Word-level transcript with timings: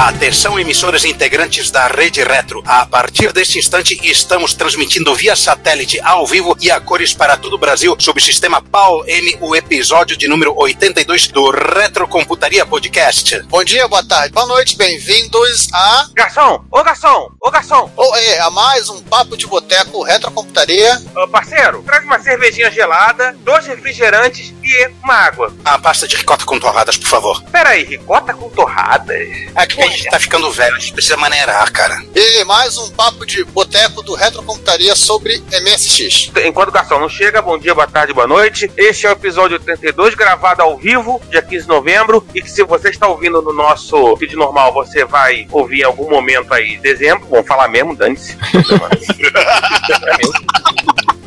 Atenção, 0.00 0.58
emissoras 0.58 1.04
integrantes 1.04 1.70
da 1.70 1.86
Rede 1.86 2.24
Retro. 2.24 2.62
A 2.64 2.86
partir 2.86 3.34
deste 3.34 3.58
instante, 3.58 4.00
estamos 4.02 4.54
transmitindo 4.54 5.14
via 5.14 5.36
satélite 5.36 6.00
ao 6.00 6.26
vivo 6.26 6.56
e 6.58 6.70
a 6.70 6.80
cores 6.80 7.12
para 7.12 7.36
todo 7.36 7.52
o 7.52 7.58
Brasil 7.58 7.94
sob 7.98 8.18
o 8.18 8.24
sistema 8.24 8.62
PAL 8.62 9.06
M, 9.06 9.36
o 9.42 9.54
episódio 9.54 10.16
de 10.16 10.26
número 10.26 10.54
82 10.56 11.28
do 11.28 11.50
Retrocomputaria 11.50 12.64
Podcast. 12.64 13.42
Bom 13.42 13.62
dia, 13.62 13.86
boa 13.88 14.02
tarde, 14.02 14.32
boa 14.32 14.46
noite, 14.46 14.74
bem-vindos 14.74 15.68
a. 15.70 16.06
Garçom! 16.14 16.64
Ô 16.72 16.82
garçom! 16.82 17.30
Ô 17.38 17.50
garçom! 17.50 17.92
Ou 17.94 18.16
é, 18.16 18.40
a 18.40 18.48
mais 18.48 18.88
um 18.88 19.02
Papo 19.02 19.36
de 19.36 19.46
Boteco 19.46 20.02
Retrocomputaria. 20.02 20.98
Ô 21.14 21.28
parceiro, 21.28 21.82
traz 21.82 22.02
uma 22.04 22.18
cervejinha 22.18 22.70
gelada, 22.70 23.36
dois 23.40 23.66
refrigerantes 23.66 24.54
e 24.64 24.90
uma 25.04 25.14
água. 25.14 25.52
A 25.62 25.78
pasta 25.78 26.08
de 26.08 26.16
ricota 26.16 26.46
com 26.46 26.58
torradas, 26.58 26.96
por 26.96 27.08
favor. 27.08 27.42
Pera 27.52 27.68
aí, 27.70 27.84
ricota 27.84 28.32
com 28.32 28.48
torradas? 28.48 29.28
É 29.54 29.66
que 29.66 29.89
a 29.90 29.96
gente 29.96 30.08
tá 30.08 30.20
ficando 30.20 30.50
velho, 30.52 30.76
a 30.76 30.78
gente 30.78 30.92
precisa 30.92 31.16
maneirar, 31.16 31.70
cara. 31.72 32.00
E 32.14 32.44
mais 32.44 32.78
um 32.78 32.90
Papo 32.90 33.26
de 33.26 33.42
Boteco 33.44 34.02
do 34.02 34.14
Retrocomputaria 34.14 34.94
sobre 34.94 35.42
MSX. 35.50 36.30
Enquanto 36.44 36.68
o 36.68 36.72
garçom 36.72 37.00
não 37.00 37.08
chega, 37.08 37.42
bom 37.42 37.58
dia, 37.58 37.74
boa 37.74 37.88
tarde, 37.88 38.12
boa 38.12 38.26
noite. 38.26 38.70
Este 38.76 39.06
é 39.06 39.10
o 39.10 39.12
episódio 39.12 39.56
82, 39.56 40.14
gravado 40.14 40.62
ao 40.62 40.78
vivo, 40.78 41.20
dia 41.28 41.42
15 41.42 41.62
de 41.62 41.68
novembro. 41.68 42.24
E 42.32 42.40
que 42.40 42.50
se 42.50 42.62
você 42.62 42.90
está 42.90 43.08
ouvindo 43.08 43.42
no 43.42 43.52
nosso 43.52 44.16
feed 44.16 44.36
normal, 44.36 44.72
você 44.72 45.04
vai 45.04 45.48
ouvir 45.50 45.80
em 45.80 45.84
algum 45.84 46.08
momento 46.08 46.54
aí, 46.54 46.78
dezembro. 46.78 47.26
Vamos 47.28 47.48
falar 47.48 47.66
mesmo, 47.66 47.96
dane-se. 47.96 48.38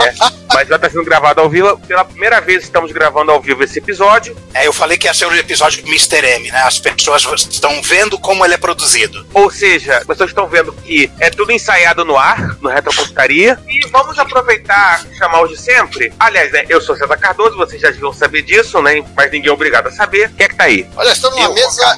É, 0.05 0.13
mas 0.53 0.67
vai 0.67 0.77
estar 0.77 0.89
sendo 0.89 1.03
gravado 1.03 1.41
ao 1.41 1.49
vivo. 1.49 1.77
Pela 1.79 2.05
primeira 2.05 2.39
vez 2.41 2.63
estamos 2.63 2.91
gravando 2.91 3.31
ao 3.31 3.41
vivo 3.41 3.63
esse 3.63 3.79
episódio. 3.79 4.35
É, 4.53 4.67
eu 4.67 4.73
falei 4.73 4.97
que 4.97 5.07
ia 5.07 5.13
ser 5.13 5.25
um 5.25 5.35
episódio 5.35 5.81
do 5.81 5.87
Mr. 5.89 6.25
M, 6.25 6.51
né? 6.51 6.61
As 6.61 6.79
pessoas 6.79 7.25
estão 7.49 7.81
vendo 7.81 8.19
como 8.19 8.45
ele 8.45 8.53
é 8.53 8.57
produzido. 8.57 9.25
Ou 9.33 9.49
seja, 9.49 9.97
as 9.97 10.05
pessoas 10.05 10.29
estão 10.29 10.47
vendo 10.47 10.71
que 10.73 11.11
é 11.19 11.29
tudo 11.29 11.51
ensaiado 11.51 12.05
no 12.05 12.17
ar, 12.17 12.57
no 12.61 12.69
Retrocomputaria. 12.69 13.57
E 13.67 13.87
vamos 13.87 14.17
aproveitar 14.19 15.05
e 15.11 15.15
chamar 15.15 15.43
os 15.43 15.49
de 15.49 15.57
sempre. 15.57 16.11
Aliás, 16.19 16.51
né, 16.51 16.65
eu 16.69 16.81
sou 16.81 16.95
César 16.95 17.17
Cardoso, 17.17 17.57
vocês 17.57 17.81
já 17.81 17.89
deviam 17.89 18.13
saber 18.13 18.41
disso, 18.41 18.81
né? 18.81 19.03
Mas 19.15 19.31
ninguém 19.31 19.49
é 19.49 19.53
obrigado 19.53 19.87
a 19.87 19.91
saber. 19.91 20.31
Quem 20.35 20.45
é 20.45 20.49
que 20.49 20.55
tá 20.55 20.65
aí? 20.65 20.87
Olha, 20.95 21.11
estamos 21.11 21.37
numa 21.37 21.53
mesa 21.53 21.97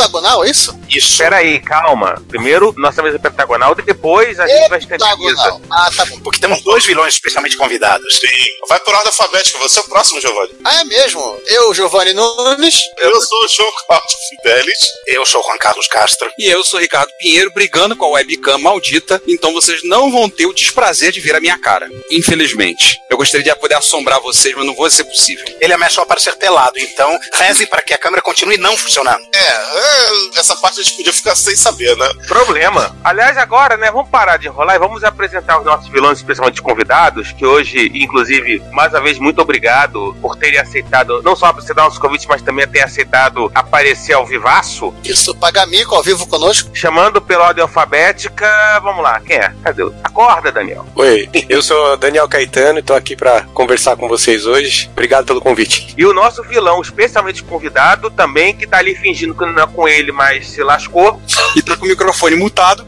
heptagonal, 0.00 0.44
é 0.44 0.50
isso? 0.50 0.78
Isso. 0.88 1.12
Espera 1.12 1.36
aí, 1.36 1.60
calma. 1.60 2.22
Primeiro, 2.28 2.74
nossa 2.78 3.02
mesa 3.02 3.18
pentagonal, 3.18 3.74
depois 3.74 4.38
a 4.40 4.46
gente 4.46 4.68
vai. 4.68 4.78
Heptagonal. 4.78 5.60
Ah, 5.70 5.90
tá 5.94 6.04
bom. 6.06 6.18
Porque 6.20 6.40
temos 6.40 6.62
dois 6.62 6.84
vilões 6.84 7.14
especialmente 7.14 7.56
convidados. 7.56 8.16
Sim. 8.16 8.26
Vai 8.68 8.80
por 8.80 8.94
ordem 8.94 9.08
alfabética, 9.08 9.58
você 9.58 9.78
é 9.78 9.82
o 9.82 9.88
próximo, 9.88 10.20
Giovanni. 10.20 10.54
Ah, 10.64 10.80
é 10.80 10.84
mesmo. 10.84 11.40
Eu, 11.46 11.74
Giovanni 11.74 12.12
Nunes. 12.12 12.80
Eu 12.98 13.20
sou 13.20 13.44
o 13.44 13.48
João 13.48 13.72
Cláudio 13.86 14.16
Fidelis. 14.28 14.78
Eu 15.06 15.26
sou 15.26 15.42
Juan 15.42 15.58
Carlos 15.58 15.88
Castro. 15.88 16.30
E 16.38 16.48
eu 16.48 16.64
sou 16.64 16.80
Ricardo 16.80 17.10
Pinheiro 17.18 17.52
brigando 17.52 17.96
com 17.96 18.06
a 18.06 18.10
webcam 18.10 18.58
maldita, 18.58 19.20
então 19.26 19.52
vocês 19.52 19.82
não 19.84 20.10
vão 20.10 20.28
ter 20.28 20.46
o 20.46 20.52
desprazer 20.52 21.12
de 21.12 21.20
ver 21.20 21.34
a 21.34 21.40
minha 21.40 21.58
cara. 21.58 21.88
Infelizmente. 22.10 22.98
Eu 23.10 23.16
gostaria 23.16 23.44
de 23.44 23.60
poder 23.60 23.74
assombrar 23.74 24.20
vocês, 24.20 24.54
mas 24.54 24.64
não 24.64 24.74
vai 24.74 24.90
ser 24.90 25.04
possível. 25.04 25.44
Ele 25.60 25.72
ameaçou 25.72 26.02
aparecer 26.02 26.36
pelado, 26.36 26.78
então 26.78 27.18
reze 27.34 27.66
para 27.66 27.82
que 27.82 27.92
a 27.92 27.98
câmera 27.98 28.22
continue 28.22 28.56
não 28.56 28.76
funcionando. 28.76 29.20
É, 29.34 29.38
é, 29.38 29.89
essa 30.36 30.56
parte 30.56 30.80
a 30.80 30.82
gente 30.82 30.96
podia 30.96 31.12
ficar 31.12 31.34
sem 31.34 31.54
saber, 31.56 31.96
né? 31.96 32.08
Problema. 32.28 32.94
Aliás, 33.04 33.36
agora, 33.36 33.76
né, 33.76 33.90
vamos 33.90 34.08
parar 34.10 34.36
de 34.36 34.46
enrolar 34.48 34.76
e 34.76 34.78
vamos 34.78 35.04
apresentar 35.04 35.58
os 35.58 35.64
nossos 35.64 35.88
vilões, 35.88 36.18
especialmente 36.18 36.62
convidados, 36.62 37.32
que 37.32 37.44
hoje, 37.46 37.90
inclusive, 37.94 38.62
mais 38.72 38.92
uma 38.92 39.00
vez, 39.00 39.18
muito 39.18 39.40
obrigado 39.40 40.16
por 40.20 40.36
terem 40.36 40.58
aceitado, 40.58 41.22
não 41.22 41.34
só 41.36 41.52
por 41.52 41.60
aceitar 41.62 41.84
nossos 41.84 41.98
convites, 41.98 42.26
mas 42.26 42.42
também 42.42 42.66
ter 42.66 42.82
aceitado 42.82 43.50
aparecer 43.54 44.12
ao 44.14 44.26
vivaço, 44.26 44.94
Isso, 45.04 45.34
Pagamico 45.34 45.94
ao 45.94 46.02
vivo 46.02 46.26
conosco. 46.26 46.70
chamando 46.74 47.20
pela 47.20 47.46
ordem 47.46 47.62
alfabética. 47.62 48.46
Vamos 48.82 49.02
lá, 49.02 49.20
quem 49.20 49.36
é? 49.36 49.52
Cadê? 49.62 49.82
Acorda, 50.04 50.52
Daniel. 50.52 50.86
Oi, 50.94 51.28
eu 51.48 51.62
sou 51.62 51.96
Daniel 51.96 52.28
Caetano 52.28 52.78
e 52.78 52.82
tô 52.82 52.94
aqui 52.94 53.16
pra 53.16 53.42
conversar 53.54 53.96
com 53.96 54.08
vocês 54.08 54.46
hoje. 54.46 54.88
Obrigado 54.92 55.26
pelo 55.26 55.40
convite. 55.40 55.94
E 55.96 56.04
o 56.04 56.12
nosso 56.12 56.42
vilão, 56.44 56.80
especialmente 56.80 57.42
convidado, 57.42 58.10
também, 58.10 58.54
que 58.54 58.66
tá 58.66 58.78
ali 58.78 58.94
fingindo 58.94 59.34
que 59.34 59.44
não 59.46 59.62
é 59.62 59.66
com 59.80 59.88
ele, 59.88 60.12
mas 60.12 60.50
se 60.50 60.62
lascou. 60.62 61.22
E 61.56 61.62
tá 61.62 61.74
com 61.74 61.86
o 61.86 61.88
microfone 61.88 62.36
mutado. 62.36 62.86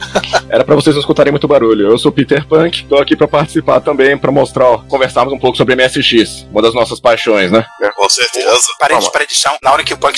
Era 0.48 0.64
pra 0.64 0.74
vocês 0.74 0.94
não 0.94 1.00
escutarem 1.00 1.30
muito 1.30 1.48
barulho. 1.48 1.90
Eu 1.90 1.98
sou 1.98 2.12
Peter 2.12 2.46
Punk, 2.46 2.84
tô 2.84 2.96
aqui 2.96 3.16
pra 3.16 3.26
participar 3.28 3.80
também, 3.80 4.16
pra 4.16 4.30
mostrar, 4.30 4.66
ó, 4.66 4.78
conversarmos 4.78 5.32
um 5.32 5.38
pouco 5.38 5.56
sobre 5.56 5.74
MSX, 5.74 6.46
uma 6.50 6.62
das 6.62 6.74
nossas 6.74 7.00
paixões, 7.00 7.50
né? 7.50 7.64
Com 7.94 8.08
certeza. 8.08 8.56
Parênteses 8.78 9.10
para 9.10 9.24
edição. 9.24 9.56
Na 9.62 9.72
hora 9.72 9.82
que 9.84 9.94
o 9.94 9.98
Punk 9.98 10.16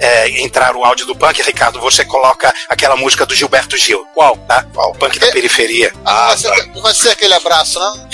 eh, 0.00 0.42
entrar 0.42 0.74
o 0.76 0.84
áudio 0.84 1.06
do 1.06 1.14
Punk, 1.16 1.42
Ricardo, 1.42 1.80
você 1.80 2.04
coloca 2.04 2.52
aquela 2.68 2.96
música 2.96 3.26
do 3.26 3.34
Gilberto 3.34 3.76
Gil. 3.76 4.04
Qual? 4.14 4.36
Tá? 4.36 4.64
Qual? 4.74 4.92
Punk 4.94 5.18
da 5.18 5.26
É. 5.28 5.32
periferia. 5.32 5.92
Ah, 6.04 6.28
vai, 6.28 6.36
ser, 6.38 6.66
não 6.74 6.82
vai 6.82 6.94
ser 6.94 7.10
aquele 7.10 7.34
abraço, 7.34 7.78
não? 7.78 8.08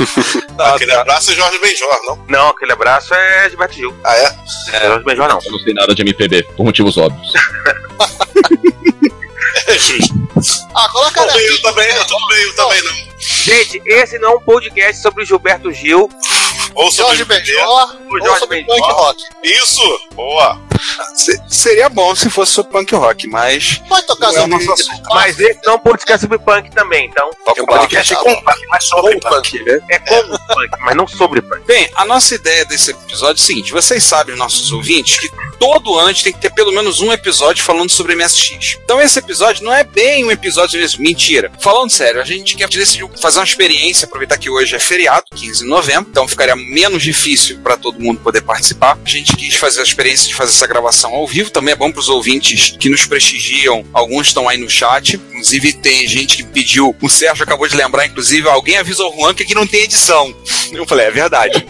Aquele 0.60 0.92
abraço 0.92 1.30
é 1.30 1.34
Jorge 1.34 1.58
Benjor, 1.58 1.88
não? 2.06 2.18
Não, 2.28 2.48
aquele 2.48 2.72
abraço 2.72 3.14
é 3.14 3.48
Gilberto 3.48 3.74
Gil. 3.74 3.94
Ah, 4.04 4.14
é? 4.16 4.34
É. 4.74 4.86
Jorge 4.88 5.04
Benjor, 5.04 5.28
não. 5.28 5.38
Eu 5.44 5.52
não 5.52 5.58
sei 5.58 5.72
nada 5.74 5.94
de 5.94 6.02
MPB, 6.02 6.42
por 6.56 6.64
motivos 6.64 6.96
óbvios. 6.98 7.32
É 9.66 9.76
justo. 9.78 10.14
Ah, 10.74 10.88
coloca 10.90 11.22
ali. 11.22 11.46
eu 11.46 11.62
também, 11.62 11.88
eu 11.88 12.06
também, 12.06 12.42
eu 12.42 12.56
também 12.56 12.82
não. 12.84 12.94
Gente, 13.18 13.82
esse 13.84 14.18
não 14.18 14.32
é 14.32 14.36
um 14.36 14.40
podcast 14.40 15.02
sobre 15.02 15.24
Gilberto 15.24 15.72
Gil. 15.72 16.08
Ou 16.74 16.90
sobre 16.92 17.16
Jorge 17.16 17.24
O 17.56 18.14
ou 18.14 18.18
Jorge 18.24 18.38
sobre 18.38 18.62
Benjor. 18.62 18.76
punk 18.76 18.92
rock. 18.92 19.22
Isso! 19.42 20.00
Boa! 20.14 20.69
Se- 21.14 21.40
seria 21.48 21.88
bom 21.88 22.14
se 22.14 22.30
fosse 22.30 22.52
sobre 22.52 22.72
punk 22.72 22.94
rock, 22.94 23.26
mas. 23.26 23.80
Pode 23.88 24.06
tocar 24.06 24.32
é 24.34 24.46
nosso 24.46 24.72
assunto. 24.72 25.02
Mas 25.10 25.38
esse 25.38 25.60
não 25.64 25.74
é 25.74 25.76
um 25.76 25.80
podcast 25.80 26.20
sobre 26.22 26.38
punk 26.38 26.70
também, 26.70 27.06
então. 27.06 27.30
É 27.56 27.62
um 27.62 27.66
podcast 27.66 28.14
com 28.16 28.34
Punk, 28.42 28.66
mas 28.68 28.84
sobre 28.84 29.20
Punk. 29.20 29.64
É 29.90 29.98
como 29.98 30.38
punk, 30.38 30.70
mas 30.80 30.96
não 30.96 31.06
sobre 31.06 31.42
punk. 31.42 31.66
Bem, 31.66 31.90
a 31.94 32.04
nossa 32.04 32.34
ideia 32.34 32.64
desse 32.64 32.90
episódio 32.92 33.40
é 33.40 33.42
o 33.42 33.46
seguinte: 33.46 33.72
vocês 33.72 34.02
sabem, 34.04 34.36
nossos 34.36 34.72
ouvintes, 34.72 35.18
que 35.18 35.28
todo 35.58 35.98
ano 35.98 36.08
a 36.08 36.12
gente 36.12 36.24
tem 36.24 36.32
que 36.32 36.40
ter 36.40 36.50
pelo 36.50 36.72
menos 36.72 37.00
um 37.00 37.12
episódio 37.12 37.62
falando 37.62 37.90
sobre 37.90 38.14
MSX. 38.14 38.78
Então 38.84 39.00
esse 39.00 39.18
episódio 39.18 39.64
não 39.64 39.72
é 39.74 39.84
bem 39.84 40.24
um 40.24 40.30
episódio 40.30 40.80
desse. 40.80 41.00
Mentira. 41.00 41.50
Falando 41.60 41.90
sério, 41.90 42.20
a 42.20 42.24
gente 42.24 42.56
quer 42.56 42.68
decidiu 42.68 43.10
fazer 43.20 43.38
uma 43.38 43.44
experiência, 43.44 44.06
aproveitar 44.06 44.38
que 44.38 44.48
hoje 44.50 44.74
é 44.74 44.78
feriado, 44.78 45.24
15 45.34 45.64
de 45.64 45.68
novembro, 45.68 46.08
então 46.10 46.26
ficaria 46.28 46.54
menos 46.56 47.02
difícil 47.02 47.58
para 47.62 47.76
todo 47.76 47.98
mundo 48.00 48.20
poder 48.20 48.42
participar. 48.42 48.98
A 49.04 49.08
gente 49.08 49.36
quis 49.36 49.54
fazer 49.54 49.80
a 49.80 49.82
experiência 49.84 50.28
de 50.28 50.34
fazer 50.34 50.50
essa 50.52 50.66
gravação 50.70 51.12
ao 51.14 51.26
vivo, 51.26 51.50
também 51.50 51.72
é 51.72 51.76
bom 51.76 51.90
para 51.90 52.00
os 52.00 52.08
ouvintes 52.08 52.76
que 52.78 52.88
nos 52.88 53.04
prestigiam. 53.04 53.84
Alguns 53.92 54.28
estão 54.28 54.48
aí 54.48 54.56
no 54.56 54.70
chat, 54.70 55.16
inclusive 55.16 55.72
tem 55.74 56.06
gente 56.06 56.38
que 56.38 56.44
pediu, 56.44 56.96
o 57.00 57.08
Sérgio 57.08 57.44
acabou 57.44 57.68
de 57.68 57.76
lembrar, 57.76 58.06
inclusive, 58.06 58.48
alguém 58.48 58.78
avisa 58.78 59.02
ao 59.02 59.12
Juan 59.14 59.34
que 59.34 59.42
aqui 59.42 59.54
não 59.54 59.66
tem 59.66 59.82
edição. 59.82 60.34
Eu 60.72 60.86
falei, 60.86 61.06
é 61.06 61.10
verdade. 61.10 61.66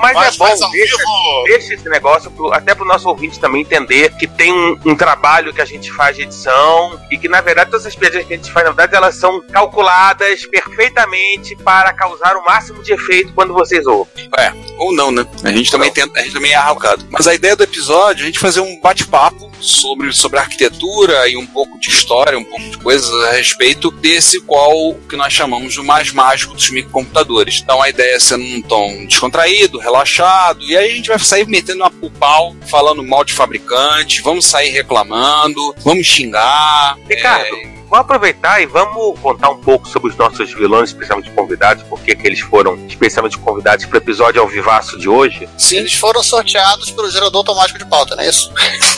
Mas, 0.00 0.14
Mas 0.14 0.34
é 0.34 0.38
bom, 0.38 0.46
faz 0.46 0.60
deixa, 0.72 0.96
deixa 1.44 1.74
esse 1.74 1.88
negócio 1.88 2.30
pro- 2.30 2.52
até 2.52 2.74
pro 2.74 2.84
nosso 2.86 3.08
ouvinte 3.08 3.38
também 3.38 3.60
entender 3.60 4.10
que 4.16 4.26
tem 4.26 4.52
um, 4.52 4.78
um 4.86 4.96
trabalho 4.96 5.52
que 5.52 5.60
a 5.60 5.64
gente 5.64 5.92
faz 5.92 6.16
de 6.16 6.22
edição 6.22 6.98
e 7.10 7.18
que, 7.18 7.28
na 7.28 7.40
verdade, 7.40 7.70
todas 7.70 7.84
as 7.86 7.94
piadinhas 7.94 8.26
que 8.26 8.32
a 8.34 8.36
gente 8.36 8.50
faz, 8.50 8.64
na 8.66 8.72
verdade, 8.72 8.96
elas 8.96 9.14
são 9.16 9.40
calculadas 9.52 10.46
perfeitamente 10.46 11.54
para 11.56 11.92
causar 11.92 12.36
o 12.36 12.44
máximo 12.44 12.82
de 12.82 12.92
efeito 12.92 13.32
quando 13.34 13.52
vocês 13.52 13.86
ouvem. 13.86 14.28
É, 14.38 14.52
ou 14.78 14.94
não, 14.94 15.10
né? 15.10 15.26
A 15.44 15.52
gente 15.52 15.70
também 15.70 15.90
tenta, 15.90 16.18
a 16.18 16.22
gente 16.22 16.32
também 16.32 16.52
é 16.52 16.56
arrocado. 16.56 17.06
Mas 17.10 17.26
a 17.26 17.34
ideia 17.34 17.54
do 17.54 17.62
episódio 17.62 18.22
é 18.22 18.24
a 18.24 18.26
gente 18.26 18.38
fazer 18.38 18.60
um 18.60 18.80
bate-papo 18.80 19.50
sobre, 19.60 20.12
sobre 20.12 20.38
arquitetura 20.38 21.28
e 21.28 21.36
um 21.36 21.46
pouco 21.46 21.78
de 21.78 21.90
história, 21.90 22.38
um 22.38 22.44
pouco 22.44 22.64
de 22.70 22.78
coisas 22.78 23.12
a 23.24 23.32
respeito 23.32 23.90
desse 23.90 24.40
qual 24.40 24.94
que 25.08 25.16
nós 25.16 25.32
chamamos 25.32 25.74
de 25.74 25.82
mais 25.82 26.10
mágico 26.12 26.54
dos 26.54 26.70
microcomputadores. 26.70 27.60
Então 27.62 27.82
a 27.82 27.88
ideia 27.90 28.16
é 28.16 28.20
ser 28.20 28.38
num 28.38 28.62
tom 28.62 29.04
descontraído, 29.06 29.78
relaxado, 29.90 30.62
e 30.62 30.76
aí 30.76 30.92
a 30.92 30.94
gente 30.94 31.08
vai 31.08 31.18
sair 31.18 31.46
metendo 31.46 31.84
o 32.00 32.10
pau, 32.10 32.54
falando 32.68 33.02
mal 33.02 33.24
de 33.24 33.32
fabricante, 33.32 34.22
vamos 34.22 34.46
sair 34.46 34.70
reclamando, 34.70 35.74
vamos 35.78 36.06
xingar. 36.06 36.96
Ricardo, 37.08 37.56
vamos 37.88 37.98
aproveitar 37.98 38.62
e 38.62 38.66
vamos 38.66 39.18
contar 39.20 39.50
um 39.50 39.58
pouco 39.58 39.88
sobre 39.88 40.10
os 40.10 40.16
nossos 40.16 40.52
vilões, 40.52 40.90
especialmente 40.90 41.30
convidados, 41.30 41.82
porque 41.84 42.14
que 42.14 42.26
eles 42.26 42.40
foram 42.40 42.78
especialmente 42.86 43.36
convidados 43.38 43.84
para 43.84 43.96
o 43.96 43.98
episódio 43.98 44.40
ao 44.40 44.48
vivaço 44.48 44.98
de 44.98 45.08
hoje. 45.08 45.48
Sim. 45.58 45.78
Eles 45.78 45.94
foram 45.94 46.22
sorteados 46.22 46.90
pelo 46.90 47.10
gerador 47.10 47.38
automático 47.38 47.78
de 47.78 47.86
pauta, 47.86 48.14
não 48.14 48.22
é 48.22 48.28
isso? 48.28 48.52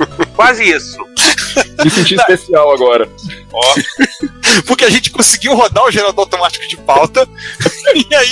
Quase 0.34 0.64
isso. 0.64 0.96
Me 1.82 1.90
senti 1.90 2.14
especial 2.14 2.72
agora. 2.72 3.08
Ó. 3.52 3.74
Porque 4.66 4.84
a 4.84 4.90
gente 4.90 5.10
conseguiu 5.10 5.54
rodar 5.54 5.84
o 5.84 5.90
gerador 5.90 6.20
automático 6.20 6.66
de 6.68 6.76
pauta. 6.76 7.28
e 7.94 8.14
aí. 8.14 8.30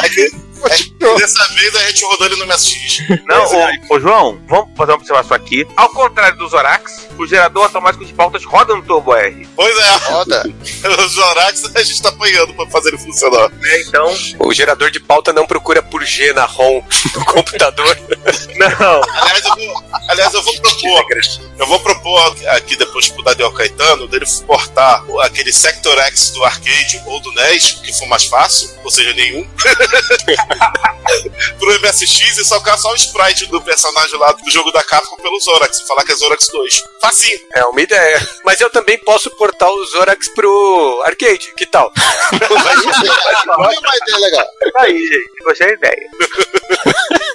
É, 0.70 1.18
dessa 1.18 1.44
vez 1.54 1.74
a 1.74 1.78
gente 1.88 2.04
rodou 2.04 2.26
ele 2.26 2.36
no 2.36 2.46
MSX. 2.46 2.98
Não, 3.26 3.44
ô, 3.44 3.94
ô, 3.94 4.00
João, 4.00 4.40
vamos 4.48 4.70
fazer 4.76 4.92
uma 4.92 4.98
observação 4.98 5.36
aqui. 5.36 5.66
Ao 5.76 5.88
contrário 5.90 6.38
dos 6.38 6.50
Zorax, 6.50 7.08
o 7.18 7.26
gerador 7.26 7.64
automático 7.64 8.04
de 8.04 8.12
pautas 8.12 8.44
roda 8.44 8.74
no 8.74 8.82
Turbo 8.82 9.14
R. 9.14 9.46
Pois 9.54 9.76
é. 9.76 9.96
Roda. 10.10 10.42
Os 11.04 11.12
Zorax 11.12 11.64
a 11.74 11.82
gente 11.82 12.02
tá 12.02 12.08
apanhando 12.10 12.54
pra 12.54 12.66
fazer 12.66 12.88
ele 12.88 12.98
funcionar. 12.98 13.48
Né? 13.50 13.80
Então, 13.82 14.14
O 14.38 14.52
gerador 14.52 14.90
de 14.90 15.00
pauta 15.00 15.32
não 15.32 15.46
procura 15.46 15.82
por 15.82 16.04
G 16.04 16.32
na 16.32 16.44
ROM 16.44 16.82
do 17.12 17.24
computador. 17.26 17.96
não. 18.56 19.00
Aliás, 19.20 19.44
eu 19.44 19.56
vou, 19.56 19.84
aliás, 20.08 20.34
eu 20.34 20.42
vou 20.42 20.54
propor. 20.60 21.06
Eu 21.58 21.66
vou 21.66 21.80
propor 21.80 22.36
aqui 22.48 22.76
depois 22.76 23.08
pro 23.08 23.22
Daniel 23.22 23.52
Caetano 23.52 24.06
dele 24.08 24.24
portar 24.46 25.04
aquele 25.22 25.52
Sector 25.52 25.98
X 26.00 26.30
do 26.30 26.44
arcade 26.44 27.02
ou 27.06 27.20
do 27.20 27.32
NES, 27.32 27.80
que 27.84 27.92
for 27.92 28.06
mais 28.06 28.24
fácil, 28.24 28.70
ou 28.82 28.90
seja, 28.90 29.12
nenhum. 29.14 29.46
pro 31.58 31.80
MSX 31.80 32.38
e 32.38 32.44
socar 32.44 32.78
só 32.78 32.92
o 32.92 32.96
sprite 32.96 33.46
do 33.46 33.60
personagem 33.62 34.18
lá 34.18 34.32
do 34.32 34.50
jogo 34.50 34.70
da 34.72 34.82
Capcom 34.82 35.16
pelo 35.16 35.40
Zorax 35.40 35.78
e 35.78 35.86
falar 35.86 36.04
que 36.04 36.12
é 36.12 36.16
Zorax 36.16 36.48
2. 36.48 36.84
Facinho. 37.00 37.38
É 37.54 37.64
uma 37.64 37.80
ideia. 37.80 38.20
Mas 38.44 38.60
eu 38.60 38.70
também 38.70 38.98
posso 38.98 39.30
portar 39.30 39.68
o 39.68 39.84
Zorax 39.86 40.28
pro 40.34 41.02
arcade. 41.04 41.52
Que 41.56 41.66
tal? 41.66 41.92
Olha 43.58 43.78
uma 43.78 43.96
ideia 43.96 44.18
legal. 44.18 44.46
Aí, 44.76 44.98
gente, 44.98 45.44
gostei 45.44 45.66
da 45.68 45.74
ideia. 45.74 46.10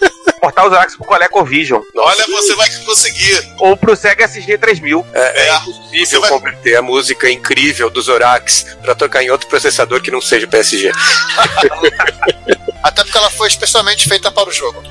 Portar 0.40 0.66
os 0.66 0.72
Zorax 0.72 0.96
pro 0.96 1.06
ColecoVision. 1.06 1.82
Olha, 1.96 2.26
você 2.28 2.56
vai 2.56 2.70
conseguir. 2.86 3.44
Ou 3.60 3.76
pro 3.76 3.96
Sega 3.96 4.24
SG 4.26 4.58
3000. 4.58 5.06
É, 5.14 5.20
é 5.20 5.50
É. 5.50 5.56
impossível 5.58 6.22
vai- 6.22 6.30
converter 6.30 6.76
a 6.78 6.82
música 6.82 7.30
incrível 7.30 7.90
do 7.90 8.02
Zorax 8.02 8.66
pra 8.82 8.96
tocar 8.96 9.24
em 9.24 9.30
outro 9.30 9.48
processador 9.48 10.02
que 10.02 10.10
não 10.12 10.22
seja 10.22 10.48
PSG. 10.48 10.92
Até 12.84 13.04
porque 13.04 13.18
ela 13.18 13.30
foi 13.30 13.48
especialmente 13.50 14.08
feita 14.08 14.32
para 14.32 14.48
o 14.48 14.52
jogo. 14.52 14.82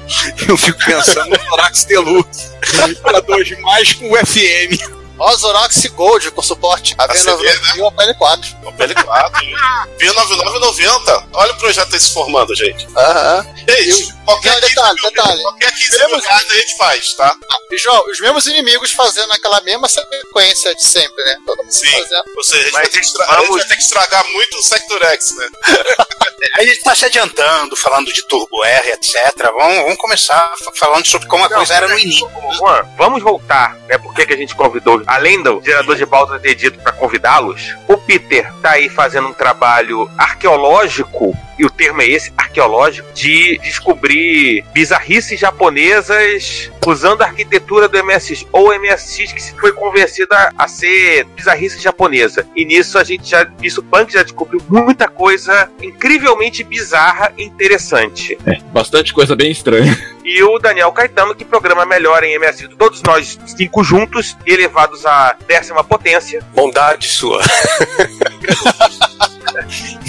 Eu 0.46 0.56
fico 0.56 0.78
pensando 0.84 1.30
no 1.30 1.44
Zorax 1.50 1.84
Deluxe. 1.84 2.48
Para 3.02 3.20
dois 3.20 3.58
mais 3.60 3.92
com 3.94 4.10
o 4.12 4.16
FM. 4.16 4.78
Ó, 5.18 5.36
Zorax 5.36 5.84
Gold 5.86 6.30
com 6.30 6.42
suporte. 6.42 6.94
A 6.98 7.12
CD, 7.14 7.32
V99 7.42 7.76
e 7.76 7.80
o 7.82 7.90
PL4. 7.92 8.56
O 8.64 8.72
PL4. 8.72 9.32
V9990. 9.98 11.28
Olha 11.32 11.52
o 11.52 11.56
projeto 11.56 11.92
aí 11.94 12.00
se 12.00 12.12
formando, 12.12 12.54
gente. 12.54 12.86
Aham. 12.96 13.46
Gente, 13.68 14.14
qualquer 14.24 14.52
Não, 14.54 14.60
detalhe, 14.68 14.96
15 14.96 15.02
mil- 15.02 15.10
detalhe. 15.12 15.42
Qualquer 15.42 15.72
15 15.72 16.06
mil 16.06 16.18
reais 16.20 16.46
a 16.50 16.54
gente 16.54 16.76
faz, 16.76 17.12
tá? 17.14 17.36
E, 17.70 17.78
João, 17.78 18.04
os 18.10 18.20
mesmos 18.20 18.46
inimigos 18.46 18.92
fazendo 18.92 19.32
aquela 19.32 19.60
mesma 19.62 19.88
sequência 19.88 20.74
de 20.74 20.84
sempre, 20.84 21.22
né? 21.24 21.36
Todo 21.46 21.58
mundo 21.62 21.70
Sim. 21.72 21.90
fazendo. 21.90 22.24
Ou 22.36 22.44
seja, 22.44 22.60
a 22.60 22.64
gente, 22.64 22.72
Mas 22.72 22.82
vai 22.82 22.90
ter, 22.90 23.00
que 23.00 23.06
estra- 23.06 23.24
a 23.24 23.28
gente 23.28 23.36
vamos- 23.46 23.58
vai 23.60 23.68
ter 23.68 23.76
que 23.76 23.82
estragar 23.82 24.24
muito 24.32 24.56
o 24.58 24.62
Sector 24.62 25.04
X, 25.04 25.36
né? 25.36 25.48
A 26.56 26.62
gente 26.62 26.80
tá 26.82 26.94
se 26.94 27.04
adiantando, 27.04 27.76
falando 27.76 28.12
de 28.12 28.22
Turbo 28.28 28.64
R, 28.64 28.90
etc. 28.92 29.16
Vamos, 29.58 29.76
vamos 29.82 29.96
começar 29.98 30.54
fa- 30.64 30.70
falando 30.74 31.04
sobre 31.06 31.26
como 31.28 31.44
a 31.44 31.48
coisa 31.48 31.74
era 31.74 31.88
no 31.88 31.98
início. 31.98 32.28
Juan, 32.56 32.84
vamos 32.96 33.22
voltar, 33.22 33.74
né? 33.88 33.98
Por 33.98 34.14
que 34.14 34.24
que 34.24 34.34
a 34.34 34.36
gente 34.36 34.54
convidou, 34.54 35.02
além 35.08 35.42
do 35.42 35.62
gerador 35.64 35.96
de 35.96 36.04
pauta 36.04 36.38
ter 36.38 36.54
dito 36.54 36.78
pra 36.80 36.92
convidá-los, 36.92 37.74
o 37.88 37.96
Peter 37.96 38.52
tá 38.60 38.72
aí 38.72 38.90
fazendo 38.90 39.28
um 39.28 39.32
trabalho 39.32 40.08
arqueológico, 40.18 41.34
e 41.58 41.64
o 41.64 41.70
termo 41.70 42.02
é 42.02 42.06
esse, 42.06 42.32
arqueológico, 42.36 43.12
de 43.12 43.58
descobrir 43.58 44.64
bizarrices 44.72 45.38
japonesas 45.38 46.70
usando 46.86 47.20
a 47.20 47.26
arquitetura 47.26 47.86
do 47.86 48.02
MSX, 48.02 48.46
ou 48.50 48.74
MSX 48.78 49.32
que 49.32 49.42
se 49.42 49.54
foi 49.54 49.72
convencida 49.72 50.50
a 50.56 50.66
ser 50.66 51.24
bizarrice 51.36 51.78
japonesa. 51.78 52.46
E 52.56 52.64
nisso 52.64 52.98
a 52.98 53.04
gente 53.04 53.28
já, 53.28 53.46
nisso 53.60 53.80
o 53.80 53.84
Punk 53.84 54.10
já 54.10 54.22
descobriu 54.22 54.62
muita 54.68 55.06
coisa 55.06 55.70
incrivelmente 55.82 56.64
bizarra 56.64 57.32
e 57.36 57.44
interessante 57.44 58.38
Bastante 58.72 59.12
coisa 59.12 59.34
bem 59.34 59.50
estranha. 59.50 59.96
e 60.24 60.42
o 60.42 60.58
Daniel 60.58 60.92
Caetano, 60.92 61.34
que 61.34 61.44
programa 61.44 61.84
melhor 61.84 62.22
em 62.24 62.34
MS, 62.34 62.68
todos 62.68 63.02
nós 63.02 63.38
cinco 63.46 63.82
juntos, 63.82 64.36
elevados 64.46 65.04
à 65.04 65.36
décima 65.46 65.82
potência. 65.84 66.42
Bondade 66.54 67.08
sua. 67.08 67.42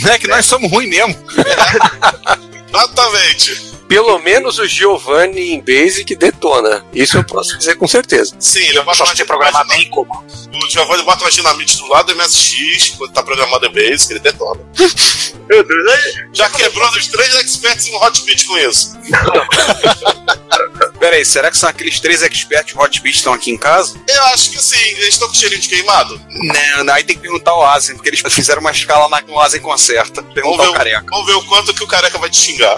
Não 0.04 0.12
é 0.12 0.18
que 0.20 0.28
nós 0.28 0.46
somos 0.46 0.72
ruins 0.72 0.90
mesmo. 0.90 1.16
Exatamente. 2.70 3.70
Pelo 3.88 4.20
menos 4.20 4.60
o 4.60 4.68
Giovanni 4.68 5.54
em 5.54 5.60
Basic 5.62 6.16
detona. 6.16 6.86
Isso 6.94 7.18
eu 7.18 7.24
posso 7.24 7.58
dizer 7.58 7.74
com 7.76 7.88
certeza. 7.88 8.36
Sim, 8.40 8.60
ele 8.60 8.80
bota 8.84 9.04
uma 9.04 9.16
programar 9.26 9.68
bem 9.68 9.90
como. 9.90 10.14
O 10.14 10.70
Giovanni 10.70 11.02
bota 11.04 11.24
uma 11.24 11.32
dinamite 11.32 11.78
do 11.78 11.88
lado 11.88 12.14
do 12.14 12.16
MSX, 12.16 12.90
quando 12.98 13.12
tá 13.12 13.24
programado 13.24 13.66
em 13.66 13.72
Basic, 13.72 14.14
ele 14.14 14.20
detona. 14.20 14.62
Meu 15.50 15.64
Deus, 15.64 15.92
aí- 15.92 16.28
Já 16.34 16.48
quebrou 16.52 16.88
os 16.90 17.08
três 17.08 17.34
experts 17.34 17.88
em 17.88 17.96
Hotbit 17.96 18.46
com 18.46 18.58
isso. 18.60 18.96
Pera 21.00 21.16
aí, 21.16 21.24
será 21.24 21.50
que 21.50 21.58
são 21.58 21.70
aqueles 21.70 22.00
três 22.00 22.22
experts 22.22 22.76
Hotbit 22.76 23.02
que 23.12 23.18
estão 23.18 23.34
aqui 23.34 23.52
em 23.52 23.58
casa? 23.58 24.00
Eu 24.08 24.24
acho 24.26 24.52
que 24.52 24.62
sim, 24.62 24.76
eles 24.98 25.10
estão 25.10 25.28
com 25.30 25.34
cheirinho 25.34 25.62
de 25.62 25.70
queimado. 25.70 26.20
Não, 26.30 26.84
não, 26.84 26.94
aí 26.94 27.04
tem 27.04 27.16
que 27.16 27.22
perguntar 27.22 27.52
ao 27.52 27.66
Asen, 27.66 27.96
porque 27.96 28.10
eles 28.10 28.22
fizeram 28.22 28.60
uma 28.60 28.72
escala 28.72 29.08
na, 29.08 29.22
no 29.22 29.40
Asen 29.40 29.62
Concerta. 29.62 30.22
Vamos 30.22 30.34
Perguntar 30.34 30.64
ver, 30.64 30.68
ao 30.68 30.74
o, 30.74 30.78
careca. 30.78 31.06
vamos 31.10 31.26
ver 31.26 31.34
o 31.34 31.44
quanto 31.46 31.74
que 31.74 31.84
o 31.84 31.88
careca 31.88 32.18
vai 32.18 32.30
te 32.30 32.38
xingar. 32.38 32.78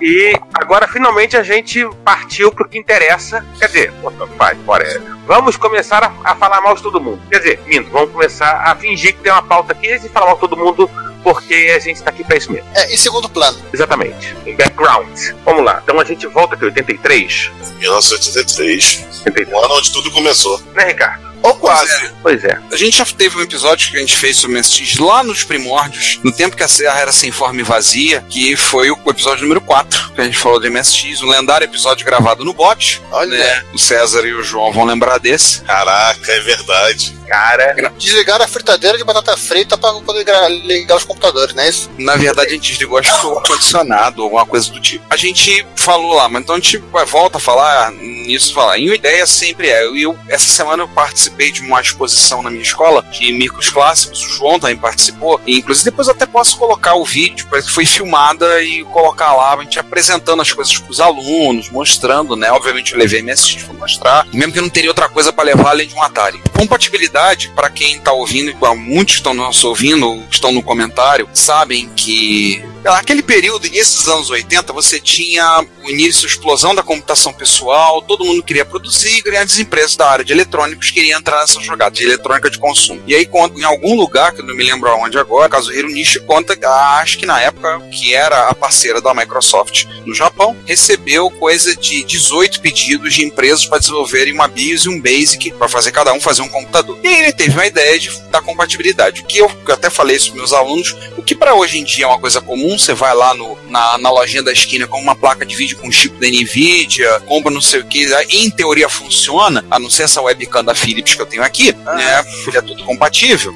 E 0.00 0.34
agora 0.54 0.88
finalmente 0.88 1.36
a 1.36 1.42
gente 1.42 1.88
partiu 2.04 2.50
pro 2.50 2.68
que 2.68 2.76
interessa. 2.76 3.44
Quer 3.58 3.66
dizer, 3.66 3.92
vai, 4.36 4.54
bora. 4.56 4.84
Vamos 5.26 5.56
começar 5.56 6.02
a, 6.02 6.12
a 6.32 6.34
falar 6.34 6.60
mal 6.60 6.74
de 6.74 6.82
todo 6.82 7.00
mundo. 7.00 7.22
Quer 7.30 7.38
dizer, 7.38 7.60
minto, 7.66 7.88
vamos 7.90 8.10
começar 8.12 8.62
a 8.64 8.74
fingir 8.74 9.14
que 9.14 9.22
tem 9.22 9.32
uma 9.32 9.42
pauta 9.42 9.72
aqui 9.72 9.94
e 9.94 10.08
falar 10.08 10.26
mal 10.26 10.34
de 10.34 10.40
todo 10.40 10.56
mundo 10.56 10.90
porque 11.24 11.72
a 11.74 11.78
gente 11.80 12.02
tá 12.02 12.10
aqui 12.10 12.22
pra 12.22 12.36
isso 12.36 12.52
mesmo. 12.52 12.68
É, 12.74 12.92
em 12.92 12.96
segundo 12.96 13.28
plano. 13.28 13.58
Exatamente. 13.72 14.36
Em 14.46 14.54
background. 14.54 15.18
Vamos 15.44 15.64
lá. 15.64 15.80
Então 15.82 15.98
a 15.98 16.04
gente 16.04 16.26
volta 16.26 16.54
aqui, 16.54 16.66
83. 16.66 17.50
1983, 17.78 19.06
83. 19.26 19.48
o 19.48 19.58
ano 19.58 19.74
onde 19.74 19.90
tudo 19.90 20.10
começou. 20.10 20.60
Né, 20.74 20.84
Ricardo? 20.84 21.33
Ou 21.44 21.54
quase. 21.56 22.10
Pois 22.22 22.42
é. 22.42 22.58
A 22.72 22.76
gente 22.76 22.96
já 22.98 23.04
teve 23.04 23.36
um 23.36 23.42
episódio 23.42 23.90
que 23.90 23.96
a 23.96 24.00
gente 24.00 24.16
fez 24.16 24.36
sobre 24.36 24.56
o 24.56 24.58
MSX 24.58 24.98
lá 24.98 25.22
nos 25.22 25.44
primórdios, 25.44 26.18
no 26.24 26.32
tempo 26.32 26.56
que 26.56 26.62
a 26.62 26.68
Serra 26.68 27.00
era 27.00 27.12
sem 27.12 27.30
forma 27.30 27.60
e 27.60 27.62
vazia, 27.62 28.24
que 28.30 28.56
foi 28.56 28.90
o 28.90 28.98
episódio 29.06 29.42
número 29.42 29.60
4, 29.60 30.12
que 30.14 30.20
a 30.20 30.24
gente 30.24 30.38
falou 30.38 30.58
do 30.58 30.70
MSX, 30.70 31.20
um 31.22 31.28
lendário 31.28 31.64
episódio 31.66 32.04
gravado 32.06 32.44
no 32.44 32.52
bot. 32.54 33.00
Olha. 33.12 33.36
Né? 33.38 33.64
O 33.74 33.78
César 33.78 34.26
e 34.26 34.32
o 34.32 34.42
João 34.42 34.72
vão 34.72 34.84
lembrar 34.84 35.18
desse. 35.18 35.60
Caraca, 35.62 36.32
é 36.32 36.40
verdade. 36.40 37.14
Cara, 37.28 37.74
Desligaram 37.98 38.44
a 38.44 38.48
fritadeira 38.48 38.96
de 38.96 39.02
batata 39.04 39.36
frita 39.36 39.76
pra 39.76 39.92
poder 39.94 40.24
ligar 40.64 40.96
os 40.96 41.04
computadores, 41.04 41.54
não 41.54 41.62
é 41.62 41.68
isso? 41.68 41.90
Na 41.98 42.16
verdade, 42.16 42.50
a 42.50 42.52
gente 42.52 42.70
desligou, 42.72 42.98
acho 42.98 43.18
que 43.20 43.26
o 43.26 43.38
ar-condicionado, 43.38 44.22
alguma 44.22 44.46
coisa 44.46 44.70
do 44.70 44.80
tipo. 44.80 45.04
A 45.10 45.16
gente 45.16 45.66
falou 45.74 46.14
lá, 46.14 46.28
mas 46.28 46.42
então 46.42 46.54
a 46.54 46.58
gente 46.58 46.76
volta 47.06 47.38
a 47.38 47.40
falar 47.40 47.90
nisso, 47.92 48.52
falar. 48.54 48.78
E 48.78 48.90
a 48.90 48.94
ideia 48.94 49.26
sempre 49.26 49.68
é, 49.68 49.84
eu, 49.84 49.96
eu- 49.96 50.18
essa 50.28 50.48
semana 50.48 50.82
eu 50.84 50.88
participei 50.88 51.33
de 51.36 51.62
uma 51.62 51.80
exposição 51.80 52.42
na 52.42 52.50
minha 52.50 52.62
escola 52.62 53.02
de 53.10 53.32
micros 53.32 53.70
clássicos, 53.70 54.24
o 54.24 54.28
João 54.30 54.58
também 54.58 54.76
participou, 54.76 55.40
e 55.46 55.58
inclusive 55.58 55.90
depois 55.90 56.08
até 56.08 56.26
posso 56.26 56.56
colocar 56.56 56.94
o 56.94 57.04
vídeo, 57.04 57.46
parece 57.50 57.68
que 57.68 57.74
foi 57.74 57.86
filmada 57.86 58.62
e 58.62 58.84
colocar 58.84 59.32
lá, 59.34 59.54
a 59.54 59.62
gente 59.62 59.78
apresentando 59.78 60.42
as 60.42 60.52
coisas 60.52 60.76
pros 60.78 61.00
alunos, 61.00 61.70
mostrando, 61.70 62.36
né? 62.36 62.50
Obviamente 62.50 62.92
eu 62.92 62.98
levei 62.98 63.22
MSX 63.22 63.64
pra 63.64 63.74
mostrar, 63.74 64.26
mesmo 64.32 64.52
que 64.52 64.58
eu 64.58 64.62
não 64.62 64.70
teria 64.70 64.90
outra 64.90 65.08
coisa 65.08 65.32
para 65.32 65.44
levar 65.44 65.70
além 65.70 65.86
de 65.86 65.94
um 65.94 66.02
Atari. 66.02 66.40
Compatibilidade, 66.56 67.50
para 67.54 67.70
quem 67.70 68.00
tá 68.00 68.12
ouvindo, 68.12 68.50
igual 68.50 68.76
muitos 68.76 69.16
estão 69.16 69.34
nos 69.34 69.62
ouvindo, 69.64 70.06
ou 70.06 70.24
estão 70.30 70.52
no 70.52 70.62
comentário, 70.62 71.28
sabem 71.32 71.88
que 71.96 72.73
Naquele 72.84 73.22
período, 73.22 73.66
início 73.66 73.96
dos 73.96 74.08
anos 74.08 74.28
80, 74.28 74.70
você 74.74 75.00
tinha 75.00 75.64
o 75.82 75.90
início, 75.90 76.26
a 76.26 76.30
explosão 76.30 76.74
da 76.74 76.82
computação 76.82 77.32
pessoal, 77.32 78.02
todo 78.02 78.26
mundo 78.26 78.42
queria 78.42 78.64
produzir, 78.64 79.22
grandes 79.22 79.58
empresas 79.58 79.96
da 79.96 80.06
área 80.06 80.24
de 80.24 80.34
eletrônicos 80.34 80.90
queriam 80.90 81.18
entrar 81.18 81.40
nessa 81.40 81.58
jogada 81.62 81.94
de 81.94 82.04
eletrônica 82.04 82.50
de 82.50 82.58
consumo. 82.58 83.02
E 83.06 83.14
aí, 83.14 83.24
conta, 83.24 83.58
em 83.58 83.64
algum 83.64 83.96
lugar, 83.96 84.32
que 84.32 84.42
eu 84.42 84.44
não 84.44 84.54
me 84.54 84.62
lembro 84.62 84.90
aonde 84.90 85.18
agora, 85.18 85.48
caso 85.48 85.72
Nishi 85.72 86.20
conta, 86.20 86.58
acho 87.00 87.18
que 87.18 87.24
na 87.24 87.40
época, 87.40 87.80
que 87.90 88.14
era 88.14 88.48
a 88.48 88.54
parceira 88.54 89.00
da 89.00 89.14
Microsoft 89.14 89.86
no 90.04 90.14
Japão, 90.14 90.54
recebeu 90.66 91.30
coisa 91.30 91.74
de 91.74 92.04
18 92.04 92.60
pedidos 92.60 93.14
de 93.14 93.24
empresas 93.24 93.64
para 93.64 93.78
desenvolverem 93.78 94.34
uma 94.34 94.46
BIOS 94.46 94.84
e 94.84 94.88
um 94.90 95.00
BASIC 95.00 95.52
para 95.52 95.68
fazer 95.68 95.90
cada 95.90 96.12
um 96.12 96.20
fazer 96.20 96.42
um 96.42 96.48
computador. 96.48 96.98
E 97.02 97.08
aí 97.08 97.22
ele 97.22 97.32
teve 97.32 97.52
uma 97.52 97.66
ideia 97.66 97.98
de, 97.98 98.10
da 98.30 98.42
compatibilidade. 98.42 99.22
Que 99.22 99.38
eu, 99.38 99.50
eu 99.66 99.74
até 99.74 99.88
falei 99.88 100.16
isso 100.16 100.28
para 100.28 100.36
meus 100.36 100.52
alunos, 100.52 100.94
o 101.16 101.22
que 101.22 101.34
para 101.34 101.54
hoje 101.54 101.78
em 101.78 101.84
dia 101.84 102.04
é 102.04 102.08
uma 102.08 102.18
coisa 102.18 102.40
comum, 102.40 102.73
você 102.78 102.94
vai 102.94 103.14
lá 103.14 103.34
no, 103.34 103.56
na, 103.68 103.98
na 103.98 104.10
lojinha 104.10 104.42
da 104.42 104.52
esquina 104.52 104.86
com 104.86 105.00
uma 105.00 105.14
placa 105.14 105.44
de 105.44 105.54
vídeo 105.54 105.78
com 105.78 105.90
chip 105.90 106.16
da 106.18 106.26
Nvidia, 106.26 107.20
compra 107.26 107.50
não 107.50 107.60
sei 107.60 107.80
o 107.80 107.84
que, 107.84 108.06
em 108.30 108.50
teoria 108.50 108.88
funciona, 108.88 109.64
a 109.70 109.78
não 109.78 109.90
ser 109.90 110.04
essa 110.04 110.20
webcam 110.20 110.64
da 110.64 110.74
Philips 110.74 111.14
que 111.14 111.22
eu 111.22 111.26
tenho 111.26 111.42
aqui, 111.42 111.74
ah. 111.86 111.94
né? 111.94 112.24
É 112.54 112.60
tudo 112.60 112.84
compatível. 112.84 113.52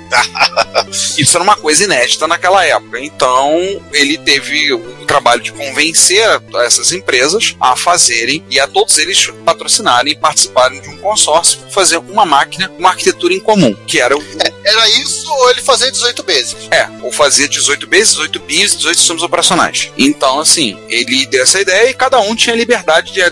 isso 1.18 1.37
era 1.37 1.44
uma 1.44 1.56
coisa 1.56 1.84
inédita 1.84 2.26
naquela 2.26 2.64
época. 2.64 3.00
Então, 3.00 3.52
ele 3.92 4.18
teve 4.18 4.72
o 4.72 5.06
trabalho 5.06 5.40
de 5.40 5.52
convencer 5.52 6.22
essas 6.64 6.92
empresas 6.92 7.56
a 7.60 7.76
fazerem 7.76 8.44
e 8.50 8.60
a 8.60 8.66
todos 8.66 8.98
eles 8.98 9.26
patrocinarem 9.44 10.12
e 10.12 10.16
participarem 10.16 10.80
de 10.80 10.88
um 10.88 10.98
consórcio, 10.98 11.60
fazer 11.70 11.98
uma 11.98 12.26
máquina, 12.26 12.70
uma 12.78 12.90
arquitetura 12.90 13.34
em 13.34 13.40
comum, 13.40 13.75
que 13.87 14.00
era 14.00 14.16
o... 14.16 14.22
É, 14.38 14.52
era 14.64 14.88
isso 14.90 15.30
ou 15.32 15.50
ele 15.50 15.62
fazia 15.62 15.90
18 15.90 16.22
vezes? 16.22 16.56
É, 16.70 16.88
ou 17.02 17.10
fazia 17.12 17.48
18 17.48 17.88
vezes, 17.88 18.14
18 18.14 18.40
bis, 18.40 18.76
18 18.76 19.00
sistemas 19.09 19.23
operacionais. 19.23 19.91
Então, 19.97 20.38
assim, 20.38 20.79
ele 20.88 21.27
deu 21.27 21.43
essa 21.43 21.61
ideia 21.61 21.91
e 21.91 21.95
cada 21.95 22.21
um 22.21 22.35
tinha 22.35 22.55
liberdade 22.55 23.12
de 23.12 23.23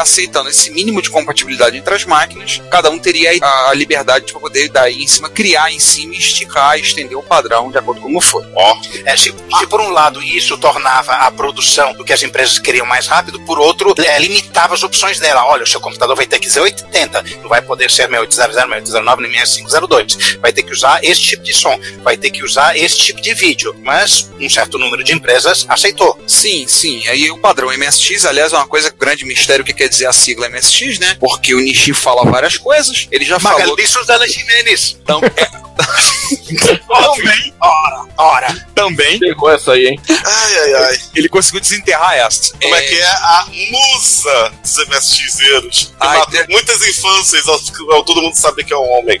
aceitando 0.00 0.50
esse 0.50 0.70
mínimo 0.70 1.00
de 1.00 1.10
compatibilidade 1.10 1.76
entre 1.76 1.94
as 1.94 2.04
máquinas, 2.04 2.60
cada 2.70 2.90
um 2.90 2.98
teria 2.98 3.30
a 3.42 3.74
liberdade 3.74 4.26
de 4.26 4.32
poder 4.32 4.68
daí 4.68 5.02
em 5.02 5.06
cima 5.06 5.28
criar 5.28 5.72
em 5.72 5.78
cima, 5.78 6.14
esticar, 6.14 6.78
estender 6.78 7.16
o 7.16 7.22
padrão 7.22 7.70
de 7.70 7.78
acordo 7.78 8.00
com 8.00 8.10
como 8.10 8.20
for. 8.20 8.44
Ó, 8.54 8.74
oh. 8.74 9.08
é, 9.08 9.16
se, 9.16 9.32
se, 9.58 9.66
por 9.68 9.80
um 9.80 9.90
lado 9.90 10.20
isso 10.20 10.58
tornava 10.58 11.12
a 11.12 11.30
produção 11.30 11.94
do 11.94 12.04
que 12.04 12.12
as 12.12 12.22
empresas 12.22 12.58
queriam 12.58 12.84
mais 12.84 13.06
rápido, 13.06 13.40
por 13.42 13.58
outro 13.58 13.94
é, 13.98 14.18
limitava 14.18 14.74
as 14.74 14.82
opções 14.82 15.20
dela. 15.20 15.46
Olha, 15.46 15.62
o 15.62 15.66
seu 15.66 15.80
computador 15.80 16.16
vai 16.16 16.26
ter 16.26 16.40
que 16.40 16.50
ser 16.50 16.60
80, 16.60 17.22
não 17.40 17.48
vai 17.48 17.62
poder 17.62 17.90
ser 17.90 18.08
6800, 18.08 18.36
6809 18.36 19.22
nem 19.22 19.46
6502. 19.46 20.38
Vai 20.40 20.52
ter 20.52 20.62
que 20.64 20.72
usar 20.72 21.02
esse 21.04 21.20
tipo 21.20 21.42
de 21.44 21.54
som, 21.54 21.78
vai 22.02 22.16
ter 22.16 22.30
que 22.30 22.42
usar 22.42 22.76
esse 22.76 22.98
tipo 22.98 23.20
de 23.20 23.32
vídeo. 23.34 23.74
Mas 23.82 24.30
um 24.40 24.50
certo 24.50 24.78
número 24.78 25.04
de 25.04 25.12
empresas 25.12 25.64
aceitou. 25.68 26.18
Sim, 26.26 26.66
sim. 26.66 27.06
Aí 27.08 27.30
o 27.30 27.38
padrão 27.38 27.68
MSX, 27.76 28.24
aliás, 28.24 28.52
é 28.52 28.56
uma 28.56 28.66
coisa 28.66 28.92
grande 28.98 29.24
mistério 29.24 29.59
o 29.60 29.64
que 29.64 29.72
quer 29.72 29.88
dizer 29.88 30.06
a 30.06 30.12
sigla 30.12 30.48
MSX, 30.48 30.98
né? 30.98 31.16
Porque 31.18 31.54
o 31.54 31.60
Nishi 31.60 31.92
fala 31.92 32.24
várias 32.24 32.56
coisas. 32.56 33.08
Ele 33.10 33.24
já 33.24 33.38
Magali 33.38 33.62
falou. 33.62 33.86
Suzana 33.86 34.26
Jimenez. 34.26 34.96
Então, 35.02 35.20
é... 35.24 35.60
Também. 36.86 37.54
Ora, 37.60 38.06
ora. 38.18 38.66
Também. 38.74 39.18
Pegou 39.18 39.50
essa 39.50 39.72
aí, 39.72 39.88
hein? 39.88 40.00
Ai, 40.08 40.58
ai, 40.58 40.74
ai. 40.74 40.98
Ele 41.14 41.28
conseguiu 41.28 41.60
desenterrar 41.60 42.14
essa. 42.14 42.52
Como 42.60 42.74
é, 42.74 42.78
é 42.78 42.88
que 42.88 42.94
é 42.94 43.06
a 43.06 43.46
musa 43.70 44.52
dos 44.62 44.88
MSXeiros? 44.88 45.92
É... 46.00 46.46
Muitas 46.48 46.86
infâncias 46.86 47.46
ao, 47.48 48.04
todo 48.04 48.22
mundo 48.22 48.34
saber 48.34 48.64
que 48.64 48.72
é 48.72 48.76
um 48.76 48.88
homem. 48.90 49.20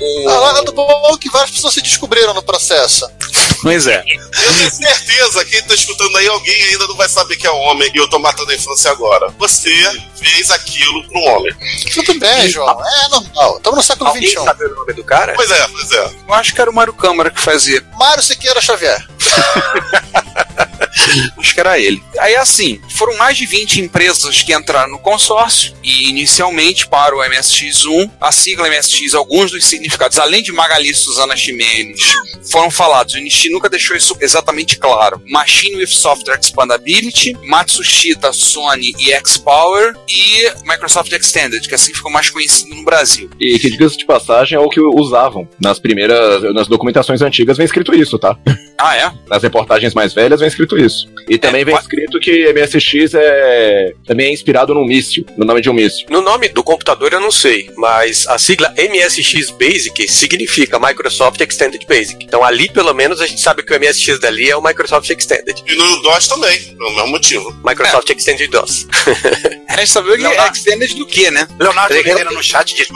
o... 0.00 0.28
Ah, 0.28 0.62
do 0.62 0.72
bom 0.72 1.16
que 1.18 1.30
várias 1.30 1.50
pessoas 1.50 1.74
se 1.74 1.82
descobriram 1.82 2.34
no 2.34 2.42
processo. 2.42 3.08
Pois 3.62 3.86
é. 3.86 4.04
Eu 4.06 4.54
tenho 4.58 4.70
certeza, 4.70 5.44
quem 5.44 5.62
tá 5.62 5.74
escutando 5.74 6.16
aí, 6.16 6.26
alguém 6.26 6.62
ainda 6.64 6.86
não 6.88 6.96
vai 6.96 7.08
saber 7.08 7.36
que 7.36 7.46
é 7.46 7.52
um 7.52 7.60
homem 7.60 7.90
e 7.94 7.98
eu 7.98 8.08
tô 8.08 8.18
matando 8.18 8.50
a 8.50 8.54
infância 8.54 8.90
agora. 8.90 9.32
Você 9.38 9.70
fez 10.16 10.50
aquilo 10.50 11.04
pro 11.08 11.20
homem. 11.20 11.54
Tudo 11.94 12.18
bem, 12.18 12.48
João. 12.48 12.68
É 12.70 13.08
normal. 13.08 13.56
Estamos 13.56 13.76
no 13.78 13.82
século 13.82 14.10
XXI. 14.10 14.34
sabe 14.44 14.64
o 14.64 14.74
nome 14.74 14.92
do 14.92 15.04
cara? 15.04 15.34
Pois 15.34 15.50
é, 15.50 15.68
pois 15.68 15.92
é. 15.92 16.10
Eu 16.28 16.34
acho 16.34 16.54
que 16.54 16.60
era 16.60 16.70
o 16.70 16.74
Mário 16.74 16.92
Câmara 16.92 17.30
que 17.30 17.40
fazia. 17.40 17.84
Mário 17.96 18.22
Siqueira 18.22 18.60
Xavier. 18.60 19.06
Acho 21.38 21.54
que 21.54 21.60
era 21.60 21.78
ele. 21.78 22.02
Aí 22.18 22.36
assim, 22.36 22.80
foram 22.96 23.16
mais 23.16 23.36
de 23.36 23.46
20 23.46 23.80
empresas 23.80 24.42
que 24.42 24.54
entraram 24.54 24.92
no 24.92 24.98
consórcio 24.98 25.74
e 25.82 26.08
inicialmente 26.08 26.86
para 26.86 27.16
o 27.16 27.20
MSX1, 27.20 28.10
a 28.20 28.32
sigla 28.32 28.68
MSX, 28.68 29.14
alguns 29.14 29.50
dos 29.50 29.64
significados, 29.64 30.18
além 30.18 30.42
de 30.42 30.52
Magali 30.52 30.94
Suzana 30.94 31.36
Ximenes, 31.36 32.12
foram 32.50 32.70
falados. 32.70 33.14
O 33.14 33.18
Nishi 33.18 33.50
nunca 33.50 33.68
deixou 33.68 33.96
isso 33.96 34.16
exatamente 34.20 34.78
claro. 34.78 35.20
Machine 35.28 35.76
with 35.76 35.88
Software 35.88 36.38
Expandability, 36.40 37.36
Matsushita, 37.44 38.32
Sony 38.32 38.94
e 38.98 39.12
X-Power 39.12 39.94
e 40.08 40.50
Microsoft 40.64 41.12
Extended, 41.12 41.66
que 41.66 41.74
assim 41.74 41.94
ficou 41.94 42.10
mais 42.10 42.30
conhecido 42.30 42.74
no 42.74 42.84
Brasil. 42.84 43.30
E 43.40 43.58
que 43.58 43.70
diga 43.70 43.88
de 43.88 44.04
passagem 44.04 44.56
é 44.56 44.60
o 44.60 44.68
que 44.68 44.80
usavam 44.80 45.48
nas 45.60 45.78
primeiras, 45.78 46.42
nas 46.54 46.68
documentações 46.68 47.20
antigas 47.20 47.56
vem 47.56 47.64
escrito 47.64 47.94
isso, 47.94 48.18
tá? 48.18 48.36
Ah, 48.78 48.96
é? 48.96 49.12
Nas 49.28 49.42
reportagens 49.42 49.94
mais 49.94 50.12
velhas 50.12 50.40
vem 50.40 50.48
escrito 50.48 50.76
isso. 50.76 50.81
E 51.28 51.38
também 51.38 51.62
é, 51.62 51.64
vem 51.64 51.74
escrito 51.74 52.18
que 52.18 52.52
MSX 52.52 53.14
é 53.14 53.94
também 54.06 54.28
é 54.28 54.32
inspirado 54.32 54.74
num 54.74 54.84
míssil, 54.84 55.24
no 55.36 55.44
nome 55.44 55.60
de 55.60 55.70
um 55.70 55.72
míssil. 55.72 56.06
No 56.10 56.20
nome 56.20 56.48
do 56.48 56.62
computador 56.62 57.12
eu 57.12 57.20
não 57.20 57.30
sei, 57.30 57.70
mas 57.76 58.26
a 58.26 58.38
sigla 58.38 58.72
MSX 58.76 59.50
Basic 59.50 60.10
significa 60.10 60.78
Microsoft 60.78 61.40
Extended 61.40 61.84
Basic. 61.86 62.24
Então 62.24 62.42
ali 62.44 62.68
pelo 62.70 62.92
menos 62.92 63.20
a 63.20 63.26
gente 63.26 63.40
sabe 63.40 63.62
que 63.62 63.72
o 63.72 63.80
MSX 63.80 64.18
dali 64.20 64.50
é 64.50 64.56
o 64.56 64.62
Microsoft 64.62 65.08
Extended. 65.10 65.62
E 65.66 65.74
no 65.74 66.02
DOS 66.02 66.28
também, 66.28 66.58
pelo 66.60 66.94
mesmo 66.94 67.08
motivo. 67.08 67.60
Microsoft 67.64 68.10
é. 68.10 68.12
Extended 68.12 68.50
DOS. 68.50 68.86
a 69.68 69.76
gente 69.76 69.90
sabe 69.90 70.16
que 70.16 70.26
é 70.26 70.48
Extended 70.48 70.94
do 70.94 71.06
que, 71.06 71.30
né? 71.30 71.46
Leonardo 71.58 71.94
Ferreira 71.94 72.30
no 72.30 72.42
chat 72.42 72.74
diz 72.74 72.88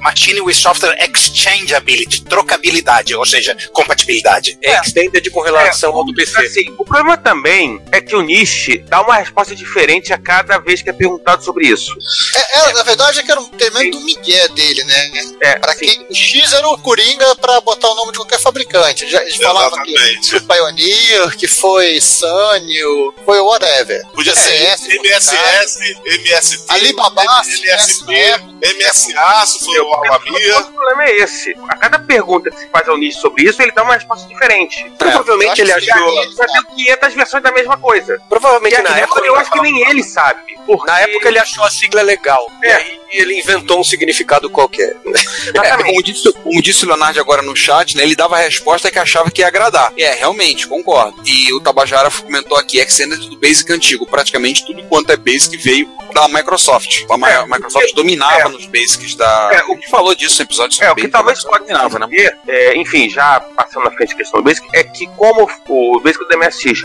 Machine 0.00 0.40
with 0.40 0.54
Software 0.54 0.96
Exchangeability, 1.00 2.22
trocabilidade, 2.24 3.14
ou 3.14 3.24
seja, 3.24 3.56
compatibilidade. 3.72 4.58
É. 4.62 4.80
Extended 4.80 5.30
com 5.30 5.40
relação 5.40 5.94
ao 5.94 6.04
do 6.04 6.14
PC. 6.14 6.38
Assim, 6.38 6.74
o 6.76 6.84
problema 6.84 7.16
também 7.28 7.78
é 7.92 8.00
que 8.00 8.16
o 8.16 8.22
Nishi 8.22 8.78
dá 8.88 9.02
uma 9.02 9.16
resposta 9.16 9.54
diferente 9.54 10.14
a 10.14 10.18
cada 10.18 10.56
vez 10.56 10.80
que 10.80 10.88
é 10.88 10.94
perguntado 10.94 11.44
sobre 11.44 11.66
isso. 11.66 11.92
É, 12.34 12.70
é, 12.70 12.72
na 12.72 12.82
verdade 12.82 13.20
é 13.20 13.22
que 13.22 13.30
era 13.30 13.38
um 13.38 13.48
tremendo 13.50 13.98
do 13.98 14.00
Miguel 14.00 14.48
dele, 14.54 14.82
né? 14.84 15.10
É, 15.42 15.58
pra 15.58 15.74
quem, 15.74 16.06
o 16.08 16.14
X 16.14 16.54
era 16.54 16.66
o 16.66 16.78
Coringa 16.78 17.36
pra 17.36 17.60
botar 17.60 17.90
o 17.90 17.94
nome 17.96 18.12
de 18.12 18.18
qualquer 18.18 18.40
fabricante. 18.40 19.06
Já, 19.10 19.20
eles 19.20 19.36
falavam 19.36 19.82
que 19.82 20.30
foi 20.30 20.40
Pioneer, 20.40 21.36
que 21.36 21.46
foi 21.46 22.00
Sanyo, 22.00 23.14
foi 23.26 23.38
whatever. 23.40 24.02
Podia 24.14 24.34
ser 24.34 24.78
MSS, 25.02 25.96
MST, 26.06 26.64
Alibaba, 26.68 27.22
MSP, 27.22 28.12
MSA, 28.58 29.46
se 29.46 29.64
for 29.66 29.82
o 29.82 29.94
Alamia. 29.94 30.60
O 30.60 30.72
problema 30.72 31.04
é 31.04 31.16
esse. 31.18 31.54
A 31.68 31.76
cada 31.76 31.98
pergunta 31.98 32.50
que 32.50 32.58
se 32.58 32.68
faz 32.68 32.88
ao 32.88 32.96
Nishi 32.96 33.20
sobre 33.20 33.44
isso, 33.44 33.60
ele 33.60 33.72
dá 33.72 33.82
uma 33.82 33.94
resposta 33.94 34.26
diferente. 34.26 34.90
Provavelmente 34.96 35.60
ele 35.60 35.72
achou. 35.72 36.32
Já 36.34 36.46
viu 36.46 36.64
500 36.74 37.17
versões 37.18 37.42
da 37.42 37.52
mesma 37.52 37.76
coisa. 37.76 38.18
Provavelmente 38.28 38.80
na 38.80 38.98
época. 38.98 39.20
Eu 39.24 39.36
acho 39.36 39.50
que 39.50 39.60
nem 39.60 39.88
ele 39.88 40.02
sabe. 40.02 40.40
Porque... 40.66 40.90
Na 40.90 41.00
época 41.00 41.28
ele 41.28 41.38
achou 41.38 41.64
a 41.64 41.70
sigla 41.70 42.02
legal. 42.02 42.50
É. 42.62 42.68
E 42.68 42.72
aí 42.72 43.00
ele 43.10 43.38
inventou 43.38 43.80
um 43.80 43.84
significado 43.84 44.50
qualquer. 44.50 44.96
É, 45.54 45.76
como, 45.82 46.02
disse, 46.02 46.32
como 46.32 46.62
disse 46.62 46.84
o 46.84 46.88
Leonardo 46.88 47.20
agora 47.20 47.42
no 47.42 47.56
chat, 47.56 47.96
né, 47.96 48.02
ele 48.02 48.14
dava 48.14 48.36
a 48.36 48.40
resposta 48.40 48.90
que 48.90 48.98
achava 48.98 49.30
que 49.30 49.40
ia 49.40 49.48
agradar. 49.48 49.92
É, 49.96 50.14
realmente, 50.14 50.66
concordo. 50.66 51.22
E 51.24 51.52
o 51.52 51.60
Tabajara 51.60 52.10
comentou 52.10 52.56
aqui, 52.58 52.78
Extended 52.78 53.28
do 53.28 53.38
Basic 53.38 53.72
antigo. 53.72 54.06
Praticamente 54.06 54.64
tudo 54.66 54.82
quanto 54.84 55.10
é 55.10 55.16
Basic 55.16 55.56
veio 55.56 55.90
da 56.12 56.28
Microsoft. 56.28 57.04
A 57.10 57.30
é, 57.30 57.46
Microsoft 57.46 57.94
dominava 57.94 58.40
é, 58.40 58.48
nos 58.48 58.66
Basics 58.66 59.14
da... 59.14 59.50
É, 59.52 59.62
o 59.64 59.76
que 59.76 59.88
falou 59.88 60.14
disso 60.14 60.38
no 60.38 60.44
episódio 60.44 60.82
É, 60.82 60.92
o 60.92 60.94
que 60.94 61.08
talvez 61.08 61.42
pode 61.42 61.68
dominava, 61.68 61.98
né? 61.98 62.06
É, 62.46 62.76
enfim, 62.76 63.08
já 63.08 63.40
passando 63.40 63.84
na 63.84 63.90
frente 63.90 64.10
da 64.10 64.16
questão 64.16 64.40
do 64.40 64.44
Basic, 64.44 64.66
é 64.72 64.82
que 64.82 65.06
como 65.16 65.48
o 65.68 66.00
Basic 66.00 66.24
do 66.26 66.38
MSX 66.38 66.82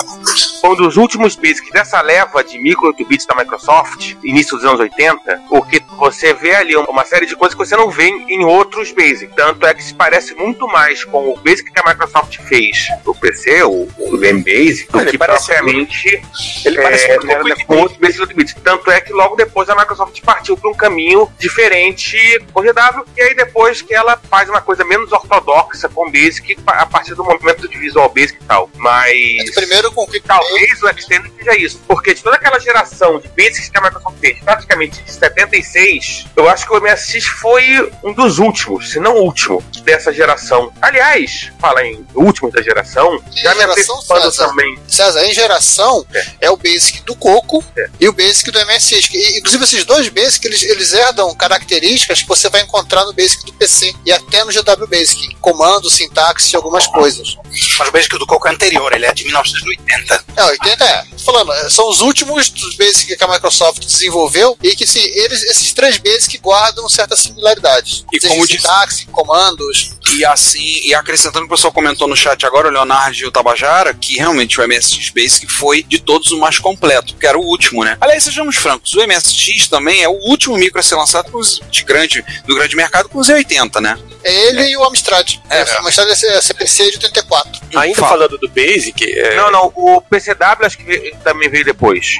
foi 0.62 0.70
um 0.72 0.76
dos 0.76 0.98
últimos 0.98 1.36
Basics 1.36 1.72
dessa 1.72 2.02
leva 2.02 2.44
de 2.44 2.58
micro 2.60 2.88
8 2.88 3.06
bits 3.06 3.26
da 3.26 3.36
Microsoft, 3.36 4.16
início 4.24 4.56
dos 4.56 4.66
anos 4.66 4.80
80, 4.80 5.44
porque 5.50 5.82
você 5.98 6.34
vê 6.34 6.56
ali 6.56 6.76
uma 6.76 7.04
série 7.04 7.26
de 7.26 7.36
coisas 7.36 7.54
que 7.54 7.66
você 7.66 7.76
não 7.76 7.90
vê 7.90 8.08
em 8.08 8.46
outros 8.46 8.92
Basic. 8.92 9.34
Tanto 9.36 9.66
é 9.66 9.74
que 9.74 9.84
se 9.84 9.94
parece 9.94 10.34
muito 10.36 10.68
mais 10.68 11.04
com 11.04 11.30
o 11.30 11.38
Basic 11.38 11.72
que 11.72 11.80
a 11.80 11.90
Microsoft 11.90 12.40
fez 12.40 12.88
no 13.06 13.14
PC, 13.14 13.64
o, 13.64 13.88
o 13.98 14.24
M-Basic, 14.24 14.92
do 14.92 15.02
ele 15.02 15.12
que 15.12 15.18
propriamente 15.18 16.22
ele 16.66 16.80
é, 16.80 16.82
parece 16.82 17.08
muito 17.18 17.44
né, 17.44 17.56
com 17.66 17.78
outros 17.78 18.00
Basic 18.00 18.22
8 18.22 18.36
bits. 18.36 18.56
Tanto 18.64 18.90
é 18.90 19.02
que 19.02 19.12
logo 19.12 19.36
depois 19.36 19.70
a 19.70 19.76
Microsoft 19.76 20.22
partiu 20.22 20.56
para 20.56 20.70
um 20.70 20.74
caminho 20.74 21.30
diferente 21.38 22.18
com 22.54 22.62
GW, 22.62 23.06
e 23.18 23.22
aí 23.22 23.36
depois 23.36 23.82
que 23.82 23.94
ela 23.94 24.20
faz 24.30 24.48
uma 24.50 24.62
coisa 24.62 24.86
menos 24.86 25.12
ortodoxa 25.12 25.90
com 25.90 26.08
o 26.08 26.12
Basic 26.12 26.58
a 26.66 26.86
partir 26.86 27.16
do 27.16 27.24
momento 27.24 27.68
de 27.68 27.78
Visual 27.78 28.10
Basic 28.10 28.40
e 28.42 28.46
tal. 28.46 28.70
Mas. 28.76 29.38
Mas 29.38 29.56
primeiro 29.56 29.92
com 29.92 30.13
que 30.22 30.28
talvez 30.28 30.82
o 30.82 30.90
Extended 30.90 31.32
seja 31.38 31.58
isso. 31.58 31.82
Porque 31.88 32.14
de 32.14 32.24
toda 32.24 32.36
aquela 32.36 32.60
geração 32.60 33.20
de 33.20 33.28
Basics 33.30 33.70
que 33.70 33.78
a 33.78 33.82
Microsoft 33.82 34.18
fez, 34.20 34.40
praticamente 34.40 35.02
de 35.02 35.12
76 35.12 35.74
MSX. 35.74 36.26
Eu 36.36 36.50
acho 36.50 36.68
que 36.68 36.74
o 36.74 36.82
MSX 36.82 37.26
foi 37.26 37.92
um 38.04 38.14
dos 38.14 38.40
últimos, 38.40 38.92
se 38.92 39.00
não 39.00 39.16
o 39.16 39.24
último, 39.24 39.64
dessa 39.84 40.12
geração. 40.14 40.72
Aliás, 40.82 41.52
fala 41.60 41.86
em 41.86 42.06
último 42.14 42.52
da 42.52 42.62
geração, 42.62 43.22
já 43.34 43.54
me 43.56 43.64
antecipando 43.64 44.32
também. 44.32 44.80
César, 44.88 45.26
em 45.26 45.34
geração 45.34 46.06
é, 46.14 46.26
é 46.42 46.52
o 46.52 46.58
Basic 46.58 47.02
do 47.04 47.16
Coco 47.16 47.64
é. 47.78 47.90
e 48.00 48.08
o 48.08 48.14
Basic 48.14 48.50
do 48.52 48.60
MSX. 48.66 49.10
E, 49.14 49.40
inclusive, 49.40 49.64
esses 49.64 49.86
dois 49.86 50.10
Basic 50.10 50.46
eles, 50.46 50.64
eles 50.64 50.94
herdam 50.94 51.34
características 51.36 52.22
que 52.22 52.28
você 52.28 52.50
vai 52.50 52.62
encontrar 52.62 53.06
no 53.06 53.14
Basic 53.14 53.46
do 53.46 53.54
PC 53.54 53.94
e 54.06 54.12
até 54.12 54.44
no 54.44 54.52
GW 54.52 54.88
Basic, 54.88 55.36
comando, 55.36 55.90
sintaxe 55.90 56.54
e 56.54 56.56
algumas 56.56 56.88
coisas. 56.88 57.38
Mas 57.78 57.88
o 57.88 57.92
Basic 57.92 58.18
do 58.18 58.26
Coco 58.26 58.48
é 58.48 58.52
anterior, 58.52 58.94
ele 58.94 59.06
é 59.06 59.14
de 59.14 59.24
1980. 59.24 60.26
É, 60.36 60.44
80 60.44 60.84
é. 60.84 61.04
Tô 61.12 61.32
falando, 61.32 61.70
são 61.70 61.90
os 61.90 62.02
últimos 62.02 62.50
dos 62.50 62.76
Basic 62.76 63.16
que 63.16 63.24
a 63.24 63.28
Microsoft 63.28 63.84
desenvolveu 63.84 64.58
e 64.62 64.76
que 64.76 64.86
sim, 64.86 65.02
eles, 65.02 65.44
esses 65.44 65.72
três 65.74 65.98
Basic 65.98 66.38
guardam 66.38 66.88
certas 66.90 67.20
similaridades. 67.20 68.06
E 68.12 68.20
como 68.20 68.46
sintaxe, 68.46 69.06
comandos. 69.08 69.92
E 70.14 70.26
assim, 70.26 70.82
e 70.84 70.94
acrescentando 70.94 71.46
o 71.46 71.48
que 71.48 71.54
o 71.54 71.56
pessoal 71.56 71.74
comentou 71.74 72.08
no 72.08 72.16
chat 72.16 72.46
agora, 72.46 72.68
o 72.68 72.72
Leonardo 72.72 73.18
e 73.18 73.26
o 73.26 73.32
Tabajara, 73.32 73.94
que 73.94 74.18
realmente 74.18 74.60
o 74.60 74.68
MSX 74.68 75.10
Basic 75.10 75.52
foi 75.52 75.84
de 75.84 76.00
todos 76.00 76.32
o 76.32 76.40
mais 76.40 76.60
completo, 76.60 77.16
que 77.16 77.26
era 77.26 77.38
o 77.38 77.42
último, 77.42 77.84
né? 77.84 77.98
Aliás, 78.00 78.24
sejamos 78.24 78.56
francos, 78.56 78.94
o 78.94 79.08
MSX 79.08 79.68
também 79.68 80.04
é 80.04 80.10
o 80.10 80.20
último 80.30 80.58
micro 80.58 80.80
a 80.80 80.84
ser 80.84 80.96
lançado 80.96 81.32
de 81.70 81.84
grande, 81.84 82.24
do 82.46 82.56
grande 82.56 82.76
mercado 82.76 83.10
com 83.10 83.20
os 83.20 83.28
Z80, 83.28 83.80
né? 83.82 83.98
É 84.24 84.34
ele 84.48 84.70
e 84.70 84.78
o 84.78 84.84
Amstrad. 84.84 85.36
É, 85.50 85.64
o 85.82 85.88
Amstrad 85.88 86.10
é 86.10 86.42
CPC 86.42 86.92
de 86.92 86.98
84. 86.98 87.62
Ainda 87.76 88.00
Fala. 88.00 88.12
falando 88.12 88.38
do 88.38 88.50
Basic. 88.50 89.20
É... 89.20 89.36
Não, 89.36 89.52
não, 89.52 89.72
o 89.76 90.02
PCW 90.02 90.66
acho 90.66 90.78
que 90.78 91.16
também 91.24 91.50
veio 91.50 91.66
depois. 91.66 92.16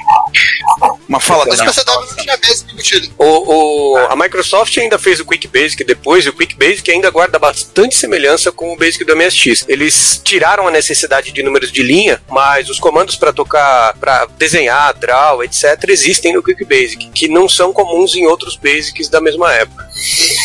Uma 1.08 1.20
fala 1.20 1.44
da 1.46 1.64
PCW 1.64 2.06
não 2.06 2.16
tinha 2.16 2.36
Basic 2.36 2.72
embutido. 2.72 3.14
O, 3.18 3.94
o, 3.94 3.96
a 4.08 4.16
Microsoft 4.16 4.76
ainda 4.78 4.98
fez 4.98 5.20
o 5.20 5.24
Quick 5.24 5.46
Basic 5.48 5.84
depois, 5.84 6.24
e 6.26 6.28
o 6.28 6.32
Quick 6.32 6.56
Basic 6.56 6.90
ainda 6.90 7.10
guarda 7.10 7.38
bastante 7.38 7.94
semelhança 7.94 8.50
com 8.50 8.72
o 8.72 8.76
Basic 8.76 9.04
do 9.04 9.16
MSX. 9.16 9.64
Eles 9.68 10.20
tiraram 10.22 10.66
a 10.66 10.70
necessidade 10.70 11.32
de 11.32 11.42
números 11.42 11.70
de 11.70 11.82
linha, 11.82 12.20
mas 12.28 12.68
os 12.68 12.78
comandos 12.78 13.16
para 13.16 13.32
tocar, 13.32 13.94
para 13.94 14.26
desenhar, 14.38 14.94
draw, 14.94 15.42
etc., 15.42 15.64
existem 15.88 16.32
no 16.32 16.42
Quick 16.42 16.64
Basic, 16.64 17.10
que 17.10 17.28
não 17.28 17.48
são 17.48 17.72
comuns 17.72 18.14
em 18.14 18.26
outros 18.26 18.56
Basics 18.56 19.08
da 19.08 19.20
mesma 19.20 19.52
época. 19.52 19.88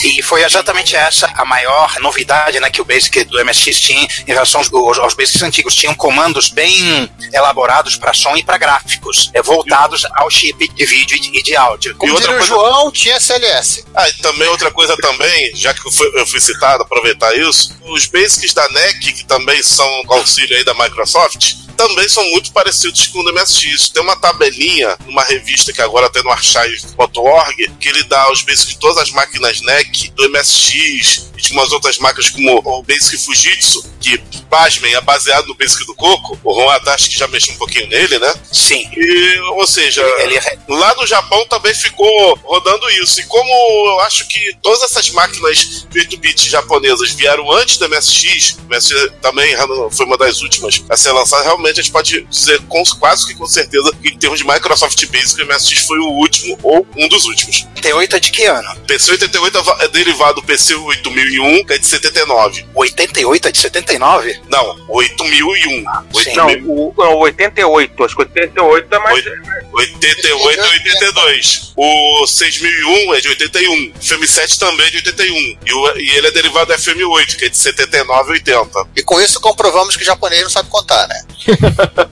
E 0.04 0.22
foi 0.22 0.44
exatamente 0.44 0.96
essa 0.96 1.32
a 1.36 1.46
maior 1.50 2.00
novidade 2.00 2.60
né, 2.60 2.70
que 2.70 2.82
o 2.82 2.86
Basic 2.86 3.24
do 3.25 3.44
MSX 3.44 3.79
tinha 3.79 4.08
em 4.27 4.32
relação 4.32 4.62
aos, 4.62 5.00
aos 5.00 5.13
Basics 5.15 5.41
antigos. 5.41 5.75
Tinham 5.75 5.96
comandos 5.96 6.50
bem 6.50 7.10
elaborados 7.34 7.96
para 7.96 8.13
som 8.13 8.38
e 8.38 8.44
para 8.44 8.58
gráficos, 8.58 9.32
é, 9.34 9.41
voltados 9.41 10.06
ao 10.15 10.29
chip 10.29 10.68
de 10.68 10.86
vídeo 10.86 11.18
e 11.34 11.41
de 11.41 11.56
áudio. 11.56 11.96
Como 11.96 12.12
e 12.12 12.15
outra 12.15 12.38
coisa... 12.38 12.44
o 12.44 12.48
João, 12.48 12.91
tinha 12.91 13.20
CLS. 13.20 13.84
Ah, 13.96 14.08
e 14.08 14.13
também 14.13 14.48
outra 14.48 14.72
coisa 14.72 14.96
também, 14.98 15.56
já 15.56 15.74
que 15.74 15.86
eu 15.86 15.91
fui, 15.91 16.08
eu 16.13 16.27
fui 16.27 16.39
citado, 16.39 16.84
aproveitar 16.84 17.36
isso, 17.36 17.75
os 17.82 18.06
Basics 18.06 18.53
da 18.53 18.70
NEC, 18.70 19.13
que 19.13 19.25
também 19.25 19.62
são 19.63 19.89
auxílio 20.08 20.56
aí 20.56 20.63
da 20.63 20.74
Microsoft, 20.75 21.56
também 21.79 22.09
são 22.09 22.29
muito 22.31 22.51
parecidos 22.51 23.07
com 23.07 23.19
o 23.19 23.33
MSX. 23.33 23.88
Tem 23.88 24.03
uma 24.03 24.17
tabelinha 24.17 24.98
numa 25.05 25.24
revista 25.24 25.71
que 25.71 25.81
agora 25.81 26.09
tem 26.09 26.21
no 26.21 26.29
archive.org 26.29 27.71
que 27.79 27.88
ele 27.88 28.03
dá 28.03 28.29
os 28.29 28.41
basics 28.41 28.74
de 28.74 28.79
todas 28.79 28.98
as 28.98 29.12
máquinas 29.12 29.62
NEC, 29.62 30.09
do 30.09 30.29
MSX 30.29 31.29
e 31.38 31.41
de 31.41 31.53
umas 31.53 31.71
outras 31.71 31.98
máquinas 31.98 32.29
como 32.31 32.62
o 32.65 32.83
Basic 32.83 33.17
Fujitsu, 33.24 33.81
que, 34.01 34.17
pasmem, 34.50 34.93
é 34.93 35.00
baseado 35.00 35.48
no 35.48 35.55
Basic 35.55 35.86
do 35.86 35.95
Coco. 35.95 36.38
O 36.43 36.53
Ron 36.53 36.69
acho 36.69 37.09
que 37.09 37.17
já 37.17 37.27
mexeu 37.27 37.53
um 37.53 37.57
pouquinho 37.57 37.88
nele, 37.88 38.19
né? 38.19 38.33
Sim. 38.51 38.89
E, 38.98 39.39
ou 39.51 39.65
seja, 39.65 40.01
ele. 40.19 40.36
É 40.38 40.57
lá 40.67 40.95
no 40.95 41.07
Japão 41.07 41.45
também 41.48 41.74
ficou 41.74 42.36
rodando 42.43 42.89
isso. 42.89 43.21
E 43.21 43.24
como 43.25 43.50
eu 43.88 44.00
acho 44.01 44.27
que 44.27 44.53
todas 44.62 44.81
essas 44.83 45.09
máquinas 45.12 45.86
8-bit 45.93 46.50
japonesas 46.50 47.12
vieram 47.12 47.50
antes 47.51 47.77
da 47.77 47.88
MSX, 47.88 48.57
o 48.59 48.69
MSX 48.69 49.12
também 49.21 49.55
foi 49.91 50.05
uma 50.05 50.17
das 50.17 50.41
últimas 50.41 50.83
a 50.89 50.98
ser 50.98 51.12
lançada, 51.12 51.43
realmente 51.43 51.68
a 51.69 51.73
gente 51.73 51.91
pode 51.91 52.21
dizer 52.23 52.61
com, 52.67 52.83
quase 52.99 53.27
que 53.27 53.35
com 53.35 53.45
certeza 53.45 53.91
que 54.01 54.09
em 54.09 54.17
termos 54.17 54.39
de 54.39 54.45
Microsoft 54.45 55.05
Basic, 55.07 55.41
o 55.41 55.45
MSX 55.45 55.85
foi 55.85 55.99
o 55.99 56.09
último 56.09 56.57
ou 56.63 56.88
um 56.97 57.07
dos 57.07 57.25
últimos. 57.25 57.67
88 57.75 58.15
é 58.15 58.19
de 58.19 58.31
que 58.31 58.45
ano? 58.45 58.75
PC 58.88 59.11
88 59.11 59.75
é 59.79 59.88
derivado 59.88 60.35
do 60.35 60.43
PC 60.43 60.75
8001, 60.75 61.65
que 61.65 61.73
é 61.73 61.77
de 61.77 61.85
79. 61.85 62.65
O 62.73 62.81
88 62.81 63.47
é 63.47 63.51
de 63.51 63.57
79? 63.59 64.41
Não, 64.49 64.77
8001. 64.89 65.83
Ah, 65.88 66.03
8000. 66.13 66.61
Não, 66.61 66.73
o, 66.73 66.93
não, 66.97 67.17
88. 67.17 68.03
Acho 68.03 68.15
que 68.15 68.21
88 68.21 68.95
é 68.95 68.99
mais. 68.99 69.25
88 69.73 70.59
é 70.59 70.69
82. 70.69 71.73
O 71.75 72.27
6001 72.27 73.13
é 73.15 73.21
de 73.21 73.27
81. 73.29 73.71
O 73.71 73.99
FM7 73.99 74.57
também 74.57 74.88
é 74.88 74.89
de 74.89 74.97
81. 74.97 75.57
E, 75.65 75.73
o, 75.73 75.97
e 75.97 76.09
ele 76.11 76.27
é 76.27 76.31
derivado 76.31 76.73
do 76.73 76.79
FM8, 76.79 77.35
que 77.38 77.45
é 77.45 77.49
de 77.49 77.57
79 77.57 78.29
e 78.29 78.33
80. 78.33 78.88
E 78.95 79.03
com 79.03 79.19
isso 79.21 79.39
comprovamos 79.39 79.95
que 79.95 80.03
o 80.03 80.05
japonês 80.05 80.43
não 80.43 80.49
sabe 80.49 80.69
contar, 80.69 81.07
né? 81.07 81.25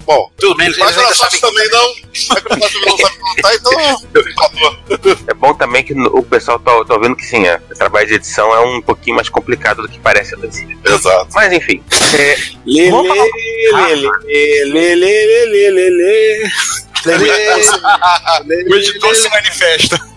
Bom, 0.05 0.31
tudo 0.37 0.55
bem, 0.55 0.67
eles 0.67 0.77
Microsoft 0.77 1.39
também 1.39 1.69
não. 1.69 1.95
Microsoft 1.95 2.73
também 2.73 2.89
não 2.89 2.97
sabe 2.97 3.17
pilotar, 3.17 3.55
então. 3.55 3.73
É 5.27 5.33
bom 5.33 5.53
também 5.53 5.83
que 5.83 5.93
o 5.93 6.23
pessoal 6.23 6.59
tá, 6.59 6.71
tá 6.85 6.97
vendo 6.97 7.15
que 7.15 7.25
sim, 7.25 7.45
é, 7.45 7.61
o 7.69 7.75
trabalho 7.75 8.07
de 8.07 8.15
edição 8.15 8.53
é 8.53 8.59
um 8.59 8.81
pouquinho 8.81 9.15
mais 9.15 9.29
complicado 9.29 9.81
do 9.81 9.89
que 9.89 9.99
parece 9.99 10.35
a. 10.35 10.37
Exato. 10.37 11.27
Mas 11.33 11.53
enfim. 11.53 11.83
É, 12.17 12.37
lê, 12.65 12.89
vamos 12.89 13.07
falar... 13.07 13.23
lê, 13.23 14.65
lê, 14.65 14.95
lê, 14.95 14.95
lê, 14.95 15.25
lê, 15.25 15.45
lê, 15.45 15.69
lê, 15.71 15.89
lê. 15.89 16.49
O 18.67 18.75
editor 18.75 19.15
se 19.15 19.29
manifesta 19.29 20.16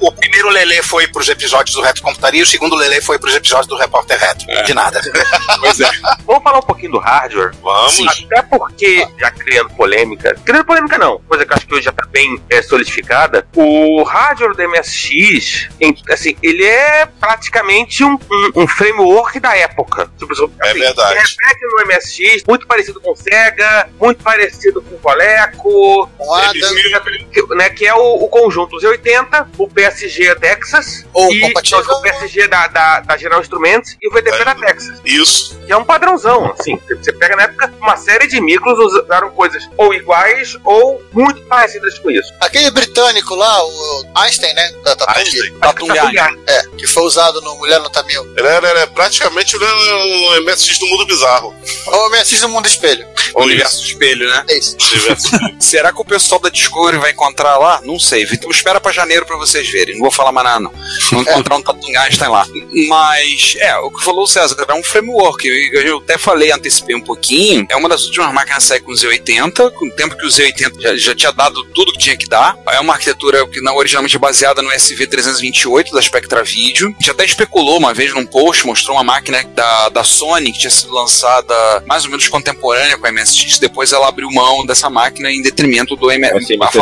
o 0.00 0.12
primeiro 0.12 0.48
Lele 0.48 0.82
foi 0.82 1.06
para 1.06 1.20
os 1.20 1.28
episódios 1.28 1.74
do 1.74 1.82
Retro 1.82 2.02
Computaria, 2.02 2.42
o 2.42 2.46
segundo 2.46 2.76
Lele 2.76 3.00
foi 3.00 3.18
para 3.18 3.28
os 3.28 3.34
episódios 3.34 3.66
do 3.66 3.76
Repórter 3.76 4.18
Retro. 4.18 4.50
É. 4.50 4.62
De 4.62 4.74
nada. 4.74 5.00
pois 5.60 5.80
é. 5.80 5.90
Vamos 6.26 6.42
falar 6.42 6.58
um 6.58 6.62
pouquinho 6.62 6.92
do 6.92 6.98
hardware? 6.98 7.52
Vamos. 7.62 7.92
Sim, 7.92 8.06
até 8.08 8.42
porque, 8.42 9.06
já 9.18 9.30
criando 9.30 9.70
polêmica, 9.70 10.36
criando 10.44 10.64
polêmica 10.64 10.98
não, 10.98 11.18
coisa 11.28 11.44
que 11.44 11.52
eu 11.52 11.56
acho 11.56 11.66
que 11.66 11.74
hoje 11.74 11.84
já 11.84 11.90
está 11.90 12.06
bem 12.06 12.40
é, 12.50 12.62
solidificada, 12.62 13.46
o 13.54 14.02
hardware 14.02 14.54
do 14.54 14.68
MSX, 14.68 15.68
assim, 16.10 16.36
ele 16.42 16.64
é 16.64 17.06
praticamente 17.18 18.04
um, 18.04 18.18
um, 18.30 18.62
um 18.62 18.68
framework 18.68 19.38
da 19.40 19.56
época. 19.56 20.10
Tipo, 20.18 20.32
assim, 20.32 20.50
é 20.62 20.74
verdade. 20.74 21.12
Ele 21.12 21.20
repete 21.20 21.60
no 21.62 21.86
MSX, 21.86 22.44
muito 22.46 22.66
parecido 22.66 23.00
com 23.00 23.12
o 23.12 23.16
Sega, 23.16 23.88
muito 24.00 24.22
parecido 24.22 24.82
com 24.82 24.94
o 24.94 24.98
Coleco, 24.98 26.10
com 26.16 26.34
Adam. 26.34 26.70
Né, 27.56 27.70
que 27.70 27.86
é 27.86 27.94
o, 27.94 28.24
o 28.24 28.28
conjunto 28.28 28.78
Z80 29.30 29.46
o 29.58 29.68
PSG 29.68 30.28
é 30.28 30.34
Texas 30.34 31.04
Ou 31.12 31.32
e 31.32 31.40
compatível. 31.40 31.80
o 31.80 32.02
PSG 32.02 32.48
da, 32.48 32.66
da, 32.66 33.00
da 33.00 33.16
General 33.16 33.40
Instruments 33.40 33.96
e 34.02 34.08
o 34.08 34.12
VTP 34.12 34.36
é, 34.36 34.44
da 34.44 34.54
Texas. 34.54 35.00
Isso. 35.04 35.58
Que 35.66 35.72
é 35.72 35.76
um 35.76 35.84
padrãozão, 35.84 36.52
assim. 36.58 36.78
Você 36.88 37.12
pega 37.12 37.36
na 37.36 37.44
época, 37.44 37.72
uma 37.80 37.96
série 37.96 38.26
de 38.26 38.40
micros 38.40 38.78
usaram 38.78 39.30
coisas 39.30 39.68
ou 39.76 39.94
iguais 39.94 40.56
ou 40.64 41.02
muito 41.12 41.40
parecidas 41.42 41.98
com 41.98 42.10
isso. 42.10 42.32
Aquele 42.40 42.70
britânico 42.70 43.34
lá, 43.34 43.64
o 43.64 44.04
Einstein, 44.16 44.52
né? 44.54 44.72
Da 44.84 44.96
Einstein. 45.16 45.52
É, 46.46 46.62
que 46.76 46.86
foi 46.86 47.02
usado 47.04 47.40
no 47.40 47.56
Mulher 47.56 47.80
no 47.80 47.90
Tamil. 47.90 48.22
Ele 48.36 48.46
era, 48.48 48.68
era 48.68 48.86
praticamente 48.88 49.56
o 49.56 50.40
MSX 50.42 50.78
do 50.78 50.86
mundo 50.86 51.06
bizarro. 51.06 51.54
Ou 51.86 52.06
o 52.06 52.10
MSX 52.10 52.40
do 52.40 52.48
mundo 52.48 52.66
espelho. 52.66 53.06
O 53.34 53.42
universo 53.42 53.84
espelho, 53.84 54.28
né? 54.28 54.44
É 54.48 54.58
isso. 54.58 54.76
Será 55.60 55.92
que 55.92 56.00
o 56.00 56.04
pessoal 56.04 56.40
da 56.40 56.48
Discovery 56.48 56.98
vai 56.98 57.12
encontrar 57.12 57.56
lá? 57.58 57.80
Não 57.84 57.98
sei. 57.98 58.26
Então 58.32 58.50
espera 58.50 58.80
pra 58.80 58.92
janeiro 58.92 59.19
pra 59.24 59.36
vocês 59.36 59.68
verem. 59.68 59.94
Não 59.94 60.02
vou 60.02 60.10
falar 60.10 60.32
mais 60.32 60.46
nada, 60.46 60.60
não. 60.60 60.72
Vão 61.10 61.22
encontrar 61.22 61.56
um 61.56 61.62
Tatum 61.62 61.98
Einstein 61.98 62.28
lá. 62.28 62.46
Mas, 62.88 63.56
é, 63.58 63.76
o 63.78 63.90
que 63.90 64.04
falou 64.04 64.24
o 64.24 64.26
César, 64.26 64.56
é 64.68 64.74
um 64.74 64.82
framework. 64.82 65.46
Eu, 65.46 65.82
eu 65.82 65.98
até 65.98 66.18
falei, 66.18 66.52
antecipei 66.52 66.94
um 66.94 67.00
pouquinho. 67.00 67.66
É 67.68 67.76
uma 67.76 67.88
das 67.88 68.04
últimas 68.06 68.32
máquinas 68.32 68.64
a 68.64 68.66
sair 68.68 68.80
com 68.80 68.92
o 68.92 68.94
Z80, 68.94 69.72
com 69.72 69.86
o 69.86 69.90
tempo 69.92 70.16
que 70.16 70.26
o 70.26 70.28
Z80 70.28 70.80
já, 70.80 70.96
já 70.96 71.14
tinha 71.14 71.32
dado 71.32 71.64
tudo 71.74 71.92
que 71.92 71.98
tinha 71.98 72.16
que 72.16 72.28
dar. 72.28 72.56
É 72.68 72.80
uma 72.80 72.94
arquitetura 72.94 73.46
que 73.46 73.60
não 73.60 73.76
originalmente 73.76 74.16
é 74.16 74.18
baseada 74.18 74.62
no 74.62 74.70
SV328 74.70 75.92
da 75.92 76.02
Spectra 76.02 76.42
Video. 76.42 76.88
A 76.88 76.92
gente 76.92 77.10
até 77.10 77.24
especulou 77.24 77.78
uma 77.78 77.94
vez 77.94 78.14
num 78.14 78.26
post, 78.26 78.66
mostrou 78.66 78.96
uma 78.96 79.04
máquina 79.04 79.42
da, 79.54 79.88
da 79.88 80.04
Sony 80.04 80.52
que 80.52 80.60
tinha 80.60 80.70
sido 80.70 80.92
lançada 80.92 81.54
mais 81.86 82.04
ou 82.04 82.10
menos 82.10 82.28
contemporânea 82.28 82.98
com 82.98 83.06
a 83.06 83.12
MSX. 83.12 83.58
Depois 83.58 83.92
ela 83.92 84.08
abriu 84.08 84.30
mão 84.30 84.64
dessa 84.64 84.88
máquina 84.88 85.30
em 85.30 85.42
detrimento 85.42 85.96
do 85.96 86.06
MSX. 86.06 86.76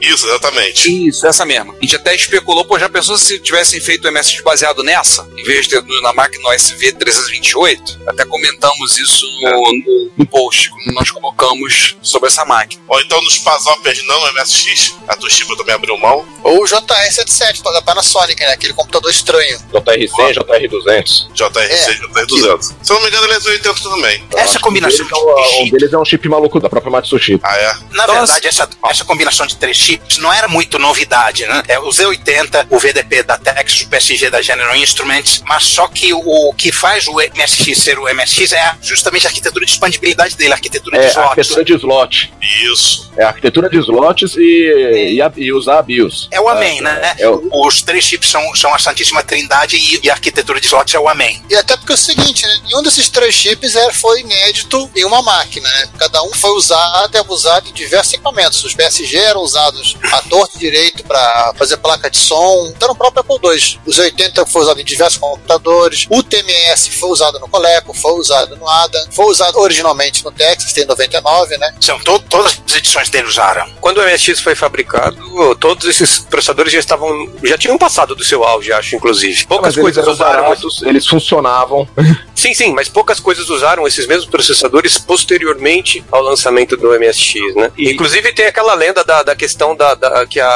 Isso, 0.00 0.26
exatamente. 0.26 1.08
Isso, 1.08 1.19
essa 1.28 1.44
mesma. 1.44 1.74
A 1.74 1.80
gente 1.80 1.96
até 1.96 2.14
especulou, 2.14 2.64
pô, 2.64 2.78
já 2.78 2.88
pensou 2.88 3.18
se 3.18 3.38
tivessem 3.38 3.80
feito 3.80 4.08
o 4.08 4.12
MSX 4.12 4.40
baseado 4.42 4.82
nessa, 4.82 5.28
em 5.36 5.42
vez 5.42 5.66
de 5.66 5.80
ter 5.80 6.02
na 6.02 6.12
máquina 6.12 6.48
OSV 6.48 6.92
328? 6.92 8.00
Até 8.06 8.24
comentamos 8.24 8.98
isso 8.98 9.26
no, 9.42 9.50
no, 9.50 10.10
no 10.18 10.26
post, 10.26 10.70
quando 10.70 10.94
nós 10.94 11.10
colocamos 11.10 11.96
sobre 12.02 12.28
essa 12.28 12.44
máquina. 12.44 12.82
Ou 12.88 13.00
então 13.00 13.20
nos 13.22 13.38
Pazopers 13.38 14.02
não 14.06 14.32
MSX, 14.32 14.96
a 15.08 15.16
Toshiba 15.16 15.56
também 15.56 15.74
abriu 15.74 15.96
mão. 15.98 16.26
Ou 16.42 16.62
o 16.62 16.64
JR77 16.64 17.62
da 17.62 17.82
Panasonic, 17.82 18.40
né? 18.40 18.52
Aquele 18.52 18.72
computador 18.72 19.10
estranho. 19.10 19.58
JR100, 19.72 20.34
JR200. 20.34 21.32
JR100, 21.34 21.58
é, 21.58 21.94
JR200. 21.94 22.74
Se 22.82 22.92
eu 22.92 22.96
não 22.96 23.02
me 23.02 23.08
engano, 23.08 23.24
ele 23.26 23.34
é 23.34 23.50
80 23.50 23.74
também. 23.74 24.24
Essa 24.36 24.58
combinação 24.58 25.06
de, 25.06 25.12
é, 25.12 25.62
um 25.62 25.70
deles 25.70 25.92
é 25.92 25.98
um 25.98 26.04
chip 26.04 26.28
maluco 26.28 26.58
da 26.60 26.68
própria 26.68 26.90
Matsushita. 26.90 27.46
Ah, 27.46 27.56
é? 27.56 27.74
Na 27.92 28.04
então, 28.04 28.14
verdade, 28.16 28.46
essa, 28.46 28.68
essa 28.88 29.04
combinação 29.04 29.46
de 29.46 29.56
três 29.56 29.76
chips 29.76 30.18
não 30.18 30.32
era 30.32 30.48
muito 30.48 30.78
novidade 30.78 31.09
né? 31.46 31.62
É 31.68 31.78
o 31.78 31.88
Z80, 31.88 32.66
o 32.70 32.78
VDP 32.78 33.22
da 33.22 33.36
Texas, 33.36 33.82
o 33.82 33.88
PSG 33.88 34.30
da 34.30 34.40
General 34.40 34.74
Instruments, 34.76 35.42
mas 35.46 35.64
só 35.64 35.88
que 35.88 36.12
o, 36.12 36.52
que 36.54 36.70
faz 36.70 37.06
o 37.08 37.14
MSX 37.14 37.78
ser 37.78 37.98
o 37.98 38.04
MSX 38.14 38.52
é 38.52 38.76
justamente 38.80 39.26
a 39.26 39.30
arquitetura 39.30 39.64
de 39.64 39.72
expandibilidade 39.72 40.36
dele, 40.36 40.52
a 40.52 40.56
arquitetura 40.56 40.96
é, 40.96 41.00
de 41.00 41.06
slot. 41.08 41.20
A 41.20 41.28
arquitetura 41.30 41.64
de 41.64 41.72
slot. 41.74 42.32
Isso. 42.64 43.10
É 43.16 43.24
a 43.24 43.28
arquitetura 43.28 43.68
de 43.68 43.78
slots 43.78 44.36
e, 44.36 45.14
e, 45.14 45.22
a, 45.22 45.32
e 45.36 45.52
usar 45.52 45.78
a 45.78 45.82
BIOS. 45.82 46.28
É 46.30 46.40
o 46.40 46.48
AMEN, 46.48 46.78
é, 46.78 46.82
né? 46.82 47.14
É 47.18 47.28
o... 47.28 47.48
Os 47.66 47.82
três 47.82 48.04
chips 48.04 48.30
são, 48.30 48.54
são 48.54 48.72
a 48.74 48.78
Santíssima 48.78 49.22
Trindade 49.22 49.76
e, 49.76 50.00
e, 50.02 50.10
a 50.10 50.14
arquitetura 50.14 50.60
de 50.60 50.66
slots 50.66 50.94
é 50.94 50.98
o 50.98 51.08
AMEN. 51.08 51.42
E 51.50 51.56
até 51.56 51.76
porque 51.76 51.92
é 51.92 51.94
o 51.94 51.98
seguinte, 51.98 52.46
né? 52.46 52.60
nenhum 52.64 52.82
desses 52.82 53.08
três 53.08 53.34
chips 53.34 53.74
é, 53.74 53.92
foi 53.92 54.20
inédito 54.20 54.90
em 54.94 55.04
uma 55.04 55.22
máquina, 55.22 55.68
né? 55.68 55.88
Cada 55.98 56.22
um 56.22 56.32
foi 56.34 56.50
usado 56.50 57.14
e 57.14 57.18
abusado 57.18 57.68
em 57.68 57.72
diversos 57.72 58.14
equipamentos. 58.14 58.62
Os 58.64 58.74
PSG 58.74 59.16
eram 59.16 59.40
usados 59.40 59.96
à 60.12 60.22
torta 60.22 60.58
direito 60.58 60.99
para 61.02 61.52
fazer 61.56 61.76
placa 61.76 62.10
de 62.10 62.18
som, 62.18 62.72
então 62.74 62.88
no 62.88 62.94
próprio 62.94 63.20
Apple 63.20 63.50
II. 63.52 63.80
Os 63.86 63.98
80 63.98 64.46
foi 64.46 64.62
usado 64.62 64.80
em 64.80 64.84
diversos 64.84 65.18
computadores. 65.18 66.06
O 66.10 66.22
TMS 66.22 66.88
foi 66.98 67.10
usado 67.10 67.38
no 67.38 67.48
Coleco, 67.48 67.92
foi 67.94 68.12
usado 68.12 68.56
no 68.56 68.68
ADA, 68.68 69.08
foi 69.10 69.26
usado 69.26 69.58
originalmente 69.58 70.24
no 70.24 70.30
Texas, 70.30 70.72
tem 70.72 70.84
99, 70.84 71.56
né? 71.58 71.74
São 71.80 71.98
to 71.98 72.18
todas 72.20 72.60
as 72.66 72.76
edições 72.76 73.08
dele 73.08 73.28
usaram. 73.28 73.68
Quando 73.80 73.98
o 73.98 74.02
MSX 74.02 74.40
foi 74.40 74.54
fabricado, 74.54 75.54
todos 75.56 75.86
esses 75.88 76.20
processadores 76.20 76.72
já 76.72 76.78
estavam, 76.78 77.30
já 77.42 77.56
tinham 77.56 77.78
passado 77.78 78.14
do 78.14 78.24
seu 78.24 78.44
auge, 78.44 78.72
acho, 78.72 78.96
inclusive. 78.96 79.46
Poucas 79.46 79.74
coisas 79.74 80.06
usaram. 80.06 80.42
Baratos, 80.42 80.82
eles 80.82 81.06
funcionavam. 81.06 81.88
Sim, 82.40 82.54
sim, 82.54 82.72
mas 82.72 82.88
poucas 82.88 83.20
coisas 83.20 83.50
usaram 83.50 83.86
esses 83.86 84.06
mesmos 84.06 84.24
processadores 84.24 84.96
posteriormente 84.96 86.02
ao 86.10 86.22
lançamento 86.22 86.74
do 86.74 86.88
MSX, 86.98 87.54
né? 87.54 87.70
E, 87.76 87.90
inclusive 87.90 88.32
tem 88.32 88.46
aquela 88.46 88.72
lenda 88.72 89.04
da, 89.04 89.22
da 89.22 89.36
questão 89.36 89.76
da, 89.76 89.94
da, 89.94 90.26
que 90.26 90.40
a 90.40 90.46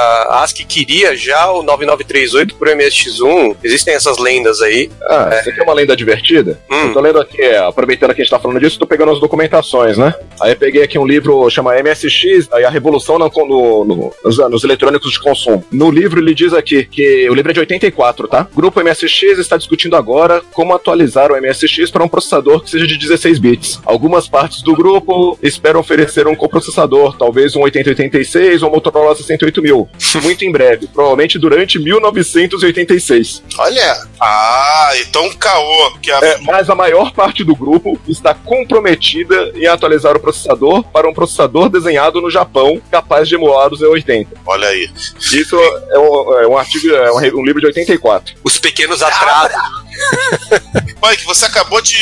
ASCII 0.42 0.64
queria 0.64 1.16
já 1.16 1.50
o 1.50 1.62
9938 1.62 2.54
pro 2.56 2.70
MSX1. 2.70 3.56
Existem 3.62 3.94
essas 3.94 4.18
lendas 4.18 4.60
aí. 4.60 4.90
Ah, 5.08 5.28
é. 5.32 5.42
você 5.42 5.52
quer 5.52 5.62
uma 5.62 5.74
lenda 5.74 5.96
divertida? 5.96 6.58
Hum. 6.70 6.86
Eu 6.86 6.92
tô 6.92 7.00
lendo 7.00 7.20
aqui, 7.20 7.40
é, 7.40 7.58
aproveitando 7.58 8.14
que 8.14 8.20
a 8.20 8.24
gente 8.24 8.30
tá 8.30 8.38
falando 8.38 8.60
disso, 8.60 8.78
tô 8.78 8.86
pegando 8.86 9.12
as 9.12 9.20
documentações, 9.20 9.96
né? 9.96 10.14
Aí 10.40 10.52
eu 10.52 10.56
peguei 10.56 10.82
aqui 10.82 10.98
um 10.98 11.06
livro 11.06 11.48
chama 11.50 11.74
MSX, 11.74 12.48
aí 12.52 12.64
a 12.64 12.70
revolução 12.70 13.18
no, 13.18 13.28
no, 13.28 13.84
no, 13.84 14.14
nos, 14.24 14.38
nos 14.38 14.64
eletrônicos 14.64 15.12
de 15.12 15.20
consumo. 15.20 15.64
No 15.70 15.90
livro 15.90 16.20
ele 16.20 16.34
diz 16.34 16.52
aqui 16.52 16.84
que 16.84 17.28
o 17.28 17.34
livro 17.34 17.50
é 17.50 17.54
de 17.54 17.60
84, 17.60 18.28
tá? 18.28 18.46
O 18.52 18.56
grupo 18.56 18.82
MSX 18.82 19.38
está 19.38 19.56
discutindo 19.56 19.96
agora 19.96 20.42
como 20.52 20.74
atualizar 20.74 21.30
o 21.30 21.40
MSX 21.40 21.90
para 21.90 22.04
um 22.04 22.08
processador 22.08 22.62
que 22.62 22.70
seja 22.70 22.86
de 22.86 22.96
16 22.96 23.38
bits. 23.38 23.80
Algumas 23.84 24.28
partes 24.28 24.62
do 24.62 24.74
grupo 24.74 25.38
esperam 25.42 25.80
oferecer 25.80 26.26
um 26.26 26.34
coprocessador, 26.34 27.16
talvez 27.16 27.54
um 27.54 27.62
8086 27.62 28.62
ou 28.62 28.70
um 28.70 28.72
Motorola 28.72 29.14
68000. 29.14 29.88
Muito 30.24 30.42
em 30.42 30.50
breve, 30.50 30.86
provavelmente 30.86 31.38
durante 31.38 31.78
1986. 31.78 33.42
Olha! 33.58 34.06
Ah, 34.18 34.90
então 35.00 35.30
caô. 35.34 35.98
Que 36.00 36.10
a... 36.10 36.18
é, 36.18 36.38
mas 36.38 36.70
a 36.70 36.74
maior 36.74 37.12
parte 37.12 37.44
do 37.44 37.54
grupo 37.54 38.00
está 38.08 38.32
comprometida 38.32 39.52
em 39.54 39.66
atualizar 39.66 40.16
o 40.16 40.20
processador 40.20 40.82
para 40.84 41.06
um 41.06 41.12
processador 41.12 41.68
desenhado 41.68 42.22
no 42.22 42.30
Japão, 42.30 42.80
capaz 42.90 43.28
de 43.28 43.34
emular 43.34 43.70
o 43.70 43.76
Z80. 43.76 44.28
Olha 44.46 44.68
aí. 44.68 44.90
Isso 45.20 45.56
é 45.56 45.98
um, 45.98 46.40
é 46.40 46.46
um 46.46 46.56
artigo, 46.56 46.90
é 46.94 47.12
um, 47.12 47.40
um 47.40 47.44
livro 47.44 47.60
de 47.60 47.66
84. 47.66 48.34
Os 48.42 48.58
pequenos 48.58 49.02
atrasos. 49.02 49.84
Mike, 51.02 51.24
você 51.24 51.44
acabou 51.44 51.80
de 51.82 51.96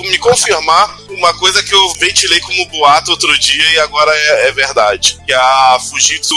me 0.00 0.18
confirmar 0.18 0.96
uma 1.10 1.32
coisa 1.34 1.62
que 1.62 1.74
eu 1.74 1.92
ventilei 1.94 2.40
como 2.40 2.66
boato 2.66 3.10
outro 3.10 3.38
dia 3.38 3.72
e 3.72 3.78
agora 3.80 4.10
é, 4.14 4.48
é 4.48 4.52
verdade. 4.52 5.18
Que 5.26 5.32
a 5.32 5.78
Fujitsu 5.90 6.34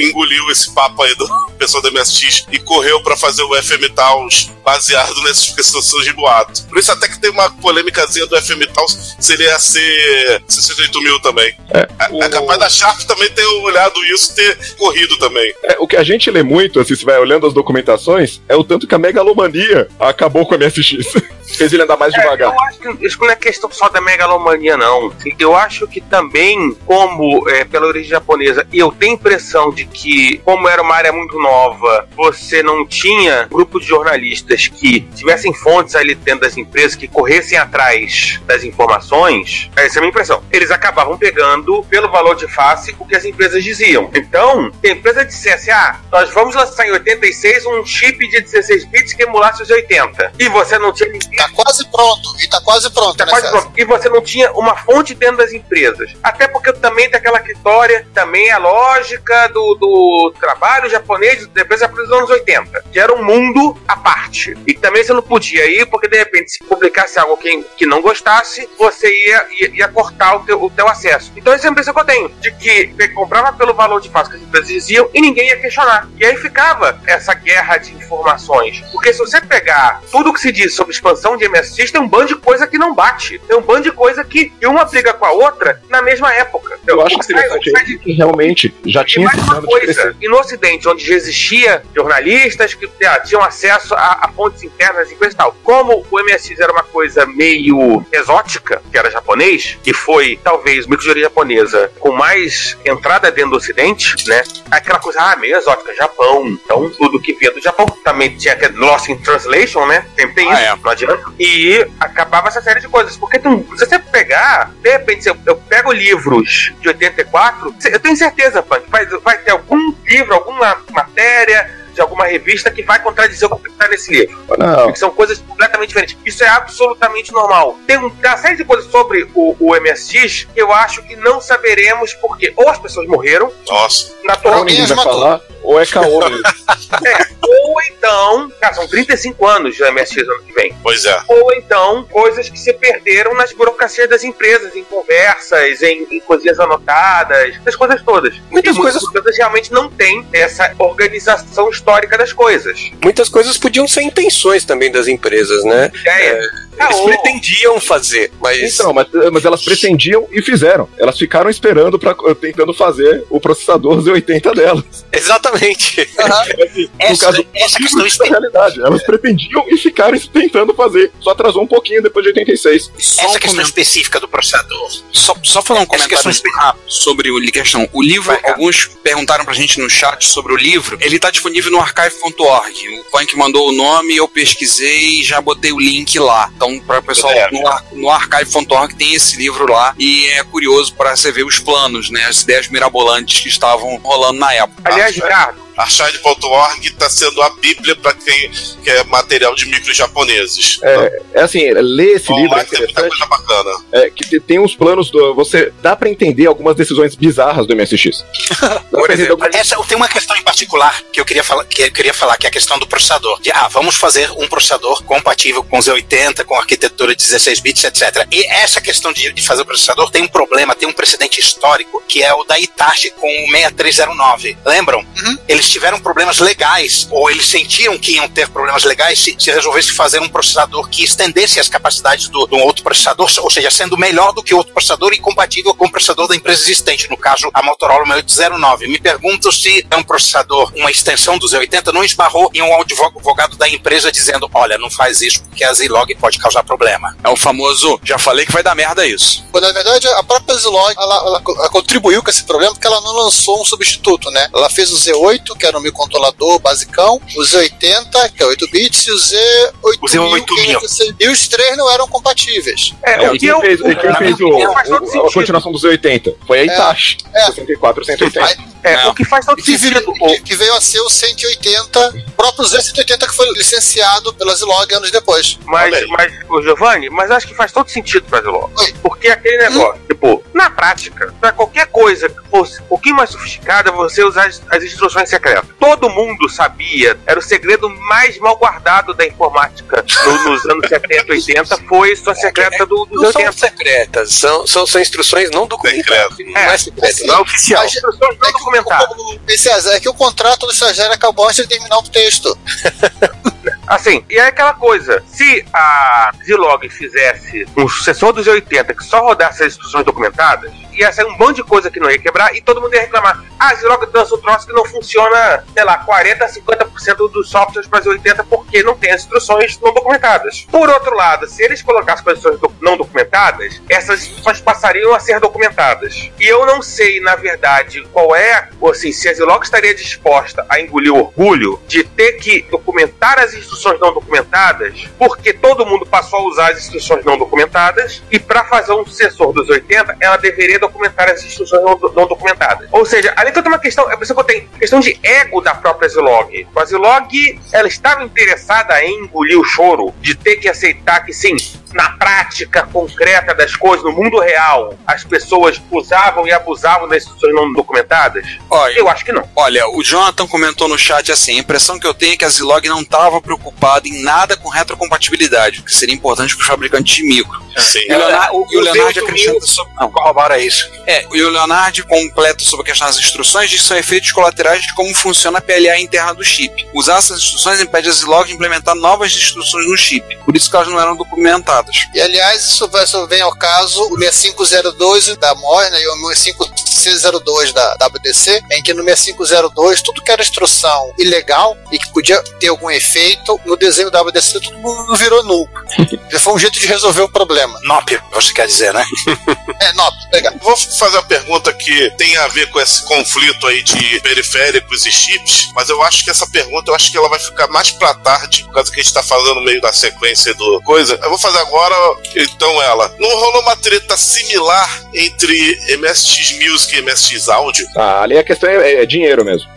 engoliu 0.00 0.50
esse 0.50 0.72
papo 0.72 1.02
aí 1.02 1.14
do 1.14 1.28
pessoal 1.58 1.82
da 1.82 1.90
MSX 1.90 2.46
e 2.50 2.58
correu 2.58 3.02
para 3.02 3.16
fazer 3.16 3.42
o 3.42 3.62
FM 3.62 3.92
Taos 3.94 4.50
baseado 4.64 5.22
nessas 5.22 5.50
questões 5.50 6.04
de 6.04 6.12
boato. 6.12 6.64
Por 6.64 6.78
isso 6.78 6.90
até 6.90 7.06
que 7.06 7.20
tem 7.20 7.30
uma 7.30 7.50
polêmicazinha 7.50 8.26
do 8.26 8.40
FM 8.40 8.66
Taos 8.72 9.14
se 9.18 9.32
ele 9.34 9.44
ia 9.44 9.58
ser 9.58 10.42
68 10.48 11.00
mil 11.02 11.20
também. 11.20 11.54
É, 11.70 11.80
é, 11.80 12.08
o... 12.10 12.22
é 12.22 12.28
capaz 12.28 12.58
da 12.58 12.68
Sharp 12.68 13.02
também 13.02 13.30
ter 13.30 13.44
olhado 13.44 14.02
isso 14.06 14.32
e 14.32 14.34
ter 14.34 14.74
corrido 14.76 15.16
também. 15.18 15.54
É, 15.64 15.76
o 15.78 15.86
que 15.86 15.96
a 15.96 16.02
gente 16.02 16.30
lê 16.30 16.42
muito, 16.42 16.80
assim, 16.80 16.94
se 16.94 17.04
vai 17.04 17.18
olhando 17.18 17.46
as 17.46 17.54
documentações, 17.54 18.40
é 18.48 18.56
o 18.56 18.64
tanto 18.64 18.86
que 18.86 18.94
a 18.94 18.98
megalomania 18.98 19.88
acabou 20.00 20.33
com 20.42 20.54
a 20.54 20.58
MSX. 20.58 21.22
Fez 21.46 21.72
ele 21.72 21.82
andar 21.82 21.96
mais 21.96 22.12
é, 22.14 22.18
devagar. 22.18 22.52
Eu 22.52 22.60
acho 22.60 22.78
que 22.78 23.06
isso 23.06 23.20
não 23.20 23.30
é 23.30 23.36
questão 23.36 23.70
só 23.70 23.88
da 23.88 24.00
megalomania, 24.00 24.76
não. 24.76 25.12
Eu 25.38 25.54
acho 25.54 25.86
que 25.86 26.00
também, 26.00 26.74
como 26.86 27.48
é, 27.48 27.64
pela 27.64 27.86
origem 27.86 28.10
japonesa, 28.10 28.66
eu 28.72 28.90
tenho 28.90 29.12
a 29.12 29.14
impressão 29.14 29.70
de 29.70 29.84
que, 29.84 30.38
como 30.38 30.68
era 30.68 30.82
uma 30.82 30.94
área 30.94 31.12
muito 31.12 31.38
nova, 31.38 32.08
você 32.16 32.62
não 32.62 32.86
tinha 32.86 33.46
grupo 33.50 33.78
de 33.78 33.86
jornalistas 33.86 34.68
que 34.68 35.00
tivessem 35.14 35.52
fontes 35.52 35.94
ali 35.94 36.14
dentro 36.14 36.40
das 36.42 36.56
empresas 36.56 36.96
que 36.96 37.06
corressem 37.06 37.58
atrás 37.58 38.40
das 38.46 38.64
informações. 38.64 39.70
Essa 39.76 39.98
é 39.98 39.98
a 39.98 40.00
minha 40.00 40.10
impressão. 40.10 40.42
Eles 40.50 40.70
acabavam 40.70 41.16
pegando, 41.16 41.82
pelo 41.84 42.10
valor 42.10 42.34
de 42.34 42.48
face, 42.48 42.94
o 42.98 43.06
que 43.06 43.14
as 43.14 43.24
empresas 43.24 43.62
diziam. 43.62 44.10
Então, 44.14 44.70
se 44.80 44.90
a 44.90 44.92
empresa 44.92 45.24
dissesse, 45.24 45.70
ah, 45.70 46.00
nós 46.10 46.32
vamos 46.32 46.54
lançar 46.54 46.86
em 46.86 46.92
86 46.92 47.66
um 47.66 47.84
chip 47.84 48.26
de 48.28 48.40
16 48.40 48.84
bits 48.86 49.12
que 49.12 49.22
emulasse 49.22 49.62
os 49.62 49.70
80. 49.70 50.32
E 50.38 50.48
você 50.48 50.78
não 50.78 50.92
tinha 50.92 51.10
ninguém 51.10 51.33
Tá 51.36 51.48
quase 51.54 51.86
pronto. 51.88 52.34
E 52.42 52.48
tá 52.48 52.60
quase 52.60 52.90
pronto, 52.90 53.16
tá 53.16 53.26
né, 53.26 53.30
quase 53.30 53.50
pronto. 53.50 53.72
E 53.76 53.84
você 53.84 54.08
não 54.08 54.22
tinha 54.22 54.52
uma 54.52 54.76
fonte 54.76 55.14
dentro 55.14 55.38
das 55.38 55.52
empresas. 55.52 56.12
Até 56.22 56.48
porque 56.48 56.72
também 56.72 57.08
tem 57.08 57.18
aquela 57.18 57.40
história, 57.50 58.06
também 58.14 58.50
a 58.50 58.58
lógica 58.58 59.48
do, 59.48 59.74
do 59.74 60.34
trabalho 60.38 60.88
japonês 60.88 61.46
da 61.48 61.62
empresa 61.62 61.88
dos 61.88 62.10
anos 62.12 62.30
80, 62.30 62.84
que 62.92 62.98
era 62.98 63.12
um 63.12 63.24
mundo 63.24 63.76
à 63.86 63.96
parte. 63.96 64.56
E 64.66 64.74
também 64.74 65.04
você 65.04 65.12
não 65.12 65.22
podia 65.22 65.66
ir, 65.66 65.86
porque 65.86 66.08
de 66.08 66.18
repente, 66.18 66.52
se 66.52 66.58
publicasse 66.58 67.18
algo 67.18 67.36
que, 67.36 67.62
que 67.76 67.86
não 67.86 68.02
gostasse, 68.02 68.68
você 68.78 69.08
ia, 69.08 69.46
ia, 69.60 69.76
ia 69.76 69.88
cortar 69.88 70.36
o 70.36 70.40
teu, 70.44 70.62
o 70.62 70.70
teu 70.70 70.88
acesso. 70.88 71.32
Então 71.36 71.52
essa 71.52 71.66
é 71.66 71.68
a 71.68 71.72
impressão 71.72 71.94
que 71.94 72.00
eu 72.00 72.04
tenho, 72.04 72.28
de 72.40 72.50
que 72.52 73.08
comprava 73.14 73.52
pelo 73.52 73.74
valor 73.74 74.00
de 74.00 74.10
fato 74.10 74.30
que 74.30 74.36
as 74.36 74.42
empresas 74.42 74.68
diziam 74.68 75.08
e 75.14 75.20
ninguém 75.20 75.48
ia 75.48 75.60
questionar. 75.60 76.08
E 76.18 76.24
aí 76.24 76.36
ficava 76.36 77.00
essa 77.06 77.34
guerra 77.34 77.78
de 77.78 77.94
informações. 77.94 78.82
Porque 78.92 79.12
se 79.12 79.18
você 79.18 79.40
pegar 79.40 80.00
tudo 80.10 80.32
que 80.32 80.40
se 80.40 80.52
diz 80.52 80.74
sobre 80.74 80.92
expansão 80.92 81.23
de 81.36 81.48
MSX, 81.48 81.90
tem 81.90 82.00
um 82.00 82.08
bando 82.08 82.28
de 82.28 82.36
coisa 82.36 82.66
que 82.66 82.78
não 82.78 82.94
bate. 82.94 83.40
Tem 83.46 83.56
um 83.56 83.62
bando 83.62 83.82
de 83.82 83.92
coisa 83.92 84.22
que 84.24 84.52
uma 84.64 84.84
briga 84.84 85.12
com 85.12 85.24
a 85.24 85.32
outra 85.32 85.80
na 85.88 86.02
mesma 86.02 86.32
época. 86.32 86.78
Eu, 86.86 86.96
eu 86.96 87.06
acho 87.06 87.16
interessante 87.16 87.70
sai, 87.70 87.84
que 87.84 88.12
realmente 88.12 88.74
já 88.86 89.04
tinha 89.04 89.26
mais 89.26 89.42
uma 89.42 89.62
coisa. 89.62 90.16
E 90.20 90.28
no 90.28 90.38
Ocidente, 90.38 90.88
onde 90.88 91.04
já 91.04 91.14
existia 91.14 91.82
jornalistas 91.94 92.74
que 92.74 92.88
ah, 93.04 93.20
tinham 93.20 93.42
acesso 93.42 93.94
a, 93.94 94.20
a 94.22 94.32
fontes 94.34 94.62
internas 94.62 95.10
e 95.10 95.14
coisa 95.14 95.34
e 95.34 95.36
tal. 95.36 95.56
Como 95.62 96.04
o 96.10 96.20
MSX 96.22 96.58
era 96.60 96.72
uma 96.72 96.82
coisa 96.82 97.24
meio 97.26 98.04
exótica, 98.12 98.82
que 98.90 98.98
era 98.98 99.10
japonês, 99.10 99.78
que 99.82 99.92
foi 99.92 100.38
talvez 100.42 100.86
microjoria 100.86 101.24
japonesa 101.24 101.90
com 101.98 102.12
mais 102.12 102.76
entrada 102.84 103.30
dentro 103.30 103.52
do 103.52 103.56
Ocidente, 103.56 104.28
né? 104.28 104.42
Aquela 104.70 104.98
coisa, 104.98 105.20
ah, 105.20 105.36
meio 105.36 105.56
exótica, 105.56 105.94
Japão. 105.94 106.46
Então, 106.46 106.90
tudo 106.90 107.20
que 107.20 107.34
vinha 107.34 107.50
do 107.52 107.60
Japão 107.60 107.86
também 108.04 108.36
tinha 108.36 108.56
Lost 108.74 109.08
in 109.08 109.16
Translation, 109.18 109.86
né? 109.86 110.06
Sempre 110.16 110.34
tem 110.34 110.50
ah, 110.50 110.54
isso, 110.54 110.72
é. 110.72 110.76
não 110.82 110.90
adianta. 110.90 111.13
E 111.38 111.86
acabava 112.00 112.48
essa 112.48 112.62
série 112.62 112.80
de 112.80 112.88
coisas. 112.88 113.16
Porque 113.16 113.38
tu, 113.38 113.64
se 113.76 113.86
você 113.86 113.98
pegar, 113.98 114.72
de 114.82 114.90
repente, 114.90 115.28
eu, 115.28 115.36
eu 115.46 115.56
pego 115.56 115.92
livros 115.92 116.72
de 116.80 116.88
84, 116.88 117.74
eu 117.86 118.00
tenho 118.00 118.16
certeza, 118.16 118.62
Punk, 118.62 118.88
vai, 118.90 119.06
vai 119.06 119.38
ter 119.38 119.52
algum 119.52 119.94
livro, 120.06 120.34
alguma 120.34 120.76
matéria 120.90 121.83
de 121.94 122.00
alguma 122.00 122.26
revista 122.26 122.70
que 122.70 122.82
vai 122.82 123.00
contradizer 123.02 123.50
o 123.50 123.56
que 123.56 123.68
está 123.68 123.88
nesse 123.88 124.10
livro. 124.10 124.36
Não. 124.58 124.92
Que 124.92 124.98
são 124.98 125.10
coisas 125.10 125.38
completamente 125.38 125.88
diferentes. 125.88 126.16
Isso 126.24 126.42
é 126.44 126.48
absolutamente 126.48 127.32
normal. 127.32 127.78
Tem, 127.86 127.98
um, 127.98 128.08
uma 128.08 128.36
série 128.36 128.56
de 128.56 128.64
coisas 128.64 128.90
sobre 128.90 129.28
o, 129.34 129.56
o 129.58 129.80
MSX 129.80 130.46
que 130.52 130.60
eu 130.60 130.72
acho 130.72 131.02
que 131.02 131.16
não 131.16 131.40
saberemos 131.40 132.12
porque 132.14 132.52
ou 132.56 132.68
as 132.68 132.78
pessoas 132.78 133.06
morreram. 133.06 133.52
Nossa. 133.68 134.12
Naturalmente. 134.24 134.80
Alguém 134.80 134.94
vai 134.94 135.04
falar, 135.04 135.40
ou 135.62 135.80
é 135.80 135.86
caô 135.86 136.22
é, 137.06 137.26
ou 137.42 137.76
então, 137.90 138.52
cara, 138.60 138.74
são 138.74 138.86
35 138.88 139.46
anos 139.46 139.76
de 139.76 139.90
MSX 139.90 140.22
ano 140.22 140.42
que 140.46 140.52
vem. 140.52 140.74
Pois 140.82 141.04
é. 141.04 141.22
Ou 141.28 141.52
então, 141.54 142.04
coisas 142.10 142.48
que 142.48 142.58
se 142.58 142.72
perderam 142.72 143.34
nas 143.34 143.52
burocracias 143.52 144.08
das 144.08 144.24
empresas, 144.24 144.74
em 144.74 144.84
conversas, 144.84 145.82
em, 145.82 146.06
em 146.10 146.20
coisinhas 146.20 146.58
anotadas, 146.58 147.56
essas 147.56 147.76
coisas 147.76 148.02
todas. 148.02 148.34
Muitas, 148.50 148.76
coisas... 148.76 149.02
coisas 149.08 149.36
realmente 149.36 149.72
não 149.72 149.88
têm 149.90 150.26
essa 150.32 150.74
organização 150.78 151.70
histórica 151.70 151.83
das 152.18 152.32
coisas. 152.32 152.90
Muitas 153.02 153.28
coisas 153.28 153.58
podiam 153.58 153.86
ser 153.86 154.02
intenções 154.02 154.64
também 154.64 154.90
das 154.90 155.06
empresas, 155.06 155.64
né? 155.64 155.90
É. 156.06 156.40
Eles 156.78 157.00
pretendiam 157.00 157.80
fazer, 157.80 158.30
mas. 158.40 158.74
Então, 158.74 158.92
mas, 158.92 159.06
mas 159.32 159.44
elas 159.44 159.64
pretendiam 159.64 160.26
e 160.30 160.42
fizeram. 160.42 160.88
Elas 160.98 161.18
ficaram 161.18 161.50
esperando 161.50 161.98
para 161.98 162.14
tentando 162.34 162.74
fazer 162.74 163.24
o 163.30 163.40
processador 163.40 164.02
Z80 164.02 164.54
delas. 164.54 165.06
Exatamente. 165.12 166.00
Uhum. 166.00 166.88
essa, 166.98 167.26
caso, 167.26 167.46
essa 167.54 167.78
questão 167.78 168.26
é 168.26 168.28
realidade. 168.28 168.80
Elas 168.80 169.02
pretendiam 169.02 169.64
e 169.68 169.76
ficaram 169.76 170.18
tentando 170.18 170.74
fazer. 170.74 171.12
Só 171.20 171.30
atrasou 171.30 171.62
um 171.62 171.66
pouquinho 171.66 172.02
depois 172.02 172.24
de 172.24 172.30
86. 172.30 172.92
Só 172.98 173.22
essa 173.22 173.36
um 173.36 173.40
questão 173.40 173.62
específica 173.62 174.20
do 174.20 174.28
processador. 174.28 174.90
Só, 175.12 175.34
só 175.42 175.62
falar 175.62 175.80
um 175.80 175.86
comentário 175.86 176.32
rápido 176.56 176.82
sobre 176.86 177.30
o 177.30 177.38
questão. 177.52 177.88
O 177.92 178.02
livro, 178.02 178.24
Vai, 178.24 178.40
alguns 178.50 178.86
perguntaram 179.02 179.44
pra 179.44 179.54
gente 179.54 179.80
no 179.80 179.88
chat 179.88 180.26
sobre 180.26 180.52
o 180.52 180.56
livro. 180.56 180.98
Ele 181.00 181.18
tá 181.18 181.30
disponível 181.30 181.70
no 181.70 181.80
archive.org. 181.80 182.88
O 182.98 183.04
Punk 183.10 183.36
mandou 183.36 183.68
o 183.68 183.72
nome, 183.72 184.16
eu 184.16 184.26
pesquisei 184.26 185.20
e 185.20 185.24
já 185.24 185.40
botei 185.40 185.72
o 185.72 185.78
link 185.78 186.18
lá. 186.18 186.52
Então, 186.64 186.80
para 186.80 186.98
o 186.98 187.02
pessoal 187.02 187.32
no, 187.52 188.00
no 188.00 188.10
archive.org 188.10 188.94
tem 188.94 189.14
esse 189.14 189.36
livro 189.36 189.70
lá 189.70 189.94
e 189.98 190.26
é 190.28 190.44
curioso 190.44 190.94
para 190.94 191.16
você 191.16 191.30
ver 191.30 191.44
os 191.44 191.58
planos, 191.58 192.10
né? 192.10 192.24
As 192.24 192.42
ideias 192.42 192.68
mirabolantes 192.68 193.40
que 193.40 193.48
estavam 193.48 193.96
rolando 194.02 194.38
na 194.38 194.52
época. 194.52 194.92
Aliás, 194.92 195.14
Ricardo, 195.14 195.63
Archive.org 195.76 196.86
está 196.86 197.10
sendo 197.10 197.42
a 197.42 197.50
bíblia 197.50 197.96
para 197.96 198.14
quem 198.14 198.50
quer 198.82 199.04
material 199.06 199.54
de 199.54 199.66
micros 199.66 199.96
japoneses. 199.96 200.78
É, 200.82 201.22
é 201.34 201.42
assim, 201.42 201.70
ler 201.72 202.16
esse 202.16 202.32
livro 202.32 202.58
é. 202.58 202.64
Tem 202.64 202.92
coisa 202.92 203.26
bacana. 203.26 203.70
É, 203.92 204.10
que 204.10 204.40
tem 204.40 204.58
uns 204.58 204.74
planos 204.74 205.10
do. 205.10 205.34
Você 205.34 205.72
dá 205.82 205.96
para 205.96 206.08
entender 206.08 206.46
algumas 206.46 206.76
decisões 206.76 207.14
bizarras 207.14 207.66
do 207.66 207.76
MSX. 207.76 208.24
Por 208.90 209.10
exemplo, 209.10 209.46
essa, 209.52 209.76
tem 209.84 209.96
uma 209.96 210.08
questão 210.08 210.36
em 210.36 210.42
particular 210.42 211.02
que 211.12 211.20
eu 211.20 211.24
queria 211.24 211.44
falar, 211.44 211.64
que 211.64 211.82
eu 211.82 211.92
queria 211.92 212.14
falar, 212.14 212.36
que 212.36 212.46
é 212.46 212.48
a 212.48 212.52
questão 212.52 212.78
do 212.78 212.86
processador. 212.86 213.40
De, 213.40 213.50
ah, 213.52 213.68
vamos 213.68 213.96
fazer 213.96 214.30
um 214.32 214.48
processador 214.48 215.02
compatível 215.04 215.62
com 215.64 215.78
Z80, 215.78 216.44
com 216.44 216.56
arquitetura 216.56 217.14
de 217.14 217.24
16 217.24 217.60
bits, 217.60 217.84
etc. 217.84 218.26
E 218.30 218.44
essa 218.46 218.80
questão 218.80 219.12
de, 219.12 219.32
de 219.32 219.42
fazer 219.46 219.62
o 219.62 219.66
processador 219.66 220.10
tem 220.10 220.22
um 220.22 220.28
problema, 220.28 220.74
tem 220.74 220.88
um 220.88 220.92
precedente 220.92 221.40
histórico, 221.40 222.02
que 222.08 222.22
é 222.22 222.32
o 222.32 222.44
da 222.44 222.58
Itachi 222.58 223.10
com 223.10 223.26
o 223.26 223.50
6309. 223.50 224.56
Lembram? 224.64 225.00
Uhum. 225.00 225.38
Eles 225.48 225.63
eles 225.64 225.70
tiveram 225.70 225.98
problemas 225.98 226.38
legais, 226.38 227.08
ou 227.10 227.30
eles 227.30 227.46
sentiam 227.46 227.98
que 227.98 228.12
iam 228.12 228.28
ter 228.28 228.48
problemas 228.48 228.84
legais 228.84 229.18
se, 229.18 229.34
se 229.38 229.50
resolvesse 229.50 229.92
fazer 229.92 230.20
um 230.20 230.28
processador 230.28 230.88
que 230.88 231.02
estendesse 231.02 231.58
as 231.58 231.68
capacidades 231.68 232.28
do, 232.28 232.46
do 232.46 232.56
outro 232.56 232.82
processador, 232.82 233.30
ou 233.38 233.50
seja, 233.50 233.70
sendo 233.70 233.96
melhor 233.96 234.32
do 234.32 234.42
que 234.42 234.54
outro 234.54 234.72
processador 234.72 235.12
e 235.12 235.18
compatível 235.18 235.74
com 235.74 235.86
o 235.86 235.90
processador 235.90 236.28
da 236.28 236.36
empresa 236.36 236.62
existente, 236.62 237.08
no 237.08 237.16
caso 237.16 237.50
a 237.52 237.62
Motorola 237.62 238.04
6809. 238.04 238.88
Me 238.88 238.98
pergunto 238.98 239.50
se 239.50 239.86
é 239.90 239.96
um 239.96 240.02
processador, 240.02 240.70
uma 240.76 240.90
extensão 240.90 241.38
do 241.38 241.46
Z80, 241.46 241.92
não 241.92 242.04
esbarrou 242.04 242.50
em 242.52 242.60
um 242.60 242.80
advogado 242.80 243.56
da 243.56 243.68
empresa 243.68 244.12
dizendo: 244.12 244.50
olha, 244.52 244.76
não 244.76 244.90
faz 244.90 245.22
isso 245.22 245.42
porque 245.44 245.64
a 245.64 245.72
Zilog 245.72 246.14
pode 246.16 246.38
causar 246.38 246.62
problema. 246.62 247.16
É 247.24 247.28
o 247.28 247.36
famoso, 247.36 247.98
já 248.04 248.18
falei 248.18 248.44
que 248.44 248.52
vai 248.52 248.62
dar 248.62 248.74
merda 248.74 249.06
isso. 249.06 249.44
Na 249.54 249.72
verdade, 249.72 250.06
a 250.08 250.22
própria 250.22 250.56
Zilog 250.56 250.94
ela, 250.96 251.16
ela, 251.16 251.42
ela 251.46 251.70
contribuiu 251.70 252.22
com 252.22 252.30
esse 252.30 252.44
problema 252.44 252.72
porque 252.74 252.86
ela 252.86 253.00
não 253.00 253.12
lançou 253.12 253.60
um 253.60 253.64
substituto, 253.64 254.30
né? 254.30 254.48
Ela 254.52 254.68
fez 254.68 254.92
o 254.92 254.96
Z8 254.96 255.53
que 255.56 255.66
era 255.66 255.76
um 255.78 255.80
microcontrolador 255.80 256.58
basicão, 256.58 257.20
o 257.36 257.42
Z80, 257.42 258.32
que 258.32 258.42
é 258.42 258.46
8 258.46 258.70
bits, 258.70 259.06
e 259.06 259.12
o 259.12 259.16
Z8000, 259.16 259.98
o 260.00 260.06
Z8000. 260.06 261.16
e 261.20 261.28
os 261.28 261.48
três 261.48 261.76
não 261.76 261.90
eram 261.90 262.08
compatíveis. 262.08 262.94
É, 263.04 263.24
é 263.24 263.30
o 263.30 263.38
que 263.38 263.46
eu, 263.46 263.60
fez, 263.60 263.80
quem 263.80 264.14
fez 264.16 264.40
o, 264.40 264.48
o, 264.48 265.26
a 265.26 265.32
continuação 265.32 265.72
do 265.72 265.78
Z80? 265.78 266.34
Foi 266.46 266.60
a 266.60 266.64
Itachi, 266.64 267.18
é, 267.34 267.46
64 267.46 268.04
180. 268.04 268.74
É, 268.84 269.06
o 269.06 269.14
que 269.14 269.24
faz 269.24 269.46
todo 269.46 269.56
que 269.56 269.78
sentido. 269.78 270.12
que, 270.12 270.40
que, 270.42 270.54
veio 270.54 270.74
a 270.74 270.80
ser 270.80 271.00
o 271.00 271.08
180, 271.08 272.08
o 272.28 272.32
próprio 272.32 272.66
Z180 272.66 273.26
que 273.26 273.34
foi 273.34 273.50
licenciado 273.54 274.32
pela 274.34 274.54
Zilog 274.54 274.94
anos 274.94 275.10
depois. 275.10 275.58
Mas, 275.64 276.06
mas 276.08 276.32
o 276.50 276.60
Giovanni, 276.60 277.08
mas 277.08 277.30
acho 277.30 277.48
que 277.48 277.54
faz 277.54 277.72
todo 277.72 277.88
sentido 277.88 278.26
pra 278.26 278.42
Zilog. 278.42 278.70
Porque 279.02 279.28
aquele 279.28 279.56
negócio, 279.56 279.94
hum. 279.94 280.06
tipo, 280.06 280.44
na 280.52 280.68
prática, 280.68 281.32
pra 281.40 281.50
qualquer 281.50 281.86
coisa 281.86 282.28
que 282.28 282.48
fosse 282.50 282.80
um 282.82 282.84
pouquinho 282.84 283.16
mais 283.16 283.30
sofisticada, 283.30 283.90
você 283.90 284.22
usar 284.22 284.48
as, 284.48 284.60
as 284.68 284.84
instruções 284.84 285.30
secretas. 285.44 285.70
Todo 285.78 286.08
mundo 286.08 286.48
sabia, 286.48 287.18
era 287.26 287.38
o 287.38 287.42
segredo 287.42 287.88
mais 287.88 288.38
mal 288.38 288.56
guardado 288.56 289.12
da 289.12 289.26
informática 289.26 290.04
no, 290.24 290.50
nos 290.50 290.64
anos 290.66 290.88
70, 290.88 291.32
80, 291.32 291.76
foi 291.88 292.10
a 292.10 292.12
instrução 292.12 292.42
secreta 292.42 292.86
do, 292.86 293.04
dos 293.06 293.20
não 293.20 293.28
80. 293.28 293.52
São 293.52 293.68
secretas, 293.68 294.34
são, 294.34 294.66
são, 294.66 294.86
são 294.86 295.00
instruções 295.00 295.50
não 295.50 295.66
documentadas. 295.66 296.38
Não 296.38 296.56
é, 296.56 296.74
é 296.74 296.78
secreto, 296.78 297.12
assim, 297.12 297.26
não 297.26 297.34
é 297.36 297.40
oficial. 297.40 297.82
Mas, 297.82 297.94
instruções 297.94 298.38
não 298.38 298.48
é 298.48 298.52
documentadas. 298.52 299.86
É 299.86 300.00
que 300.00 300.08
o 300.08 300.14
contrato 300.14 300.66
do 300.66 300.72
estagiário 300.72 301.14
acabou 301.14 301.46
antes 301.46 301.56
de 301.56 301.68
terminar 301.68 301.98
o 301.98 302.02
texto. 302.02 302.56
Assim, 303.86 304.24
e 304.30 304.38
é 304.38 304.46
aquela 304.46 304.74
coisa: 304.74 305.22
se 305.26 305.64
a 305.72 306.30
Zilog 306.44 306.88
fizesse 306.88 307.66
um 307.76 307.86
sucessor 307.88 308.32
dos 308.32 308.46
80 308.46 308.94
que 308.94 309.04
só 309.04 309.20
rodasse 309.20 309.62
as 309.62 309.72
instruções 309.72 310.04
documentadas, 310.04 310.72
ia 310.96 311.12
sair 311.12 311.26
um 311.26 311.36
monte 311.36 311.56
de 311.56 311.64
coisa 311.64 311.90
que 311.90 312.00
não 312.00 312.10
ia 312.10 312.18
quebrar 312.18 312.54
e 312.54 312.60
todo 312.60 312.80
mundo 312.80 312.94
ia 312.94 313.02
reclamar. 313.02 313.44
Ah, 313.58 313.74
Zilog 313.74 314.06
lança 314.12 314.34
um 314.34 314.40
troço 314.40 314.66
que 314.66 314.72
não 314.72 314.84
funciona, 314.84 315.64
sei 315.72 315.84
lá, 315.84 315.98
40 315.98 316.44
a 316.44 316.48
50% 316.48 317.30
dos 317.30 317.50
softwares 317.50 317.88
para 317.88 318.08
80 318.08 318.44
porque 318.44 318.82
não 318.82 318.96
tem 318.96 319.10
as 319.12 319.22
instruções 319.22 319.78
não 319.80 319.92
documentadas. 319.92 320.66
Por 320.70 320.88
outro 320.88 321.14
lado, 321.16 321.46
se 321.48 321.62
eles 321.62 321.82
colocassem 321.82 322.24
as 322.26 322.38
instruções 322.38 322.60
não 322.80 322.96
documentadas, 322.96 323.80
essas 323.88 324.22
instruções 324.22 324.60
passariam 324.60 325.14
a 325.14 325.20
ser 325.20 325.40
documentadas. 325.40 326.30
E 326.38 326.46
eu 326.46 326.66
não 326.66 326.82
sei, 326.82 327.20
na 327.20 327.36
verdade, 327.36 328.06
qual 328.12 328.34
é, 328.34 328.68
ou 328.80 328.90
assim, 328.90 329.12
se 329.12 329.28
a 329.28 329.34
Zilog 329.34 329.64
estaria 329.64 329.94
disposta 329.94 330.64
a 330.68 330.80
engolir 330.80 331.12
o 331.12 331.18
orgulho 331.18 331.80
de 331.86 332.04
ter 332.04 332.32
que 332.32 332.62
documentar 332.70 333.38
as 333.38 333.54
instruções 333.54 333.98
não 334.00 334.12
documentadas, 334.12 335.08
porque 335.18 335.52
todo 335.52 335.86
mundo 335.86 336.06
passou 336.06 336.40
a 336.40 336.48
usar 336.48 336.72
as 336.72 336.78
instruções 336.78 337.24
não 337.24 337.38
documentadas, 337.38 338.22
e 338.30 338.38
para 338.38 338.64
fazer 338.64 338.92
um 338.92 339.04
sucessor 339.04 339.52
dos 339.52 339.68
80, 339.68 340.16
ela 340.20 340.36
deveria 340.36 340.78
documentar 340.86 341.28
as 341.30 341.42
instruções 341.44 341.82
não, 341.82 341.98
não 341.98 342.26
documentadas. 342.26 342.88
Ou 342.92 343.04
seja, 343.04 343.32
além 343.36 343.52
de 343.52 343.54
toda 343.54 343.68
uma 343.68 343.78
questão, 343.78 344.10
é 344.10 344.16
por 344.16 344.22
isso 344.22 344.34
que 344.34 344.40
eu 344.40 344.44
tenho 344.44 344.68
questão 344.78 345.00
de 345.00 345.18
ego 345.22 345.60
da 345.60 345.74
própria 345.74 346.08
Zilog. 346.08 346.66
A 346.76 346.84
Zilog, 346.84 347.60
ela 347.72 347.88
estava 347.88 348.22
interessada 348.24 349.02
em 349.02 349.24
engolir 349.24 349.58
o 349.58 349.64
choro 349.64 350.14
de 350.20 350.34
ter 350.34 350.56
que 350.56 350.68
aceitar 350.68 351.24
que 351.24 351.32
sim, 351.32 351.56
na 351.92 352.10
prática 352.10 352.86
concreta 352.92 353.54
das 353.54 353.76
coisas, 353.76 354.04
no 354.04 354.12
mundo 354.12 354.40
real, 354.40 354.98
as 355.06 355.24
pessoas 355.24 355.80
usavam 355.90 356.46
e 356.46 356.52
abusavam 356.52 357.08
das 357.08 357.22
instruções 357.22 357.54
não 357.54 357.72
documentadas? 357.72 358.44
Olha, 358.68 358.98
eu 358.98 359.08
acho 359.08 359.24
que 359.24 359.32
não. 359.32 359.48
Olha, 359.56 359.88
o 359.88 360.02
Jonathan 360.02 360.46
comentou 360.46 360.88
no 360.88 360.98
chat 360.98 361.30
assim: 361.30 361.56
a 361.56 361.60
impressão 361.60 361.98
que 361.98 362.06
eu 362.06 362.14
tenho 362.14 362.34
é 362.34 362.36
que 362.36 362.44
a 362.44 362.48
Zilog 362.48 362.86
não 362.88 363.00
estava 363.00 363.40
preocupada 363.40 364.08
em 364.08 364.22
nada 364.22 364.56
com 364.56 364.68
retrocompatibilidade, 364.68 365.80
o 365.80 365.84
que 365.84 365.94
seria 365.94 366.14
importante 366.14 366.56
para 366.56 366.62
os 366.62 366.68
fabricantes 366.68 367.14
de 367.14 367.22
micro. 367.22 367.63
Sim. 367.78 368.00
E 368.08 368.12
o 368.12 368.18
Leonardo, 368.18 368.56
o, 368.56 368.60
o 368.62 368.80
Leonardo 368.80 369.20
acrescenta 369.20 369.66
sobre. 369.66 369.92
Não, 369.94 370.10
corrobora 370.10 370.58
isso. 370.58 370.90
É, 371.06 371.26
e 371.32 371.42
o 371.42 371.50
Leonardo 371.50 372.06
completa 372.06 372.64
sobre 372.64 372.82
a 372.82 372.86
questão 372.86 373.06
das 373.06 373.18
instruções 373.18 373.70
diz 373.70 373.82
que 373.82 373.88
são 373.88 373.96
efeitos 373.96 374.32
colaterais 374.32 374.82
de 374.82 374.94
como 374.94 375.14
funciona 375.14 375.58
a 375.58 375.60
PLA 375.60 375.98
interna 375.98 376.34
do 376.34 376.44
chip. 376.44 376.86
Usar 376.94 377.18
essas 377.18 377.40
instruções 377.40 377.80
impede 377.80 378.08
a 378.08 378.12
Zilog 378.12 378.46
de 378.46 378.54
implementar 378.54 378.94
novas 378.94 379.32
instruções 379.32 379.86
no 379.86 379.96
chip. 379.96 380.24
Por 380.44 380.56
isso 380.56 380.70
que 380.70 380.76
elas 380.76 380.88
não 380.88 381.00
eram 381.00 381.16
documentadas. 381.16 381.96
E 382.14 382.20
aliás, 382.20 382.64
isso, 382.64 382.90
isso 383.02 383.26
vem 383.26 383.40
ao 383.40 383.54
caso 383.56 384.02
o 384.10 384.18
6502 384.18 385.36
da 385.36 385.54
MOS 385.54 385.90
né, 385.90 386.02
e 386.02 386.08
o 386.08 386.34
6502 386.34 387.72
da 387.72 387.96
WDC, 388.06 388.62
em 388.72 388.82
que 388.82 388.94
no 388.94 389.02
6502 389.02 390.02
tudo 390.02 390.22
que 390.22 390.30
era 390.30 390.42
instrução 390.42 391.12
ilegal 391.18 391.76
e 391.90 391.98
que 391.98 392.12
podia 392.12 392.42
ter 392.58 392.68
algum 392.68 392.90
efeito, 392.90 393.60
no 393.64 393.76
desenho 393.76 394.10
da 394.10 394.22
WDC 394.22 394.60
tudo 394.60 394.78
mundo 394.78 395.16
virou 395.16 395.42
nulo. 395.42 395.68
Foi 396.38 396.52
um 396.52 396.58
jeito 396.58 396.78
de 396.78 396.86
resolver 396.86 397.22
o 397.22 397.28
problema. 397.28 397.63
NOP, 397.84 398.20
você 398.32 398.52
quer 398.52 398.66
dizer, 398.66 398.92
né? 398.92 399.04
é, 399.80 399.92
NOP, 399.92 400.16
legal. 400.32 400.54
Vou 400.60 400.76
fazer 400.76 401.16
uma 401.16 401.22
pergunta 401.24 401.72
que 401.72 402.10
tem 402.16 402.36
a 402.38 402.48
ver 402.48 402.70
com 402.70 402.80
esse 402.80 403.04
conflito 403.04 403.66
aí 403.66 403.82
de 403.82 404.20
periféricos 404.20 405.06
e 405.06 405.12
chips, 405.12 405.70
mas 405.74 405.88
eu 405.88 406.02
acho 406.02 406.24
que 406.24 406.30
essa 406.30 406.46
pergunta, 406.46 406.90
eu 406.90 406.94
acho 406.94 407.10
que 407.10 407.18
ela 407.18 407.28
vai 407.28 407.38
ficar 407.38 407.68
mais 407.68 407.90
pra 407.90 408.14
tarde, 408.14 408.64
por 408.64 408.74
causa 408.74 408.90
que 408.90 409.00
a 409.00 409.02
gente 409.02 409.14
tá 409.14 409.22
falando 409.22 409.62
meio 409.62 409.80
da 409.80 409.92
sequência 409.92 410.54
do 410.54 410.80
coisa. 410.82 411.18
Eu 411.22 411.28
vou 411.28 411.38
fazer 411.38 411.58
agora 411.58 411.74
agora, 411.74 412.16
então 412.36 412.82
ela. 412.82 413.14
Não 413.18 413.28
rolou 413.28 413.62
uma 413.62 413.76
treta 413.76 414.16
similar 414.16 415.02
entre 415.14 415.78
MSX 415.98 416.58
Music 416.58 416.96
e 416.96 417.02
MSX 417.02 417.48
Audio? 417.48 417.86
Ah, 417.96 418.22
ali 418.22 418.38
a 418.38 418.44
questão 418.44 418.68
é, 418.68 419.02
é 419.02 419.06
dinheiro 419.06 419.44
mesmo. 419.44 419.68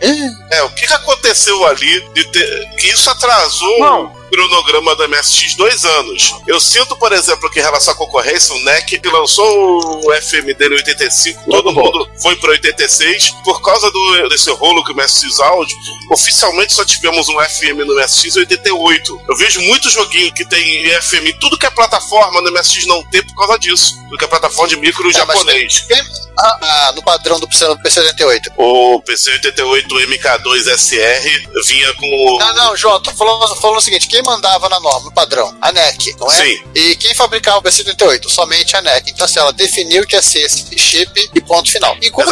É, 0.50 0.62
o 0.62 0.70
que, 0.70 0.86
que 0.86 0.92
aconteceu 0.92 1.66
ali 1.66 2.12
de 2.14 2.24
ter, 2.24 2.68
que 2.78 2.88
isso 2.88 3.10
atrasou 3.10 3.78
não 3.80 4.18
cronograma 4.38 4.94
da 4.94 5.08
MSX 5.08 5.56
dois 5.56 5.84
anos. 5.84 6.32
Eu 6.46 6.60
sinto, 6.60 6.96
por 6.96 7.12
exemplo, 7.12 7.50
que 7.50 7.58
em 7.58 7.62
relação 7.62 7.92
à 7.92 7.96
concorrência, 7.96 8.54
o 8.54 8.64
NEC 8.64 9.00
que 9.00 9.08
lançou 9.08 10.04
o 10.04 10.12
FMD 10.14 10.64
em 10.64 10.74
85, 10.74 11.50
todo 11.50 11.72
mundo 11.72 12.08
foi 12.22 12.36
para 12.36 12.50
86. 12.50 13.30
Por 13.42 13.60
causa 13.60 13.90
do, 13.90 14.28
desse 14.28 14.50
rolo 14.52 14.84
que 14.84 14.92
o 14.92 14.94
MSX 14.94 15.40
Audio, 15.40 15.76
oficialmente 16.12 16.72
só 16.72 16.84
tivemos 16.84 17.28
um 17.28 17.34
FM 17.40 17.84
no 17.84 17.96
MSX 17.96 18.36
em 18.36 18.40
88. 18.40 19.20
Eu 19.28 19.36
vejo 19.36 19.60
muitos 19.62 19.92
joguinhos 19.92 20.32
que 20.32 20.44
tem 20.44 20.88
FM, 21.02 21.36
tudo 21.40 21.58
que 21.58 21.66
é 21.66 21.70
plataforma 21.70 22.40
no 22.40 22.52
MSX 22.52 22.86
não 22.86 23.02
tem 23.10 23.24
por 23.24 23.34
causa 23.34 23.58
disso. 23.58 23.98
Do 24.08 24.16
que 24.16 24.24
é 24.24 24.28
plataforma 24.28 24.68
de 24.68 24.76
micro 24.76 25.10
é, 25.10 25.12
japonês. 25.12 25.80
Tem, 25.82 26.00
ah, 26.38 26.58
ah, 26.62 26.92
no 26.94 27.02
padrão 27.02 27.40
do 27.40 27.48
PC88. 27.48 28.52
O 28.56 29.02
PC88 29.02 29.88
MK2 30.06 30.72
SR 30.78 31.66
vinha 31.66 31.92
com 31.94 32.06
o. 32.06 32.38
Não, 32.38 32.54
não, 32.54 32.76
João, 32.76 33.00
tô 33.02 33.10
falando, 33.10 33.56
falando 33.56 33.78
o 33.78 33.80
seguinte: 33.80 34.06
quem 34.06 34.22
mandava 34.28 34.68
na 34.68 34.78
norma, 34.80 35.06
no 35.06 35.12
padrão? 35.12 35.56
A 35.60 35.72
NEC, 35.72 36.14
não 36.20 36.30
é? 36.30 36.34
Sim. 36.36 36.62
E 36.74 36.96
quem 36.96 37.14
fabricava 37.14 37.58
o 37.58 37.62
B78? 37.62 38.28
Somente 38.28 38.76
a 38.76 38.82
NEC. 38.82 39.10
Então, 39.10 39.24
assim, 39.24 39.38
ela 39.38 39.52
definiu 39.52 40.06
que 40.06 40.14
ia 40.16 40.22
ser 40.22 40.40
esse 40.40 40.78
chip 40.78 41.30
e 41.34 41.40
ponto 41.40 41.70
final. 41.70 41.96
Enquanto. 42.02 42.30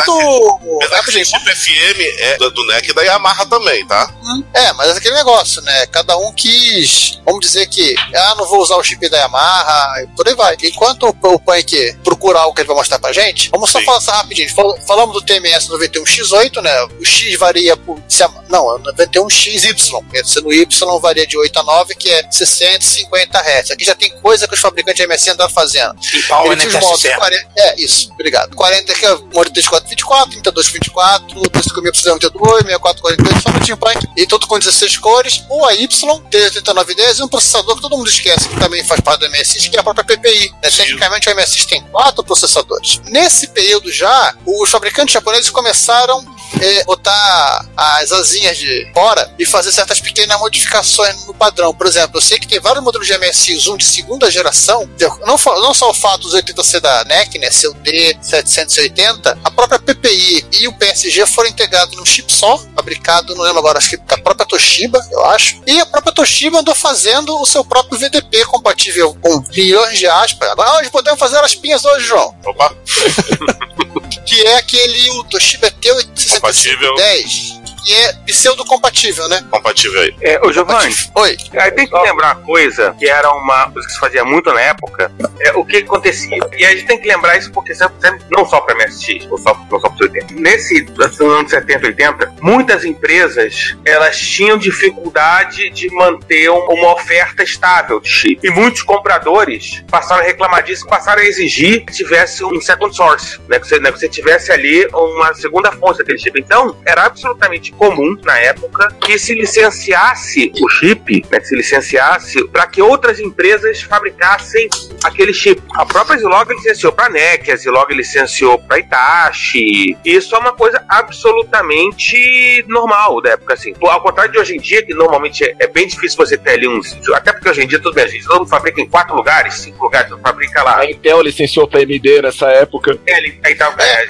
Apesar 0.82 1.02
que 1.04 1.11
o 1.11 1.24
chip 1.24 1.56
FM 1.56 2.00
é 2.18 2.38
do, 2.38 2.66
NEC 2.66 2.90
e 2.90 2.94
da 2.94 3.02
Yamaha 3.02 3.46
também, 3.46 3.87
tá? 3.87 4.11
É, 4.54 4.72
mas 4.74 4.88
é 4.88 4.98
aquele 4.98 5.14
negócio, 5.14 5.62
né? 5.62 5.87
Cada 5.87 6.16
um 6.18 6.32
quis, 6.32 7.18
vamos 7.24 7.40
dizer 7.40 7.66
que, 7.68 7.94
ah, 8.14 8.35
não 8.37 8.46
vou 8.46 8.61
usar 8.61 8.76
o 8.76 8.82
chip 8.82 9.09
da 9.09 9.18
Yamaha, 9.18 10.02
e 10.02 10.06
por 10.16 10.26
aí 10.28 10.35
vai. 10.35 10.56
Enquanto 10.62 11.09
o, 11.09 11.38
Punk 11.38 11.96
procura 12.04 12.40
algo 12.40 12.54
que 12.54 12.61
ele 12.61 12.68
vai 12.68 12.76
mostrar 12.76 12.98
pra 12.98 13.12
gente, 13.12 13.48
vamos 13.50 13.70
só 13.70 13.78
Sim. 13.78 13.85
falar 13.85 14.00
rapidinho. 14.00 14.52
Fal- 14.54 14.76
Falamos 14.87 15.14
do 15.14 15.22
TMS 15.22 15.68
91X8, 15.68 16.62
né? 16.62 16.85
O 17.00 17.04
X 17.04 17.38
varia 17.38 17.76
por. 17.76 18.00
se 18.09 18.22
a- 18.22 18.30
não, 18.48 18.76
é 18.76 18.78
91XY. 18.80 19.90
porque 20.02 20.24
Sendo 20.24 20.52
Y 20.52 20.98
varia 21.00 21.26
de 21.26 21.37
8 21.38 21.59
a 21.59 21.62
9, 21.62 21.76
que 21.85 22.11
é 22.11 22.27
60 22.31 22.81
50 22.81 23.39
Hz. 23.39 23.71
Aqui 23.71 23.85
já 23.85 23.95
tem 23.95 24.11
coisa 24.21 24.47
que 24.47 24.55
os 24.55 24.61
fabricantes 24.61 25.05
de 25.05 25.12
MSN 25.12 25.33
andaram 25.33 25.53
fazendo. 25.53 25.95
Em 26.15 26.23
pau, 26.23 26.53
Ele 26.53 26.67
modos 26.67 27.03
KSC. 27.03 27.17
40 27.17 27.49
É, 27.57 27.81
isso, 27.81 28.11
obrigado. 28.12 28.55
40 28.55 28.95
que 28.95 29.05
é 29.05 29.12
o 29.12 29.19
modo 29.27 29.51
3424, 29.51 30.43
3224, 30.43 31.41
35.392, 31.51 32.67
6448, 32.67 33.43
só 33.43 33.51
no 33.51 33.61
Team 33.61 33.77
Punk. 33.77 34.07
E 34.17 34.27
tudo 34.27 34.47
com 34.47 34.59
16 34.59 34.99
cores. 34.99 35.43
O 35.49 35.65
AY, 35.67 35.87
T3910 35.87 37.19
e 37.19 37.23
um 37.23 37.29
processador 37.29 37.77
que 37.77 37.83
todo 37.83 37.97
mundo 37.97 38.09
esquece 38.09 38.49
que 38.49 38.59
também 38.59 38.85
faz 38.85 39.01
parte 39.01 39.21
do 39.21 39.31
MSX, 39.31 39.69
que 39.69 39.77
é 39.77 39.81
a 39.81 39.83
própria 39.83 40.05
PPI. 40.05 40.51
Né? 40.62 40.71
Tecnicamente 40.71 41.29
o 41.29 41.35
MSX 41.35 41.67
tem 41.67 41.83
quatro 41.83 42.25
processadores. 42.25 43.01
Nesse 43.07 43.49
período 43.49 43.91
já, 43.93 44.35
os 44.45 44.71
fabricantes 44.71 45.12
japoneses 45.12 45.51
começaram 45.51 46.25
a 46.54 46.85
botar 46.85 47.66
as 47.76 48.12
asinhas 48.12 48.56
de 48.56 48.90
fora 48.92 49.32
e 49.38 49.44
fazer 49.44 49.72
certas 49.72 50.00
pequenas 50.00 50.38
modificações 50.38 51.26
no 51.26 51.35
padrão. 51.35 51.74
Por 51.74 51.87
exemplo, 51.87 52.18
eu 52.18 52.22
sei 52.22 52.38
que 52.38 52.46
tem 52.46 52.61
vários 52.61 52.82
modelos 52.82 53.06
de 53.06 53.12
MSX1 53.14 53.76
de 53.76 53.85
segunda 53.85 54.30
geração, 54.30 54.88
não, 55.26 55.37
não 55.61 55.74
só 55.74 55.90
o 55.90 55.94
fato 55.94 56.22
dos 56.22 56.35
80C 56.35 56.80
da 56.80 57.04
NEC, 57.04 57.38
né, 57.38 57.50
seu 57.50 57.74
D780, 57.74 59.38
a 59.44 59.50
própria 59.50 59.78
PPI 59.78 60.46
e 60.52 60.68
o 60.68 60.72
PSG 60.72 61.26
foram 61.26 61.50
integrados 61.50 61.96
num 61.96 62.04
chip 62.04 62.32
só, 62.32 62.59
fabricado, 62.74 63.35
não 63.35 63.42
lembro 63.42 63.59
agora, 63.59 63.78
acho 63.78 63.90
que 63.90 63.96
da 63.96 64.18
própria 64.18 64.46
Toshiba, 64.46 65.00
eu 65.11 65.24
acho. 65.26 65.61
E 65.66 65.80
a 65.80 65.87
própria 65.87 66.12
Toshiba 66.12 66.61
andou 66.61 66.74
fazendo 66.74 67.40
o 67.40 67.46
seu 67.46 67.64
próprio 67.64 67.98
VDP 67.98 68.44
compatível 68.46 69.16
com 69.20 69.42
milhões 69.54 69.98
de 69.98 70.06
aspas. 70.06 70.48
Agora 70.50 70.78
hoje 70.78 70.90
podemos 70.90 71.18
fazer 71.18 71.38
as 71.38 71.54
pinhas 71.54 71.85
hoje, 71.85 72.06
João. 72.06 72.35
Opa, 72.44 72.74
que 74.07 74.42
é 74.42 74.57
aquele 74.57 75.11
o 75.11 75.25
Toshiba 75.25 75.71
T86510 75.71 77.65
e 77.87 77.92
é 77.92 78.12
pseudo-compatível, 78.27 79.29
né? 79.29 79.44
Compatível 79.49 80.01
aí. 80.01 80.14
É, 80.20 80.40
ô, 80.44 80.53
Giovanni. 80.53 80.94
Oi. 81.14 81.37
Aí 81.57 81.70
tem 81.70 81.87
que 81.87 81.94
lembrar 81.94 82.37
uma 82.37 82.44
coisa 82.44 82.94
que 82.99 83.09
era 83.09 83.31
uma 83.33 83.70
coisa 83.70 83.87
que 83.87 83.94
se 83.94 84.01
fazia 84.01 84.25
muito 84.25 84.53
na 84.53 84.61
época. 84.61 85.11
É, 85.40 85.53
o 85.53 85.64
que 85.64 85.77
acontecia. 85.79 86.38
E 86.57 86.64
a 86.64 86.70
gente 86.70 86.87
tem 86.87 86.99
que 86.99 87.07
lembrar 87.07 87.37
isso 87.37 87.53
porque 87.53 87.75
sempre, 87.75 87.94
não 88.31 88.44
só 88.44 88.61
para 88.61 88.75
MSX, 88.75 89.27
ou 89.31 89.38
só, 89.38 89.55
para 89.55 89.79
só 89.79 89.88
para 89.88 90.07
80. 90.07 90.35
Nesse 90.35 90.87
assim, 91.01 91.25
no 91.25 91.31
ano 91.31 91.49
70, 91.49 91.87
80, 91.87 92.35
muitas 92.40 92.85
empresas 92.85 93.77
elas 93.85 94.18
tinham 94.18 94.59
dificuldade 94.59 95.70
de 95.70 95.88
manter 95.90 96.51
uma 96.51 96.94
oferta 96.94 97.44
estável 97.44 98.01
de 98.01 98.09
chip. 98.09 98.40
E 98.42 98.51
muitos 98.51 98.83
compradores 98.83 99.85
passaram 99.88 100.22
a 100.22 100.27
reclamar 100.27 100.64
disso, 100.64 100.87
passaram 100.87 101.22
a 101.22 101.25
exigir 101.25 101.85
que 101.85 101.92
tivesse 101.92 102.44
um 102.44 102.61
second 102.61 102.94
source, 102.94 103.38
né? 103.49 103.61
Que 103.61 103.68
você, 103.68 103.79
né? 103.79 103.92
que 103.92 104.01
você 104.01 104.09
tivesse 104.09 104.51
ali 104.51 104.88
uma 104.92 105.33
segunda 105.35 105.70
fonte 105.70 105.99
daquele 105.99 106.18
chip. 106.18 106.40
Então, 106.40 106.77
era 106.85 107.05
absolutamente 107.05 107.76
comum 107.77 108.17
na 108.25 108.39
época 108.39 108.89
que 109.01 109.19
se 109.19 109.35
licenciasse 109.35 110.53
o 110.61 110.69
chip, 110.69 111.25
né, 111.31 111.41
que 111.41 111.47
se 111.47 111.57
licenciasse 111.57 112.47
para 112.49 112.67
que 112.67 112.83
outras 112.83 113.21
empresas 113.21 113.83
fabricassem 113.83 114.69
aquele 115.05 115.33
chip. 115.33 115.62
A 115.75 115.85
própria 115.85 116.19
Zilog 116.19 116.53
licenciou 116.53 116.93
para 116.93 117.11
NEC, 117.11 117.51
a 117.51 117.57
Zilog 117.57 117.93
licenciou 117.95 118.59
para 118.59 118.79
Itachi. 118.79 119.97
Isso 120.05 120.35
é 120.35 120.39
uma 120.39 120.53
coisa 120.53 120.85
absolutamente 120.89 122.65
normal 122.69 123.21
da 123.21 123.31
época, 123.31 123.55
assim. 123.55 123.73
Ao 123.83 124.01
contrário 124.01 124.33
de 124.33 124.39
hoje 124.39 124.57
em 124.57 124.61
dia, 124.61 124.85
que 124.85 124.95
normalmente 124.95 125.45
é, 125.45 125.55
é 125.61 125.67
bem 125.67 125.87
difícil 125.87 126.17
você 126.17 126.37
ter 126.37 126.53
ali 126.53 126.69
uns. 126.69 126.97
Até 127.15 127.33
porque 127.33 127.49
hoje 127.49 127.62
em 127.62 127.67
dia, 127.67 127.79
tudo 127.79 127.95
bem, 127.95 128.05
a 128.05 128.09
gente 128.09 128.25
todo 128.25 128.41
mundo 128.41 128.49
fabrica 128.49 128.81
em 128.81 128.89
quatro 128.89 129.15
lugares, 129.15 129.55
cinco 129.55 129.85
lugares, 129.85 130.07
então 130.07 130.19
fabrica 130.21 130.62
lá. 130.62 130.79
A 130.81 130.91
Intel 130.91 131.23
licenciou 131.23 131.69
pra 131.69 131.81
AMD 131.81 132.23
nessa 132.23 132.47
época. 132.49 132.99
Ele, 133.07 133.39
aí 133.45 133.55
tá, 133.55 133.75
é, 133.79 134.07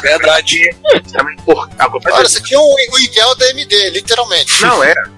Verdade. 0.00 0.70
também 1.12 1.36
por, 1.44 1.68
contrário 1.68 2.18
Olha, 2.18 2.28
você 2.28 2.40
tinha 2.44 2.60
o, 2.60 2.74
o 2.74 2.98
Intel 2.98 3.34
da 3.34 3.46
AMD, 3.46 3.90
literalmente. 3.90 4.62
Não, 4.62 4.82
era. 4.82 5.10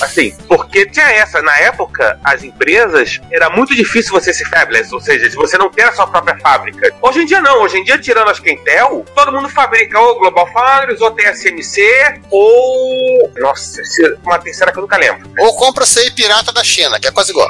Assim, 0.00 0.34
porque 0.46 0.86
tinha 0.86 1.06
essa, 1.06 1.42
na 1.42 1.56
época, 1.58 2.18
as 2.24 2.42
empresas, 2.42 3.20
era 3.30 3.50
muito 3.50 3.74
difícil 3.74 4.12
você 4.12 4.32
ser 4.32 4.44
fabless, 4.46 4.92
ou 4.94 5.00
seja, 5.00 5.28
de 5.28 5.36
você 5.36 5.58
não 5.58 5.70
ter 5.70 5.82
a 5.82 5.92
sua 5.92 6.06
própria 6.06 6.38
fábrica. 6.38 6.94
Hoje 7.02 7.22
em 7.22 7.26
dia 7.26 7.40
não, 7.40 7.62
hoje 7.62 7.78
em 7.78 7.84
dia, 7.84 7.98
tirando 7.98 8.30
as 8.30 8.38
Intel, 8.48 9.04
todo 9.14 9.32
mundo 9.32 9.48
fabrica 9.48 9.98
ou 9.98 10.18
Global 10.18 10.48
Foundries, 10.52 11.00
ou 11.00 11.10
TSMC, 11.10 12.20
ou... 12.30 13.30
Nossa, 13.36 13.82
uma 14.22 14.38
terceira 14.38 14.72
que 14.72 14.78
eu 14.78 14.82
nunca 14.82 14.96
lembro. 14.96 15.28
Ou 15.38 15.54
compra 15.56 15.84
CI 15.84 16.10
pirata 16.12 16.52
da 16.52 16.64
China, 16.64 16.98
que 16.98 17.08
é 17.08 17.10
quase 17.10 17.30
igual. 17.30 17.48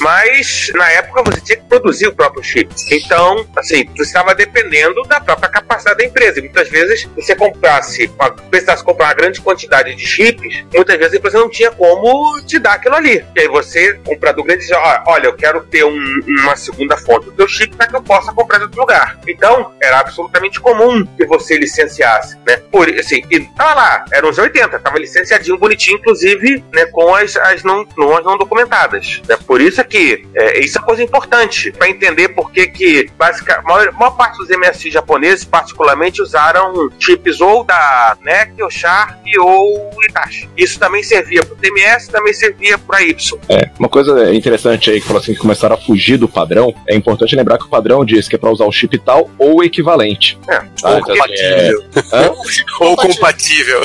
Mas, 0.00 0.70
na 0.74 0.90
época, 0.90 1.22
você 1.22 1.40
tinha 1.40 1.56
que 1.58 1.64
produzir 1.64 2.08
o 2.08 2.14
próprio 2.14 2.42
chip. 2.42 2.74
Então, 2.90 3.46
assim, 3.56 3.84
você 3.96 4.02
estava 4.02 4.34
dependendo 4.34 5.02
da 5.04 5.20
própria 5.20 5.48
capacidade 5.48 5.98
da 5.98 6.04
empresa. 6.04 6.38
E 6.38 6.42
muitas 6.42 6.68
vezes, 6.68 7.02
se 7.02 7.08
você 7.08 7.36
comprasse, 7.36 8.10
precisasse 8.50 8.82
comprar 8.82 9.06
uma 9.06 9.14
grande 9.14 9.40
quantidade 9.40 9.94
de 9.94 10.06
chips, 10.06 10.64
muitas 10.74 10.96
vezes 10.96 11.14
a 11.14 11.16
empresa 11.16 11.38
não 11.38 11.49
tinha 11.50 11.70
como 11.70 12.40
te 12.42 12.58
dar 12.58 12.74
aquilo 12.74 12.94
ali. 12.94 13.24
E 13.36 13.40
aí 13.40 13.48
você, 13.48 13.94
comprador 14.04 14.44
grande, 14.44 14.62
diz, 14.62 14.70
"Ó, 14.72 15.02
olha, 15.06 15.26
eu 15.26 15.34
quero 15.34 15.62
ter 15.62 15.84
um- 15.84 16.20
uma 16.42 16.56
segunda 16.56 16.96
fonte 16.96 17.26
do 17.26 17.32
teu 17.32 17.48
chip 17.48 17.76
para 17.76 17.86
que 17.86 17.96
eu 17.96 18.02
possa 18.02 18.32
comprar 18.32 18.58
de 18.58 18.64
outro 18.64 18.80
lugar. 18.80 19.18
Então, 19.26 19.72
era 19.82 20.00
absolutamente 20.00 20.60
comum 20.60 21.04
que 21.16 21.26
você 21.26 21.56
licenciasse, 21.56 22.36
né? 22.46 22.56
Por, 22.70 22.88
assim, 22.98 23.22
e 23.30 23.40
tava 23.40 23.74
lá, 23.74 24.04
era 24.12 24.26
uns 24.26 24.38
80, 24.38 24.78
tava 24.78 24.98
licenciadinho, 24.98 25.58
bonitinho, 25.58 25.98
inclusive, 25.98 26.64
né, 26.72 26.86
com 26.86 27.14
as, 27.14 27.36
as, 27.36 27.62
não, 27.62 27.86
não, 27.96 28.16
as 28.16 28.24
não 28.24 28.36
documentadas. 28.38 29.20
Né? 29.28 29.36
Por 29.46 29.60
isso 29.60 29.80
é 29.80 29.84
que 29.84 30.24
é, 30.34 30.60
isso 30.60 30.78
é 30.78 30.82
coisa 30.82 31.02
importante 31.02 31.72
para 31.72 31.88
entender 31.88 32.28
por 32.28 32.50
que 32.52 32.66
que 32.66 33.10
basica, 33.16 33.58
a 33.58 33.62
maior, 33.62 33.92
maior 33.92 34.10
parte 34.12 34.38
dos 34.38 34.48
MSX 34.50 34.92
japoneses, 34.92 35.44
particularmente, 35.44 36.22
usaram 36.22 36.90
chips 36.98 37.40
ou 37.40 37.64
da 37.64 38.16
NEC, 38.22 38.62
ou 38.62 38.70
Sharp 38.70 39.18
ou 39.40 39.90
Itachi. 40.08 40.48
Isso 40.56 40.78
também 40.78 41.02
servia 41.02 41.39
para 41.44 41.54
o 41.54 41.56
TMS, 41.56 42.08
também 42.08 42.32
servia 42.32 42.78
para 42.78 43.02
Y. 43.02 43.38
É, 43.48 43.70
uma 43.78 43.88
coisa 43.88 44.32
interessante 44.34 44.90
aí 44.90 45.00
que 45.00 45.06
falou 45.06 45.20
assim 45.22 45.32
que 45.34 45.38
começaram 45.40 45.74
a 45.74 45.78
fugir 45.78 46.16
do 46.16 46.28
padrão. 46.28 46.74
É 46.88 46.94
importante 46.96 47.34
lembrar 47.36 47.58
que 47.58 47.64
o 47.64 47.68
padrão 47.68 48.04
diz 48.04 48.28
que 48.28 48.34
é 48.36 48.38
pra 48.38 48.50
usar 48.50 48.64
o 48.64 48.72
chip 48.72 48.98
tal 48.98 49.30
ou 49.38 49.62
equivalente. 49.64 50.38
É. 50.48 50.58
Tá? 50.80 50.98
Então, 50.98 51.14
assim, 51.24 51.34
é- 51.38 51.72
Hã? 52.12 52.30
Ou 52.80 52.96
compatível. 52.96 53.80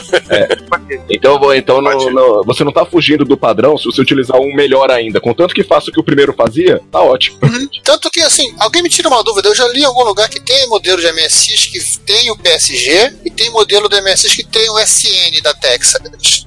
Então, 1.10 1.40
vou- 1.40 1.54
então 1.54 1.82
não- 1.82 2.10
não- 2.12 2.44
você 2.44 2.64
não 2.64 2.72
tá 2.72 2.86
fugindo 2.86 3.26
do 3.26 3.38
padrão 3.38 3.78
se 3.78 3.86
você 3.86 4.02
utilizar 4.02 4.40
um 4.40 4.54
melhor 4.56 4.90
ainda. 4.92 5.20
Contanto 5.20 5.54
que 5.54 5.64
faça 5.64 5.90
o 5.90 5.94
que 5.94 6.00
o 6.00 6.04
primeiro 6.04 6.34
fazia, 6.34 6.82
tá 6.92 7.02
ótimo. 7.02 7.38
Tanto 7.84 8.10
que, 8.10 8.22
assim, 8.22 8.54
alguém 8.60 8.82
me 8.82 8.90
tira 8.90 9.08
uma 9.08 9.24
dúvida. 9.24 9.50
Eu 9.50 9.56
já 9.56 9.68
li 9.68 9.82
em 9.82 9.86
algum 9.86 10.04
lugar 10.04 10.30
que 10.30 10.40
tem 10.40 10.68
modelo 10.68 11.00
de 11.02 11.12
MSX 11.12 11.66
que 11.68 12.00
tem 12.06 12.32
o 12.32 12.38
PSG 12.38 13.14
e 13.26 13.30
tem 13.32 13.50
modelo 13.52 13.88
de 13.90 14.00
MSX 14.02 14.36
que 14.36 14.44
tem 14.44 14.70
o 14.70 14.80
SN 14.80 15.42
da 15.44 15.54
Texas. 15.54 16.02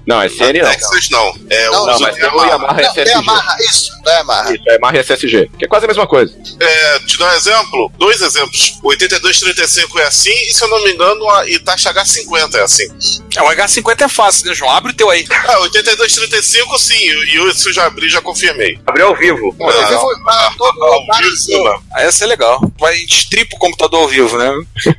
Não, 0.07 0.23
é 0.23 0.27
SN 0.27 0.53
não. 0.63 0.71
Texas 0.71 0.98
não. 1.11 1.35
É 1.51 1.71
Não, 1.71 1.83
o 1.83 1.87
Não, 1.87 2.01
mas 2.01 2.17
tem 2.17 2.25
o 2.25 2.45
Yamaha. 2.45 2.73
Não, 2.75 2.81
SSG. 2.81 3.01
é 3.01 3.13
Yamaha, 3.13 3.57
isso, 3.61 4.03
da 4.03 4.13
Yamaha. 4.13 4.55
Isso, 4.55 4.63
é 4.67 4.73
Yamaha 4.73 4.97
e 4.97 5.01
SSG, 5.01 5.51
que 5.59 5.65
é 5.65 5.69
quase 5.69 5.85
a 5.85 5.89
mesma 5.89 6.07
coisa. 6.07 6.35
É, 6.61 6.99
te 7.01 7.19
dar 7.19 7.33
um 7.33 7.37
exemplo, 7.37 7.93
dois 7.99 8.21
exemplos. 8.21 8.79
O 8.83 8.89
8235 8.89 9.99
é 10.01 10.05
assim, 10.05 10.31
e 10.31 10.53
se 10.53 10.63
eu 10.63 10.69
não 10.69 10.83
me 10.83 10.93
engano, 10.93 11.29
a 11.31 11.47
Itachi 11.49 11.89
H50 11.89 12.55
é 12.55 12.63
assim. 12.63 12.89
É, 13.37 13.43
o 13.43 13.47
H50 13.47 14.03
é 14.03 14.09
fácil, 14.09 14.47
né, 14.47 14.55
João? 14.55 14.71
Abre 14.71 14.93
o 14.93 14.95
teu 14.95 15.11
aí. 15.11 15.25
Ah, 15.47 15.59
8235 15.61 16.79
sim, 16.79 16.95
e 16.95 17.37
eu, 17.37 17.55
se 17.55 17.69
eu 17.69 17.73
já 17.73 17.87
abri, 17.87 18.09
já 18.09 18.21
confirmei. 18.21 18.79
Abriu 18.87 19.09
ao 19.09 19.17
vivo. 19.17 19.55
Eu 19.59 19.89
vi 19.89 19.95
foi 19.99 20.19
para 20.21 20.51
todo 20.57 20.83
Ao 20.85 21.01
vivo, 21.01 21.65
não. 21.65 21.83
Aí 21.95 22.05
ia 22.05 22.13
ser 22.13 22.27
legal. 22.27 22.61
Vai, 22.79 22.95
a 22.95 22.97
gente 22.97 23.29
tripa 23.31 23.57
o 23.57 23.59
computador 23.59 24.01
ao 24.03 24.09
vivo, 24.09 24.37
né? 24.37 24.51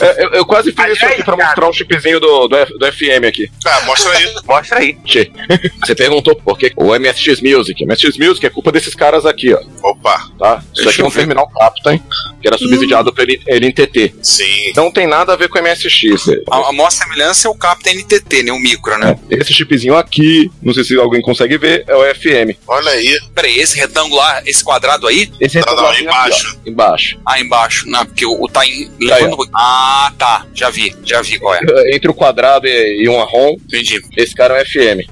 É, 0.00 0.24
eu, 0.24 0.30
eu 0.30 0.46
quase 0.46 0.72
fiz 0.72 0.96
isso 0.96 1.04
aqui 1.04 1.22
pra 1.22 1.36
mostrar 1.36 1.68
um 1.68 1.72
chipzinho 1.72 2.18
do, 2.20 2.48
do, 2.48 2.64
do 2.78 2.92
FM 2.92 3.24
aqui. 3.28 3.50
Ah, 3.64 3.80
mostra 3.82 4.10
aí. 4.12 4.34
Mostra 4.44 4.78
aí. 4.78 4.98
Você 5.84 5.94
perguntou 5.94 6.34
por 6.36 6.58
que 6.58 6.72
o 6.76 6.94
MSX 6.98 7.40
Music. 7.40 7.84
MSX 7.86 8.18
Music 8.18 8.44
é 8.46 8.50
culpa 8.50 8.70
desses 8.72 8.94
caras 8.94 9.24
aqui, 9.26 9.52
ó. 9.54 9.60
Opa. 9.82 10.28
Tá? 10.38 10.62
Isso 10.72 10.82
Deixa 10.84 10.90
aqui 10.90 11.00
é 11.02 11.04
um 11.04 11.10
ver. 11.10 11.18
terminal 11.20 11.48
Captain, 11.48 12.02
que 12.40 12.46
era 12.48 12.58
subsidiado 12.58 13.12
pelo 13.12 13.32
NTT. 13.46 14.14
Sim. 14.22 14.72
Não 14.76 14.90
tem 14.90 15.06
nada 15.06 15.32
a 15.32 15.36
ver 15.36 15.48
com 15.48 15.58
MSX. 15.60 16.28
A, 16.50 16.68
a 16.68 16.72
maior 16.72 16.90
semelhança 16.90 17.48
é 17.48 17.50
o 17.50 17.54
Captain 17.54 17.94
NTT, 17.94 18.42
né? 18.42 18.52
O 18.52 18.58
micro, 18.58 18.96
né? 18.98 19.18
Esse 19.30 19.52
chipzinho 19.52 19.96
aqui, 19.96 20.50
não 20.62 20.72
sei 20.74 20.84
se 20.84 20.96
alguém 20.98 21.22
consegue 21.22 21.56
ver, 21.58 21.84
é 21.86 21.94
o 21.94 22.14
FM. 22.14 22.56
Olha 22.66 22.90
aí. 22.90 23.18
Peraí, 23.34 23.58
esse 23.58 23.78
retângular, 23.78 24.42
esse 24.46 24.62
quadrado 24.64 25.06
aí? 25.06 25.30
Esse 25.40 25.56
Não, 25.58 25.64
não, 25.66 25.70
retangularzinho 25.72 26.08
embaixo. 26.10 26.48
aqui, 26.60 26.70
embaixo. 26.70 27.18
Ah, 27.26 27.40
embaixo. 27.40 27.88
Não, 27.88 28.04
porque 28.06 28.26
o, 28.26 28.42
o 28.42 28.48
tá 28.48 28.66
em, 28.66 28.70
Aí, 28.84 28.90
levando. 29.00 29.48
ah, 29.54 30.12
tá. 30.18 30.46
Já 30.54 30.70
vi, 30.70 30.94
já 31.04 31.22
vi 31.22 31.38
qual 31.38 31.54
é. 31.54 31.60
Entre 31.94 32.10
o 32.10 32.14
quadrado 32.14 32.66
e, 32.66 33.02
e 33.04 33.08
um 33.08 33.22
ROM, 33.24 33.54
Entendi. 33.66 34.00
esse 34.16 34.34
cara 34.34 34.58
é 34.58 34.62
um 34.62 34.66
FM. 34.66 35.03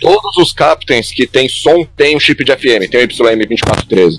Todos 0.00 0.36
os 0.36 0.52
Captains 0.52 1.10
que 1.12 1.26
tem 1.26 1.48
som 1.48 1.84
tem 1.96 2.16
um 2.16 2.20
chip 2.20 2.44
de 2.44 2.52
FM, 2.52 2.90
tem 2.90 3.04
o 3.04 3.08
YM2413. 3.08 4.12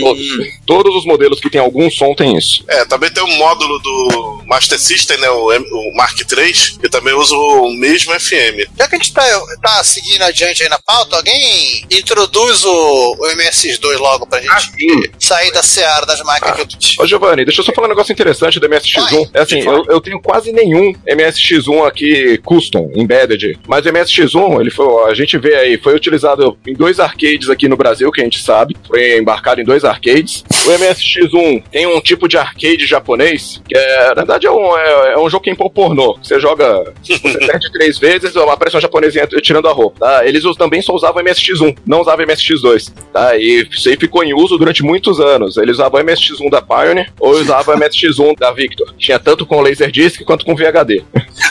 Todos. 0.00 0.26
Todos 0.66 0.94
os 0.96 1.04
modelos 1.06 1.40
que 1.40 1.50
tem 1.50 1.60
algum 1.60 1.90
som 1.90 2.14
tem 2.14 2.36
isso. 2.36 2.64
É, 2.68 2.84
também 2.84 3.10
tem 3.10 3.22
um 3.22 3.36
módulo 3.36 3.78
do 3.80 4.42
Master 4.46 4.78
System, 4.78 5.18
né? 5.18 5.28
O, 5.30 5.52
M- 5.52 5.66
o 5.70 5.96
Mark 5.96 6.18
III, 6.20 6.52
que 6.80 6.88
também 6.88 7.14
usa 7.14 7.34
o 7.34 7.70
mesmo 7.78 8.12
FM. 8.18 8.68
Já 8.78 8.88
que 8.88 8.94
a 8.94 8.98
gente 8.98 9.12
tá, 9.12 9.22
tá 9.62 9.82
seguindo 9.84 10.22
adiante 10.22 10.62
aí 10.62 10.68
na 10.68 10.78
pauta, 10.78 11.16
alguém 11.16 11.84
introduz 11.90 12.64
o, 12.64 13.16
o 13.18 13.26
MSX2 13.36 13.98
logo 13.98 14.26
pra 14.26 14.40
gente 14.40 14.52
Assim, 14.52 15.02
sair 15.18 15.50
da 15.52 15.62
seara 15.62 16.04
das 16.06 16.20
máquinas 16.22 16.54
que 16.56 16.98
eu 16.98 17.04
Ô 17.04 17.06
Giovanni, 17.06 17.44
deixa 17.44 17.60
eu 17.60 17.64
só 17.64 17.72
falar 17.72 17.86
um 17.86 17.90
negócio 17.90 18.12
interessante 18.12 18.58
do 18.60 18.68
MSX1. 18.68 19.10
Vai, 19.10 19.30
É 19.34 19.40
assim, 19.40 19.60
eu, 19.60 19.84
eu 19.88 20.00
tenho 20.00 20.20
quase 20.20 20.52
nenhum 20.52 20.92
MSX1 21.08 21.86
aqui 21.86 22.38
custom, 22.44 22.90
embedded. 22.94 23.58
Mas 23.66 23.84
o 23.86 23.88
MSX1, 23.90 24.51
ele 24.60 24.70
foi, 24.70 25.10
a 25.10 25.14
gente 25.14 25.38
vê 25.38 25.54
aí, 25.54 25.78
foi 25.78 25.94
utilizado 25.94 26.56
em 26.66 26.74
dois 26.74 27.00
arcades 27.00 27.48
aqui 27.48 27.68
no 27.68 27.76
Brasil, 27.76 28.10
que 28.10 28.20
a 28.20 28.24
gente 28.24 28.42
sabe. 28.42 28.76
Foi 28.86 29.18
embarcado 29.18 29.60
em 29.60 29.64
dois 29.64 29.84
arcades. 29.84 30.44
O 30.66 30.70
MSX1 30.70 31.64
tem 31.70 31.86
um 31.86 32.00
tipo 32.00 32.28
de 32.28 32.36
arcade 32.36 32.86
japonês, 32.86 33.60
que 33.68 33.76
é, 33.76 34.08
na 34.08 34.14
verdade 34.14 34.46
é 34.46 34.50
um, 34.50 34.76
é, 34.76 35.12
é 35.14 35.18
um 35.18 35.28
jogo 35.28 35.44
que 35.44 35.50
impõe 35.50 35.70
pornô. 35.70 36.18
Você 36.22 36.38
joga, 36.38 36.92
você 37.02 37.18
perde 37.46 37.72
três 37.72 37.98
vezes, 37.98 38.36
aparece 38.36 38.76
um 38.76 38.80
japonesinho 38.80 39.26
tirando 39.40 39.68
a 39.68 39.72
roupa. 39.72 40.00
Tá? 40.00 40.26
Eles 40.26 40.42
também 40.56 40.82
só 40.82 40.94
usavam 40.94 41.22
MSX1, 41.22 41.76
não 41.86 42.00
usavam 42.00 42.26
MSX2. 42.26 42.92
Tá? 43.12 43.36
E 43.36 43.66
isso 43.70 43.88
aí 43.88 43.96
ficou 43.96 44.22
em 44.24 44.34
uso 44.34 44.58
durante 44.58 44.82
muitos 44.82 45.20
anos. 45.20 45.56
Eles 45.56 45.76
usavam 45.76 46.00
o 46.00 46.04
MSX1 46.04 46.50
da 46.50 46.62
Pioneer 46.62 47.12
ou 47.18 47.32
usavam 47.32 47.74
o 47.74 47.78
MSX1 47.78 48.38
da 48.38 48.50
Victor. 48.52 48.94
Tinha 48.98 49.18
tanto 49.18 49.46
com 49.46 49.60
Laserdisc 49.60 50.22
quanto 50.24 50.44
com 50.44 50.54
VHD. 50.54 51.04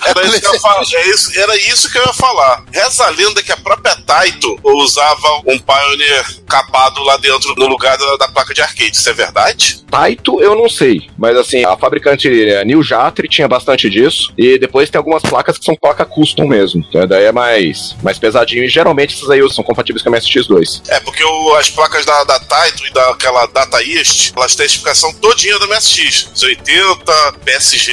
Era 0.05 0.25
isso, 0.25 0.41
que 0.41 0.47
eu 0.47 0.53
ia 0.53 0.59
falar, 0.59 0.83
é 0.93 1.41
era 1.41 1.57
isso 1.57 1.91
que 1.91 1.97
eu 1.97 2.03
ia 2.03 2.13
falar. 2.13 2.63
Reza 2.91 3.05
a 3.05 3.09
lenda 3.09 3.41
que 3.41 3.51
a 3.53 3.57
própria 3.57 3.95
Taito 3.95 4.59
usava 4.63 5.41
um 5.47 5.57
Pioneer 5.57 6.25
capado 6.47 7.01
lá 7.03 7.15
dentro, 7.17 7.55
no 7.55 7.65
lugar 7.67 7.97
da, 7.97 8.17
da 8.17 8.27
placa 8.27 8.53
de 8.53 8.61
arcade. 8.61 8.97
Isso 8.97 9.09
é 9.09 9.13
verdade? 9.13 9.81
Taito 9.89 10.41
eu 10.41 10.55
não 10.55 10.67
sei, 10.69 11.09
mas 11.17 11.37
assim, 11.37 11.63
a 11.63 11.77
fabricante 11.77 12.27
é, 12.49 12.63
New 12.65 12.83
Jatri 12.83 13.29
tinha 13.29 13.47
bastante 13.47 13.89
disso. 13.89 14.33
E 14.37 14.57
depois 14.59 14.89
tem 14.89 14.97
algumas 14.99 15.21
placas 15.23 15.57
que 15.57 15.63
são 15.63 15.75
placa 15.75 16.03
custom 16.05 16.45
mesmo. 16.47 16.85
Então, 16.89 17.07
daí 17.07 17.25
é 17.25 17.31
mais, 17.31 17.95
mais 18.03 18.17
pesadinho. 18.19 18.63
E 18.65 18.69
geralmente 18.69 19.15
essas 19.15 19.29
aí 19.29 19.39
são 19.53 19.63
compatíveis 19.63 20.03
com 20.03 20.09
a 20.09 20.11
MSX2. 20.17 20.81
É, 20.89 20.99
porque 20.99 21.23
o- 21.23 21.55
as 21.55 21.69
placas 21.69 22.05
da, 22.05 22.23
da 22.25 22.39
Taito 22.39 22.85
e 22.85 22.91
daquela 22.91 23.45
Data 23.45 23.81
East, 23.81 24.33
elas 24.35 24.53
têm 24.55 24.63
a 24.63 24.67
especificação 24.67 25.13
todinha 25.15 25.57
do 25.59 25.67
MSX. 25.67 26.29
80, 26.43 27.33
PSG, 27.45 27.91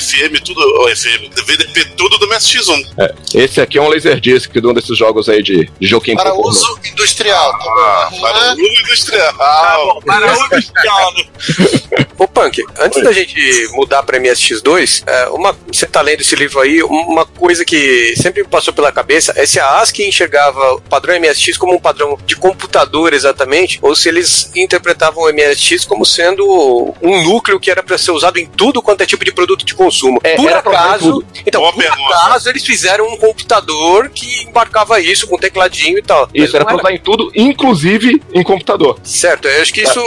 FM, 0.00 0.40
tudo, 0.44 0.88
FM, 0.96 1.30
VDP, 1.46 1.84
tudo 1.96 2.16
do 2.18 2.26
MSX1. 2.28 2.86
É, 2.98 3.14
esse 3.34 3.60
aqui 3.60 3.78
é 3.78 3.82
um 3.82 3.88
Laserdisc 4.22 4.52
de 4.52 4.66
um 4.66 4.72
desses 4.72 4.96
jogos 4.96 5.28
aí 5.28 5.42
de, 5.42 5.70
de 5.80 5.86
joguinho 5.86 6.16
Para 6.16 6.30
pornô. 6.30 6.48
uso 6.48 6.78
industrial. 6.84 7.52
Ah, 7.52 7.58
tá 7.58 8.10
bom? 8.12 8.20
para 8.20 8.38
Ah, 8.38 8.54
o 8.54 8.54
uso 8.54 8.80
industrial. 8.80 9.32
tá 9.36 9.76
bom, 9.84 10.00
para 10.04 10.26
o 10.38 10.44
industrial, 10.46 11.14
né? 11.14 11.24
Ô 12.18 12.28
Punk, 12.28 12.62
antes 12.80 13.02
da 13.02 13.12
gente 13.12 13.68
mudar 13.72 14.02
pra 14.04 14.18
MSX2, 14.18 15.02
é, 15.06 15.26
uma, 15.30 15.56
você 15.70 15.86
tá 15.86 16.00
lendo 16.00 16.20
esse 16.20 16.36
livro 16.36 16.60
aí, 16.60 16.82
uma 16.82 17.26
coisa 17.26 17.64
que 17.64 18.14
sempre 18.16 18.42
me 18.42 18.48
passou 18.48 18.72
pela 18.72 18.92
cabeça 18.92 19.32
é 19.36 19.44
se 19.44 19.58
a 19.58 19.78
ASCII 19.80 20.06
enxergava 20.08 20.74
o 20.74 20.80
padrão 20.82 21.18
MSX 21.18 21.56
como 21.56 21.74
um 21.74 21.80
padrão 21.80 22.16
de 22.24 22.36
computador 22.36 23.12
exatamente, 23.12 23.78
ou 23.82 23.96
se 23.96 24.08
eles 24.08 24.50
interpretavam 24.54 25.24
o 25.24 25.32
MSX 25.32 25.84
como 25.84 26.04
sendo 26.06 26.94
um 27.02 27.22
núcleo 27.24 27.58
que 27.58 27.70
era 27.70 27.82
para 27.82 27.98
ser 27.98 28.12
usado 28.12 28.38
em 28.38 28.46
tudo 28.46 28.80
quanto 28.80 29.00
é 29.02 29.06
tipo 29.06 29.24
de 29.24 29.32
produto 29.32 29.64
de 29.64 29.74
consumo. 29.74 30.20
É, 30.22 30.36
por 30.36 30.52
acaso, 30.52 31.24
então, 31.46 31.60
Boa 31.60 31.72
por 31.72 31.82
pergunta. 31.82 32.14
acaso 32.14 32.48
eles 32.48 32.64
fizeram 32.64 33.08
um 33.08 33.16
computador 33.16 34.10
que 34.12 34.44
embarcava 34.44 35.00
isso 35.00 35.26
com 35.26 35.36
tecladinho 35.38 35.98
e 35.98 36.02
tal. 36.02 36.28
Isso, 36.34 36.54
era 36.56 36.64
pra 36.64 36.76
usar 36.76 36.92
em 36.92 36.98
tudo, 36.98 37.30
inclusive 37.34 38.20
em 38.32 38.42
computador. 38.42 38.98
Certo, 39.02 39.48
eu 39.48 39.62
acho 39.62 39.72
que 39.72 39.82
isso 39.82 40.00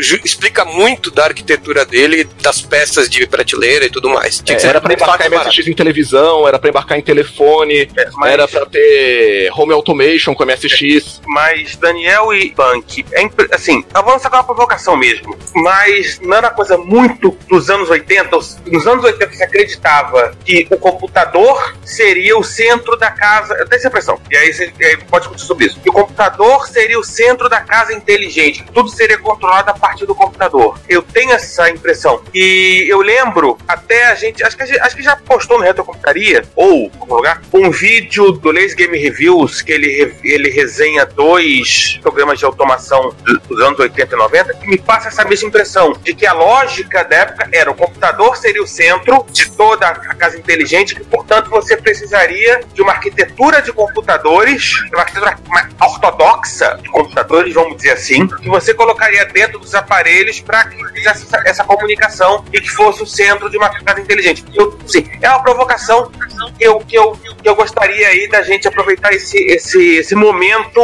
ju- 0.00 0.20
explica 0.24 0.64
muito 0.64 1.10
da 1.10 1.24
arquitetura 1.24 1.84
dele, 1.84 2.24
das 2.40 2.60
peças 2.60 3.08
de 3.08 3.26
prateleira 3.26 3.84
e 3.86 3.90
tudo 3.90 4.08
mais. 4.10 4.42
É, 4.48 4.66
era 4.66 4.80
pra 4.80 4.92
embarcar. 4.94 5.30
MSX 5.30 5.66
em 5.68 5.74
televisão, 5.74 6.46
era 6.48 6.58
pra 6.58 6.68
embarcar 6.70 6.98
em 6.98 7.02
telefone, 7.02 7.88
mas- 8.16 8.32
era 8.32 8.48
pra 8.48 8.66
ter 8.66 9.50
home 9.52 9.72
automation 9.72 10.34
com 10.34 10.42
MSX. 10.44 11.20
Mas 11.26 11.76
Daniel 11.76 12.32
e 12.34 12.50
Punk, 12.50 13.04
é 13.12 13.22
impre- 13.22 13.48
assim, 13.52 13.84
eu 13.94 14.02
vou 14.02 14.12
lançar 14.12 14.30
com 14.30 14.36
uma 14.36 14.44
provocação 14.44 14.96
mesmo. 14.96 15.36
Mas 15.54 16.18
não 16.20 16.36
era 16.36 16.50
coisa 16.50 16.76
muito 16.78 17.36
dos 17.48 17.68
anos 17.70 17.88
80. 17.90 18.36
Os- 18.36 18.58
Nos 18.66 18.86
anos 18.86 19.04
80 19.04 19.32
se 19.34 19.42
acreditava 19.42 20.34
que 20.44 20.66
o 20.70 20.76
computador 20.78 21.74
seria 21.84 22.36
o 22.38 22.42
centro 22.44 22.96
da 22.96 23.10
casa. 23.10 23.51
Eu 23.58 23.66
tenho 23.68 23.78
essa 23.78 23.88
impressão. 23.88 24.20
E 24.30 24.36
aí 24.36 24.52
você 24.52 24.72
aí 24.80 24.96
pode 25.08 25.24
discutir 25.24 25.46
sobre 25.46 25.66
isso. 25.66 25.80
Que 25.80 25.90
o 25.90 25.92
computador 25.92 26.66
seria 26.68 26.98
o 26.98 27.04
centro 27.04 27.48
da 27.48 27.60
casa 27.60 27.92
inteligente. 27.92 28.64
Tudo 28.72 28.88
seria 28.88 29.18
controlado 29.18 29.70
a 29.70 29.74
partir 29.74 30.06
do 30.06 30.14
computador. 30.14 30.78
Eu 30.88 31.02
tenho 31.02 31.32
essa 31.32 31.68
impressão. 31.70 32.22
E 32.34 32.86
eu 32.88 33.00
lembro, 33.00 33.58
até 33.66 34.06
a 34.06 34.14
gente. 34.14 34.42
Acho 34.42 34.56
que, 34.56 34.66
gente- 34.66 34.80
acho 34.80 34.96
que 34.96 35.02
já 35.02 35.16
postou 35.16 35.58
no 35.58 35.64
Retrocomputaria, 35.64 36.44
ou 36.56 36.72
em 36.86 36.90
algum 37.00 37.14
lugar, 37.16 37.42
um 37.52 37.70
vídeo 37.70 38.32
do 38.32 38.50
Lazy 38.50 38.74
Game 38.76 38.96
Reviews 38.98 39.62
que 39.62 39.72
ele, 39.72 40.14
ele 40.24 40.50
resenha 40.50 41.04
dois 41.06 41.98
programas 42.02 42.38
de 42.38 42.44
automação 42.44 43.14
dos 43.48 43.60
anos 43.60 43.78
80 43.78 44.14
e 44.14 44.18
90 44.18 44.54
que 44.54 44.66
me 44.68 44.78
passa 44.78 45.08
essa 45.08 45.24
mesma 45.24 45.48
impressão 45.48 45.92
de 46.02 46.14
que 46.14 46.26
a 46.26 46.32
lógica 46.32 47.04
da 47.04 47.16
época 47.16 47.48
era 47.52 47.70
o 47.70 47.74
computador 47.74 48.36
seria 48.36 48.62
o 48.62 48.66
centro 48.66 49.24
de 49.30 49.50
toda 49.52 49.86
a 49.88 50.14
casa 50.14 50.38
inteligente, 50.38 50.94
que 50.94 51.04
portanto 51.04 51.50
você 51.50 51.76
precisaria 51.76 52.60
de 52.72 52.82
uma 52.82 52.92
arquitetura 52.92 53.41
de 53.50 53.72
computadores, 53.72 54.80
uma 54.92 55.00
arquitetura 55.00 55.36
ortodoxa 55.80 56.78
de 56.80 56.88
computadores, 56.88 57.52
vamos 57.52 57.76
dizer 57.76 57.92
assim, 57.92 58.26
que 58.28 58.48
você 58.48 58.72
colocaria 58.72 59.24
dentro 59.26 59.58
dos 59.58 59.74
aparelhos 59.74 60.40
para 60.40 60.64
que 60.66 60.84
fizesse 60.92 61.24
essa, 61.24 61.42
essa 61.44 61.64
comunicação 61.64 62.44
e 62.52 62.60
que 62.60 62.68
fosse 62.70 63.02
o 63.02 63.06
centro 63.06 63.50
de 63.50 63.56
uma 63.56 63.68
casa 63.68 64.00
inteligente. 64.00 64.44
Eu, 64.54 64.78
sim, 64.86 65.08
é 65.20 65.28
uma 65.28 65.42
provocação 65.42 66.10
que 66.56 66.64
eu, 66.64 66.78
que 66.80 66.96
eu, 66.96 67.18
que 67.42 67.48
eu 67.48 67.56
gostaria 67.56 68.06
aí 68.06 68.28
da 68.28 68.42
gente 68.42 68.68
aproveitar 68.68 69.12
esse, 69.12 69.36
esse, 69.38 69.96
esse 69.96 70.14
momento 70.14 70.80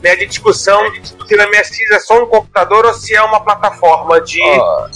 né, 0.00 0.14
de 0.14 0.26
discussão 0.26 0.80
se 1.28 1.34
o 1.34 1.48
MSX 1.48 1.90
é 1.92 2.00
só 2.00 2.22
um 2.22 2.26
computador 2.26 2.86
ou 2.86 2.94
se 2.94 3.14
é 3.14 3.22
uma 3.22 3.40
plataforma 3.40 4.20
de, 4.20 4.40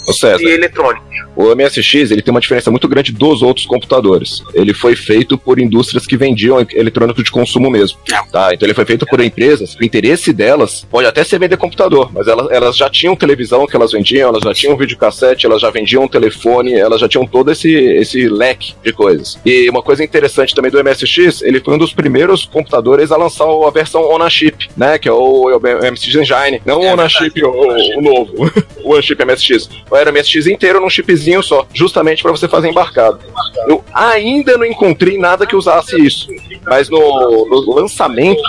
Ô 0.07 0.13
César, 0.13 0.37
de 0.37 0.49
eletrônica. 0.49 1.05
o 1.35 1.55
MSX 1.55 2.11
ele 2.11 2.21
tem 2.21 2.31
uma 2.31 2.41
diferença 2.41 2.71
muito 2.71 2.87
grande 2.87 3.11
dos 3.11 3.41
outros 3.41 3.65
computadores. 3.65 4.43
Ele 4.53 4.73
foi 4.73 4.95
feito 4.95 5.37
por 5.37 5.59
indústrias 5.59 6.07
que 6.07 6.17
vendiam 6.17 6.65
eletrônico 6.73 7.23
de 7.23 7.31
consumo 7.31 7.69
mesmo. 7.69 7.99
Tá? 8.31 8.53
Então 8.53 8.65
ele 8.65 8.73
foi 8.73 8.85
feito 8.85 9.05
por 9.05 9.19
empresas, 9.21 9.75
o 9.75 9.83
interesse 9.83 10.33
delas 10.33 10.85
pode 10.89 11.07
até 11.07 11.23
ser 11.23 11.39
vender 11.39 11.57
computador, 11.57 12.09
mas 12.11 12.27
elas, 12.27 12.49
elas 12.49 12.75
já 12.75 12.89
tinham 12.89 13.15
televisão 13.15 13.67
que 13.67 13.75
elas 13.75 13.91
vendiam, 13.91 14.29
elas 14.29 14.43
já 14.43 14.53
tinham 14.53 14.75
videocassete, 14.75 15.45
elas 15.45 15.61
já 15.61 15.69
vendiam 15.69 16.07
telefone, 16.07 16.73
elas 16.73 16.99
já 16.99 17.07
tinham 17.07 17.27
todo 17.27 17.51
esse, 17.51 17.71
esse 17.71 18.27
leque 18.27 18.73
de 18.83 18.91
coisas. 18.91 19.39
E 19.45 19.69
uma 19.69 19.83
coisa 19.83 20.03
interessante 20.03 20.55
também 20.55 20.71
do 20.71 20.83
MSX, 20.83 21.41
ele 21.41 21.59
foi 21.59 21.75
um 21.75 21.77
dos 21.77 21.93
primeiros 21.93 22.45
computadores 22.45 23.11
a 23.11 23.17
lançar 23.17 23.45
a 23.45 23.71
versão 23.71 24.09
on-a-chip, 24.09 24.69
né? 24.75 24.97
Que 24.97 25.07
é 25.07 25.11
o, 25.11 25.57
o 25.57 25.59
MSX 25.59 26.22
Engine. 26.23 26.61
Não 26.65 26.79
o 26.79 26.85
on-a-chip, 26.85 27.43
o, 27.43 27.97
o 27.97 28.01
novo. 28.01 28.51
o 28.83 28.95
on-chip 28.95 29.23
MSX. 29.23 29.69
Era 29.91 30.09
o 30.09 30.13
MSX 30.13 30.47
inteiro 30.47 30.79
num 30.79 30.89
chipzinho 30.89 31.43
só, 31.43 31.67
justamente 31.73 32.21
para 32.23 32.31
você 32.31 32.47
fazer 32.47 32.69
embarcado. 32.69 33.19
Eu 33.67 33.83
ainda 33.93 34.57
não 34.57 34.65
encontrei 34.65 35.17
nada 35.17 35.45
que 35.45 35.55
usasse 35.55 35.99
isso. 35.99 36.27
Mas 36.65 36.89
no, 36.89 37.45
no 37.47 37.75
lançamento 37.75 38.41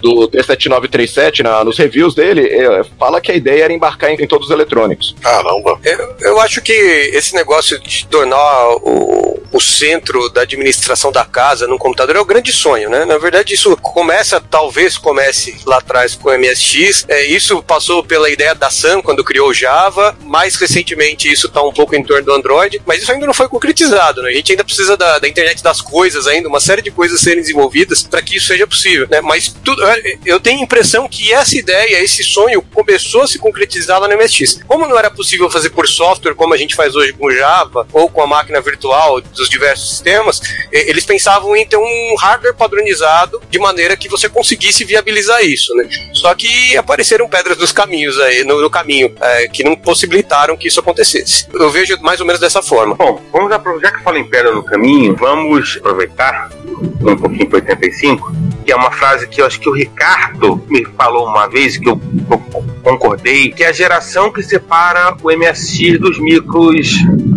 do 0.00 0.28
T7937, 0.28 1.40
na, 1.40 1.64
nos 1.64 1.78
reviews 1.78 2.14
dele, 2.14 2.46
é, 2.46 2.84
fala 2.98 3.20
que 3.20 3.32
a 3.32 3.34
ideia 3.34 3.64
era 3.64 3.72
embarcar 3.72 4.10
em, 4.10 4.22
em 4.22 4.26
todos 4.26 4.48
os 4.48 4.52
eletrônicos. 4.52 5.14
Caramba. 5.20 5.78
Eu, 5.84 6.16
eu 6.20 6.40
acho 6.40 6.60
que 6.60 6.72
esse 6.72 7.34
negócio 7.34 7.78
de 7.80 8.06
tornar 8.06 8.68
o, 8.82 9.40
o 9.52 9.60
centro 9.60 10.28
da 10.28 10.42
administração 10.42 11.10
da 11.10 11.24
casa 11.24 11.66
num 11.66 11.78
computador 11.78 12.16
é 12.16 12.20
o 12.20 12.24
grande 12.24 12.52
sonho, 12.52 12.90
né? 12.90 13.04
Na 13.04 13.18
verdade, 13.18 13.54
isso 13.54 13.76
começa, 13.76 14.40
talvez 14.40 14.98
comece 14.98 15.56
lá 15.64 15.78
atrás 15.78 16.14
com 16.14 16.28
o 16.28 16.38
MSX. 16.38 17.04
É, 17.08 17.24
isso 17.26 17.62
passou 17.62 18.02
pela 18.04 18.30
ideia 18.30 18.54
da 18.54 18.70
Sun 18.70 19.02
quando 19.02 19.24
criou 19.24 19.48
o 19.48 19.54
Java. 19.54 20.16
Mais 20.22 20.56
recentemente, 20.56 21.30
isso 21.30 21.46
está 21.46 21.62
um 21.62 21.72
pouco 21.72 21.94
em 21.94 22.02
torno 22.02 22.24
do 22.24 22.32
Android, 22.32 22.80
mas 22.86 23.02
isso 23.02 23.12
ainda 23.12 23.26
não 23.26 23.34
foi 23.34 23.48
concretizado, 23.48 24.22
né? 24.22 24.30
A 24.30 24.34
gente 24.34 24.52
ainda 24.52 24.64
precisa 24.64 24.96
da, 24.96 25.18
da 25.18 25.28
internet 25.28 25.62
das 25.62 25.80
coisas 25.80 26.26
ainda, 26.26 26.48
uma 26.48 26.60
série 26.60 26.82
de 26.82 26.90
coisas 26.98 27.20
serem 27.20 27.40
desenvolvidas 27.40 28.02
para 28.02 28.20
que 28.20 28.36
isso 28.36 28.48
seja 28.48 28.66
possível, 28.66 29.06
né? 29.08 29.20
Mas 29.20 29.54
tudo, 29.64 29.80
eu 30.26 30.40
tenho 30.40 30.58
a 30.58 30.64
impressão 30.64 31.08
que 31.08 31.32
essa 31.32 31.56
ideia, 31.56 32.02
esse 32.02 32.24
sonho 32.24 32.60
começou 32.60 33.22
a 33.22 33.28
se 33.28 33.38
concretizar 33.38 34.00
lá 34.00 34.08
no 34.08 34.16
MSX. 34.16 34.64
Como 34.66 34.84
não 34.84 34.98
era 34.98 35.08
possível 35.08 35.48
fazer 35.48 35.70
por 35.70 35.86
software 35.86 36.34
como 36.34 36.54
a 36.54 36.56
gente 36.56 36.74
faz 36.74 36.96
hoje 36.96 37.12
com 37.12 37.30
Java 37.30 37.86
ou 37.92 38.10
com 38.10 38.20
a 38.20 38.26
máquina 38.26 38.60
virtual 38.60 39.20
dos 39.20 39.48
diversos 39.48 39.90
sistemas, 39.90 40.40
eles 40.72 41.04
pensavam 41.04 41.54
em 41.54 41.64
ter 41.64 41.76
um 41.76 42.16
hardware 42.18 42.56
padronizado 42.56 43.40
de 43.48 43.60
maneira 43.60 43.96
que 43.96 44.08
você 44.08 44.28
conseguisse 44.28 44.84
viabilizar 44.84 45.44
isso, 45.44 45.72
né? 45.76 45.88
Só 46.12 46.34
que 46.34 46.76
apareceram 46.76 47.28
pedras 47.28 47.58
nos 47.58 47.70
caminhos 47.70 48.18
aí, 48.18 48.42
no, 48.42 48.60
no 48.60 48.68
caminho, 48.68 49.14
é, 49.20 49.46
que 49.46 49.62
não 49.62 49.76
possibilitaram 49.76 50.56
que 50.56 50.66
isso 50.66 50.80
acontecesse. 50.80 51.46
Eu 51.54 51.70
vejo 51.70 51.96
mais 52.00 52.18
ou 52.18 52.26
menos 52.26 52.40
dessa 52.40 52.60
forma. 52.60 52.96
Bom, 52.96 53.22
vamos 53.32 53.48
já 53.80 53.92
que 53.92 54.02
falo 54.02 54.18
em 54.18 54.28
pedra 54.28 54.50
no 54.50 54.64
caminho, 54.64 55.14
vamos 55.14 55.76
aproveitar 55.76 56.50
um 56.76 57.16
pouquinho 57.16 57.48
para 57.48 57.58
85, 57.58 58.32
que 58.68 58.72
é 58.72 58.76
uma 58.76 58.90
frase 58.90 59.26
que 59.26 59.40
eu 59.40 59.46
acho 59.46 59.58
que 59.58 59.70
o 59.70 59.72
Ricardo 59.72 60.62
me 60.68 60.84
falou 60.84 61.26
uma 61.26 61.48
vez, 61.48 61.78
que 61.78 61.88
eu, 61.88 61.98
eu 62.30 62.38
concordei, 62.82 63.50
que 63.50 63.64
é 63.64 63.68
a 63.68 63.72
geração 63.72 64.30
que 64.30 64.42
separa 64.42 65.16
o 65.22 65.32
MSX 65.34 65.98
dos 65.98 66.18
micros, 66.18 66.90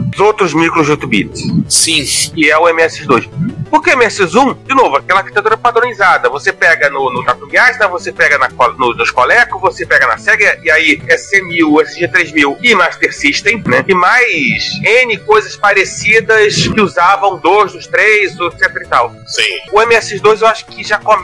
dos 0.10 0.20
outros 0.20 0.54
micros 0.54 0.88
de 0.88 0.92
8 0.92 1.08
bits. 1.08 1.42
Sim. 1.70 2.04
E 2.36 2.50
é 2.50 2.58
o 2.58 2.64
MSX2. 2.64 3.30
Porque 3.70 3.92
MS1, 3.92 4.58
de 4.68 4.76
novo, 4.76 4.98
aquela 4.98 5.22
arquitetura 5.22 5.56
padronizada. 5.56 6.28
Você 6.28 6.52
pega 6.52 6.90
no, 6.90 7.10
no 7.14 7.24
Tatugasta, 7.24 7.88
você 7.88 8.12
pega 8.12 8.38
na, 8.38 8.50
no, 8.78 8.94
nos 8.94 9.12
Coleco, 9.12 9.58
você 9.58 9.86
pega 9.86 10.08
na 10.08 10.18
Sega, 10.18 10.60
e 10.62 10.70
aí 10.70 10.98
SC1000, 10.98 12.12
SG3000 12.12 12.58
e 12.62 12.76
Master 12.76 13.16
System, 13.16 13.64
né? 13.66 13.86
E 13.88 13.94
mais 13.94 14.74
N 14.84 15.18
coisas 15.20 15.56
parecidas 15.56 16.68
que 16.68 16.82
usavam 16.82 17.40
dois 17.40 17.72
dos 17.72 17.88
três, 17.88 18.38
etc 18.38 18.76
e 18.76 18.88
tal. 18.90 19.16
Sim. 19.26 19.60
O 19.72 19.80
MS2 19.80 20.42
eu 20.42 20.48
acho 20.48 20.66
que 20.66 20.84
já 20.84 20.98
começa 20.98 21.21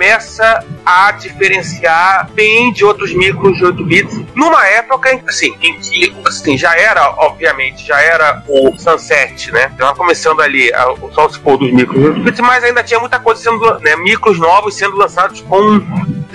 a 0.86 1.12
diferenciar 1.12 2.30
bem 2.34 2.72
de 2.72 2.86
outros 2.86 3.14
micros 3.14 3.58
de 3.58 3.66
8 3.66 3.84
bits, 3.86 4.20
numa 4.36 4.66
época, 4.68 5.22
assim, 5.28 5.54
em 5.62 5.80
que, 5.80 6.16
assim, 6.26 6.58
já 6.58 6.76
era, 6.76 7.10
obviamente, 7.18 7.86
já 7.86 8.00
era 8.02 8.44
o 8.48 8.78
Sunset, 8.78 9.52
né? 9.52 9.72
Já 9.78 9.94
começando 9.94 10.42
ali, 10.42 10.72
o 11.02 11.12
só 11.12 11.28
se 11.30 11.40
for 11.40 11.58
dos 11.58 11.72
micros 11.72 12.00
de 12.00 12.08
8 12.08 12.20
bits, 12.22 12.40
mas 12.42 12.64
ainda 12.64 12.84
tinha 12.84 13.00
muita 13.00 13.20
coisa 13.20 13.42
sendo, 13.42 13.80
né, 13.80 13.96
micros 13.96 14.40
novos 14.40 14.76
sendo 14.76 14.96
lançados 14.96 15.42
com 15.42 15.82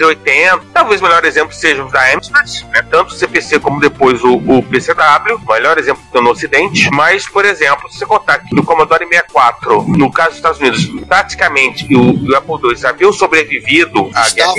80. 0.00 0.62
Talvez 0.72 1.00
o 1.00 1.04
melhor 1.04 1.24
exemplo 1.24 1.52
seja 1.52 1.84
o 1.84 1.90
da 1.90 2.12
Amstrad, 2.12 2.48
né? 2.70 2.84
tanto 2.90 3.14
o 3.14 3.16
CPC 3.16 3.58
como 3.60 3.80
depois 3.80 4.22
o, 4.22 4.34
o 4.34 4.62
PCW, 4.62 5.36
o 5.36 5.52
melhor 5.52 5.78
exemplo 5.78 6.02
que 6.10 6.20
no 6.20 6.30
Ocidente. 6.30 6.88
Mas, 6.92 7.28
por 7.28 7.44
exemplo, 7.44 7.90
se 7.90 7.98
você 7.98 8.06
contar 8.06 8.38
que 8.38 8.58
o 8.58 8.64
Commodore 8.64 9.06
64, 9.06 9.82
no 9.88 10.10
caso 10.10 10.30
dos 10.30 10.36
Estados 10.36 10.60
Unidos, 10.60 10.86
praticamente 11.06 11.94
o, 11.94 12.30
o 12.30 12.36
Apple 12.36 12.54
II 12.70 12.86
haviam 12.86 13.12
sobrevivido 13.12 14.10
à 14.14 14.28
guerra. 14.30 14.54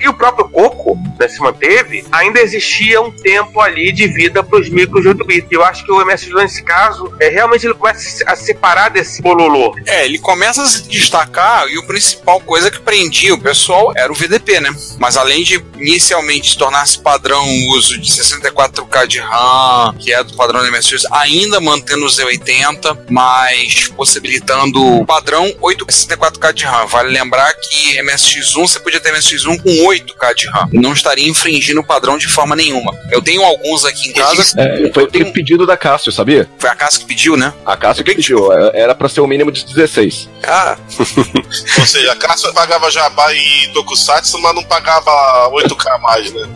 E, 0.00 0.04
e 0.04 0.08
o 0.08 0.14
próprio 0.14 0.48
Coco 0.48 0.98
né, 1.18 1.28
se 1.28 1.40
manteve, 1.40 2.04
ainda 2.10 2.40
existia 2.40 3.00
um 3.00 3.10
tempo 3.10 3.60
ali 3.60 3.92
de 3.92 4.06
vida 4.06 4.42
para 4.42 4.58
os 4.58 4.68
micros 4.68 5.02
de 5.02 5.08
8 5.08 5.24
bits. 5.24 5.48
Eu 5.50 5.64
acho 5.64 5.84
que 5.84 5.92
o 5.92 6.04
MS2, 6.04 6.34
nesse 6.34 6.62
caso, 6.62 7.12
é, 7.20 7.28
realmente 7.28 7.66
ele 7.66 7.74
começa 7.74 8.24
a 8.26 8.36
se 8.36 8.44
separar 8.44 8.90
desse 8.90 9.22
bololô. 9.22 9.74
É, 9.86 10.04
ele 10.04 10.18
começa 10.18 10.62
a 10.62 10.66
se 10.66 10.88
destacar 10.88 11.68
e 11.68 11.78
o 11.78 11.86
principal 11.86 12.40
coisa 12.40 12.70
que 12.70 12.80
prendia 12.80 13.34
o 13.34 13.40
pessoal 13.40 13.92
era 13.96 14.12
o 14.12 14.14
VDP, 14.22 14.60
né? 14.60 14.74
Mas 14.98 15.16
além 15.16 15.42
de 15.42 15.62
inicialmente 15.76 16.56
tornar-se 16.56 16.98
padrão 16.98 17.42
o 17.42 17.76
uso 17.76 17.98
de 17.98 18.10
64K 18.10 19.06
de 19.06 19.18
RAM, 19.18 19.94
que 19.98 20.12
é 20.12 20.22
do 20.22 20.34
padrão 20.34 20.62
do 20.62 20.70
MSX, 20.70 21.04
ainda 21.10 21.60
mantendo 21.60 22.04
o 22.04 22.08
Z80, 22.08 22.98
mas 23.10 23.88
possibilitando 23.88 25.00
o 25.00 25.04
padrão 25.04 25.44
864K 25.60 26.52
de 26.52 26.64
RAM. 26.64 26.86
Vale 26.86 27.08
lembrar 27.10 27.52
que 27.54 27.98
MSX1 28.02 28.68
você 28.68 28.78
podia 28.78 29.00
ter 29.00 29.12
MSX1 29.12 29.60
com 29.60 29.70
8K 29.70 30.34
de 30.34 30.48
RAM. 30.48 30.68
Não 30.72 30.92
estaria 30.92 31.28
infringindo 31.28 31.80
o 31.80 31.84
padrão 31.84 32.16
de 32.16 32.28
forma 32.28 32.54
nenhuma. 32.54 32.96
Eu 33.10 33.20
tenho 33.20 33.42
alguns 33.42 33.84
aqui 33.84 34.08
em 34.08 34.12
casa. 34.12 34.42
É, 34.56 34.92
foi 34.92 35.08
tenho... 35.08 35.32
pedido 35.32 35.66
da 35.66 35.76
Cássio, 35.76 36.12
sabia? 36.12 36.48
Foi 36.58 36.70
a 36.70 36.74
Cássio 36.74 37.00
que 37.00 37.06
pediu, 37.06 37.36
né? 37.36 37.52
A 37.66 37.76
Cássio 37.76 38.04
que 38.04 38.14
pediu. 38.14 38.52
Era 38.52 38.94
para 38.94 39.08
ser 39.08 39.20
o 39.20 39.26
mínimo 39.26 39.50
de 39.50 39.64
16. 39.64 40.28
Ah. 40.44 40.76
Ou 41.78 41.86
seja, 41.86 42.12
a 42.12 42.16
Cássio 42.16 42.52
pagava 42.52 42.90
jabá 42.90 43.32
e 43.32 43.68
Tokusatsu 43.72 44.11
Mas 44.40 44.54
não 44.54 44.62
pagava 44.64 45.10
8K 45.50 46.00
mais, 46.00 46.32
né? 46.32 46.48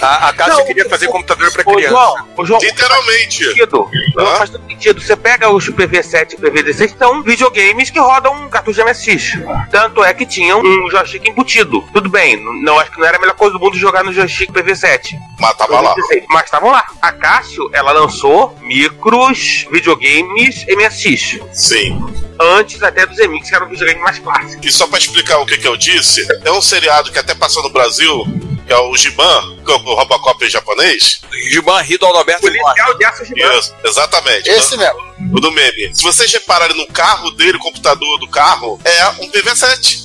A, 0.00 0.28
a 0.28 0.32
Cássio 0.32 0.58
não, 0.58 0.66
queria 0.66 0.88
fazer 0.88 1.08
computador 1.08 1.52
pra 1.52 1.64
criança. 1.64 1.88
João, 1.88 2.28
o 2.36 2.44
João, 2.44 2.60
Literalmente. 2.60 3.44
Faz 3.44 3.70
não 4.14 4.36
faz 4.36 4.50
todo 4.50 4.66
sentido. 4.66 5.00
Você 5.00 5.16
pega 5.16 5.50
os 5.50 5.68
PV7 5.68 6.32
e 6.32 6.36
PV16, 6.36 6.96
são 6.98 7.22
videogames 7.22 7.90
que 7.90 7.98
rodam 7.98 8.48
cartucho 8.48 8.82
de 8.82 8.90
MSX. 8.90 9.38
Tanto 9.70 10.02
é 10.02 10.12
que 10.14 10.26
tinham 10.26 10.60
um 10.60 10.90
joystick 10.90 11.26
embutido. 11.28 11.82
Tudo 11.92 12.08
bem, 12.08 12.38
não 12.62 12.78
acho 12.78 12.90
que 12.90 12.98
não 12.98 13.06
era 13.06 13.16
a 13.16 13.20
melhor 13.20 13.34
coisa 13.34 13.52
do 13.54 13.60
mundo 13.60 13.76
jogar 13.76 14.04
no 14.04 14.12
joystick 14.12 14.50
PV7. 14.50 15.18
Mas 15.38 15.56
tava 15.56 15.80
lá. 15.80 15.94
Mas 16.28 16.44
estavam 16.44 16.70
lá. 16.70 16.84
A 17.00 17.12
Cássio, 17.12 17.68
ela 17.72 17.92
lançou 17.92 18.56
micros 18.60 19.66
videogames 19.70 20.64
MSX. 20.66 21.40
Sim 21.52 22.23
antes 22.40 22.82
até 22.82 23.06
dos 23.06 23.18
Emix, 23.18 23.48
que 23.48 23.54
era 23.54 23.64
um 23.64 23.68
videogame 23.68 24.00
mais 24.00 24.18
clássico. 24.18 24.64
E 24.64 24.72
só 24.72 24.86
pra 24.86 24.98
explicar 24.98 25.38
o 25.38 25.46
que, 25.46 25.58
que 25.58 25.68
eu 25.68 25.76
disse, 25.76 26.26
é 26.44 26.50
um 26.50 26.62
seriado 26.62 27.10
que 27.10 27.18
até 27.18 27.34
passou 27.34 27.62
no 27.62 27.70
Brasil, 27.70 28.24
que 28.66 28.72
é 28.72 28.78
o 28.78 28.96
Giban, 28.96 29.56
que 29.64 29.70
é 29.70 29.74
o 29.74 29.78
Robocop 29.78 30.44
em 30.44 30.50
japonês. 30.50 31.20
Giban 31.50 31.80
Rido 31.80 32.06
Alberto 32.06 32.42
Policial 32.42 32.98
de 32.98 33.04
Aço 33.04 33.24
Giban. 33.24 33.58
Isso, 33.58 33.74
exatamente. 33.84 34.48
Esse 34.48 34.76
mesmo. 34.76 35.14
O 35.32 35.40
do 35.40 35.50
meme. 35.52 35.94
Se 35.94 36.02
vocês 36.02 36.32
repararem 36.32 36.76
no 36.76 36.86
carro 36.88 37.30
dele, 37.32 37.56
o 37.56 37.60
computador 37.60 38.18
do 38.18 38.28
carro, 38.28 38.80
é 38.84 39.08
um 39.08 39.30
PV7. 39.30 40.04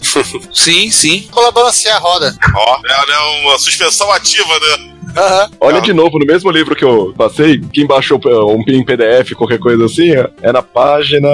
sim, 0.54 0.92
sim. 0.92 1.30
Balancear 1.54 1.98
a 1.98 2.00
roda. 2.00 2.36
Ó, 2.56 2.82
é, 2.86 3.12
é 3.12 3.20
uma 3.42 3.58
suspensão 3.58 4.12
ativa, 4.12 4.60
né? 4.60 4.99
Uhum. 5.10 5.58
Olha 5.60 5.82
de 5.82 5.94
novo, 5.94 6.20
no 6.20 6.26
mesmo 6.26 6.50
livro 6.52 6.76
que 6.76 6.84
eu 6.84 7.14
passei, 7.18 7.62
quem 7.74 7.86
baixou 7.86 8.20
um 8.26 8.64
em 8.68 8.84
PDF, 8.84 9.34
qualquer 9.36 9.60
coisa 9.60 9.86
assim, 9.86 10.12
é 10.42 10.52
na 10.52 10.62
página. 10.62 11.30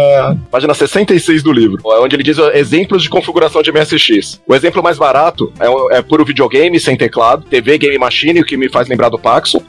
página 0.49 0.73
66 0.73 1.43
do 1.43 1.51
livro. 1.51 1.82
É 1.86 1.99
onde 1.99 2.15
ele 2.15 2.23
diz 2.23 2.38
exemplos 2.53 3.03
de 3.03 3.09
configuração 3.09 3.61
de 3.61 3.71
MSX. 3.71 4.41
O 4.47 4.55
exemplo 4.55 4.82
mais 4.82 4.97
barato 4.97 5.51
é, 5.59 5.97
é 5.97 6.01
por 6.01 6.23
videogame 6.26 6.80
sem 6.80 6.95
teclado, 6.95 7.45
TV 7.45 7.78
Game 7.78 7.97
Machine, 7.97 8.41
o 8.41 8.45
que 8.45 8.57
me 8.57 8.69
faz 8.69 8.88
lembrar 8.88 9.09
do 9.09 9.19
Paxo. 9.19 9.61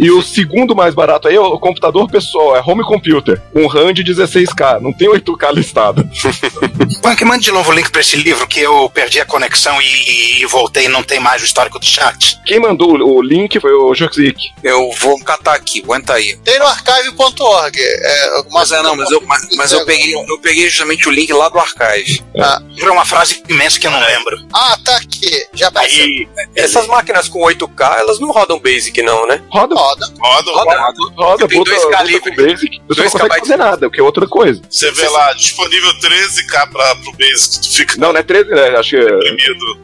E 0.00 0.10
o 0.10 0.22
segundo 0.22 0.74
mais 0.74 0.94
barato 0.94 1.28
aí 1.28 1.36
é 1.36 1.40
o 1.40 1.58
computador 1.58 2.08
pessoal, 2.10 2.56
é 2.56 2.62
home 2.64 2.82
computer, 2.82 3.40
com 3.52 3.66
RAM 3.66 3.92
de 3.92 4.02
16K, 4.02 4.80
não 4.80 4.92
tem 4.92 5.08
8K 5.08 5.52
listado. 5.52 6.08
Punk, 7.02 7.24
mande 7.24 7.44
de 7.44 7.52
novo 7.52 7.70
o 7.70 7.74
link 7.74 7.90
pra 7.90 8.00
esse 8.00 8.16
livro 8.16 8.46
que 8.46 8.60
eu 8.60 8.90
perdi 8.90 9.20
a 9.20 9.26
conexão 9.26 9.80
e, 9.80 10.42
e 10.42 10.46
voltei 10.46 10.86
e 10.86 10.88
não 10.88 11.02
tem 11.02 11.20
mais 11.20 11.42
o 11.42 11.44
histórico 11.44 11.78
do 11.78 11.84
chat. 11.84 12.40
Quem 12.46 12.58
mandou 12.58 12.94
o 12.94 13.22
link 13.22 13.50
link 13.50 13.60
foi 13.60 13.72
o 13.72 13.94
Joxic. 13.94 14.52
Eu 14.62 14.90
vou 14.98 15.18
catar 15.24 15.54
aqui, 15.54 15.82
aguenta 15.82 16.14
aí. 16.14 16.36
Tem 16.44 16.58
no 16.58 16.66
archive.org. 16.66 17.78
É, 17.80 18.44
mas 18.50 18.70
é, 18.70 18.82
não, 18.82 18.94
mas 18.94 19.10
eu, 19.10 19.20
mas, 19.26 19.48
mas 19.56 19.72
eu, 19.72 19.84
peguei, 19.84 20.14
eu 20.14 20.38
peguei 20.40 20.68
justamente 20.68 21.08
o 21.08 21.12
link 21.12 21.32
lá 21.32 21.48
do 21.48 21.58
archive. 21.58 22.22
É. 22.34 22.42
Ah. 22.42 22.62
Virou 22.76 22.92
uma 22.92 23.04
frase 23.04 23.42
imensa 23.48 23.78
que 23.78 23.86
eu 23.86 23.90
não 23.90 24.00
lembro. 24.00 24.36
Ah, 24.52 24.76
tá 24.84 24.96
aqui. 24.96 25.46
Já 25.54 25.70
passei. 25.70 26.02
Aí, 26.02 26.28
essas 26.54 26.86
máquinas 26.86 27.28
com 27.28 27.40
8K, 27.40 27.98
elas 27.98 28.20
não 28.20 28.30
rodam 28.30 28.60
Basic, 28.60 29.02
não, 29.02 29.26
né? 29.26 29.42
Roda. 29.50 29.74
Roda. 29.90 30.06
Roda. 30.20 30.50
Roda. 30.52 30.80
Roda. 30.80 31.14
roda 31.16 31.48
tem 31.48 31.62
2K 31.62 32.04
livre. 32.04 32.30
Basic, 32.36 32.82
você 32.88 33.02
não 33.02 33.10
consegue 33.10 33.40
fazer 33.40 33.56
nada, 33.56 33.86
o 33.86 33.90
que 33.90 34.00
é 34.00 34.02
outra 34.02 34.26
coisa. 34.26 34.62
Você 34.68 34.90
vê 34.90 35.08
lá, 35.08 35.32
disponível 35.32 35.90
13K 36.00 36.70
pra, 36.70 36.96
pro 36.96 37.12
Basic, 37.12 37.60
tu 37.60 37.76
fica... 37.76 37.94
Não, 37.98 38.12
não 38.12 38.20
é 38.20 38.22
13, 38.22 38.50
né? 38.50 38.68
Acho 38.76 38.90
que... 38.90 38.96
É- 38.96 39.30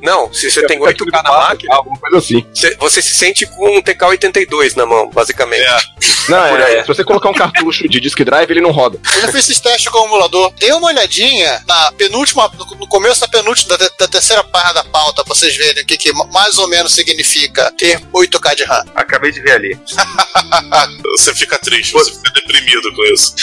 não, 0.03 0.33
se 0.33 0.51
você 0.51 0.67
tem 0.67 0.79
8K 0.79 1.23
na 1.23 1.23
máquina... 1.23 1.75
Alguma 1.75 1.99
coisa 1.99 2.19
assim. 2.19 2.47
Você 2.79 3.03
se 3.03 3.15
sente 3.15 3.47
com 3.47 3.77
um 3.77 3.83
TK 3.83 4.05
82 4.05 4.75
na 4.75 4.87
mão, 4.87 5.11
basicamente. 5.11 5.63
É. 5.63 6.07
Não, 6.29 6.45
é, 6.45 6.83
se 6.83 6.89
você 6.89 7.05
colocar 7.05 7.31
um 7.31 7.35
cartucho 7.35 7.89
de 7.89 8.01
disk 8.01 8.21
drive, 8.23 8.51
ele 8.51 8.61
não 8.61 8.71
roda. 8.71 8.99
Eu 9.15 9.21
já 9.23 9.27
fiz 9.29 9.37
esses 9.45 9.61
testes 9.61 9.89
com 9.89 9.99
o 9.99 10.07
emulador. 10.07 10.53
Dê 10.59 10.73
uma 10.73 10.89
olhadinha 10.89 11.63
na 11.67 11.93
penúltima, 11.93 12.51
no 12.79 12.89
começo 12.89 13.21
da 13.21 13.29
penúltima, 13.29 13.77
da, 13.77 13.89
da 13.99 14.09
terceira 14.09 14.43
página 14.43 14.75
da 14.75 14.85
pauta, 14.85 15.25
pra 15.25 15.35
vocês 15.35 15.57
verem 15.57 15.83
o 15.83 15.87
que, 15.87 15.97
que 15.97 16.13
mais 16.33 16.59
ou 16.59 16.69
menos 16.69 16.93
significa 16.95 17.73
ter 17.79 18.01
8K 18.13 18.55
de 18.57 18.65
RAM. 18.65 18.85
Acabei 18.95 19.31
de 19.31 19.41
ver 19.41 19.53
ali. 19.53 19.79
Você 21.17 21.35
fica 21.35 21.59
triste, 21.59 21.93
você 21.93 22.13
fica 22.13 22.31
deprimido 22.35 22.93
com 22.95 23.05
isso. 23.07 23.35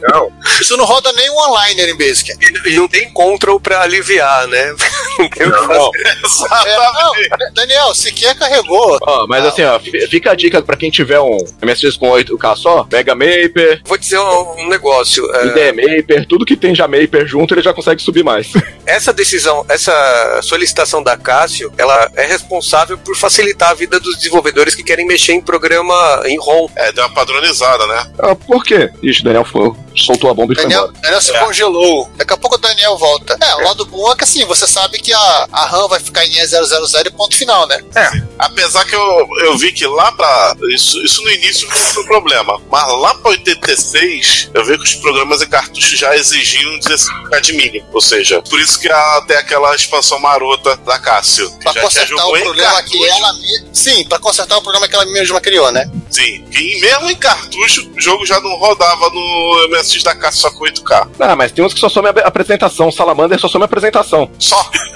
Não. 0.00 0.32
Isso 0.60 0.76
não 0.76 0.84
roda 0.84 1.12
nem 1.12 1.30
um 1.30 1.36
online 1.36 1.82
em 1.82 1.96
Basic. 1.96 2.32
E, 2.40 2.70
e 2.70 2.76
não 2.76 2.88
tem 2.88 3.10
control 3.10 3.60
pra 3.60 3.82
aliviar, 3.82 4.46
né? 4.48 4.74
Não 5.18 5.28
tem 5.28 5.46
o 5.46 5.52
que 5.52 5.66
fazer. 5.66 6.68
É, 6.68 6.76
não, 6.76 7.52
Daniel, 7.52 7.94
sequer 7.94 8.34
carregou. 8.34 8.98
Ó, 9.02 9.26
mas 9.28 9.44
assim, 9.44 9.62
ó, 9.62 9.78
fica 10.08 10.32
a 10.32 10.34
dica 10.34 10.62
pra 10.62 10.76
quem 10.76 10.90
tiver 10.90 11.20
um 11.20 11.38
MSX 11.62 11.96
com 11.96 12.10
8K 12.10 12.56
só, 12.56 12.84
pega 12.84 13.14
Maper. 13.14 13.82
Vou 13.84 13.98
dizer 13.98 14.18
um, 14.18 14.60
um 14.60 14.68
negócio. 14.68 15.24
É... 15.34 15.72
Maper, 15.72 16.26
tudo 16.26 16.44
que 16.44 16.56
tem 16.56 16.74
já 16.74 16.88
Maper 16.88 17.26
junto, 17.26 17.54
ele 17.54 17.62
já 17.62 17.72
consegue 17.72 18.02
subir 18.02 18.24
mais. 18.24 18.52
Essa 18.86 19.14
decisão, 19.14 19.64
essa 19.66 20.40
solicitação 20.42 21.02
da 21.02 21.16
Cássio, 21.16 21.72
ela 21.78 22.10
é 22.16 22.26
responsável 22.26 22.98
por 22.98 23.16
facilitar 23.16 23.70
a 23.70 23.74
vida 23.74 23.98
dos 23.98 24.16
desenvolvedores 24.16 24.74
que 24.74 24.82
querem 24.82 25.06
mexer 25.06 25.32
em 25.32 25.40
programa 25.40 26.22
em 26.26 26.38
ROM. 26.38 26.68
É, 26.76 26.92
deu 26.92 27.02
uma 27.02 27.14
padronizada, 27.14 27.86
né? 27.86 28.12
Ah, 28.18 28.34
por 28.34 28.62
quê? 28.62 28.90
Ixi, 29.02 29.24
Daniel 29.24 29.44
foi, 29.44 29.72
soltou 29.96 30.30
a 30.30 30.34
bomba 30.34 30.52
e 30.52 30.56
Daniel, 30.56 30.80
foi 30.80 30.88
embora. 30.88 31.02
Daniel 31.02 31.20
se 31.22 31.34
é. 31.34 31.38
congelou. 31.38 32.10
Daqui 32.16 32.34
a 32.34 32.36
pouco 32.36 32.56
o 32.56 32.58
Daniel 32.58 32.96
volta. 32.98 33.38
É, 33.40 33.54
o 33.56 33.64
lado 33.64 33.86
bom 33.86 34.12
é 34.12 34.16
que 34.16 34.24
assim, 34.24 34.44
você 34.44 34.66
sabe 34.66 34.98
que 35.04 35.12
a, 35.12 35.48
a 35.52 35.66
RAM 35.66 35.86
vai 35.86 36.00
ficar 36.00 36.24
em 36.24 36.30
E000 36.30 37.06
e 37.06 37.10
ponto 37.10 37.36
final, 37.36 37.66
né? 37.66 37.78
É. 37.94 38.10
Apesar 38.38 38.84
que 38.86 38.96
eu, 38.96 39.28
eu 39.42 39.58
vi 39.58 39.70
que 39.70 39.86
lá 39.86 40.10
pra. 40.12 40.56
Isso, 40.70 41.00
isso 41.04 41.22
no 41.22 41.30
início 41.30 41.68
não 41.68 41.76
foi 41.76 42.04
problema. 42.04 42.60
Mas 42.70 42.88
lá 42.88 43.14
pra 43.14 43.32
86, 43.32 44.50
eu 44.54 44.64
vi 44.64 44.78
que 44.78 44.84
os 44.84 44.94
programas 44.94 45.42
e 45.42 45.46
cartuchos 45.46 45.98
já 45.98 46.16
exigiam 46.16 46.78
16K 46.78 47.40
de 47.42 47.52
mínimo. 47.52 47.86
Ou 47.92 48.00
seja, 48.00 48.40
por 48.42 48.58
isso 48.58 48.80
que 48.80 48.90
até 48.90 49.36
aquela 49.36 49.74
expansão 49.74 50.18
marota 50.18 50.74
da 50.78 50.98
Cássio. 50.98 51.50
Pra 51.62 51.72
já 51.72 51.82
consertar 51.82 52.26
o 52.26 52.32
problema 52.32 52.82
que 52.82 53.06
ela 53.06 53.34
Sim, 53.72 54.04
pra 54.08 54.18
consertar 54.18 54.56
o 54.56 54.62
problema 54.62 54.88
que 54.88 54.94
ela 54.94 55.04
mesma 55.06 55.40
criou, 55.40 55.70
né? 55.70 55.88
Sim. 56.10 56.44
E 56.50 56.80
mesmo 56.80 57.10
em 57.10 57.16
cartucho, 57.16 57.90
o 57.94 58.00
jogo 58.00 58.24
já 58.24 58.40
não 58.40 58.56
rodava 58.56 59.10
no 59.10 59.68
MSX 59.68 60.02
da 60.02 60.14
Cássio 60.14 60.40
só 60.40 60.50
com 60.50 60.64
8K. 60.64 61.08
Ah, 61.20 61.36
mas 61.36 61.52
tem 61.52 61.64
uns 61.64 61.74
que 61.74 61.80
só 61.80 61.88
some 61.88 62.08
a 62.08 62.26
apresentação. 62.26 62.90
Salamander 62.90 63.38
só 63.38 63.48
some 63.48 63.62
a 63.62 63.66
apresentação. 63.66 64.30
Só. 64.38 64.70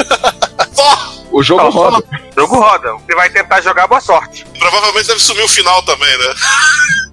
só. 0.72 1.18
O 1.30 1.42
jogo 1.42 1.64
não, 1.64 1.70
roda. 1.70 2.04
O 2.36 2.40
jogo 2.40 2.56
roda. 2.56 2.92
Você 2.94 3.14
vai 3.14 3.28
tentar 3.30 3.60
jogar, 3.60 3.86
boa 3.86 4.00
sorte. 4.00 4.44
Provavelmente 4.58 5.06
deve 5.06 5.20
sumir 5.20 5.44
o 5.44 5.48
final 5.48 5.82
também, 5.82 6.18
né? 6.18 6.34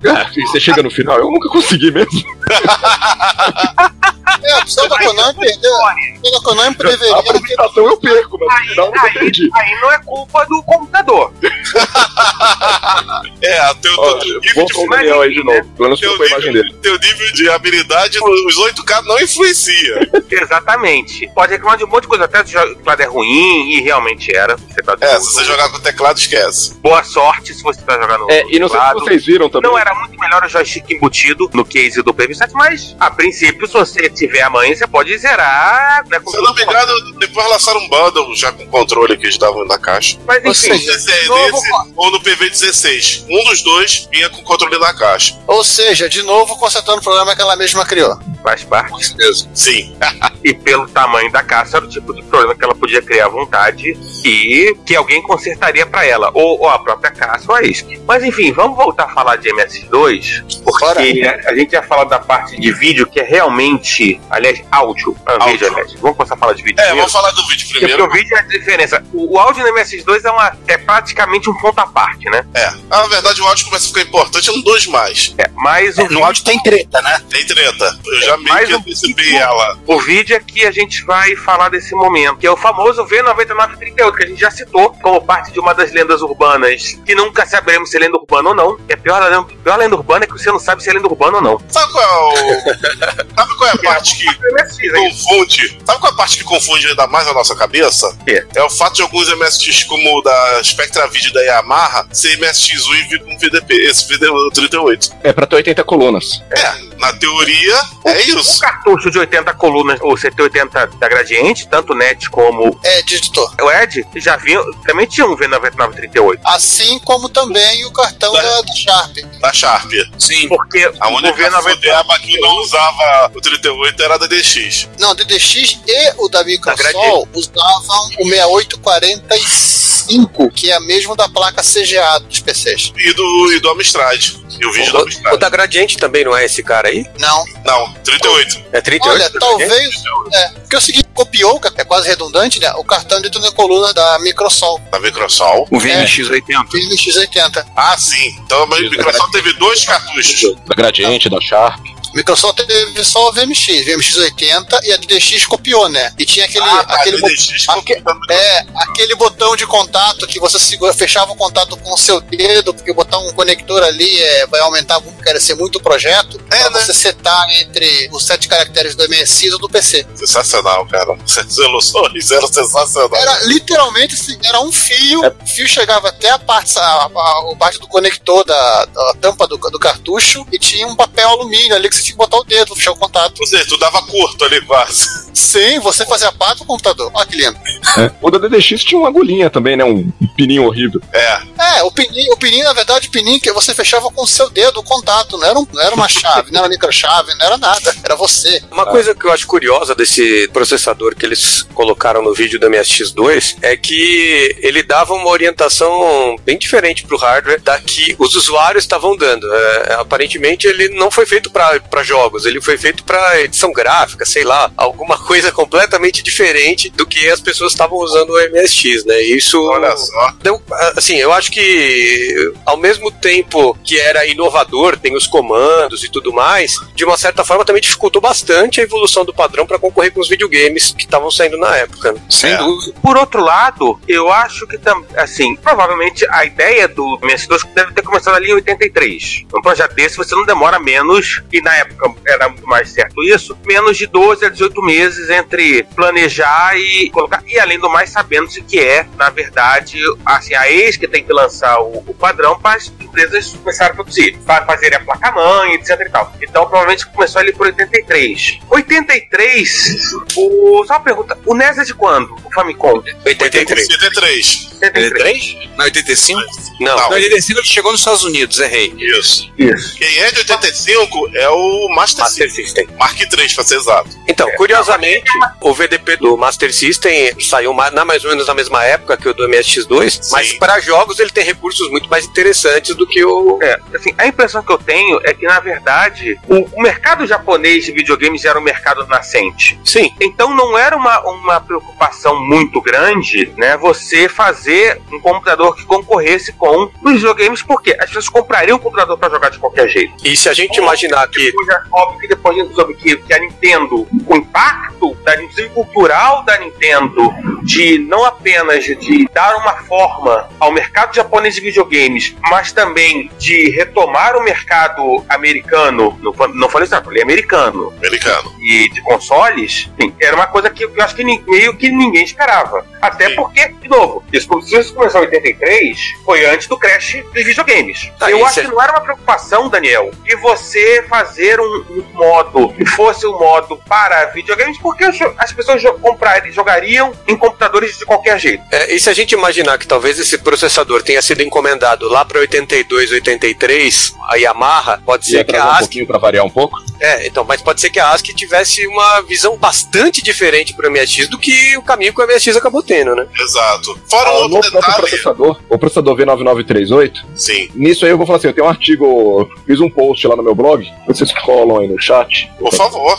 É, 0.05 0.39
e 0.39 0.47
você 0.47 0.59
chega 0.59 0.83
no 0.83 0.91
final, 0.91 1.17
eu 1.17 1.31
nunca 1.31 1.49
consegui 1.49 1.91
mesmo. 1.91 2.11
É, 4.43 4.51
a 4.53 4.57
opção 4.59 4.87
da 4.87 4.97
Konami 4.97 5.39
perdeu. 5.39 5.75
A 5.85 5.95
Konami 6.43 6.75
deveria. 6.75 7.15
A 7.15 7.19
apresentação 7.19 7.85
eu 7.85 7.97
perco, 7.97 8.37
mas 8.39 8.59
aí, 8.59 8.67
final 8.69 8.91
eu 8.93 9.01
aí, 9.01 9.13
perdi. 9.13 9.49
Aí 9.53 9.81
não 9.81 9.91
é 9.91 9.99
culpa 9.99 10.45
do 10.45 10.63
computador. 10.63 11.33
é, 13.41 13.73
teu, 13.75 13.93
Ó, 13.97 14.19
teu 14.19 14.41
nível 14.41 14.65
de 14.65 14.89
Daniel 14.89 15.21
aí 15.21 15.33
de 15.33 15.43
novo. 15.43 15.63
Pelo 15.75 15.89
menos 15.89 15.99
teu, 15.99 16.17
nível, 16.17 16.39
dele. 16.39 16.73
teu 16.81 16.99
nível 16.99 17.31
de 17.33 17.49
habilidade, 17.49 18.19
os 18.19 18.57
8K 18.57 19.03
não 19.03 19.19
influencia. 19.19 20.09
Exatamente. 20.29 21.29
Pode 21.33 21.53
reclamar 21.53 21.77
de 21.77 21.83
um 21.83 21.87
monte 21.87 22.03
de 22.03 22.07
coisa, 22.07 22.25
até 22.25 22.45
se 22.45 22.57
o 22.57 22.75
teclado 22.75 23.01
é 23.01 23.05
ruim, 23.05 23.71
e 23.71 23.81
realmente 23.81 24.35
era. 24.35 24.55
é, 25.01 25.19
se 25.19 25.33
você 25.33 25.43
jogar 25.43 25.69
com 25.69 25.77
o 25.77 25.81
teclado, 25.81 26.17
esquece. 26.17 26.73
Boa 26.75 27.03
sorte 27.03 27.53
se 27.53 27.61
você 27.61 27.81
tá 27.81 27.99
jogando. 27.99 28.29
É, 28.31 28.43
e 28.49 28.59
não 28.59 28.69
sei 28.69 28.79
se 28.79 28.93
vocês 28.93 29.25
viram 29.25 29.49
também. 29.49 29.69
Não 29.69 29.77
era 29.77 29.93
muito 29.93 30.17
melhor 30.19 30.43
o 30.43 30.49
joystick 30.49 30.89
embutido 30.91 31.49
no 31.53 31.65
case 31.65 32.01
do 32.01 32.13
PV7, 32.13 32.51
mas 32.53 32.95
a 32.99 33.11
princípio, 33.11 33.67
se 33.67 33.73
você 33.73 34.09
tiver 34.15 34.41
a 34.41 34.49
mãe, 34.49 34.75
você 34.75 34.87
pode 34.87 35.15
zerar. 35.17 36.03
Né, 36.09 36.19
se 36.25 36.37
eu 36.37 36.43
não 36.43 36.53
me 36.53 36.63
engano, 36.63 37.19
depois 37.19 37.49
lançaram 37.49 37.79
um 37.79 37.89
bundle 37.89 38.35
já 38.35 38.51
com 38.51 38.65
controle 38.67 39.17
que 39.17 39.25
eles 39.25 39.37
davam 39.37 39.65
na 39.65 39.77
caixa. 39.77 40.17
Mas 40.25 40.37
enfim, 40.37 40.49
ou, 40.49 40.55
seja, 40.55 41.11
é 41.11 41.25
novo... 41.25 41.61
ou 41.95 42.11
no 42.11 42.19
PV16. 42.21 43.25
Um 43.29 43.43
dos 43.43 43.61
dois 43.61 44.07
vinha 44.11 44.29
com 44.29 44.41
controle 44.43 44.77
na 44.79 44.93
caixa. 44.93 45.37
Ou 45.47 45.63
seja, 45.63 46.09
de 46.09 46.23
novo 46.23 46.57
consertando 46.57 46.99
o 46.99 47.03
problema 47.03 47.35
que 47.35 47.41
ela 47.41 47.55
mesma 47.55 47.85
criou. 47.85 48.17
Faz 48.41 48.63
parte. 48.63 48.91
Com 48.91 48.99
certeza. 48.99 49.49
Sim. 49.53 49.95
e 50.43 50.53
pelo 50.53 50.87
tamanho 50.87 51.31
da 51.31 51.43
caixa, 51.43 51.77
era 51.77 51.85
o 51.85 51.89
tipo 51.89 52.13
de 52.13 52.21
problema 52.23 52.55
que 52.55 52.63
ela 52.63 52.75
podia 52.75 53.01
criar 53.01 53.25
à 53.25 53.29
vontade 53.29 53.97
e 54.23 54.75
que 54.85 54.95
alguém 54.95 55.21
consertaria 55.21 55.85
para 55.85 56.05
ela. 56.05 56.31
Ou, 56.33 56.59
ou, 56.59 56.69
a 56.69 56.79
própria 56.79 57.11
caixa 57.11 57.45
ou 57.47 57.55
a 57.55 57.63
ISC. 57.63 58.01
Mas 58.07 58.23
enfim, 58.23 58.51
vamos 58.51 58.77
voltar 58.77 59.05
a 59.05 59.09
falar 59.09 59.37
de 59.37 59.49
MS2, 59.49 60.63
porque 60.63 61.23
a, 61.23 61.49
a 61.49 61.55
gente 61.55 61.73
ia 61.73 61.81
falar 61.81 62.05
da 62.05 62.19
parte 62.19 62.59
de 62.59 62.71
vídeo 62.71 63.07
que 63.07 63.19
é 63.19 63.23
realmente, 63.23 64.04
aliás, 64.29 64.61
áudio. 64.71 65.15
Ah, 65.25 65.33
áudio. 65.33 65.51
vídeo, 65.51 65.67
aliás. 65.67 65.93
Vamos 65.93 66.17
começar 66.17 66.35
a 66.35 66.37
falar 66.37 66.53
de 66.53 66.63
vídeo. 66.63 66.79
É, 66.79 66.87
primeiro. 66.87 66.97
vamos 66.97 67.11
falar 67.11 67.31
do 67.31 67.47
vídeo 67.47 67.67
primeiro. 67.69 67.97
Porque 67.97 68.17
o 68.17 68.21
vídeo 68.21 68.37
é 68.37 68.39
a 68.39 68.43
diferença. 68.43 69.03
O, 69.13 69.33
o 69.33 69.39
áudio 69.39 69.63
no 69.63 69.73
MS2 69.73 70.25
é, 70.25 70.31
uma, 70.31 70.57
é 70.67 70.77
praticamente 70.77 71.49
um 71.49 71.53
ponto 71.55 71.79
à 71.79 71.87
parte, 71.87 72.29
né? 72.29 72.45
É. 72.53 72.65
Ah, 72.89 73.01
na 73.01 73.07
verdade, 73.07 73.41
o 73.41 73.47
áudio 73.47 73.65
começa 73.65 73.85
a 73.85 73.87
ficar 73.87 74.01
importante 74.01 74.51
no 74.51 74.61
2 74.63 74.87
mais. 74.87 75.33
É, 75.37 75.49
mas 75.55 75.97
é, 75.97 76.03
no 76.03 76.09
vídeo... 76.09 76.25
áudio 76.25 76.43
tem 76.43 76.61
treta, 76.61 77.01
né? 77.01 77.21
Tem 77.29 77.45
treta. 77.45 77.99
Eu 78.05 78.21
já 78.21 78.37
meio 78.37 78.67
que 78.67 78.73
um 78.73 78.77
antecipei 78.77 79.35
ela. 79.35 79.77
O 79.87 79.99
vídeo 79.99 80.35
é 80.35 80.39
que 80.39 80.65
a 80.65 80.71
gente 80.71 81.03
vai 81.03 81.35
falar 81.35 81.69
desse 81.69 81.93
momento, 81.95 82.37
que 82.37 82.47
é 82.47 82.51
o 82.51 82.57
famoso 82.57 83.05
V9938, 83.05 84.15
que 84.15 84.23
a 84.23 84.27
gente 84.27 84.39
já 84.39 84.51
citou 84.51 84.91
como 85.01 85.21
parte 85.21 85.51
de 85.51 85.59
uma 85.59 85.73
das 85.73 85.91
lendas 85.91 86.21
urbanas, 86.21 86.99
que 87.05 87.15
nunca 87.15 87.45
saberemos 87.45 87.89
se 87.89 87.97
é 87.97 87.99
lenda 87.99 88.17
urbana 88.17 88.49
ou 88.49 88.55
não. 88.55 88.77
É 88.87 88.95
pior, 88.95 89.21
a 89.21 89.43
pior 89.43 89.77
lenda 89.77 89.95
urbana 89.95 90.25
é 90.25 90.27
que 90.27 90.33
você 90.33 90.51
não 90.51 90.59
sabe 90.59 90.83
se 90.83 90.89
é 90.89 90.93
lenda 90.93 91.07
urbana 91.07 91.37
ou 91.37 91.43
não. 91.43 91.61
Sabe 91.69 91.91
qual 91.91 92.03
é 92.03 92.41
o. 92.41 92.61
sabe 93.35 93.55
qual 93.57 93.69
é 93.69 93.73
a 93.73 93.77
parte 93.77 93.94
que 94.01 94.89
confunde? 94.91 95.77
Sabe 95.85 95.99
qual 95.99 96.11
é 96.11 96.13
a 96.13 96.17
parte 96.17 96.37
que 96.37 96.43
confunde 96.43 96.87
ainda 96.87 97.07
mais 97.07 97.27
a 97.27 97.33
nossa 97.33 97.55
cabeça? 97.55 98.15
É, 98.27 98.45
é 98.55 98.63
o 98.63 98.69
fato 98.69 98.95
de 98.95 99.01
alguns 99.01 99.27
MSX, 99.29 99.83
como 99.85 100.17
o 100.17 100.21
da 100.21 100.63
Spectra 100.63 101.07
Video 101.07 101.33
da 101.33 101.41
Yamaha, 101.41 102.07
ser 102.11 102.37
MSX1 102.37 102.93
e 102.93 103.07
vir 103.09 103.23
com 103.23 103.37
VDP. 103.37 103.73
Esse 103.73 104.07
VDP 104.07 104.31
38. 104.53 105.09
É 105.23 105.33
pra 105.33 105.45
ter 105.45 105.55
80 105.55 105.83
colunas. 105.83 106.41
É, 106.51 106.95
na 106.97 107.13
teoria, 107.13 107.81
é 108.05 108.21
isso. 108.21 108.57
O 108.57 108.59
cartucho 108.59 109.11
de 109.11 109.19
80 109.19 109.53
colunas, 109.53 109.99
ou 110.01 110.17
180 110.17 110.87
da 110.87 111.07
Gradiente, 111.07 111.67
tanto 111.67 111.93
o 111.93 111.95
NET 111.95 112.29
como. 112.29 112.79
É, 112.83 112.99
editor. 112.99 113.53
O 113.61 113.71
Ed 113.71 114.05
já 114.15 114.37
vinha, 114.37 114.59
também 114.85 115.05
tinha 115.05 115.25
um 115.27 115.35
V9938. 115.35 116.39
Assim 116.45 116.99
como 116.99 117.29
também 117.29 117.85
o 117.85 117.91
cartão 117.91 118.33
da, 118.33 118.41
da, 118.41 118.61
da 118.61 118.73
Sharp. 118.73 119.17
Da 119.39 119.53
Sharp. 119.53 119.91
Sim. 120.17 120.47
Porque 120.47 120.91
a 120.99 121.09
única 121.09 121.49
V99 121.49 122.19
que 122.21 122.39
não 122.39 122.57
usava 122.57 123.31
o 123.33 123.41
38 123.41 123.69
era 123.99 124.15
a 124.15 124.17
DDX. 124.17 124.87
Não, 124.99 125.13
DDX 125.15 125.79
e 125.87 126.13
o 126.17 126.27
da 126.29 126.43
Microsoft 126.43 127.29
usavam 127.33 128.09
o 128.19 128.27
6845, 128.29 130.51
que 130.51 130.69
é 130.71 130.75
a 130.75 130.79
mesmo 130.79 131.15
da 131.15 131.29
placa 131.29 131.61
CGA 131.61 132.17
dos 132.19 132.39
PCs. 132.39 132.91
E 132.97 133.13
do, 133.13 133.53
e 133.53 133.59
do 133.59 133.69
Amstrad. 133.69 134.33
E 134.59 134.65
o 134.65 134.71
vídeo 134.71 134.89
o, 134.89 134.93
do 134.97 135.03
Amstrad. 135.03 135.35
O 135.35 135.37
da 135.37 135.47
Gradiente 135.49 135.97
também 135.97 136.23
não 136.23 136.35
é 136.35 136.45
esse 136.45 136.63
cara 136.63 136.87
aí? 136.89 137.05
Não. 137.19 137.45
Não, 137.65 137.93
38. 138.03 138.63
É 138.71 138.81
38? 138.81 139.13
Olha, 139.13 139.29
talvez. 139.39 140.03
É, 140.33 140.47
porque 140.49 140.75
é 140.75 140.79
o 140.79 140.81
seguinte, 140.81 141.05
copiou, 141.13 141.61
é 141.75 141.83
quase 141.83 142.07
redundante, 142.07 142.59
né? 142.59 142.73
O 142.73 142.83
cartão 142.83 143.21
dentro 143.21 143.39
da 143.39 143.51
coluna 143.51 143.93
da 143.93 144.17
Microsoft. 144.19 144.81
Da 144.91 144.99
Microsoft? 144.99 145.67
O 145.71 145.77
VMX80. 145.77 146.43
É, 146.49 146.55
VMX80. 146.77 147.63
Ah, 147.75 147.95
sim. 147.97 148.35
Então 148.43 148.63
a 148.63 148.67
Microsoft 148.67 149.31
teve 149.31 149.53
dois 149.53 149.85
cartuchos. 149.85 150.55
Da 150.65 150.75
Gradiente, 150.75 151.29
da 151.29 151.39
Sharp. 151.41 151.79
Microsoft 152.15 152.65
teve 152.65 153.03
só 153.03 153.27
o 153.27 153.33
VMX, 153.33 153.85
VMX80 153.85 154.83
e 154.85 154.93
a 154.93 154.95
DDX 154.95 155.45
copiou, 155.45 155.89
né? 155.89 156.13
E 156.17 156.25
tinha 156.25 156.45
aquele. 156.45 156.63
Ah, 156.63 156.85
tá, 156.85 156.95
aquele, 156.95 157.21
DDX 157.21 157.67
aque, 157.67 158.01
é, 158.29 158.65
aquele 158.75 159.15
botão 159.15 159.53
de 159.53 159.67
contato 159.67 160.25
que 160.25 160.39
você 160.39 160.57
segura, 160.57 160.93
fechava 160.93 161.33
o 161.33 161.35
contato 161.35 161.75
com 161.75 161.93
o 161.93 161.97
seu 161.97 162.21
dedo, 162.21 162.73
porque 162.73 162.93
botar 162.93 163.17
um 163.19 163.33
conector 163.33 163.83
ali 163.83 164.17
é, 164.21 164.47
vai 164.47 164.61
aumentar 164.61 165.01
muito, 165.01 165.21
quer 165.21 165.39
ser 165.41 165.55
muito 165.55 165.77
projeto. 165.81 166.39
É, 166.49 166.61
pra 166.61 166.69
né? 166.69 166.79
você 166.79 166.93
setar 166.93 167.49
entre 167.59 168.09
os 168.13 168.23
sete 168.23 168.47
caracteres 168.47 168.95
do 168.95 169.03
MSI 169.09 169.51
ou 169.51 169.59
do 169.59 169.67
PC. 169.67 170.07
Sensacional, 170.15 170.85
cara. 170.87 171.17
Essas 171.25 171.57
ilusões 171.57 172.31
eram 172.31 172.47
sensacionais. 172.47 173.21
Era 173.21 173.43
literalmente 173.43 174.15
assim, 174.15 174.37
era 174.45 174.61
um 174.61 174.71
fio, 174.71 175.25
é. 175.25 175.29
o 175.29 175.47
fio 175.47 175.67
chegava 175.67 176.07
até 176.07 176.29
a 176.29 176.39
parte, 176.39 176.79
a, 176.79 176.81
a, 176.81 177.51
a 177.51 177.55
parte 177.57 177.77
do 177.77 177.87
conector 177.87 178.45
da, 178.45 178.85
da 178.85 179.13
tampa 179.19 179.45
do, 179.47 179.57
do 179.57 179.79
cartucho 179.79 180.45
e 180.49 180.57
tinha 180.57 180.87
um 180.87 180.95
papel 180.95 181.27
alumínio 181.27 181.75
ali 181.75 181.89
que 181.89 181.95
você 181.95 182.04
tinha 182.05 182.13
que 182.13 182.17
botar 182.17 182.37
o 182.37 182.43
dedo 182.43 182.75
fechar 182.75 182.91
o 182.91 182.95
contato. 182.95 183.39
Ou 183.39 183.47
seja, 183.47 183.65
tu 183.65 183.77
dava 183.77 184.01
curto 184.03 184.45
ali 184.45 184.61
quase. 184.61 185.25
Sim, 185.33 185.79
você 185.79 186.05
fazia 186.05 186.31
parte 186.31 186.59
do 186.59 186.65
computador. 186.65 187.11
Olha 187.13 187.25
que 187.25 187.35
lindo. 187.35 187.57
É. 187.97 188.11
O 188.21 188.31
da 188.31 188.37
DDX 188.37 188.83
tinha 188.83 188.99
uma 188.99 189.09
agulhinha 189.09 189.49
também, 189.49 189.75
né? 189.75 189.83
Um, 189.83 190.09
pininho 190.35 190.63
horrível. 190.63 191.01
É. 191.13 191.41
É, 191.77 191.83
o 191.83 191.91
pininho, 191.91 192.33
o 192.33 192.37
pininho, 192.37 192.63
na 192.63 192.73
verdade, 192.73 193.07
o 193.07 193.11
pininho 193.11 193.39
que 193.39 193.51
você 193.51 193.73
fechava 193.73 194.09
com 194.11 194.23
o 194.23 194.27
seu 194.27 194.49
dedo 194.49 194.79
o 194.79 194.83
contato. 194.83 195.37
Não 195.37 195.45
era, 195.45 195.59
um, 195.59 195.67
não 195.73 195.81
era 195.81 195.95
uma 195.95 196.07
chave, 196.07 196.51
não 196.51 196.59
era 196.59 196.69
microchave, 196.69 197.33
não 197.35 197.45
era 197.45 197.57
nada. 197.57 197.95
Era 198.03 198.15
você. 198.15 198.61
Uma 198.71 198.83
ah. 198.83 198.87
coisa 198.87 199.15
que 199.15 199.25
eu 199.25 199.31
acho 199.31 199.47
curiosa 199.47 199.95
desse 199.95 200.47
processador 200.49 201.15
que 201.15 201.25
eles 201.25 201.63
colocaram 201.73 202.21
no 202.21 202.33
vídeo 202.33 202.59
do 202.59 202.69
MSX2 202.69 203.57
é 203.61 203.75
que 203.75 204.55
ele 204.59 204.83
dava 204.83 205.13
uma 205.13 205.29
orientação 205.29 206.35
bem 206.45 206.57
diferente 206.57 207.03
pro 207.03 207.17
hardware 207.17 207.61
da 207.61 207.79
que 207.79 208.15
os 208.17 208.35
usuários 208.35 208.83
estavam 208.83 209.15
dando. 209.17 209.45
É, 209.53 209.95
aparentemente, 209.95 210.67
ele 210.67 210.89
não 210.89 211.11
foi 211.11 211.25
feito 211.25 211.49
para 211.49 211.94
para 211.95 212.03
jogos, 212.03 212.45
ele 212.45 212.59
foi 212.59 212.77
feito 212.77 213.05
para 213.05 213.39
edição 213.41 213.71
gráfica, 213.71 214.25
sei 214.25 214.43
lá, 214.43 214.69
alguma 214.75 215.17
coisa 215.23 215.49
completamente 215.49 216.21
diferente 216.21 216.89
do 216.89 217.05
que 217.07 217.29
as 217.29 217.39
pessoas 217.39 217.71
estavam 217.71 217.97
usando 217.99 218.31
o 218.31 218.49
MSX, 218.49 219.05
né? 219.05 219.21
Isso. 219.21 219.61
Olha 219.69 219.95
só. 219.95 220.33
Então, 220.41 220.61
assim, 220.97 221.15
eu 221.15 221.31
acho 221.31 221.49
que 221.53 222.51
ao 222.65 222.75
mesmo 222.75 223.09
tempo 223.11 223.77
que 223.81 223.97
era 223.97 224.25
inovador, 224.25 224.97
tem 224.97 225.15
os 225.15 225.25
comandos 225.25 226.03
e 226.03 226.11
tudo 226.11 226.33
mais, 226.33 226.75
de 226.93 227.05
uma 227.05 227.17
certa 227.17 227.45
forma 227.45 227.63
também 227.63 227.81
dificultou 227.81 228.21
bastante 228.21 228.81
a 228.81 228.83
evolução 228.83 229.23
do 229.23 229.33
padrão 229.33 229.65
para 229.65 229.79
concorrer 229.79 230.11
com 230.11 230.19
os 230.19 230.27
videogames 230.27 230.91
que 230.97 231.05
estavam 231.05 231.31
saindo 231.31 231.57
na 231.57 231.77
época. 231.77 232.11
Né? 232.11 232.19
Sem 232.29 232.51
É. 232.51 232.57
dúvida. 232.57 232.93
Por 233.01 233.15
outro 233.15 233.41
lado, 233.41 233.97
eu 234.05 234.29
acho 234.33 234.67
que 234.67 234.77
também, 234.77 235.05
assim, 235.15 235.55
provavelmente 235.55 236.27
a 236.29 236.43
ideia 236.43 236.89
do 236.89 237.17
MS2 237.21 237.65
deve 237.73 237.93
ter 237.93 238.01
começado 238.01 238.35
ali 238.35 238.49
em 238.49 238.53
83. 238.55 239.45
Um 239.55 239.61
projeto 239.61 239.93
desse 239.95 240.17
você 240.17 240.35
não 240.35 240.45
demora 240.45 240.77
menos, 240.77 241.41
e 241.53 241.61
na 241.61 241.74
época 241.77 242.13
era 242.27 242.49
muito 242.49 242.67
mais 242.67 242.89
certo 242.89 243.23
isso, 243.23 243.57
menos 243.65 243.97
de 243.97 244.07
12 244.07 244.45
a 244.45 244.49
18 244.49 244.81
meses 244.81 245.29
entre 245.29 245.83
planejar 245.95 246.77
e 246.77 247.09
colocar, 247.09 247.43
e 247.47 247.59
além 247.59 247.79
do 247.79 247.89
mais, 247.89 248.09
sabendo-se 248.09 248.61
que 248.61 248.79
é, 248.79 249.05
na 249.17 249.29
verdade, 249.29 249.99
assim, 250.25 250.53
a 250.53 250.69
ex 250.71 250.97
que 250.97 251.07
tem 251.07 251.23
que 251.23 251.33
lançar 251.33 251.79
o, 251.81 252.03
o 252.07 252.13
padrão 252.13 252.59
para 252.59 252.77
as 252.77 252.87
empresas 252.99 253.49
começarem 253.49 253.91
a 253.91 253.95
produzir, 253.95 254.37
para 254.45 254.65
fazerem 254.65 254.97
a 254.97 255.01
placa-mãe, 255.01 255.73
etc 255.75 255.99
e 256.01 256.09
tal. 256.09 256.33
Então, 256.41 256.65
provavelmente 256.65 257.05
começou 257.07 257.41
ali 257.41 257.53
por 257.53 257.67
83. 257.67 258.59
83, 258.69 260.11
o, 260.35 260.85
só 260.85 260.93
uma 260.93 260.99
pergunta, 260.99 261.37
o 261.45 261.55
NES 261.55 261.77
é 261.77 261.83
de 261.83 261.93
quando? 261.93 262.35
O 262.43 262.51
Famicom? 262.53 263.01
83. 263.25 263.89
83. 263.89 264.69
83? 264.81 265.69
Não, 265.77 265.85
85? 265.85 266.41
Não, 266.79 266.95
Não, 266.95 267.09
85 267.11 267.59
ele 267.59 267.67
chegou 267.67 267.91
nos 267.91 268.01
Estados 268.01 268.23
Unidos, 268.23 268.59
errei. 268.59 268.93
Isso. 268.97 269.51
Isso. 269.57 269.95
Quem 269.97 270.19
é 270.19 270.31
de 270.31 270.39
85 270.39 271.29
é 271.33 271.49
o 271.49 271.64
Master, 271.95 272.23
Master 272.23 272.51
System. 272.51 272.87
Mark 272.97 273.19
III, 273.19 273.53
pra 273.53 273.63
ser 273.63 273.75
exato. 273.75 274.09
Então, 274.27 274.49
curiosamente, 274.57 275.31
o 275.61 275.73
VDP 275.73 276.17
do 276.17 276.37
Master 276.37 276.73
System 276.73 277.39
saiu 277.39 277.73
na 277.73 278.05
mais 278.05 278.23
ou 278.23 278.31
menos 278.31 278.47
na 278.47 278.53
mesma 278.53 278.83
época 278.83 279.17
que 279.17 279.27
o 279.29 279.33
do 279.33 279.47
MSX2, 279.47 280.29
mas 280.31 280.53
para 280.53 280.79
jogos 280.79 281.19
ele 281.19 281.29
tem 281.29 281.43
recursos 281.43 281.89
muito 281.89 282.09
mais 282.09 282.25
interessantes 282.25 282.95
do 282.95 283.07
que 283.07 283.23
o. 283.23 283.59
É, 283.61 283.79
assim, 283.93 284.13
a 284.17 284.27
impressão 284.27 284.63
que 284.63 284.71
eu 284.71 284.77
tenho 284.77 285.19
é 285.23 285.33
que, 285.33 285.45
na 285.45 285.59
verdade, 285.59 286.39
o, 286.47 286.65
o 286.77 286.81
mercado 286.81 287.25
japonês 287.25 287.85
de 287.85 287.91
videogames 287.91 288.45
era 288.45 288.59
um 288.59 288.61
mercado 288.61 289.05
nascente. 289.07 289.79
Sim. 289.83 290.13
Então 290.19 290.55
não 290.55 290.77
era 290.77 290.95
uma, 290.95 291.19
uma 291.21 291.61
preocupação 291.61 292.39
muito 292.43 292.81
grande, 292.81 293.51
né, 293.57 293.77
você 293.77 294.27
fazer 294.29 295.01
um 295.11 295.19
computador 295.19 295.75
que 295.75 295.85
concorresse 295.85 296.53
com 296.53 296.91
os 297.03 297.13
videogames, 297.13 297.61
porque 297.61 297.95
as 297.99 298.07
pessoas 298.07 298.29
comprariam 298.29 298.77
um 298.77 298.79
computador 298.79 299.17
para 299.17 299.29
jogar 299.29 299.49
de 299.49 299.59
qualquer 299.59 299.87
jeito. 299.89 300.13
E 300.23 300.35
se 300.35 300.49
a 300.49 300.53
gente 300.53 300.77
imaginar 300.77 301.27
que. 301.27 301.53
Depois, 301.55 301.69
é 301.69 301.81
óbvio 301.91 302.19
que 302.19 302.27
depois 302.27 302.57
a 302.57 302.61
gente 302.61 302.75
soube 302.75 302.93
que, 302.95 303.15
que 303.17 303.33
a 303.33 303.39
Nintendo, 303.39 304.07
o 304.27 304.35
impacto 304.35 305.15
da 305.23 305.35
Nintendo 305.37 305.69
cultural 305.69 306.43
da 306.43 306.57
Nintendo 306.57 307.33
de 307.63 307.99
não 307.99 308.25
apenas 308.25 308.83
de 308.83 309.27
dar 309.33 309.55
uma 309.57 309.73
forma 309.83 310.49
ao 310.59 310.71
mercado 310.71 311.15
japonês 311.15 311.55
de 311.55 311.61
videogames, 311.61 312.35
mas 312.49 312.71
também 312.71 313.31
de 313.37 313.69
retomar 313.69 314.35
o 314.35 314.43
mercado 314.43 315.23
americano, 315.29 316.17
não, 316.21 316.33
não 316.53 316.69
falei 316.69 316.85
isso, 316.85 316.95
não, 316.95 317.03
falei 317.03 317.23
americano, 317.23 317.93
Americano. 317.97 318.55
e 318.61 318.89
de 318.89 319.01
consoles, 319.01 319.89
era 320.21 320.35
uma 320.35 320.47
coisa 320.47 320.69
que 320.69 320.83
eu 320.83 320.93
acho 320.99 321.15
que 321.15 321.23
meio 321.23 321.75
que 321.75 321.89
ninguém 321.89 322.23
esperava. 322.23 322.85
Até 323.01 323.29
Sim. 323.29 323.35
porque, 323.35 323.67
de 323.67 323.87
novo, 323.87 324.23
isso, 324.31 324.61
se 324.61 324.79
isso 324.79 324.93
começou 324.93 325.21
em 325.21 325.25
83, 325.25 325.99
foi 326.23 326.45
antes 326.45 326.67
do 326.67 326.77
crash 326.77 327.23
dos 327.33 327.43
videogames. 327.43 328.11
Tá, 328.19 328.29
eu 328.31 328.45
acho 328.45 328.59
é- 328.59 328.63
que 328.63 328.69
não 328.69 328.81
era 328.81 328.93
uma 328.93 329.01
preocupação, 329.01 329.69
Daniel, 329.69 330.11
de 330.23 330.35
você 330.37 331.03
fazer 331.07 331.44
um, 331.59 331.85
um 331.89 332.03
modo 332.13 332.73
que 332.73 332.85
fosse 332.85 333.25
um 333.27 333.37
modo 333.37 333.77
para 333.87 334.25
videogames, 334.27 334.77
porque 334.79 335.03
as 335.03 335.51
pessoas 335.53 335.81
comprariam, 336.01 336.53
jogariam 336.53 337.11
em 337.27 337.37
computadores 337.37 337.97
de 337.97 338.05
qualquer 338.05 338.39
jeito. 338.39 338.63
É, 338.71 338.93
e 338.93 338.99
se 338.99 339.09
a 339.09 339.13
gente 339.13 339.33
imaginar 339.33 339.77
que 339.77 339.87
talvez 339.87 340.17
esse 340.19 340.37
processador 340.37 341.03
tenha 341.03 341.21
sido 341.21 341.41
encomendado 341.41 342.07
lá 342.09 342.23
para 342.25 342.39
82, 342.39 343.11
83, 343.11 344.13
a 344.29 344.35
Yamaha, 344.35 345.01
pode 345.05 345.25
ser 345.25 345.43
que 345.43 345.55
a 345.55 345.59
atrasar 345.59 345.67
um 345.67 345.71
ASCII. 345.71 345.85
pouquinho 345.87 346.07
pra 346.07 346.17
variar 346.17 346.45
um 346.45 346.49
pouco. 346.49 346.77
É, 346.99 347.27
então, 347.27 347.43
mas 347.43 347.61
pode 347.61 347.81
ser 347.81 347.89
que 347.89 347.99
a 347.99 348.11
ASCII 348.11 348.33
tivesse 348.33 348.85
uma 348.87 349.21
visão 349.21 349.57
bastante 349.57 350.23
diferente 350.23 350.73
pro 350.73 350.89
MSX 350.89 351.27
do 351.27 351.37
que 351.37 351.77
o 351.77 351.81
caminho 351.81 352.13
que 352.13 352.21
o 352.21 352.25
MSX 352.27 352.55
acabou 352.55 352.81
tendo, 352.81 353.13
né? 353.15 353.27
Exato. 353.39 353.99
Fora 354.09 354.29
um 354.31 354.33
Ah, 354.33 354.37
outro 354.39 354.55
no 354.55 354.61
próprio 354.61 354.79
detalhe. 354.81 355.01
processador, 355.07 355.59
o 355.69 355.77
processador 355.77 356.15
V9938, 356.17 357.25
Sim, 357.35 357.69
nisso 357.75 358.05
aí 358.05 358.11
eu 358.11 358.17
vou 358.17 358.25
falar 358.25 358.37
assim, 358.39 358.47
eu 358.47 358.53
tenho 358.53 358.65
um 358.67 358.69
artigo, 358.69 359.49
fiz 359.65 359.79
um 359.79 359.89
post 359.89 360.25
lá 360.27 360.35
no 360.35 360.43
meu 360.43 360.55
blog, 360.55 360.87
vocês 361.07 361.31
colam 361.41 361.79
aí 361.79 361.87
no 361.87 361.99
chat. 361.99 362.49
por 362.59 362.73
favor, 362.73 363.17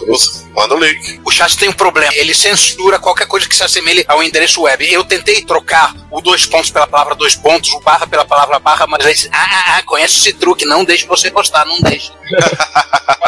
manda 0.54 0.74
o 0.74 0.78
link. 0.78 1.20
O 1.24 1.30
chat 1.30 1.56
tem 1.56 1.68
um 1.68 1.72
problema. 1.72 2.12
Ele 2.14 2.34
censura 2.34 2.98
qualquer 2.98 3.26
coisa 3.26 3.48
que 3.48 3.54
se 3.56 3.62
assemelhe 3.62 4.04
ao 4.08 4.22
endereço 4.22 4.62
web. 4.62 4.90
Eu 4.92 5.04
tentei 5.04 5.42
trocar 5.44 5.94
o 6.10 6.20
dois 6.20 6.46
pontos 6.46 6.70
pela 6.70 6.86
palavra 6.86 7.14
dois 7.14 7.34
pontos, 7.34 7.70
o 7.72 7.80
barra 7.80 8.06
pela 8.06 8.24
palavra 8.24 8.58
barra, 8.58 8.86
mas 8.86 9.04
aí 9.04 9.14
disse, 9.14 9.28
ah, 9.32 9.36
ah, 9.50 9.76
ah, 9.78 9.82
conhece 9.82 10.18
esse 10.18 10.32
truque, 10.32 10.64
não 10.64 10.84
deixe 10.84 11.06
você 11.06 11.30
postar, 11.30 11.64
não 11.66 11.80
deixe. 11.80 12.10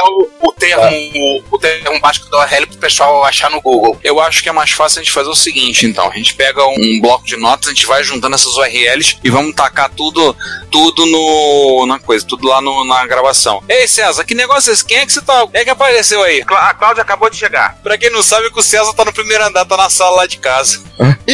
o, 0.04 0.28
o 0.48 0.52
termo, 0.52 1.44
o 1.50 1.58
termo 1.58 2.00
básico 2.00 2.28
da 2.30 2.38
URL 2.44 2.66
pro 2.66 2.78
pessoal 2.78 3.24
achar 3.24 3.50
no 3.50 3.60
Google. 3.60 3.98
Eu 4.02 4.20
acho 4.20 4.42
que 4.42 4.48
é 4.48 4.52
mais 4.52 4.70
fácil 4.70 5.00
a 5.00 5.02
gente 5.02 5.12
fazer 5.12 5.28
o 5.28 5.34
seguinte, 5.34 5.86
então. 5.86 6.10
A 6.10 6.14
gente 6.14 6.34
pega 6.34 6.64
um 6.66 7.00
bloco 7.00 7.24
de 7.26 7.36
notas, 7.36 7.68
a 7.68 7.74
gente 7.74 7.86
vai 7.86 8.02
juntando 8.02 8.34
essas 8.34 8.56
URLs 8.56 9.18
e 9.22 9.30
vamos 9.30 9.54
tacar 9.54 9.90
tudo, 9.90 10.34
tudo 10.70 11.04
no. 11.06 11.86
na 11.86 11.98
coisa, 11.98 12.24
tudo 12.26 12.46
lá 12.48 12.60
no- 12.60 12.84
na 12.84 13.06
gravação. 13.06 13.62
Ei, 13.68 13.86
César, 13.86 14.24
que 14.24 14.34
negócio 14.34 14.70
é 14.70 14.74
Quem 14.82 14.98
é 14.98 15.06
que 15.06 15.12
você 15.12 15.20
tá? 15.22 15.46
Quem 15.46 15.60
é 15.60 15.64
que 15.64 15.70
apareceu 15.70 16.22
aí? 16.22 16.44
Clá- 16.44 16.68
A 16.70 16.74
Cláudia 16.74 17.02
acabou 17.02 17.28
de 17.30 17.36
chegar. 17.36 17.76
Pra 17.82 17.96
quem 17.98 18.10
não 18.10 18.22
sabe, 18.22 18.50
que 18.52 18.58
o 18.58 18.62
César 18.62 18.92
tá 18.94 19.04
no 19.04 19.12
primeiro 19.12 19.44
andar, 19.44 19.64
tá 19.64 19.76
na 19.76 19.88
sala 19.90 20.16
lá 20.18 20.26
de 20.26 20.38
casa. 20.38 20.82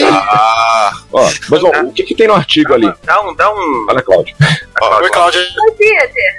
Ah, 0.03 0.93
Ó, 1.13 1.31
mas 1.49 1.63
ó, 1.63 1.69
o 1.83 1.93
que, 1.93 2.03
que 2.03 2.15
tem 2.15 2.27
no 2.27 2.35
artigo 2.35 2.75
ali? 2.75 2.93
Dá 3.05 3.21
um. 3.23 3.35
Dá 3.35 3.51
um 3.53 3.87
Olha, 3.89 4.03
Cláudio. 4.03 4.35
Oi, 5.01 5.11
Cláudia. 5.11 5.41
Oi, 5.41 5.73
Peter. 5.79 6.37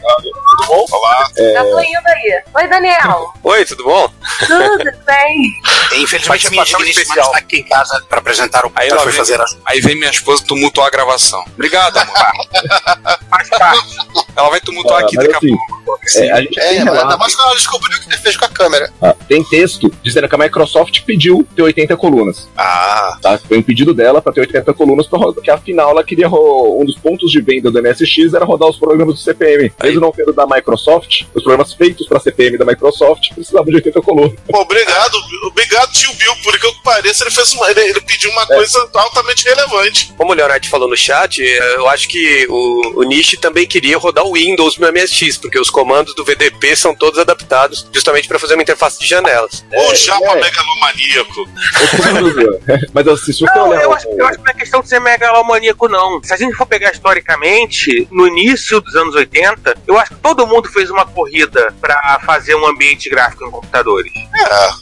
Tudo 0.58 0.68
bom? 0.68 0.86
Olá. 0.92 1.24
Tá 1.54 1.62
fluindo 1.62 2.00
aí. 2.08 2.42
Oi, 2.54 2.68
Daniel. 2.68 3.34
Oi, 3.44 3.66
tudo 3.66 3.84
bom? 3.86 4.12
Tudo 4.46 4.92
bem? 5.06 5.52
Infelizmente, 5.94 6.48
a 6.48 6.50
minha 6.50 6.66
digníssima 6.66 7.02
especial. 7.02 7.26
está 7.28 7.38
aqui 7.38 7.58
em 7.58 7.64
casa 7.64 8.04
para 8.10 8.20
apresentar 8.20 8.66
o 8.66 8.72
Aí 8.76 8.90
ela 8.90 9.02
foi 9.02 9.12
vem, 9.12 9.18
fazer 9.20 9.40
a 9.42 9.46
aí 9.68 9.80
vem 9.80 9.96
minha 9.96 10.12
esposa 10.12 10.44
tumultuar 10.46 10.88
a 10.88 10.90
gravação. 10.92 11.44
Obrigado, 11.54 11.98
amor. 11.98 12.16
faz 13.30 13.50
parte. 13.50 13.96
Ela 14.36 14.50
vai 14.50 14.60
tumultuar 14.60 15.02
Ah, 15.02 15.06
aqui 15.06 15.16
daqui 15.16 15.34
a 15.34 15.38
assim, 15.38 15.56
pouco. 15.56 15.85
É, 16.18 16.32
a 16.32 16.42
gente 16.42 16.60
É, 16.60 16.80
ainda 16.80 17.18
mais 17.18 17.36
quando 17.36 17.48
ela 17.48 17.56
descobriu 17.56 17.98
o 17.98 18.02
que 18.02 18.10
ele 18.10 18.18
fez 18.18 18.38
com 18.38 18.46
a 18.46 18.50
câmera. 18.50 18.92
ah, 19.02 19.16
tem 19.28 19.44
texto 19.44 19.92
dizendo 20.04 20.28
que 20.28 20.36
a 20.36 20.38
Microsoft 20.38 21.02
pediu 21.06 21.48
ter 21.56 21.62
80 21.62 21.96
colunas. 21.98 22.48
Ah, 22.58 23.18
Tá? 23.22 23.38
Foi 23.38 23.58
um 23.58 23.64
pedido 23.64 23.94
dela 23.94 24.22
para 24.22 24.34
ter 24.34 24.42
80 24.42 24.74
colunas, 24.74 25.08
pra 25.08 25.18
rodar, 25.20 25.44
que 25.44 25.52
afinal 25.52 25.92
ela 25.92 26.04
queria 26.04 26.28
um 26.30 26.84
dos 26.86 26.96
pontos 26.98 27.32
de 27.32 27.42
venda 27.42 27.72
do 27.72 27.82
MSX 27.82 28.34
era 28.34 28.46
rodar 28.46 28.70
os 28.70 28.78
programas 28.78 29.16
do 29.16 29.22
CPM. 29.22 29.72
Mesmo 29.82 30.02
não 30.02 30.14
sendo 30.14 30.34
da 30.34 30.46
Microsoft, 30.46 31.24
os 31.34 31.44
programas 31.44 31.74
feitos 31.74 32.08
para 32.08 32.20
CPM 32.20 32.58
da 32.58 32.66
Microsoft 32.66 33.34
precisavam 33.34 33.66
de 33.66 33.76
80 33.76 34.02
colunas. 34.02 34.34
pô, 34.50 34.60
obrigado, 34.62 35.18
obrigado, 35.46 35.92
tio 35.92 36.14
Bill. 36.14 36.36
Por 36.44 36.60
que 36.60 36.66
eu 36.66 36.74
pareça, 36.84 37.24
ele 37.24 37.32
fez 37.32 37.54
uma, 37.54 37.70
ele, 37.72 37.80
ele 37.82 38.02
pediu 38.02 38.30
uma 38.32 38.46
coisa 38.46 38.90
altamente 38.94 39.46
relevante. 39.46 40.14
Como 40.18 40.32
o 40.32 40.36
Leonardo 40.36 40.68
falou 40.68 40.88
no 40.90 40.98
chat, 40.98 41.40
eu 41.40 41.88
acho 41.90 42.08
que 42.08 42.46
o, 42.50 43.00
o 43.02 43.04
Nishi 43.04 43.38
também 43.38 43.66
queria 43.68 43.98
rodar 43.98 44.26
o 44.26 44.34
Windows 44.34 44.78
no 44.78 44.92
MSX, 44.92 45.38
porque 45.38 45.60
os 45.60 45.70
comandos 45.76 46.16
do 46.16 46.24
VDP 46.24 46.74
são 46.74 46.96
todos 46.96 47.20
adaptados 47.20 47.86
justamente 47.94 48.30
para 48.30 48.40
fazer 48.40 48.54
uma 48.54 48.64
interface 48.64 48.98
de 48.98 49.06
janelas. 49.06 49.66
Ô, 49.76 49.94
japa 49.94 50.24
é. 50.26 50.42
megalomaníaco. 50.42 51.50
Mas 52.94 53.08
assim, 53.10 53.34
se 53.34 53.40
você 53.42 53.54
Não, 53.60 53.70
olhar. 53.70 53.84
eu 53.84 53.90
o- 53.90 53.94
acho, 53.94 54.08
eu 54.08 54.26
acho 54.26 54.38
que 54.38 54.44
não 54.46 54.52
é 54.52 54.54
questão 54.54 54.82
de 54.82 54.88
ser 54.88 55.00
megalomaníaco, 55.02 55.90
não. 55.90 56.24
Se 56.24 56.34
a 56.34 56.38
gente 56.38 56.56
for 56.56 56.66
pegar 56.66 56.92
historicamente, 56.92 58.08
no 58.10 58.26
início 58.26 58.80
dos 58.80 58.96
anos 58.96 59.14
80, 59.16 59.76
eu 59.86 59.98
acho 60.00 60.12
que 60.16 60.22
todo 60.22 60.48
mundo 60.48 60.70
fez 60.70 60.90
uma 60.90 61.06
corrida 61.06 61.74
pra 61.82 62.22
fazer 62.26 62.56
um 62.56 62.66
ambiente 62.66 63.10
gráfico 63.10 63.44
em 63.46 63.52
computadores. 63.52 64.14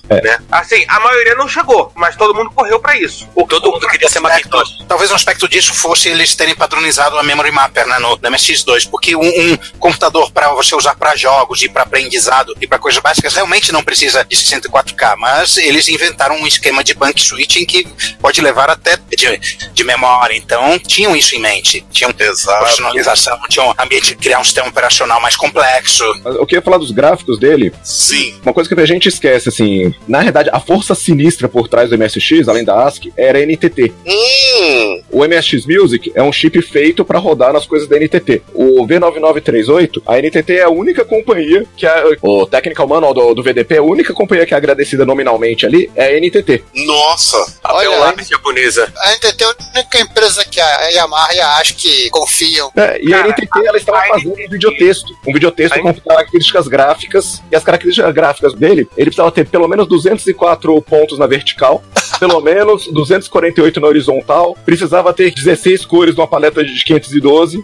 É. 0.10 0.22
Né? 0.22 0.38
Assim, 0.52 0.86
a 0.88 1.00
maioria 1.00 1.34
não 1.36 1.48
chegou, 1.48 1.92
mas 1.96 2.16
todo 2.16 2.36
mundo 2.36 2.52
correu 2.52 2.80
pra 2.80 2.96
isso. 2.98 3.28
O 3.34 3.48
Todo 3.54 3.72
mundo 3.72 3.88
queria 3.88 4.10
ser 4.10 4.20
Macintosh. 4.20 4.84
Talvez 4.88 5.12
um 5.12 5.16
aspecto 5.16 5.48
disso 5.48 5.74
fosse 5.76 6.10
eles 6.10 6.36
terem 6.36 6.56
padronizado 6.56 7.18
a 7.20 7.24
Memory 7.24 7.52
Mapper 7.52 7.88
né, 7.88 8.00
no, 8.00 8.10
no 8.10 8.18
MSX2, 8.18 8.90
porque 8.90 9.16
um, 9.16 9.22
um 9.22 9.58
computador 9.80 10.32
para 10.32 10.50
você 10.54 10.76
usar 10.76 10.83
para 10.96 11.16
jogos 11.16 11.62
e 11.62 11.70
para 11.70 11.84
aprendizado 11.84 12.56
e 12.60 12.68
para 12.68 12.80
coisas 12.80 13.02
básicas 13.02 13.34
realmente 13.34 13.72
não 13.72 13.84
precisa 13.84 14.26
de 14.26 14.36
64K, 14.36 15.16
mas 15.18 15.58
eles 15.58 15.88
inventaram 15.88 16.36
um 16.36 16.48
esquema 16.48 16.84
de 16.84 16.94
bank 16.94 17.22
switching 17.22 17.66
que 17.66 17.88
pode 18.20 18.42
levar 18.42 18.70
até 18.70 18.98
de, 19.16 19.40
de 19.74 19.84
memória, 19.84 20.36
então 20.36 20.80
tinham 20.80 21.16
isso 21.16 21.36
em 21.36 21.40
mente, 21.40 21.86
tinham 21.92 22.12
profissionalização, 22.12 23.38
tinham 23.50 23.74
ambiente 23.80 24.08
de 24.08 24.16
criar 24.16 24.40
um 24.40 24.44
sistema 24.44 24.68
operacional 24.68 25.22
mais 25.22 25.36
complexo. 25.36 26.04
Mas 26.24 26.36
Eu 26.36 26.46
queria 26.46 26.62
falar 26.62 26.78
dos 26.78 26.92
gráficos 26.92 27.40
dele. 27.40 27.72
Sim. 27.84 28.40
Uma 28.44 28.54
coisa 28.54 28.74
que 28.74 28.80
a 28.80 28.86
gente 28.86 29.08
esquece, 29.08 29.50
assim, 29.50 29.94
na 30.08 30.22
verdade, 30.22 30.50
a 30.52 30.60
força 30.60 30.96
sinistra 30.96 31.48
por 31.48 31.68
trás 31.68 31.90
do 31.90 31.98
MSX, 31.98 32.48
além 32.48 32.64
da 32.64 32.86
ASCII, 32.86 33.14
era 33.16 33.40
a 33.40 33.46
NTT. 33.46 33.94
Hum, 34.06 35.02
O 35.12 35.24
MSX 35.26 35.66
Music 35.66 36.12
é 36.16 36.24
um 36.24 36.32
chip 36.32 36.62
feito 36.62 37.06
para 37.06 37.20
rodar 37.20 37.54
nas 37.54 37.66
coisas 37.66 37.88
da 37.88 37.98
NTT. 37.98 38.42
O 38.54 38.86
V9938, 38.88 40.02
a 40.08 40.18
NTT 40.18 40.54
é 40.58 40.68
o 40.68 40.73
única 40.74 41.06
companhia 41.06 41.66
que 41.76 41.86
é 41.86 42.18
o 42.22 42.46
Technical 42.46 42.88
Manual 42.88 43.14
do, 43.14 43.34
do 43.34 43.44
VDP, 43.44 43.78
a 43.78 43.84
única 43.84 44.14
companhia 44.14 44.46
que 44.46 44.54
é 44.54 44.58
agradecida 44.58 45.06
nominalmente 45.06 45.66
ali 45.66 45.90
é 45.96 46.16
a 46.16 46.20
NTT. 46.20 46.64
Nossa! 46.74 47.38
Olha, 47.64 47.90
a 47.90 48.00
lápis 48.00 48.28
japonesa. 48.28 48.92
A 48.98 49.12
NTT 49.14 49.44
é 49.44 49.48
a 49.48 49.56
única 49.76 50.00
empresa 50.00 50.46
que 50.46 50.60
a 50.60 50.88
Yamaha 50.90 51.34
e 51.34 51.40
a 51.40 51.58
ASCII 51.58 52.10
confiam. 52.10 52.72
É, 52.76 53.02
e 53.02 53.14
a 53.14 53.28
NTT 53.28 53.66
ela 53.66 53.78
estava 53.78 54.02
fazendo 54.08 54.34
um 54.34 54.50
videotexto, 54.50 55.14
um 55.28 55.34
videotexto 55.34 55.80
com 55.80 55.94
características 55.94 56.68
gráficas, 56.68 57.42
e 57.52 57.56
as 57.56 57.64
características 57.64 58.14
gráficas 58.14 58.54
dele, 58.54 58.88
ele 58.98 59.06
precisava 59.06 59.32
ter 59.32 59.48
pelo 59.48 59.68
menos 59.68 59.88
204 59.88 60.82
pontos 60.82 61.18
na 61.18 61.28
vertical, 61.28 61.84
pelo 62.20 62.40
menos 62.42 62.88
248 62.88 63.80
na 63.80 63.88
horizontal, 63.88 64.58
precisava 64.66 65.14
ter 65.14 65.32
16 65.32 65.86
cores 65.86 66.16
numa 66.16 66.28
paleta 66.28 66.64
de 66.64 66.84
512. 66.84 67.64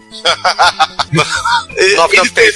ele, 1.76 2.30
tem, 2.30 2.52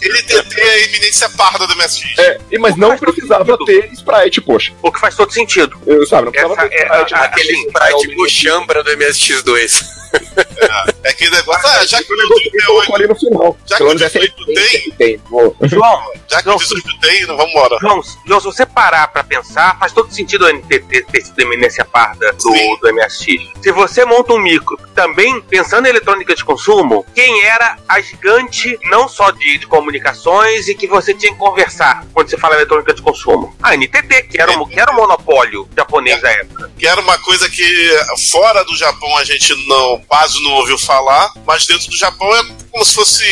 ele 0.00 0.22
tem 0.22 0.38
a 0.64 0.78
eminência 0.80 1.28
parda 1.30 1.66
do 1.66 1.74
MSX. 1.76 2.18
É, 2.18 2.38
mas 2.58 2.76
não 2.76 2.96
precisava 2.98 3.56
ter 3.64 3.90
sprite, 3.92 4.40
poxa. 4.40 4.72
O 4.82 4.90
que 4.92 5.00
faz 5.00 5.14
todo 5.16 5.32
sentido. 5.32 5.76
Eu, 5.86 6.06
sabe, 6.06 6.24
não 6.26 6.32
precisava 6.32 6.60
Essa 6.60 6.68
ter 6.68 6.76
é 6.76 6.84
sprite. 6.84 7.14
a- 7.14 7.18
né? 7.18 7.24
Aquele 7.26 7.52
sprite 7.66 8.14
Gochambra 8.14 8.82
do 8.84 8.90
MSX2. 8.92 10.01
É, 11.04 11.08
é 11.10 11.12
que 11.12 11.28
negócio. 11.28 11.66
Ah, 11.68 11.84
já 11.86 12.02
que 12.02 12.12
o 12.12 12.16
Ele 12.16 12.62
colocou 12.66 12.96
ali 12.96 13.06
no 13.08 13.14
final. 13.16 13.56
Já 13.66 13.76
que 13.76 13.82
o 13.82 13.86
menos 13.86 14.02
essa 14.02 14.18
é 14.18 14.20
18 14.28 14.44
tem, 14.46 14.90
tem. 14.92 15.20
João, 15.68 16.02
já 16.30 16.42
que 16.42 16.48
o 16.48 16.56
18 16.56 17.00
tem, 17.00 17.26
não 17.26 17.36
vamos 17.36 17.50
embora. 17.52 17.76
João, 17.80 18.00
João, 18.26 18.40
se 18.40 18.46
você 18.46 18.66
parar 18.66 19.08
pra 19.08 19.24
pensar, 19.24 19.78
faz 19.78 19.92
todo 19.92 20.12
sentido 20.12 20.44
o 20.46 20.48
NTT 20.52 21.04
ter 21.10 21.20
sido 21.20 21.40
eminência 21.40 21.84
parda 21.84 22.32
do, 22.32 22.76
do 22.80 22.94
MSX. 22.94 23.42
Se 23.62 23.72
você 23.72 24.04
monta 24.04 24.32
um 24.32 24.38
micro, 24.38 24.76
também 24.94 25.40
pensando 25.42 25.86
em 25.86 25.90
eletrônica 25.90 26.34
de 26.34 26.44
consumo, 26.44 27.04
quem 27.14 27.42
era 27.44 27.76
a 27.88 28.00
gigante 28.00 28.78
não 28.84 29.08
só 29.08 29.30
de, 29.30 29.58
de 29.58 29.66
comunicações 29.66 30.68
e 30.68 30.74
que 30.74 30.86
você 30.86 31.12
tinha 31.14 31.32
que 31.32 31.38
conversar 31.38 32.04
quando 32.12 32.28
você 32.30 32.36
fala 32.38 32.54
eletrônica 32.56 32.94
de 32.94 33.02
consumo? 33.02 33.54
A 33.62 33.74
NTT, 33.76 34.22
que 34.24 34.40
era, 34.40 34.52
um- 34.52 34.66
que 34.66 34.78
era 34.78 34.92
um 34.92 34.96
monopólio 34.96 35.68
japonês 35.76 36.20
da 36.20 36.30
época. 36.30 36.70
Que 36.78 36.86
era 36.86 37.00
uma 37.00 37.18
coisa 37.18 37.48
que 37.48 37.90
fora 38.30 38.64
do 38.64 38.76
Japão 38.76 39.16
a 39.18 39.24
gente 39.24 39.54
não 39.68 40.01
quase 40.06 40.42
não 40.42 40.52
ouviu 40.52 40.78
falar, 40.78 41.32
mas 41.46 41.66
dentro 41.66 41.88
do 41.88 41.96
Japão 41.96 42.34
é 42.36 42.42
como 42.70 42.84
se 42.84 42.94
fosse 42.94 43.24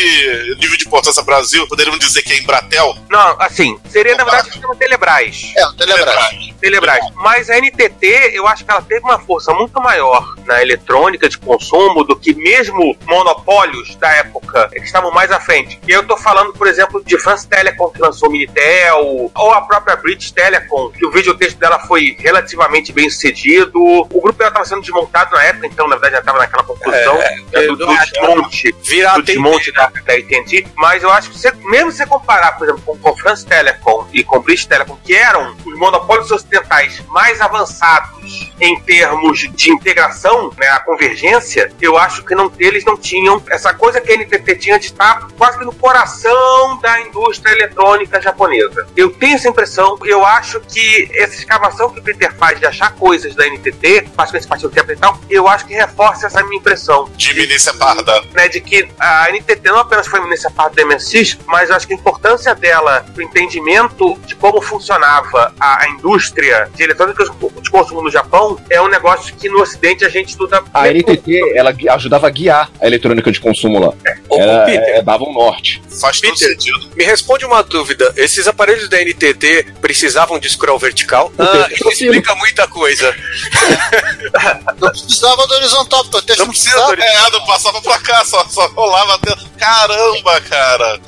nível 0.59 0.77
de 0.77 0.87
importância 0.87 1.23
Brasil, 1.23 1.67
poderíamos 1.67 2.01
dizer 2.01 2.23
que 2.23 2.33
é 2.33 2.39
Embratel. 2.39 2.95
Não, 3.09 3.37
assim, 3.41 3.79
seria 3.89 4.17
na 4.17 4.25
verdade 4.25 4.49
o 4.49 4.53
sistema 4.53 4.77
Telebrás. 4.77 5.53
É, 5.57 5.67
o 5.67 5.73
Telebrás. 5.75 6.55
Telebrás. 6.61 7.05
Mas 7.15 7.49
a 7.49 7.57
NTT, 7.59 8.33
eu 8.35 8.47
acho 8.47 8.65
que 8.65 8.71
ela 8.71 8.83
teve 8.83 9.01
uma 9.05 9.19
força 9.19 9.53
muito 9.55 9.81
maior 9.81 10.35
na 10.45 10.61
eletrônica 10.61 11.29
de 11.29 11.39
consumo 11.39 12.05
do 12.05 12.17
que 12.17 12.35
mesmo 12.35 12.97
monopólios 13.07 13.95
da 13.97 14.11
época 14.11 14.69
que 14.69 14.81
estavam 14.81 15.11
mais 15.11 15.31
à 15.33 15.41
frente. 15.41 15.81
E 15.87 15.91
eu 15.91 16.07
tô 16.07 16.17
falando, 16.17 16.53
por 16.53 16.67
exemplo, 16.67 17.03
de 17.05 17.19
France 17.19 17.49
Telecom 17.49 17.91
que 17.91 18.01
lançou 18.01 18.29
o 18.29 18.33
Minitel, 18.33 19.31
ou 19.35 19.53
a 19.53 19.63
própria 19.63 19.97
British 19.97 20.31
Telecom, 20.31 20.91
que 20.91 21.07
o 21.07 21.11
videotexto 21.11 21.59
dela 21.59 21.79
foi 21.81 22.17
relativamente 22.19 22.93
bem 22.93 23.09
sucedido. 23.09 23.81
O 23.81 24.21
grupo 24.21 24.43
ela 24.43 24.49
estava 24.49 24.65
sendo 24.65 24.83
desmontado 24.83 25.35
na 25.35 25.43
época, 25.45 25.67
então 25.67 25.89
na 25.89 25.97
verdade 25.97 26.15
já 26.15 26.21
estava 26.21 26.39
naquela 26.39 26.60
confusão 26.63 27.17
É, 27.21 27.37
né, 27.37 27.67
do, 27.67 27.77
do 27.77 27.87
desmonte 27.87 28.75
Virar 28.83 29.15
do 29.17 29.23
desmonte 29.23 29.73
da, 29.73 29.87
da 29.87 30.15
AT&T, 30.15 30.67
mas 30.77 31.03
eu 31.03 31.11
acho 31.11 31.31
que 31.31 31.39
você, 31.39 31.53
mesmo 31.65 31.91
se 31.91 31.99
você 31.99 32.07
comparar, 32.07 32.53
por 32.53 32.69
exemplo, 32.69 32.83
com, 32.85 32.99
com 32.99 33.17
France 33.17 33.45
Telecom 33.45 34.07
e 34.13 34.25
com 34.25 34.41
British 34.41 34.67
Telecom, 34.67 34.97
que 35.05 35.15
eram 35.15 35.57
os 35.65 35.79
monopólios 35.79 36.31
ocidentais 36.31 37.03
mais 37.09 37.41
avançados 37.41 38.51
em 38.61 38.81
termos 38.81 39.41
de 39.53 39.71
integração, 39.71 40.53
né, 40.59 40.69
a 40.69 40.81
convergência, 40.81 41.73
eu 41.81 41.97
acho 41.97 42.25
que 42.25 42.35
não, 42.35 42.53
eles 42.59 42.85
não 42.85 42.97
tinham 42.97 43.43
essa 43.49 43.73
coisa 43.75 44.01
que 44.01 44.13
a 44.13 44.17
NTT 44.17 44.57
tinha 44.57 44.79
de 44.79 44.87
estar 44.87 45.29
quase 45.39 45.59
que 45.59 45.65
no 45.65 45.75
coração 45.75 46.79
da 46.81 47.01
indústria 47.01 47.53
eletrônica 47.53 48.21
japonesa. 48.21 48.87
Eu 48.97 49.11
tenho 49.11 49.37
essa 49.37 49.49
impressão, 49.49 49.99
eu 50.05 50.25
acho 50.25 50.61
que 50.61 51.11
essa 51.15 51.35
escavação 51.35 51.91
que 51.91 52.01
o 52.01 52.03
Peter 52.03 52.35
faz 52.35 52.59
de 52.59 52.67
achar 52.67 52.95
coisas 52.95 53.35
da 53.35 53.47
NTT, 53.47 54.11
praticamente 54.15 54.47
partido 54.47 54.71
tempo 54.71 54.93
e 54.93 54.97
tal, 54.97 55.19
eu 55.29 55.49
acho 55.49 55.67
que 55.67 55.75
reforça 55.75 56.27
essa 56.27 56.43
minha 56.51 56.61
impressão 56.61 57.09
De 57.17 57.33
Milícia 57.35 57.73
Parda. 57.75 58.23
né, 58.35 58.49
de 58.49 58.61
que 58.61 58.89
a 58.99 59.29
NTT 59.31 59.61
não 59.65 59.79
apenas 59.79 60.07
foi 60.07 60.21
nessa 60.29 60.51
parte 60.51 60.77
do 60.77 60.87
MSX, 60.87 61.39
mas 61.47 61.71
eu 61.71 61.77
acho 61.77 61.87
que 61.87 61.95
a 61.95 61.97
importância 61.97 62.55
dela 62.55 63.05
o 63.17 63.23
entendimento 63.23 64.19
de 64.27 64.35
como 64.35 64.61
funcionava 64.61 65.55
a, 65.59 65.85
a 65.85 65.89
indústria 65.91 66.69
de 66.75 66.83
eletrônicas 66.83 67.29
de 67.63 67.71
consumo 67.71 68.03
no 68.03 68.11
Japão 68.11 68.59
é 68.69 68.81
um 68.83 68.89
negócio 68.89 69.35
que 69.37 69.49
no 69.49 69.61
Ocidente 69.63 70.05
a 70.05 70.09
gente 70.09 70.31
estuda. 70.31 70.63
A 70.75 70.89
NTT, 70.89 71.53
ela 71.57 71.75
ajudava 71.95 72.27
a 72.27 72.31
guiar 72.31 72.71
a 72.81 72.87
eletrônica 72.87 73.31
de 73.31 73.41
consumo 73.41 73.79
lá. 73.79 73.93
Ô, 74.29 74.39
Ela, 74.41 74.65
Peter. 74.65 74.97
é, 74.97 75.03
dava 75.03 75.25
um 75.25 75.33
norte. 75.33 75.83
Faz 76.01 76.21
todo 76.21 76.33
Peter. 76.33 76.49
sentido. 76.49 76.91
Me 76.97 77.05
responde 77.05 77.45
uma 77.45 77.63
dúvida. 77.63 78.13
Esses 78.17 78.47
aparelhos 78.49 78.89
da 78.89 78.99
NTT 79.01 79.75
precisavam 79.81 80.39
de 80.39 80.49
scroll 80.49 80.79
vertical? 80.79 81.33
Ah, 81.39 81.69
isso 81.71 81.89
explica 81.89 82.35
muita 82.35 82.67
coisa. 82.69 83.15
Não 84.81 84.89
precisava 84.91 85.47
do 85.47 85.55
horizontal, 85.55 86.05
porque 86.07 86.33
Não 86.41 86.49
precisa 86.49 86.77
do 86.87 87.03
é, 87.03 87.31
não 87.31 87.45
passava 87.47 87.81
pra 87.83 87.99
cá, 87.99 88.25
só, 88.25 88.45
só 88.49 88.67
rolava 88.69 89.15
até. 89.15 89.35
Caramba, 89.59 90.41
cara! 90.43 91.01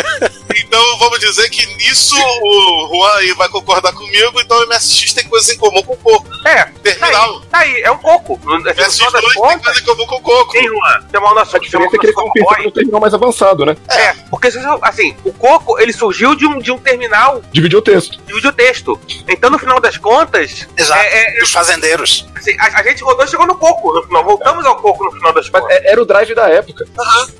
então 0.56 0.98
vamos 0.98 1.18
dizer 1.20 1.48
que 1.50 1.66
nisso 1.76 2.14
o 2.16 2.88
Juan 2.94 3.14
aí 3.16 3.32
vai 3.34 3.48
concordar 3.48 3.92
comigo, 3.92 4.40
então 4.40 4.56
o 4.62 4.66
MSX 4.68 5.12
tem 5.12 5.24
coisas 5.28 5.48
em 5.50 5.56
comum 5.58 5.82
com 5.82 5.94
o 5.94 5.96
Coco. 5.96 6.28
É, 6.46 6.64
tá 6.64 6.70
Terminal. 6.82 7.34
aí, 7.34 7.46
tá 7.50 7.58
aí, 7.58 7.82
é 7.82 7.90
um 7.90 7.98
coco. 7.98 8.40
No 8.44 8.58
MSX 8.60 8.94
final 8.96 9.12
das 9.12 9.22
2 9.22 9.34
tem 9.34 9.58
coisa 9.58 9.80
em 9.80 9.84
comum 9.84 10.06
com 10.06 10.16
o 10.16 10.20
Coco. 10.20 10.52
sim, 10.52 10.66
Juan, 10.68 11.02
tem 11.10 11.20
uma 11.20 11.34
noção 11.34 11.58
A 11.58 11.62
diferença 11.62 11.96
é 11.96 11.98
que 11.98 12.06
ele 12.06 12.12
compensa 12.12 12.54
Boy. 12.54 12.64
no 12.64 12.70
terminal 12.70 13.00
mais 13.00 13.14
avançado, 13.14 13.64
né? 13.66 13.76
É, 13.88 14.12
porque 14.30 14.48
assim, 14.82 15.16
o 15.24 15.32
coco 15.32 15.78
ele 15.80 15.92
surgiu 15.92 16.34
de 16.34 16.46
um, 16.46 16.58
de 16.58 16.70
um 16.70 16.78
terminal 16.78 17.42
Dividiu 17.52 17.78
o 17.78 17.82
texto. 17.82 18.18
de 18.24 18.32
videotexto. 18.34 19.00
Então, 19.28 19.50
no 19.50 19.58
final 19.58 19.80
das 19.80 19.96
contas, 19.96 20.66
Exato. 20.76 21.00
é, 21.00 21.36
é, 21.36 21.40
Dos 21.40 21.50
fazendeiros. 21.50 22.26
assim, 22.36 22.56
a, 22.58 22.80
a 22.80 22.82
gente 22.82 23.02
rodou 23.02 23.24
e 23.24 23.28
chegou 23.28 23.46
no 23.46 23.56
coco. 23.56 23.92
No 23.92 24.02
final, 24.04 24.24
voltamos 24.24 24.65
ao 24.66 24.76
coco 24.76 25.04
no 25.04 25.12
final 25.12 25.32
das 25.32 25.48
contas. 25.48 25.68
é- 25.70 25.92
era 25.92 26.02
o 26.02 26.04
drive 26.04 26.34
da 26.34 26.48
época. 26.48 26.86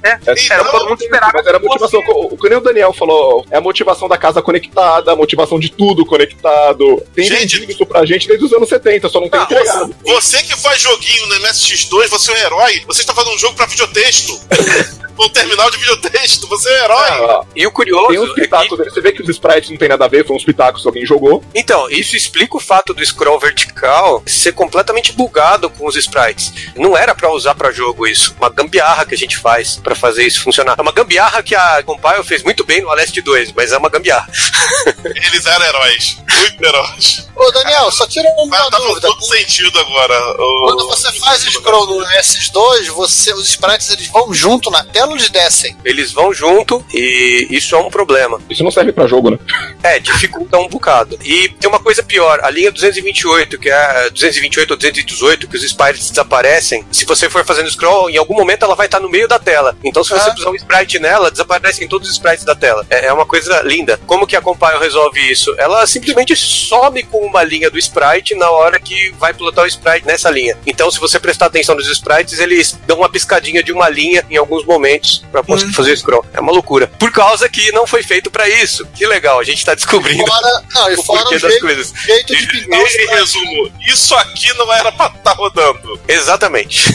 É, 0.03 0.09
É, 0.11 0.19
era 0.51 0.63
o 0.63 0.65
que 0.67 0.71
todo 0.71 0.89
mundo 0.89 1.01
esperava. 1.03 1.39
Era 1.47 1.57
a 1.57 1.61
motivação, 1.61 2.01
o 2.07 2.37
que 2.37 2.49
nem 2.49 2.59
o 2.59 2.61
Daniel 2.61 2.93
falou, 2.93 3.45
é 3.51 3.57
a 3.57 3.61
motivação 3.61 4.09
da 4.09 4.17
casa 4.17 4.41
conectada, 4.43 5.13
a 5.13 5.17
motivação 5.17 5.59
de 5.59 5.71
tudo 5.71 6.05
conectado. 6.07 7.03
Tem 7.15 7.25
Gente- 7.27 7.39
vendido 7.59 7.73
isso 7.73 7.87
pra 7.87 8.05
gente 8.05 8.27
desde 8.29 8.45
os 8.45 8.53
anos 8.53 8.69
70, 8.69 9.09
só 9.09 9.21
não 9.21 9.29
tem 9.29 9.41
Ah, 9.41 9.45
entregado. 9.45 9.95
Você 10.05 10.43
que 10.43 10.57
faz 10.57 10.81
joguinho 10.83 11.27
no 11.27 11.35
MSX2, 11.37 12.09
você 12.09 12.31
é 12.31 12.35
um 12.35 12.39
herói. 12.39 12.83
Você 12.87 13.01
está 13.03 13.15
fazendo 13.15 13.35
um 13.35 13.39
jogo 13.39 13.55
pra 13.55 13.67
videotexto. 13.67 14.39
um 15.19 15.29
terminal 15.31 15.71
de 15.71 15.79
videotexto, 15.79 16.47
você 16.47 16.69
é 16.69 16.73
um 16.83 16.85
herói. 16.85 17.09
Ah, 17.11 17.41
E 17.55 17.67
o 17.67 17.73
curioso 17.73 18.09
tem 18.09 18.19
uns 18.19 18.31
é 18.31 18.35
que. 18.47 18.69
Você 18.91 19.01
vê 19.01 19.13
que 19.13 19.23
os 19.23 19.29
sprites 19.31 19.71
não 19.71 19.77
tem 19.79 19.89
nada 19.89 20.05
a 20.05 20.09
ver, 20.09 20.25
foram 20.25 20.37
uns 20.37 20.45
pitacos 20.45 20.83
que 20.83 20.89
alguém 20.89 21.07
jogou. 21.07 21.43
Então, 21.55 21.89
isso 21.91 22.15
explica 22.17 22.57
o 22.57 22.61
fato 22.61 22.93
do 22.93 23.05
scroll 23.05 23.39
vertical 23.39 24.23
ser 24.27 24.53
completamente 24.53 25.13
bugado 25.13 25.71
com 25.71 25.87
os 25.87 25.97
sprites. 25.97 26.53
Não 26.77 26.97
era 26.97 27.15
pra 27.17 27.31
usar 27.33 27.55
pra 27.55 27.73
jogo 27.73 28.07
isso. 28.07 28.35
Uma 28.39 28.51
gambiarra 28.51 29.05
que 29.05 29.15
a 29.15 29.19
gente 29.19 29.37
faz 29.39 29.77
pra 29.77 29.95
fazer 29.95 30.27
isso 30.27 30.43
funcionar. 30.43 30.75
É 30.79 30.83
uma 30.83 30.93
gambiarra 30.93 31.43
que 31.43 31.55
a 31.55 31.83
Compile 31.83 32.23
fez 32.25 32.43
muito 32.43 32.65
bem 32.65 32.81
no 32.83 32.91
Aleste 32.91 33.21
2, 33.21 33.53
mas 33.53 33.73
é 33.73 33.79
uma 33.79 33.89
gambiarra. 33.89 34.29
Eles 35.05 35.47
eram 35.47 35.65
heróis. 35.67 36.17
Muito 36.39 36.65
heróis. 36.65 37.27
Ô, 37.35 37.51
Daniel, 37.53 37.91
só 37.91 38.07
tira 38.07 38.29
uma 38.31 38.47
Mas 38.47 38.61
tá 38.67 38.71
fazendo 38.73 38.89
dúvida. 38.89 39.09
todo 39.09 39.25
sentido 39.27 39.79
agora. 39.81 40.19
o- 40.39 40.61
Quando 40.67 40.87
você 40.89 41.13
faz 41.21 41.43
scroll 41.43 41.87
no 41.87 42.05
S2, 42.07 42.87
você, 42.89 43.33
os 43.35 43.47
sprites 43.49 43.91
eles 43.91 44.07
vão 44.09 44.33
junto 44.35 44.71
na 44.71 44.85
tela 44.85 45.09
ou 45.09 45.17
eles 45.17 45.29
descem? 45.31 45.77
Eles 45.85 46.13
vão 46.13 46.33
junto 46.33 46.85
e 46.93 47.47
isso 47.51 47.75
é 47.75 47.79
um 47.79 47.91
problema. 47.91 48.41
Isso 48.51 48.63
não 48.65 48.71
serve 48.71 48.93
pra 48.93 49.07
jogo, 49.07 49.31
né? 49.31 49.39
É, 49.83 49.99
dificulta 49.99 50.59
um 50.59 50.69
bocado. 50.69 51.19
E 51.25 51.49
tem 51.51 51.69
uma 51.69 51.79
coisa 51.81 52.03
pior, 52.03 52.41
a 52.43 52.51
linha 52.51 52.71
228, 52.73 53.59
que 53.59 53.71
é 53.71 54.11
228 54.11 54.71
ou 54.71 54.77
218, 54.77 55.49
que 55.49 55.57
os 55.57 55.63
sprites 55.65 56.11
desaparecem, 56.11 56.85
se 56.91 57.06
você 57.07 57.29
for 57.31 57.45
fazendo 57.45 57.71
scroll, 57.71 58.11
em 58.11 58.17
algum 58.17 58.35
momento 58.35 58.65
ela 58.65 58.75
vai 58.75 58.87
estar 58.87 59.01
no 59.01 59.09
meio 59.09 59.29
da 59.29 59.39
tela. 59.39 59.77
Então 59.85 60.03
se 60.05 60.11
você 60.11 60.31
Ah. 60.31 60.35
puser 60.35 60.51
um 60.51 60.55
sprite 60.57 60.99
nela, 60.99 61.31
desaparecem 61.31 61.89
todos 61.89 62.09
os 62.09 62.15
sprites 62.15 62.45
da 62.45 62.55
tela. 62.55 62.87
É, 62.91 63.07
é 63.07 63.13
uma 63.13 63.27
coisa 63.27 63.61
linda. 63.63 63.99
Como 64.07 64.27
que 64.27 64.37
a 64.37 64.41
Compile 64.41 64.79
resolve 64.79 65.21
isso? 65.31 65.55
Ela 65.59 65.87
simplesmente 65.87 66.35
some 66.37 67.03
com 67.05 67.19
uma 67.25 67.43
linha 67.43 67.71
do 67.71 67.79
sprite 67.79 68.35
na 68.35 68.51
hora 68.51 68.79
que 68.81 69.11
vai 69.19 69.33
pilotar 69.33 69.65
o 69.65 69.69
sprite 69.69 70.07
nessa 70.07 70.31
linha. 70.31 70.57
Então 70.67 70.91
se 70.91 70.99
você 70.99 71.19
prestar 71.19 71.47
atenção 71.47 71.75
nos 71.75 71.89
sprites, 71.89 72.39
eles 72.39 72.79
dão 72.87 72.99
uma 72.99 73.09
piscadinha 73.09 73.63
de 73.63 73.73
uma 73.73 73.89
linha 73.89 74.25
em 74.31 74.37
alguns 74.37 74.65
momentos 74.65 75.25
pra 75.31 75.43
conseguir 75.43 75.73
fazer 75.75 75.93
o 75.93 75.97
scroll. 75.97 76.25
É 76.33 76.41
uma 76.41 76.53
loucura. 76.53 76.87
Por 76.99 77.11
causa 77.13 77.49
que 77.49 77.71
não 77.73 77.87
foi 77.87 78.03
feito 78.03 78.31
pra 78.31 78.49
isso. 78.49 78.87
Que 78.95 79.07
legal, 79.07 79.39
a 79.39 79.45
gente 79.45 79.65
tá 79.65 79.75
descobrindo 79.75 80.27
Fora, 80.27 80.63
não, 80.75 80.91
e 80.91 80.95
o 80.95 81.03
fora 81.03 81.21
porquê 81.23 81.37
o 81.37 81.41
das 81.41 81.51
jeito, 81.51 81.67
coisas. 81.67 81.93
jeito 82.05 82.37
de 82.37 82.47
pintar 82.47 82.81
Em 82.81 83.07
resumo, 83.09 83.73
isso 83.87 84.15
aqui 84.17 84.53
não 84.55 84.73
era 84.73 84.91
pra 84.93 85.07
estar 85.07 85.33
rodando. 85.33 86.01
Exatamente. 86.09 86.93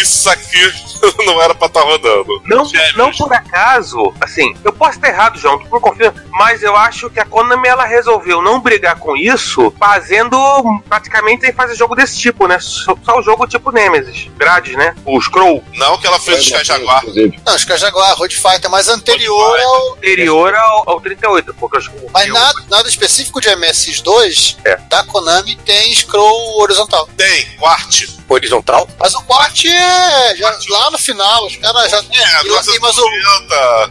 isso 0.00 0.28
aqui 0.30 0.72
não 1.24 1.40
era 1.40 1.54
pra 1.54 1.66
estar 1.66 1.80
tá 1.80 1.86
rodando. 1.86 2.42
Não, 2.44 2.64
não 2.96 3.12
por 3.12 3.32
acaso, 3.32 4.12
assim, 4.20 4.56
eu 4.64 4.72
posso 4.72 4.96
estar 4.96 5.08
errado, 5.08 5.38
João, 5.38 5.58
tu 5.58 5.68
não 5.70 5.80
confia, 5.80 6.14
mas 6.30 6.62
eu 6.62 6.76
acho 6.76 7.10
que 7.10 7.20
a 7.20 7.24
Konami 7.24 7.68
ela 7.68 7.84
resolveu 7.84 8.42
não 8.42 8.60
brigar 8.60 8.98
com 8.98 9.16
isso, 9.16 9.72
fazendo 9.78 10.36
praticamente 10.88 11.42
sem 11.42 11.52
fazer 11.52 11.74
jogo 11.74 11.94
desse 11.94 12.18
tipo, 12.18 12.46
né? 12.46 12.58
Só, 12.60 12.96
só 13.04 13.18
o 13.18 13.22
jogo 13.22 13.46
tipo 13.46 13.70
Nemesis, 13.70 14.28
grades, 14.36 14.76
né? 14.76 14.94
O 15.04 15.20
Scroll. 15.20 15.62
Não 15.74 15.98
que 15.98 16.06
ela 16.06 16.18
fez 16.18 16.38
o 16.38 16.42
Sky 16.42 16.64
Jaguar. 16.64 17.02
Não, 17.44 17.52
o 17.54 17.56
Sky 17.56 17.76
Jaguar, 17.76 18.16
Road 18.16 18.34
Fighter, 18.34 18.70
mas 18.70 18.88
anterior 18.88 19.60
ao. 19.60 19.94
Anterior 19.94 20.54
ao, 20.54 20.90
ao 20.90 21.00
38, 21.00 21.54
porque 21.54 21.78
eu 21.78 22.10
Mas 22.12 22.28
nada, 22.32 22.64
nada 22.68 22.88
específico 22.88 23.40
de 23.40 23.48
MSX2 23.48 24.56
é. 24.64 24.76
da 24.88 25.04
Konami 25.04 25.56
tem 25.56 25.94
scroll 25.94 26.60
horizontal. 26.60 27.08
Tem, 27.16 27.46
quart. 27.56 28.04
Horizontal? 28.28 28.88
Mas 28.98 29.14
o 29.14 29.22
quart 29.22 29.64
é 29.86 30.36
já, 30.36 30.58
lá 30.68 30.90
no 30.90 30.98
final, 30.98 31.46
os 31.46 31.56
caras 31.56 31.90
já. 31.90 31.98
É, 31.98 32.42
e, 32.44 32.76
e, 32.76 32.80
mas 32.80 32.98
o, 32.98 33.04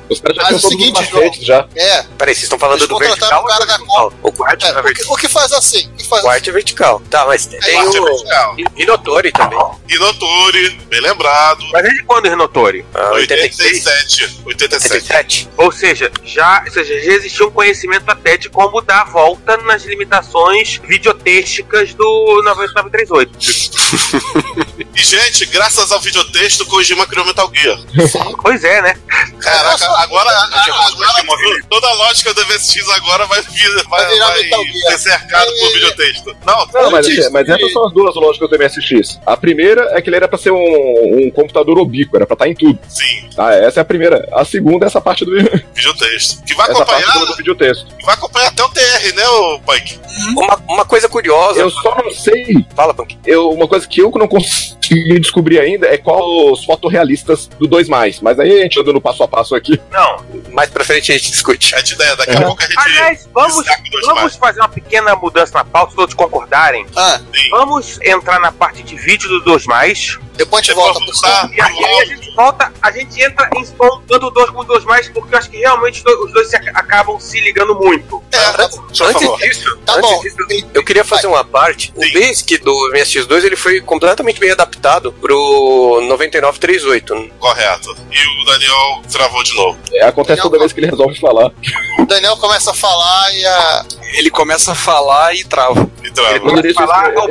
os 0.10 0.20
caras 0.20 0.36
já 0.36 0.44
tinham 0.46 0.58
o 0.58 0.60
seguinte, 0.60 1.06
João, 1.06 1.32
já. 1.42 1.68
É. 1.76 2.04
Peraí, 2.18 2.34
vocês 2.34 2.44
estão 2.44 2.60
falando 2.60 2.88
do 2.88 2.98
vertical? 2.98 3.44
O, 3.44 3.48
cara 3.48 3.66
da 3.66 3.80
o 4.22 4.32
quart 4.32 4.64
é, 4.64 4.68
é 4.68 4.80
o, 4.80 4.94
que, 4.94 5.04
o 5.08 5.16
que 5.16 5.28
faz 5.28 5.52
assim? 5.54 5.88
O, 5.88 5.98
que 5.98 6.08
faz 6.08 6.24
o 6.24 6.26
quart 6.26 6.48
é 6.48 6.52
vertical. 6.52 7.02
Tá, 7.10 7.26
mas 7.26 7.46
tem, 7.46 7.60
tem 7.60 7.80
o. 7.82 7.96
É 7.98 8.02
vertical. 8.02 8.56
Inotori 8.76 9.32
também. 9.32 9.60
Inotori, 9.90 10.70
bem 10.88 11.02
lembrado. 11.02 11.64
Mas 11.72 11.86
é 11.86 11.90
de 11.90 12.04
quando 12.04 12.28
Inotori? 12.28 12.86
Ah, 12.94 13.12
87. 13.12 14.42
87. 14.46 14.46
87. 14.46 15.50
Ou 15.58 15.72
seja, 15.72 16.12
já, 16.24 16.64
ou 16.66 16.72
seja, 16.72 17.02
já 17.02 17.14
existia 17.14 17.46
um 17.46 17.52
conhecimento 17.52 18.10
até 18.10 18.38
de 18.38 18.50
como 18.50 18.82
dar 18.82 19.02
a 19.02 19.06
volta 19.06 19.58
nas 19.58 19.84
limitações 19.84 20.80
videotêxticas 20.84 21.94
do 21.94 22.42
9938. 22.44 23.76
e, 24.96 25.04
gente, 25.04 25.46
graças 25.46 25.85
ao 25.92 26.00
videotexto, 26.00 26.66
Kojima 26.66 27.06
criou 27.08 27.26
Metal 27.26 27.50
Gear. 27.54 27.80
pois 28.42 28.64
é, 28.64 28.82
né? 28.82 28.96
Caraca, 29.40 29.86
agora, 30.00 30.30
agora 30.30 31.62
toda 31.70 31.88
a 31.88 31.94
lógica 31.94 32.34
do 32.34 32.46
MSX 32.46 32.90
agora 32.90 33.26
vai, 33.26 33.42
vai, 33.42 34.10
vai, 34.20 34.74
ser 34.92 34.98
cercado 34.98 35.52
por 35.60 35.74
videotexto. 35.74 36.36
Não, 36.46 36.68
não 36.74 36.92
mas, 36.92 37.08
mas 37.32 37.50
essas 37.50 37.72
são 37.72 37.88
as 37.88 37.94
duas 37.94 38.16
lógicas 38.16 38.50
do 38.50 38.58
MSX. 38.58 39.20
A 39.26 39.38
primeira 39.38 39.90
é 39.92 40.02
que 40.02 40.10
ele 40.10 40.16
era 40.16 40.28
pra 40.28 40.38
ser 40.38 40.52
um, 40.52 40.58
um 40.58 41.32
computador 41.32 41.78
ubíquo, 41.78 42.16
era 42.16 42.26
pra 42.26 42.36
estar 42.36 42.48
em 42.48 42.56
tudo. 42.56 42.80
Sim. 42.88 43.30
Ah, 43.38 43.54
essa 43.54 43.80
é 43.80 43.82
a 43.82 43.86
primeira. 43.86 44.28
A 44.34 44.46
segunda 44.46 44.86
é 44.86 44.88
essa 44.88 45.02
parte 45.02 45.26
do 45.26 45.32
videotexto. 45.74 46.44
Que 46.44 46.54
vai 46.54 46.70
essa 46.70 46.84
acompanhar. 46.84 47.14
Parte 47.14 47.28
do 47.28 47.36
videotexto. 47.36 47.96
Que 47.96 48.06
vai 48.06 48.16
acompanhar 48.16 48.48
até 48.48 48.64
o 48.64 48.70
TR, 48.70 49.16
né, 49.16 49.28
o 49.28 49.60
Punk? 49.60 50.00
Uma, 50.38 50.56
uma 50.68 50.86
coisa 50.86 51.10
curiosa. 51.10 51.60
Eu 51.60 51.70
só 51.70 51.96
não 52.04 52.12
sei. 52.12 52.66
Fala, 52.76 52.94
Punk. 52.94 53.18
Eu, 53.26 53.50
uma 53.50 53.68
coisa 53.68 53.88
que 53.88 54.02
eu 54.02 54.12
não 54.12 54.28
consegui 54.88 55.20
descobrir 55.20 55.60
ainda 55.60 55.88
é 55.88 55.98
qual 55.98 56.52
os 56.52 56.64
fotorrealistas 56.64 57.48
do 57.60 57.68
2 57.68 57.90
mais. 57.90 58.20
Mas 58.22 58.40
aí 58.40 58.60
a 58.60 58.64
gente 58.64 58.80
anda 58.80 58.94
no 58.94 59.02
passo 59.02 59.24
a 59.24 59.28
passo 59.28 59.56
aqui. 59.56 59.80
Não. 59.92 60.24
Mais 60.52 60.70
pra 60.70 60.84
frente 60.84 61.12
a 61.12 61.18
gente 61.18 61.32
discute. 61.32 61.74
É 61.76 61.82
de 61.82 61.94
ideia, 61.94 62.16
daqui 62.16 62.36
a 62.36 62.42
pouco 62.42 62.62
a 62.62 62.66
gente. 62.66 62.80
Aliás, 62.80 63.30
vamos, 63.34 63.66
vamos 64.06 64.36
fazer 64.36 64.60
uma 64.60 64.70
pequena 64.70 65.16
mudança 65.16 65.58
na 65.58 65.66
pauta, 65.66 65.92
se 65.92 65.96
todos 65.96 66.14
concordarem. 66.14 66.86
Ah, 66.96 67.20
vamos 67.52 68.00
entrar 68.02 68.40
na 68.40 68.52
parte 68.52 68.84
de 68.84 68.96
vídeo 68.96 69.28
do 69.30 69.42
2 69.42 69.66
mais. 69.66 70.18
Depois 70.36 70.64
a 70.64 70.66
gente 70.66 70.76
volta 70.76 71.00
pro. 71.00 71.56
E 71.56 71.62
aí 71.62 72.02
a 72.02 72.06
gente 72.06 72.36
volta, 72.36 72.72
a 72.82 72.92
gente 72.92 73.24
entra 73.24 73.50
em 73.56 73.66
tanto 74.08 74.30
2 74.30 74.50
como 74.50 74.64
2 74.66 74.84
mais, 74.84 75.08
porque 75.10 75.34
eu 75.34 75.40
acho 75.40 75.50
que 75.50 75.58
realmente 75.58 76.04
os 76.06 76.34
dois 76.34 76.50
se 76.50 76.56
acabam 76.58 77.20
se 77.20 77.40
ligando 77.40 77.74
muito. 77.74 78.22
É, 78.34 78.62
antes, 78.62 79.02
antes 79.02 79.38
disso, 79.38 79.78
tá 79.86 79.94
antes 79.96 80.10
bom. 80.10 80.22
Disso, 80.22 80.38
eu 80.74 80.84
queria 80.84 81.06
fazer 81.06 81.28
uma 81.28 81.46
parte. 81.46 81.94
Sim. 81.96 82.10
O 82.10 82.14
Basic 82.14 82.58
do 82.58 82.92
MSX2 82.94 83.46
ele 83.46 83.56
foi 83.56 83.80
completamente 83.80 84.40
bem 84.40 84.52
adaptado 84.52 84.75
pro 85.22 86.02
9938. 86.08 87.32
Correto. 87.40 87.96
E 88.12 88.42
o 88.42 88.46
Daniel 88.46 89.02
travou 89.12 89.44
de 89.44 89.56
novo. 89.56 89.78
É, 89.94 90.06
acontece 90.06 90.38
Daniel, 90.38 90.44
toda 90.44 90.60
vez 90.60 90.74
que 90.74 90.80
ele 90.80 90.90
resolve 90.90 91.20
falar. 91.20 91.52
O 92.00 92.06
Daniel 92.06 92.38
começa 92.38 92.72
a 92.72 92.74
falar 92.74 93.34
e 93.34 93.46
a. 93.46 93.86
Ele 94.14 94.30
começa 94.30 94.72
a 94.72 94.76
falar 94.76 95.36
e 95.36 95.44
trava. 95.44 95.90
E 96.04 96.12
trava. 96.12 96.36
Eu, 96.38 96.64
eu, 96.64 96.74
falar, 96.74 97.14
eu, 97.14 97.28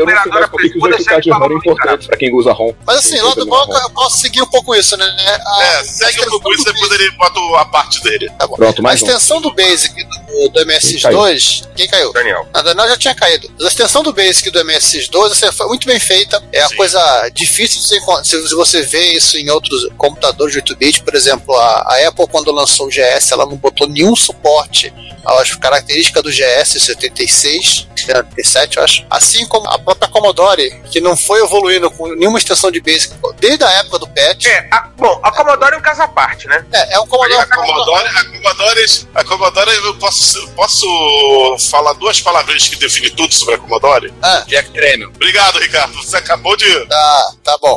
que 0.58 0.78
os 0.78 0.82
verticais 0.82 1.22
de 1.22 1.30
RAM 1.30 1.48
é 1.50 1.54
importante 1.54 2.06
pra 2.06 2.16
quem 2.16 2.34
usa 2.34 2.52
ROM. 2.52 2.72
Mas 2.86 2.98
assim, 2.98 3.20
lá 3.20 3.34
do 3.34 3.46
bloco 3.46 3.72
eu 3.72 3.90
posso 3.90 4.18
seguir 4.18 4.42
um 4.42 4.46
pouco 4.46 4.74
isso, 4.74 4.96
né? 4.96 5.06
A, 5.46 5.64
é, 5.64 5.84
segue 5.84 6.20
um 6.26 6.30
pouco 6.30 6.52
isso, 6.52 6.64
depois 6.64 6.90
ele 6.92 7.10
bota 7.12 7.40
a 7.60 7.64
parte 7.64 8.02
dele. 8.02 8.30
Tá 8.38 8.46
bom. 8.46 8.56
Pronto, 8.56 8.82
mais 8.82 9.02
A 9.02 9.06
extensão 9.06 9.38
um. 9.38 9.40
do 9.40 9.52
Basic 9.52 9.94
do, 10.04 10.48
do 10.50 10.60
MSX2. 10.66 11.68
Quem 11.74 11.88
caiu? 11.88 12.12
Daniel. 12.12 12.46
A 12.52 12.62
Daniel 12.62 12.88
já 12.88 12.96
tinha 12.96 13.14
caído. 13.14 13.48
A 13.60 13.66
extensão 13.66 14.02
do 14.02 14.12
Basic 14.12 14.50
do 14.50 14.60
MSX2 14.60 15.32
assim, 15.32 15.52
foi 15.52 15.66
muito 15.66 15.86
bem 15.86 15.98
feita. 15.98 16.42
É 16.52 16.66
Sim. 16.66 16.76
coisa 16.76 17.30
difícil 17.34 17.82
se, 17.82 18.54
você 18.54 18.82
vê 18.82 19.12
isso 19.12 19.36
em 19.36 19.50
outros 19.50 19.88
computadores 19.98 20.54
de 20.54 20.62
8-bit. 20.62 21.02
Por 21.02 21.14
exemplo, 21.14 21.54
a, 21.54 21.80
a 21.80 22.08
Apple, 22.08 22.26
quando 22.28 22.52
lançou 22.52 22.86
o 22.86 22.90
GS, 22.90 23.32
ela 23.32 23.44
não 23.44 23.56
botou 23.56 23.88
nenhum 23.88 24.14
suporte 24.14 24.92
às 25.24 25.54
características 25.56 26.22
do 26.22 26.30
GS 26.30 26.82
76, 26.82 27.88
77, 27.96 28.76
eu 28.76 28.84
acho. 28.84 29.06
Assim 29.10 29.46
como 29.46 29.68
a 29.68 29.78
própria 29.78 30.08
Commodore, 30.08 30.82
que 30.90 31.00
não 31.00 31.16
foi 31.16 31.42
evoluindo 31.42 31.90
com 31.90 32.08
nenhuma 32.14 32.38
extensão 32.38 32.70
de 32.70 32.80
Basic 32.80 33.14
desde 33.38 33.64
a 33.64 33.70
época 33.72 33.98
do 33.98 34.08
PET. 34.08 34.48
É, 34.48 34.68
a, 34.70 34.88
bom, 34.96 35.20
a 35.22 35.30
Commodore 35.32 35.74
é 35.74 35.78
um 35.78 35.82
caso 35.82 36.02
à 36.02 36.08
parte, 36.08 36.46
né? 36.46 36.64
É, 36.72 36.94
é 36.94 37.00
um 37.00 37.06
Commodore. 37.06 37.40
A 37.40 37.46
Commodore, 37.46 38.08
a 38.08 38.24
Commodore, 38.24 39.06
a 39.14 39.24
Commodore 39.24 39.70
eu 39.70 39.94
posso, 39.96 40.48
posso 40.50 41.56
falar 41.70 41.92
duas 41.94 42.20
palavras 42.20 42.68
que 42.68 42.76
definem 42.76 43.10
tudo 43.10 43.32
sobre 43.34 43.54
a 43.54 43.58
Commodore? 43.58 44.12
Ah. 44.22 44.44
Jack 44.46 44.70
Tremel. 44.70 45.08
Obrigado, 45.08 45.58
Ricardo. 45.58 45.94
Você 45.94 46.16
acabou 46.16 46.56
de. 46.56 46.86
Tá, 46.86 47.32
tá 47.42 47.58
bom. 47.58 47.74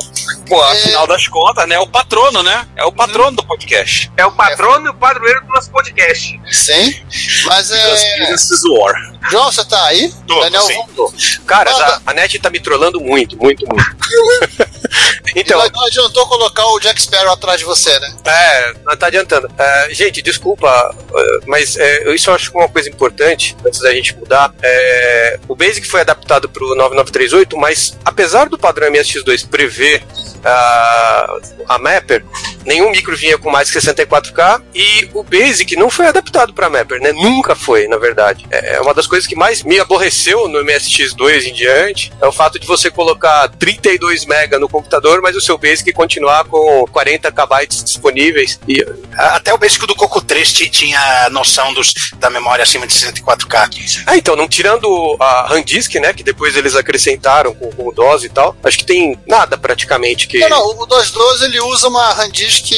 Pô, 0.48 0.64
é... 0.64 0.72
afinal 0.72 1.06
das 1.06 1.26
contas, 1.28 1.68
né? 1.68 1.76
É 1.76 1.80
o 1.80 1.86
patrono, 1.86 2.42
né? 2.42 2.66
É 2.76 2.84
o 2.84 2.92
patrono 2.92 3.30
hum. 3.30 3.34
do 3.34 3.44
podcast. 3.44 4.10
É 4.16 4.26
o 4.26 4.32
patrono 4.32 4.86
é. 4.86 4.88
e 4.88 4.90
o 4.90 4.94
padroeiro 4.94 5.44
do 5.44 5.48
nosso 5.48 5.70
podcast. 5.70 6.40
Sim. 6.50 7.02
Mas 7.46 7.70
é. 7.70 8.34
War. 8.68 9.18
João, 9.30 9.50
você 9.50 9.64
tá 9.64 9.84
aí? 9.86 10.12
Tô, 10.26 10.40
Daniel 10.40 10.62
sim. 10.62 10.74
voltou. 10.74 11.12
Cara, 11.46 11.70
a, 11.70 12.00
a 12.06 12.14
net 12.14 12.38
tá 12.38 12.50
me 12.50 12.60
trollando 12.60 13.00
muito, 13.00 13.36
muito, 13.36 13.66
muito. 13.66 13.84
então. 15.36 15.58
não 15.70 15.86
adiantou 15.86 16.26
colocar 16.26 16.66
o 16.66 16.80
Jack 16.80 17.00
Sparrow 17.00 17.32
atrás 17.32 17.58
de 17.58 17.64
você, 17.64 17.98
né? 17.98 18.14
É, 18.24 18.74
não 18.84 18.96
tá 18.96 19.08
adiantando. 19.08 19.50
É, 19.58 19.88
gente, 19.92 20.22
desculpa, 20.22 20.94
é, 21.14 21.40
mas 21.46 21.76
é, 21.76 22.14
isso 22.14 22.30
eu 22.30 22.34
acho 22.34 22.52
uma 22.52 22.68
coisa 22.68 22.88
importante, 22.88 23.56
antes 23.64 23.80
da 23.80 23.92
gente 23.92 24.16
mudar. 24.16 24.52
É, 24.62 25.40
o 25.48 25.54
Basic 25.54 25.86
foi 25.86 26.00
adaptado 26.00 26.48
pro 26.48 26.74
9938, 26.74 27.56
mas 27.56 27.96
apesar 28.04 28.48
do 28.48 28.58
padrão 28.58 28.90
MSX2 28.90 29.48
prever 29.48 30.02
a, 30.44 31.38
a 31.68 31.78
Mapper, 31.78 32.24
nenhum 32.64 32.90
micro 32.90 33.16
vinha 33.16 33.38
com 33.38 33.50
mais 33.50 33.70
que 33.70 33.78
64K 33.78 34.62
e 34.74 35.08
o 35.14 35.22
Basic 35.22 35.76
não 35.76 35.90
foi 35.90 36.06
adaptado 36.06 36.52
para 36.52 36.68
Mapper, 36.68 37.00
né? 37.00 37.12
Nunca 37.12 37.54
foi, 37.54 37.88
na 37.88 37.96
verdade. 37.96 38.46
É, 38.50 38.76
é 38.76 38.80
uma 38.80 38.94
das 38.94 39.06
coisas 39.06 39.26
que 39.26 39.36
mais 39.36 39.62
me 39.62 39.78
aborreceu 39.78 40.48
no 40.48 40.64
MSX2 40.64 41.46
em 41.46 41.52
diante 41.52 42.12
é 42.20 42.26
o 42.26 42.32
fato 42.32 42.58
de 42.58 42.66
você 42.66 42.90
colocar 42.90 43.48
32 43.58 44.24
MB 44.24 44.58
no 44.58 44.68
computador, 44.68 45.20
mas 45.22 45.36
o 45.36 45.40
seu 45.40 45.58
Basic 45.58 45.92
continuar 45.92 46.44
com 46.44 46.86
40 46.90 47.30
KB 47.30 47.66
disponíveis. 47.84 48.58
E... 48.68 48.84
Até 49.16 49.52
o 49.52 49.58
Basic 49.58 49.86
do 49.86 49.94
Coco 49.94 50.20
3 50.20 50.52
tinha 50.52 51.28
noção 51.30 51.72
dos, 51.72 51.92
da 52.18 52.30
memória 52.30 52.62
acima 52.62 52.86
de 52.86 52.94
64K. 52.94 54.02
Ah, 54.06 54.16
então, 54.16 54.36
não 54.36 54.48
tirando 54.48 55.16
a 55.20 55.52
Handisk, 55.52 55.94
né? 55.96 56.12
Que 56.12 56.22
depois 56.22 56.56
eles 56.56 56.74
acrescentaram 56.74 57.54
com, 57.54 57.70
com 57.70 57.88
o 57.88 57.92
DOS 57.92 58.24
e 58.24 58.28
tal, 58.28 58.56
acho 58.62 58.78
que 58.78 58.84
tem 58.84 59.18
nada 59.26 59.56
praticamente 59.56 60.26
que. 60.26 60.37
Não, 60.40 60.48
não, 60.48 60.82
o 60.82 60.86
DOS 60.86 61.10
12 61.10 61.44
ele 61.44 61.60
usa 61.60 61.88
uma 61.88 62.12
Handisk 62.12 62.70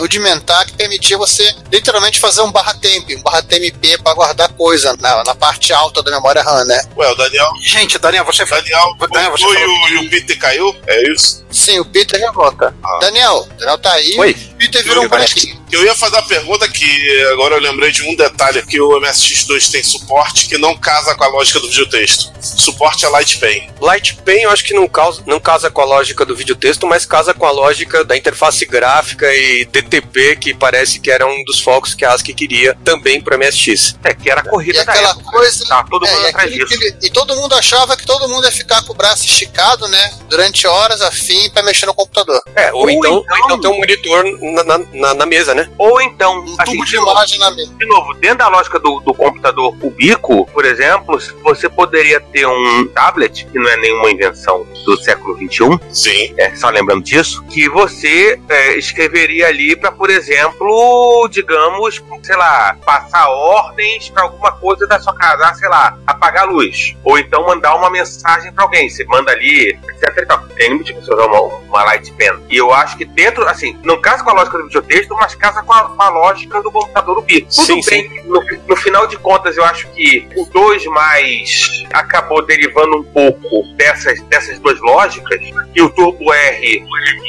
rudimentar 0.00 0.66
que 0.66 0.72
permitia 0.72 1.18
você 1.18 1.54
literalmente 1.72 2.18
fazer 2.18 2.42
um 2.42 2.50
barra 2.50 2.74
temp, 2.74 3.08
um 3.10 3.22
barra 3.22 3.42
TMP 3.42 3.98
para 4.02 4.14
guardar 4.14 4.48
coisa 4.50 4.96
na, 5.00 5.24
na 5.24 5.34
parte 5.34 5.72
alta 5.72 6.02
da 6.02 6.10
memória 6.10 6.42
RAM, 6.42 6.64
né? 6.64 6.80
Ué, 6.96 7.10
o 7.10 7.14
Daniel. 7.14 7.50
Gente, 7.62 7.98
Daniel, 7.98 8.24
você 8.24 8.44
Daniel, 8.44 8.96
Daniel 8.98 9.30
você 9.30 9.44
falou... 9.44 9.58
e, 9.58 9.64
o, 9.64 9.88
e 9.88 10.06
o 10.06 10.10
Peter 10.10 10.38
caiu? 10.38 10.74
É 10.86 11.12
isso? 11.12 11.44
Sim, 11.50 11.78
o 11.80 11.84
Peter 11.84 12.18
já 12.18 12.30
volta. 12.30 12.74
Ah. 12.82 12.98
Daniel, 13.00 13.46
Daniel 13.58 13.78
tá 13.78 13.92
aí. 13.92 14.16
Oi. 14.18 14.36
Peter 14.56 14.82
virou 14.82 15.04
um 15.04 15.08
bonequinho. 15.08 15.64
Eu 15.70 15.84
ia 15.84 15.94
fazer 15.94 16.16
a 16.16 16.22
pergunta 16.22 16.68
que 16.68 17.24
agora 17.32 17.56
eu 17.56 17.60
lembrei 17.60 17.90
de 17.90 18.02
um 18.02 18.14
detalhe 18.14 18.62
que 18.62 18.80
o 18.80 19.00
MSX2 19.00 19.70
tem 19.70 19.82
suporte 19.82 20.46
que 20.46 20.56
não 20.56 20.76
casa 20.76 21.14
com 21.14 21.24
a 21.24 21.28
lógica 21.28 21.60
do 21.60 21.68
videotexto. 21.68 22.32
Suporte 22.40 23.04
é 23.04 23.08
Light 23.08 23.38
Pen. 23.38 23.68
Light 23.80 24.14
Pen 24.24 24.42
eu 24.42 24.50
acho 24.50 24.64
que 24.64 24.72
não, 24.72 24.88
causa, 24.88 25.22
não 25.26 25.40
casa 25.40 25.70
com 25.70 25.80
a 25.80 25.84
lógica 25.84 26.24
do 26.24 26.36
videotexto, 26.36 26.86
mas 26.86 27.04
casa 27.04 27.34
com 27.34 27.46
a 27.46 27.50
lógica 27.50 28.04
da 28.04 28.16
interface 28.16 28.64
gráfica 28.64 29.32
e 29.34 29.64
DTP, 29.64 30.36
que 30.36 30.54
parece 30.54 31.00
que 31.00 31.10
era 31.10 31.26
um 31.26 31.44
dos 31.44 31.60
focos 31.60 31.94
que 31.94 32.04
a 32.04 32.12
ASCII 32.12 32.34
queria 32.34 32.76
também 32.84 33.20
para 33.20 33.36
MSX. 33.36 33.96
É, 34.04 34.14
que 34.14 34.30
era 34.30 34.40
a 34.40 34.48
corrida 34.48 34.78
e 34.78 34.82
aquela 34.82 35.10
época. 35.10 35.30
coisa. 35.30 35.66
Tá, 35.66 35.84
todo 35.90 36.06
é, 36.06 36.10
mundo 36.12 36.22
e, 36.22 36.26
atrás 36.28 36.52
disso. 36.52 36.74
Ele, 36.74 36.96
e 37.02 37.10
todo 37.10 37.36
mundo 37.36 37.54
achava 37.54 37.96
que 37.96 38.06
todo 38.06 38.28
mundo 38.28 38.44
ia 38.44 38.52
ficar 38.52 38.82
com 38.84 38.92
o 38.92 38.96
braço 38.96 39.24
esticado, 39.24 39.88
né? 39.88 40.14
Durante 40.28 40.66
horas 40.66 41.02
a 41.02 41.10
fim 41.10 41.50
para 41.50 41.62
mexer 41.62 41.86
no 41.86 41.94
computador. 41.94 42.40
É, 42.54 42.72
ou, 42.72 42.82
ou 42.82 42.90
então, 42.90 43.24
então, 43.26 43.46
então 43.46 43.60
ter 43.60 43.68
um 43.68 43.78
monitor 43.78 44.24
na, 44.52 44.78
na, 44.92 45.14
na, 45.14 45.26
mesa, 45.26 45.54
né? 45.54 45.68
Ou 45.78 46.00
então, 46.00 46.40
Um 46.40 46.56
assim, 46.58 46.72
tubo 46.72 46.84
de 46.84 46.90
de 46.90 46.96
novo, 46.96 47.10
imagem 47.10 47.38
na 47.38 47.50
mesa. 47.50 47.74
de 47.74 47.86
novo, 47.86 48.14
dentro 48.14 48.38
da 48.38 48.48
lógica 48.48 48.78
do, 48.78 49.00
do 49.00 49.14
computador 49.14 49.76
cubico, 49.78 50.46
por 50.46 50.64
exemplo, 50.64 51.18
você 51.42 51.68
poderia 51.68 52.20
ter 52.20 52.46
um 52.46 52.88
tablet, 52.88 53.46
que 53.46 53.58
não 53.58 53.68
é 53.68 53.76
nenhuma 53.76 54.10
invenção 54.10 54.66
do 54.84 54.96
século 54.98 55.36
XXI, 55.36 55.80
Sim. 55.90 56.34
é, 56.36 56.54
só 56.54 56.68
lembrando 56.70 57.02
disso, 57.02 57.42
que 57.44 57.68
você 57.68 58.40
é, 58.48 58.78
escreveria 58.78 59.48
ali 59.48 59.76
para, 59.76 59.92
por 59.92 60.10
exemplo, 60.10 61.28
digamos, 61.30 62.02
sei 62.22 62.36
lá, 62.36 62.76
passar 62.84 63.28
ordens 63.28 64.08
para 64.08 64.24
alguma 64.24 64.52
coisa 64.52 64.86
da 64.86 64.98
sua 65.00 65.14
casa, 65.14 65.46
ah, 65.46 65.54
sei 65.54 65.68
lá, 65.68 65.98
apagar 66.06 66.44
a 66.44 66.50
luz, 66.50 66.96
ou 67.04 67.18
então 67.18 67.46
mandar 67.46 67.74
uma 67.74 67.90
mensagem 67.90 68.52
para 68.52 68.64
alguém, 68.64 68.88
você 68.88 69.04
manda 69.04 69.32
ali, 69.32 69.70
etc 69.70 70.16
e 70.16 70.26
tal. 70.26 70.38
Tem 70.56 70.70
limite 70.70 70.92
de 70.92 71.00
você 71.00 71.12
usar 71.12 71.26
uma, 71.26 71.40
uma 71.40 71.84
light 71.84 72.12
pen. 72.12 72.32
E 72.50 72.56
eu 72.56 72.72
acho 72.72 72.96
que 72.96 73.04
dentro, 73.04 73.46
assim, 73.48 73.78
não 73.84 74.00
casa 74.00 74.22
com 74.22 74.30
a 74.30 74.34
lógica 74.36 74.58
do 74.58 74.64
videotexto, 74.64 75.14
mas 75.14 75.34
casa 75.34 75.62
com 75.62 75.72
a, 75.72 75.84
com 75.84 76.02
a 76.02 76.08
lógica 76.08 76.62
do 76.62 76.70
computador 76.70 77.18
ubico. 77.18 77.48
Tudo 77.48 77.64
Sim, 77.64 77.80
bem 77.88 78.08
que 78.08 78.22
no, 78.22 78.40
no 78.66 78.76
final 78.76 79.06
de 79.06 79.16
contas 79.18 79.56
eu 79.56 79.64
acho 79.64 79.88
que 79.88 80.28
o 80.36 80.44
2 80.46 80.86
mais 80.86 81.84
acabou 81.92 82.44
derivando 82.44 82.98
um 82.98 83.04
pouco 83.04 83.62
dessas, 83.76 84.20
dessas 84.22 84.58
duas 84.58 84.80
lógicas, 84.80 85.40
e 85.74 85.82
o 85.82 85.90
Turbo 85.90 86.32
R 86.32 86.84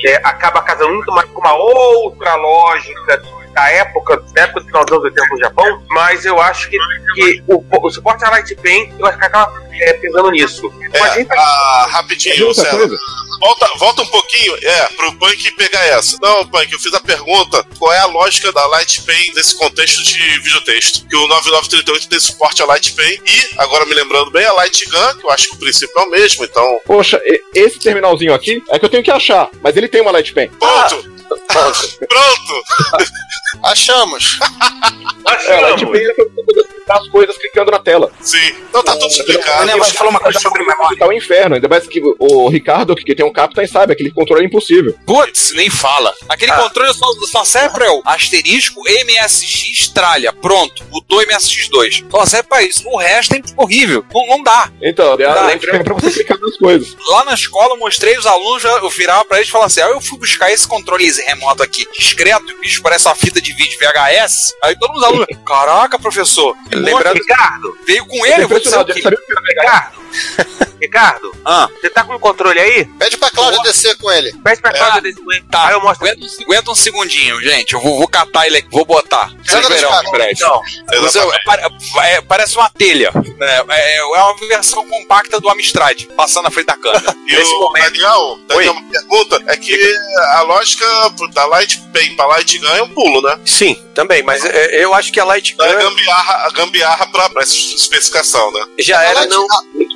é, 0.06 0.16
acaba 0.24 0.62
casando 0.62 0.94
muito 0.94 1.12
mais 1.12 1.30
com 1.30 1.40
uma 1.40 1.54
outra 1.54 2.36
lógica 2.36 3.22
da 3.58 3.70
época, 3.72 4.24
da 4.34 4.44
época 4.44 4.60
do 4.60 4.66
final 4.68 4.86
dos 4.86 4.94
anos 4.94 5.06
80 5.06 5.28
no 5.32 5.40
Japão, 5.40 5.84
mas 5.90 6.26
eu 6.26 6.40
acho 6.40 6.70
que, 6.70 6.78
que 7.16 7.44
o, 7.48 7.64
o 7.72 7.90
suporte 7.90 8.24
a 8.24 8.30
Light 8.30 8.56
Pen, 8.58 8.94
eu 9.00 9.06
acho 9.08 9.18
que 9.18 9.26
acaba 9.26 9.52
é, 9.74 9.94
pesando 9.94 10.30
nisso. 10.30 10.72
É, 10.94 11.14
gente 11.16 11.28
tá 11.28 11.36
ah, 11.36 11.88
rapidinho, 11.90 12.48
outra 12.48 12.70
César. 12.70 12.98
Volta, 13.40 13.70
volta 13.78 14.02
um 14.04 14.08
pouquinho, 14.08 14.56
é, 14.62 14.88
pro 14.96 15.14
Punk 15.14 15.52
pegar 15.56 15.84
essa. 15.86 16.18
Não, 16.22 16.46
Punk, 16.48 16.72
eu 16.72 16.80
fiz 16.80 16.94
a 16.94 17.00
pergunta: 17.00 17.66
qual 17.80 17.92
é 17.92 18.00
a 18.00 18.06
lógica 18.06 18.52
da 18.52 18.66
Light 18.68 19.02
Pen 19.02 19.34
nesse 19.36 19.58
contexto 19.58 20.04
de 20.04 20.40
videotexto? 20.40 21.08
Que 21.08 21.16
o 21.16 21.28
9938 21.28 22.10
tem 22.10 22.20
suporte 22.20 22.62
a 22.62 22.66
Light 22.66 22.94
Pen 22.94 23.20
e, 23.26 23.50
agora 23.58 23.86
me 23.86 23.94
lembrando 23.96 24.30
bem, 24.30 24.46
a 24.46 24.54
Light 24.54 24.86
Gun, 24.86 25.20
que 25.20 25.26
eu 25.26 25.32
acho 25.32 25.50
que 25.50 25.56
o 25.56 25.60
princípio 25.60 26.00
é 26.00 26.04
o 26.04 26.10
mesmo, 26.12 26.46
então. 26.46 26.80
Poxa, 26.86 27.20
esse 27.56 27.80
terminalzinho 27.80 28.36
aqui 28.36 28.64
é 28.70 28.78
que 28.78 28.86
eu 28.86 28.90
tenho 28.90 29.04
que 29.04 29.12
achar, 29.12 29.50
mas 29.62 29.76
ele 29.76 29.88
tem 29.88 30.02
uma 30.02 30.12
Light 30.12 30.32
Pen. 30.32 30.50
Ponto! 30.50 31.17
Pronto! 31.28 32.64
Achamos. 33.64 34.40
É, 35.48 35.58
a 35.58 35.62
Light 35.62 35.86
Pen 35.86 36.02
é 36.02 36.14
as 36.90 37.08
coisas 37.10 37.38
clicando 37.38 37.70
na 37.72 37.80
tela. 37.80 38.10
Sim, 38.22 38.38
então 38.70 38.82
tá 38.82 38.94
tudo 38.94 39.08
explicado. 39.08 39.70
Você 39.78 39.92
falou 39.94 40.12
uma 40.12 40.20
coisa 40.22 40.40
sobre 40.40 40.64
memória. 40.64 40.98
Tá 40.98 41.06
o 41.08 41.12
inferno, 41.12 41.56
ainda 41.56 41.68
mais 41.68 41.86
que 41.86 42.02
o 42.20 42.48
Ricardo, 42.48 42.96
que 42.96 43.14
tem 43.16 43.26
um 43.26 43.32
Captain, 43.32 43.68
sabe, 43.68 43.92
aquele 43.94 44.12
controle 44.12 44.44
é 44.44 44.46
impossível. 44.48 44.96
Putz, 45.06 45.52
nem 45.54 45.70
fala. 45.70 46.14
Aquele 46.30 46.52
Ah. 46.52 46.58
controle 46.60 46.94
só, 46.94 47.06
só 47.30 47.44
serve 47.44 47.74
pra 47.76 47.86
eu. 47.88 48.02
Asterisco 48.06 48.82
MSX 48.88 49.90
tralha. 49.90 50.32
Pronto. 50.32 50.84
Botou 50.86 51.22
MSX2. 51.24 52.06
Só 52.10 52.26
serve 52.26 52.48
pra 52.48 52.62
isso. 52.64 52.88
O 52.88 52.98
resto 52.98 53.36
é 53.36 53.42
horrível. 53.58 54.06
Não, 54.14 54.28
não 54.28 54.44
dá. 54.44 54.72
Então, 54.82 55.14
a 55.14 55.18
Tá, 55.18 55.42
Light 55.42 55.66
Pen 55.66 55.80
é 55.80 55.84
pra 55.84 55.94
você 55.94 56.12
clicar 56.12 56.40
nas 56.40 56.56
coisas. 56.58 56.96
Lá 57.10 57.26
na 57.26 57.34
escola 57.34 57.74
eu 57.74 57.80
mostrei 57.80 58.18
os 58.18 58.26
alunos, 58.26 58.62
já- 58.64 58.70
eu 58.78 58.90
virava 58.90 59.26
pra 59.26 59.38
eles 59.38 59.50
e 59.50 59.52
falava 59.52 59.68
assim: 59.68 59.82
ah, 59.82 59.90
eu 59.90 60.00
fui 60.00 60.18
buscar 60.18 60.52
esse 60.52 60.66
controle 60.68 61.06
remoto 61.24 61.64
aqui, 61.64 61.86
discreto, 61.98 62.50
e 62.52 62.54
o 62.56 62.60
bicho 62.60 62.82
parece 62.82 63.08
uma 63.08 63.16
fita 63.16 63.42
de 63.42 63.54
vídeo 63.54 63.78
VHS. 63.80 64.54
Aí 64.64 64.76
todos 64.78 64.98
os 64.98 65.04
alunos, 65.04 65.28
caraca, 65.46 65.98
professor, 66.00 66.56
Lembrando- 66.72 67.18
Ricardo, 67.20 67.78
veio 67.86 68.06
com 68.06 68.26
ele, 68.26 68.44
eu 68.44 68.48
vou 68.48 68.60
dizer 68.60 68.78
o 68.78 68.86
quê? 68.86 68.94
Ricardo, 68.94 69.98
Ricardo, 70.80 71.36
Ah, 71.44 71.68
você 71.82 71.90
tá 71.90 72.04
com 72.04 72.14
o 72.14 72.20
controle 72.20 72.60
aí? 72.60 72.86
Pede 73.00 73.18
pra 73.18 73.32
Cláudia 73.32 73.60
descer 73.64 73.98
com 73.98 74.12
ele. 74.12 74.32
Pede 74.44 74.62
pra 74.62 74.72
Cláudia 74.72 75.02
desse 75.02 75.20
tá. 75.50 75.68
Aí 75.68 75.74
eu 75.74 75.82
mostro. 75.82 76.06
Aguenta, 76.06 76.26
aguenta 76.44 76.72
um 76.72 76.76
segundinho, 76.76 77.42
gente. 77.42 77.74
Eu 77.74 77.82
vou, 77.82 77.98
vou 77.98 78.08
catar 78.08 78.46
ele 78.46 78.58
aqui, 78.58 78.68
vou 78.72 78.86
botar. 78.86 79.32
Vocês 79.44 79.68
verão 79.68 80.04
em 80.04 80.12
breve. 80.12 80.34
Então, 80.34 80.62
é, 82.04 82.22
parece 82.22 82.56
uma 82.58 82.70
telha. 82.70 83.12
né? 83.38 83.62
É, 83.70 83.98
é 83.98 84.04
uma 84.04 84.38
versão 84.48 84.88
compacta 84.88 85.40
do 85.40 85.50
Amstrad, 85.50 86.06
passando 86.16 86.44
na 86.44 86.52
frente 86.52 86.68
da 86.68 86.78
câmera. 86.78 87.16
E 87.28 87.36
Nesse 87.36 87.52
o 87.52 87.60
momento- 87.60 87.84
Daniel, 87.92 88.40
Daniel, 88.48 88.72
uma 88.72 88.90
pergunta 88.90 89.44
é 89.48 89.58
que 89.58 89.96
a 90.36 90.42
lógica 90.44 90.86
da 91.34 91.46
Light 91.48 91.78
Pen 91.92 92.16
pra 92.16 92.26
Light 92.28 92.58
Gun 92.58 92.68
é 92.70 92.84
um 92.84 92.88
pulo, 92.94 93.22
né? 93.22 93.38
Sim, 93.46 93.76
também, 93.94 94.24
mas 94.24 94.46
é, 94.46 94.82
eu 94.82 94.94
acho 94.94 95.12
que 95.12 95.20
a 95.20 95.26
Light 95.26 95.58
Da 95.58 95.68
Gun 95.68 95.78
gambiarra, 95.90 96.34
a 96.48 96.50
gambiarra 96.52 97.08
pra, 97.12 97.30
pra 97.30 97.44
especificação, 97.44 98.50
né? 98.54 98.66
já 98.80 98.98
A 99.00 99.04
era 99.04 99.20
Light, 99.20 99.30
não. 99.30 99.46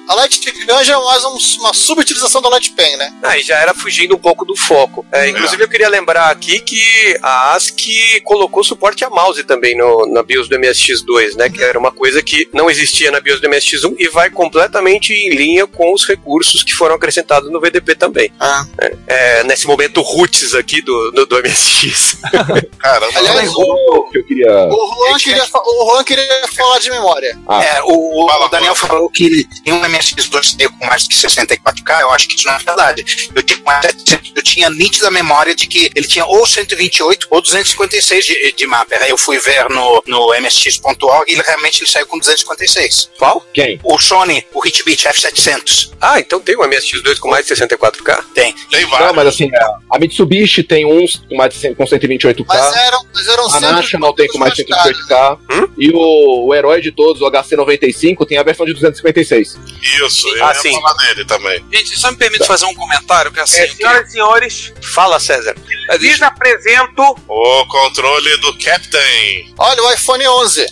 a, 0.10 0.11
a 0.12 0.16
Light 0.16 0.40
Gun 0.68 0.84
já 0.84 0.94
é 0.94 0.98
mais 0.98 1.24
um- 1.24 1.38
uma 1.62 1.74
subutilização 1.74 2.42
da 2.42 2.50
Light 2.50 2.72
Pen, 2.72 2.98
né? 2.98 3.14
Ah, 3.24 3.38
e 3.38 3.42
já 3.44 3.56
era 3.60 3.74
fugindo 3.74 4.14
um 4.16 4.20
pouco 4.20 4.44
do 4.46 4.56
foco. 4.56 5.06
É, 5.12 5.30
inclusive, 5.30 5.64
eu 5.64 5.70
queria 5.70 5.88
lembrar 5.88 6.30
aqui 6.30 6.60
que 6.60 7.18
a 7.22 7.54
ASCII 7.56 8.20
colocou 8.22 8.64
suporte 8.64 9.06
a 9.06 9.10
mouse 9.10 9.44
também 9.44 9.76
no, 9.78 10.06
na 10.08 10.22
BIOS 10.22 10.50
do 10.50 10.58
MSX2, 10.58 11.36
né? 11.36 11.50
Que 11.50 11.64
era 11.64 11.80
uma 11.80 11.92
coisa 11.92 12.22
que 12.22 12.48
não 12.54 12.70
existia 12.70 13.10
na 13.10 13.20
BIOS 13.22 13.40
do 13.40 13.48
MSX1 13.48 13.96
e 13.98 14.08
vai 14.10 14.30
completamente 14.30 15.14
em 15.14 15.30
linha 15.30 15.66
com 15.66 15.94
os 15.94 16.06
recursos 16.06 16.64
que 16.64 16.74
foram 16.74 16.96
acrescentados 16.96 17.50
no 17.50 17.62
VDP 17.62 17.96
também. 17.96 18.32
Ah. 18.40 18.66
É, 18.82 18.96
é, 19.08 19.44
nesse 19.46 19.66
momento 19.66 20.02
roots 20.02 20.54
aqui 20.54 20.82
do, 20.82 21.12
do, 21.12 21.26
do 21.26 21.38
MSX. 21.42 22.18
Caramba, 22.80 23.18
Aliás, 23.18 23.50
O 23.56 24.10
que 24.12 24.18
eu 24.20 24.26
queria. 24.26 24.68
O 24.70 25.08
Juan, 25.08 25.18
queria, 25.18 25.44
o 25.54 25.86
Juan 25.86 26.04
queria 26.04 26.48
falar 26.56 26.80
de 26.80 26.90
memória. 26.90 27.40
Ah. 27.48 27.64
É, 27.64 27.82
o, 27.84 28.26
o 28.26 28.28
Fala, 28.30 28.50
Daniel 28.50 28.76
falou 28.76 29.10
que 29.10 29.26
ele 29.26 29.48
tem 29.64 29.74
um 29.74 29.80
MSX2 29.92 30.56
tem 30.58 30.70
com 30.70 30.86
mais 30.86 31.08
que 31.08 31.16
64K, 31.16 32.02
eu 32.02 32.12
acho 32.12 32.28
que 32.28 32.36
isso 32.36 32.48
não 32.48 32.56
é 32.56 32.60
verdade. 32.60 33.06
Eu 33.34 33.44
tinha, 33.44 33.60
mais 33.66 33.82
700, 33.86 34.34
eu 34.36 34.44
tinha 34.44 34.70
nítida 34.70 35.10
memória 35.12 35.56
de 35.56 35.68
que 35.68 35.92
ele 35.96 36.08
tinha 36.08 36.26
ou 36.26 36.46
128 36.46 37.28
ou 37.30 37.42
256 37.42 38.26
de, 38.26 38.52
de 38.54 38.68
mapper. 38.68 39.02
Aí 39.04 39.10
eu 39.10 39.18
fui 39.18 39.40
ver 39.40 39.70
no, 39.70 40.04
no 40.08 40.34
msx.org 40.34 41.30
e 41.30 41.34
ele 41.34 41.42
realmente 41.42 41.82
ele 41.84 41.90
saiu 41.90 42.08
com 42.08 42.18
256. 42.18 43.12
Qual? 43.18 43.46
Quem? 43.54 43.80
O 43.84 44.00
Sony, 44.00 44.46
o 44.54 44.66
Hitbit 44.66 45.08
F700, 45.08 45.92
Ah, 46.00 46.20
então 46.20 46.40
tem 46.40 46.56
um 46.58 46.62
MSX2 46.62 47.20
com 47.20 47.30
mais 47.30 47.46
de 47.46 47.54
64K? 47.56 48.24
tem. 48.34 48.54
tem 48.70 48.82
Não, 48.84 48.90
vários. 48.90 49.16
mas 49.16 49.28
assim, 49.28 49.50
a 49.92 50.00
Mitsubishi 50.00 50.64
tem 50.64 50.86
uns 50.86 51.18
com 51.30 51.36
mais 51.36 51.54
de 51.54 51.60
100 51.60 51.76
com 51.76 51.84
128K. 51.84 52.46
Mas 52.48 52.76
eram, 52.76 53.06
mas 53.14 53.28
eram 53.28 53.56
A 53.56 53.60
National 53.60 54.14
tem 54.14 54.28
com 54.28 54.38
mais 54.38 54.54
de 54.54 54.64
caros. 54.66 54.98
128K. 55.08 55.40
Hum? 55.52 55.68
E 55.78 55.90
o, 55.92 56.48
o 56.48 56.56
herói 56.56 56.82
de 56.82 56.92
todos, 56.92 57.22
o 57.22 57.26
HC95, 57.26 58.26
tem 58.28 58.38
a 58.38 58.44
versão 58.44 58.66
de 58.66 58.74
256. 58.74 59.58
Isso, 59.82 60.28
eu 60.30 60.46
Ah, 60.46 60.50
ia 60.50 60.54
sim. 60.56 60.74
falar 60.74 60.94
dele 60.94 61.26
também. 61.26 61.66
Gente, 61.72 61.98
só 62.00 62.12
me 62.12 62.18
permite 62.18 62.46
fazer 62.46 62.66
um 62.66 62.74
comentário, 62.76 63.32
que 63.32 63.40
assim. 63.40 63.62
é, 63.62 63.68
senhoras 63.68 64.08
e 64.08 64.12
senhores, 64.12 64.74
Fala, 64.82 65.20
César. 65.20 65.56
É, 65.90 65.98
lhes 65.98 66.22
apresento 66.22 67.02
O 67.28 67.66
controle 67.68 68.38
do 68.38 68.58
Captain. 68.60 69.54
Olha 69.58 69.84
o 69.84 69.94
iPhone 69.94 70.28
11. 70.28 70.66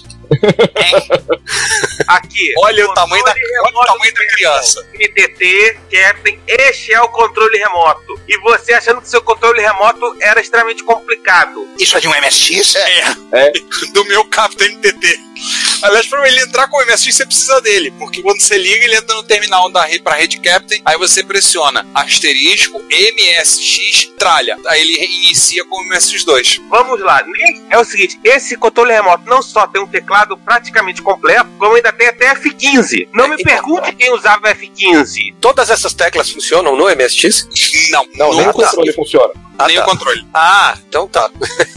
aqui. 2.07 2.53
Olha 2.61 2.85
o 2.89 2.93
tamanho 2.93 3.23
da, 3.23 3.31
olha 3.31 3.73
o 3.75 3.85
tamanho 3.85 4.13
da 4.13 4.27
criança. 4.27 4.87
NTT, 4.93 5.77
Captain, 5.91 6.39
este 6.47 6.93
é 6.93 7.01
o 7.01 7.09
controle 7.09 7.57
remoto. 7.57 8.19
E 8.27 8.37
você 8.39 8.73
achando 8.73 9.01
que 9.01 9.09
seu 9.09 9.21
controle 9.23 9.59
remoto 9.61 10.15
era 10.21 10.39
extremamente 10.39 10.83
complicado. 10.83 11.67
Isso 11.79 11.97
é 11.97 11.99
de 11.99 12.07
um 12.07 12.11
MSX? 12.11 12.75
É. 12.75 13.51
Do 13.93 14.05
meu 14.05 14.23
Captain 14.25 14.75
NTT. 14.75 15.19
Aliás, 15.81 16.07
pra 16.07 16.27
ele 16.27 16.41
entrar 16.41 16.67
com 16.67 16.77
o 16.77 16.85
MSX, 16.85 17.15
você 17.15 17.25
precisa 17.25 17.61
dele. 17.61 17.91
Porque 17.97 18.21
quando 18.21 18.39
você 18.41 18.57
liga, 18.57 18.83
ele 18.85 18.95
entra 18.95 19.15
no 19.15 19.23
terminal 19.23 19.69
da 19.71 19.83
rede, 19.85 20.03
pra 20.03 20.15
rede 20.15 20.39
Captain. 20.39 20.81
Aí 20.85 20.97
você 20.97 21.23
pressiona 21.23 21.85
asterisco 21.93 22.81
MSX 22.89 24.09
tralha. 24.17 24.57
Aí 24.67 24.81
ele 24.81 25.05
inicia 25.25 25.63
com 25.65 25.81
o 25.81 25.89
MSX2. 25.89 26.59
Vamos 26.69 26.99
lá. 26.99 27.23
É 27.69 27.77
o 27.77 27.83
seguinte, 27.85 28.19
esse 28.23 28.57
controle 28.57 28.91
remoto 28.91 29.23
não 29.29 29.41
só 29.41 29.65
tem 29.67 29.81
um 29.81 29.87
teclado 29.87 30.35
praticamente 30.37 31.01
completo, 31.01 31.49
como 31.57 31.75
ainda 31.75 31.91
tem 31.93 32.07
até 32.07 32.33
F15. 32.35 33.07
Não 33.13 33.27
me 33.27 33.35
então- 33.35 33.45
pergunte 33.53 33.95
quem 33.95 34.13
usava 34.13 34.53
F15. 34.53 35.35
Todas 35.39 35.69
essas 35.69 35.93
teclas 35.93 36.29
funcionam 36.29 36.75
no 36.75 36.89
MSX? 36.89 37.47
Não, 37.91 38.05
Não, 38.15 38.29
nem 38.33 38.41
não 38.43 38.49
o 38.49 38.53
controle 38.53 38.91
funciona. 38.93 39.33
Ah, 39.59 39.67
nem 39.67 39.75
tá. 39.77 39.83
o 39.83 39.85
controle. 39.85 40.25
Ah, 40.33 40.77
então 40.87 41.07
tá. 41.07 41.29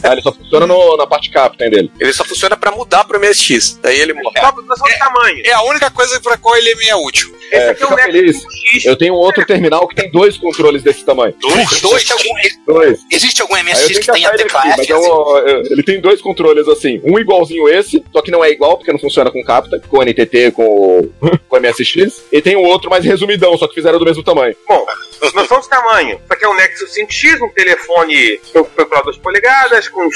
Ah, 0.03 0.13
ele 0.13 0.21
só 0.21 0.31
funciona 0.31 0.65
no- 0.65 0.97
na 0.97 1.05
parte 1.05 1.29
Captain 1.29 1.69
dele. 1.69 1.91
Ele 1.99 2.13
só 2.13 2.23
funciona 2.23 2.55
pra 2.57 2.71
mudar 2.71 3.03
pro 3.03 3.19
MSX. 3.19 3.77
Daí 3.81 3.99
ele 3.99 4.13
morre. 4.13 4.39
Só, 4.39 4.51
só 4.77 4.85
o 4.85 4.99
tamanho. 4.99 5.41
É 5.45 5.51
a 5.53 5.61
única 5.63 5.91
coisa 5.91 6.19
pra 6.21 6.37
qual 6.37 6.55
ele 6.55 6.73
me 6.75 6.87
é 6.87 6.95
útil. 6.95 7.33
Esse 7.51 7.55
É, 7.55 7.69
aqui 7.69 7.83
é 7.83 7.87
um 7.87 7.89
Nexus 7.95 8.03
feliz. 8.13 8.43
X. 8.73 8.85
Eu 8.85 8.95
tenho 8.95 9.13
um 9.13 9.17
outro 9.17 9.45
terminal 9.45 9.87
que 9.87 9.95
tem 9.95 10.09
dois 10.11 10.37
controles 10.37 10.81
desse 10.83 11.03
tamanho. 11.05 11.35
Dois? 11.39 11.71
Existe 11.71 12.11
algum, 12.13 12.33
Dois. 12.65 12.99
existe 13.11 13.41
algum 13.41 13.55
MSX 13.57 13.87
tenho 13.87 13.99
que 13.99 14.05
que 14.05 14.11
tenha 14.11 14.31
tecla 14.31 14.61
F? 14.67 14.89
eu- 14.91 15.37
eu- 15.47 15.61
ele 15.71 15.83
tem 15.83 16.01
dois 16.01 16.21
controles 16.21 16.67
assim. 16.67 16.99
Um 17.03 17.19
igualzinho 17.19 17.67
esse, 17.69 18.03
só 18.11 18.21
que 18.21 18.31
não 18.31 18.43
é 18.43 18.49
igual, 18.51 18.77
porque 18.77 18.91
não 18.91 18.99
funciona 18.99 19.29
com 19.31 19.43
Captain, 19.43 19.79
com 19.81 19.97
o 19.99 20.01
NTT, 20.03 20.51
com 20.51 20.63
o, 20.65 21.13
com 21.47 21.55
o 21.55 21.59
MSX. 21.59 22.23
E 22.31 22.41
tem 22.41 22.55
o 22.55 22.61
outro 22.63 22.89
mais 22.89 23.03
resumidão, 23.05 23.57
só 23.57 23.67
que 23.67 23.75
fizeram 23.75 23.99
do 23.99 24.05
mesmo 24.05 24.23
tamanho. 24.23 24.55
Bom, 24.67 24.85
noção 25.33 25.59
de 25.59 25.69
tamanho. 25.69 26.15
Isso 26.23 26.33
aqui 26.33 26.45
é 26.45 26.49
um 26.49 26.55
Nexus 26.55 26.91
5X, 26.95 27.41
um 27.41 27.49
telefone 27.49 28.39
calculador 28.53 29.03
2 29.05 29.17
polegadas, 29.17 29.87
com 29.89 30.07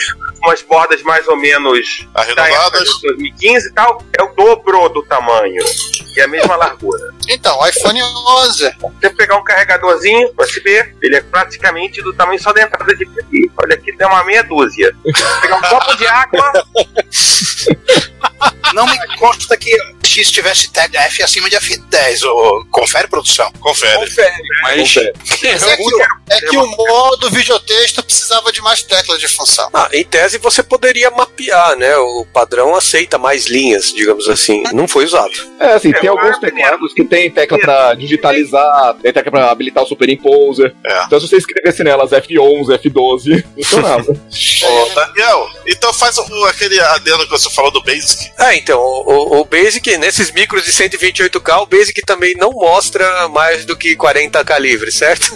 umas 0.43 0.61
bordas 0.61 1.01
mais 1.03 1.28
ou 1.28 1.36
menos 1.38 2.05
Arredondadas. 2.13 2.88
de 2.88 3.01
2015 3.07 3.67
e 3.69 3.73
tal. 3.73 4.01
É 4.17 4.23
o 4.23 4.28
dobro 4.36 4.89
do 4.89 5.03
tamanho. 5.03 5.63
E 6.15 6.21
a 6.21 6.28
mesma 6.28 6.55
largura. 6.55 7.13
Então, 7.28 7.68
iPhone 7.68 8.01
11. 8.01 8.76
Você 8.80 9.09
pegar 9.09 9.38
um 9.38 9.43
carregador 9.43 9.88
carregadorzinho 9.91 10.32
USB, 10.38 10.95
ele 11.01 11.15
é 11.15 11.22
praticamente 11.22 12.01
do 12.01 12.13
tamanho 12.13 12.41
só 12.41 12.53
da 12.53 12.61
entrada 12.61 12.95
de 12.95 13.03
aqui. 13.03 13.51
Olha 13.57 13.76
aqui, 13.76 13.95
tem 13.95 14.07
uma 14.07 14.24
meia 14.24 14.43
dúzia. 14.43 14.95
Pegar 15.41 15.57
um 15.57 15.61
copo 15.61 15.95
de 15.95 16.07
água. 16.07 16.51
Não 18.74 18.86
me 18.86 18.97
consta 19.18 19.57
que 19.57 19.76
X 20.08 20.32
tivesse 20.32 20.72
tag 20.72 20.95
F 20.97 21.22
acima 21.24 21.49
de 21.49 21.55
F10. 21.58 22.24
Ou... 22.24 22.66
Confere, 22.72 23.08
produção? 23.08 23.51
Confere. 23.60 23.97
Confere. 23.97 24.34
Mas 24.64 24.95
Mas 24.95 25.64
é, 25.64 25.76
que, 25.78 25.84
o- 25.84 26.01
é 26.30 26.39
que 26.41 26.58
o 26.58 26.66
modo 26.68 27.30
videotexto 27.30 28.03
precisava 28.03 28.51
de 28.51 28.62
mais 28.62 28.82
teclas 28.82 29.20
de 29.20 29.28
função. 29.28 29.70
Ah, 29.74 29.89
em 29.93 30.03
tese 30.03 30.38
você 30.38 30.64
poderia 30.64 31.12
mapear, 31.12 31.76
né? 31.78 31.95
O 31.97 32.26
padrão 32.34 32.76
aceita 32.76 33.18
mais 33.18 33.45
linhas, 33.47 33.93
digamos 33.93 34.28
assim. 34.28 34.64
Não 34.74 34.88
foi 34.88 35.05
usado. 35.05 35.32
É, 35.60 35.74
assim, 35.74 35.91
tem 35.91 36.05
É, 36.05 36.10
alguns 36.10 36.38
o- 36.38 36.39
teclados 36.39 36.93
que 36.93 37.03
tem 37.03 37.30
tecla 37.32 37.58
pra 37.60 37.93
digitalizar, 37.95 38.95
tem 39.01 39.14
tecla 39.14 39.32
pra 39.32 39.51
habilitar 39.51 39.84
o 39.84 39.88
superimposer. 39.88 40.74
É. 40.86 41.03
Então 41.05 41.20
se 41.20 41.28
você 41.28 41.38
escrevesse 41.38 41.84
nelas 41.84 42.12
F11, 42.12 42.78
F12, 42.80 43.43
funcionava. 43.55 44.12
Ô, 44.12 44.89
Daniel, 44.95 45.47
então 45.68 45.93
faz 45.93 46.18
o- 46.18 46.45
aquele 46.45 46.80
adendo 46.80 47.26
que 47.26 47.32
você 47.32 47.49
falou 47.49 47.72
do 47.72 47.82
Basic. 47.82 48.32
É, 48.39 48.55
então, 48.55 48.80
o, 48.80 49.39
o 49.39 49.45
Basic, 49.45 49.96
nesses 49.97 50.31
micros 50.31 50.63
de 50.63 50.71
128K, 50.71 51.61
o 51.61 51.65
Basic 51.65 52.01
também 52.05 52.33
não 52.35 52.51
mostra 52.51 53.27
mais 53.29 53.65
do 53.65 53.75
que 53.75 53.95
40K 53.95 54.57
livre, 54.59 54.91
certo? 54.91 55.31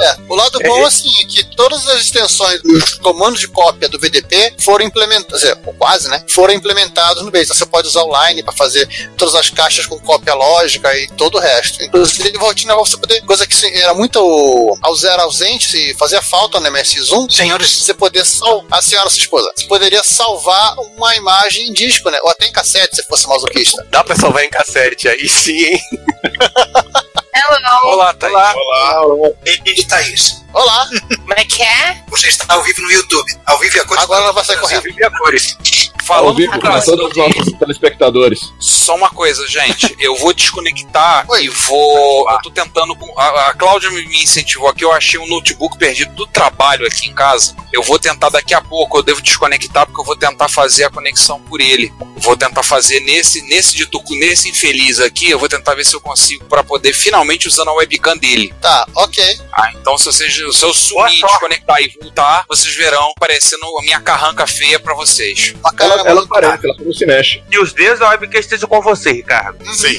É, 0.00 0.16
o 0.28 0.34
lado 0.34 0.58
bom 0.60 0.84
assim, 0.86 1.10
é 1.20 1.24
que 1.24 1.44
todas 1.56 1.86
as 1.88 2.02
extensões 2.02 2.62
dos 2.62 2.94
comandos 2.94 3.40
de 3.40 3.48
cópia 3.48 3.88
do 3.88 3.98
VDP 3.98 4.54
foram 4.60 4.84
implementadas, 4.84 5.44
é, 5.44 5.56
ou 5.66 5.74
quase, 5.74 6.08
né? 6.08 6.22
Foram 6.28 6.54
implementados 6.54 7.22
no 7.22 7.30
Basic. 7.30 7.48
Então, 7.48 7.56
você 7.56 7.66
pode 7.66 7.88
usar 7.88 8.02
o 8.02 8.26
Line 8.28 8.42
para 8.42 8.52
fazer 8.52 8.86
todas 9.16 9.34
as 9.34 9.48
caixas 9.50 9.86
com 9.86 9.98
cópia 10.00 10.34
lógica 10.34 10.94
e 10.96 11.06
todo 11.16 11.36
o 11.36 11.40
resto. 11.40 11.82
Inclusive, 11.82 12.36
rotina 12.38 12.74
você 12.76 12.96
poder, 12.96 13.20
coisa 13.22 13.46
que 13.46 13.54
sim, 13.54 13.70
era 13.74 13.94
muito 13.94 14.18
ao- 14.18 14.78
era 15.04 15.22
ausente, 15.22 15.70
se 15.70 15.94
fazia 15.94 16.20
falta 16.20 16.58
no 16.60 16.66
MS 16.66 17.00
Zoom, 17.00 17.28
Senhores, 17.30 17.70
você 17.82 17.94
poder 17.94 18.24
salvar, 18.24 18.78
a 18.78 18.82
senhora, 18.82 19.08
sua 19.08 19.20
esposa, 19.20 19.50
você 19.54 19.66
poderia 19.66 20.02
salvar 20.02 20.74
uma 20.96 21.14
imagem 21.16 21.68
em 21.68 21.72
disco, 21.72 22.10
né? 22.10 22.18
Ou 22.22 22.30
até 22.30 22.46
em 22.46 22.52
cassete, 22.52 22.96
se 22.96 23.02
fosse 23.04 23.26
masoquista. 23.28 23.67
Dá 23.90 24.04
pra 24.04 24.16
salvar 24.16 24.44
em 24.44 24.50
cassete, 24.50 25.08
aí 25.08 25.28
sim, 25.28 25.58
hein? 25.58 25.80
Hello. 27.38 27.92
Olá, 27.92 28.12
Thaís. 28.14 28.34
Olá. 28.34 29.30
e 29.46 29.84
Thaís, 29.84 30.44
Olá, 30.52 30.88
Como 31.16 31.34
é 31.34 31.44
que 31.44 31.62
é? 31.62 32.02
você 32.08 32.28
está 32.28 32.44
ao 32.48 32.62
vivo 32.64 32.82
no 32.82 32.90
YouTube. 32.90 33.30
Ao 33.46 33.58
vivo 33.58 33.76
e 33.76 33.80
a 33.80 33.84
cores. 33.84 34.02
agora 34.02 34.24
ela 34.24 34.32
vai 34.32 34.44
sair 34.44 34.58
correndo. 34.58 34.82
Vive 34.82 35.04
a 35.04 35.10
cores. 35.10 35.56
Ao 35.56 36.04
falando 36.24 36.36
vivo 36.36 36.52
pro 36.52 36.60
com 36.62 36.66
Brasil, 36.68 36.96
todos 36.96 37.10
os 37.10 37.16
nossos 37.36 37.52
telespectadores. 37.58 38.40
Só 38.58 38.96
uma 38.96 39.10
coisa, 39.10 39.46
gente. 39.46 39.94
Eu 40.00 40.16
vou 40.16 40.32
desconectar 40.32 41.26
Oi. 41.28 41.44
e 41.44 41.48
vou. 41.50 42.30
Eu 42.30 42.38
tô 42.40 42.50
tentando. 42.50 42.96
A, 43.16 43.48
a 43.50 43.54
Cláudia 43.54 43.90
me 43.90 44.06
me 44.08 44.22
incentivou 44.22 44.68
aqui. 44.70 44.82
Eu 44.84 44.92
achei 44.92 45.20
um 45.20 45.26
notebook 45.28 45.76
perdido 45.76 46.14
do 46.14 46.26
trabalho 46.26 46.86
aqui 46.86 47.08
em 47.08 47.14
casa. 47.14 47.54
Eu 47.70 47.82
vou 47.82 47.98
tentar 47.98 48.30
daqui 48.30 48.54
a 48.54 48.60
pouco. 48.62 48.96
Eu 48.98 49.02
devo 49.02 49.20
desconectar 49.20 49.84
porque 49.84 50.00
eu 50.00 50.04
vou 50.04 50.16
tentar 50.16 50.48
fazer 50.48 50.84
a 50.84 50.90
conexão 50.90 51.38
por 51.42 51.60
ele. 51.60 51.92
Eu 52.00 52.22
vou 52.22 52.36
tentar 52.38 52.62
fazer 52.62 53.00
nesse 53.00 53.42
nesse 53.42 53.76
de 53.76 53.84
tucu, 53.84 54.14
nesse 54.14 54.48
infeliz 54.48 54.98
aqui. 55.00 55.28
Eu 55.30 55.38
vou 55.38 55.48
tentar 55.48 55.74
ver 55.74 55.84
se 55.84 55.94
eu 55.94 56.00
consigo 56.00 56.46
para 56.46 56.64
poder 56.64 56.94
finalmente 56.94 57.27
usando 57.46 57.68
a 57.68 57.74
webcam 57.74 58.16
dele. 58.16 58.54
Tá, 58.60 58.86
ok. 58.94 59.22
Ah, 59.52 59.70
então 59.74 59.98
se 59.98 60.06
vocês 60.06 60.34
se 60.34 60.64
eu 60.64 60.72
sumir, 60.72 61.20
desconectar 61.20 61.80
e 61.80 61.88
voltar, 62.00 62.44
vocês 62.48 62.74
verão 62.74 63.12
aparecendo 63.16 63.64
a 63.78 63.82
minha 63.82 64.00
carranca 64.00 64.46
feia 64.46 64.78
pra 64.78 64.94
vocês. 64.94 65.54
Ela, 65.78 66.08
ela 66.08 66.22
aparece, 66.22 66.66
ela 66.66 66.76
foi 66.76 66.86
no 66.86 66.94
Cinesh. 66.94 67.40
E 67.50 67.58
os 67.58 67.72
dedos 67.72 67.98
da 67.98 68.08
webcam 68.10 68.40
estejam 68.40 68.68
com 68.68 68.80
você, 68.80 69.12
Ricardo. 69.12 69.64
Sim. 69.74 69.98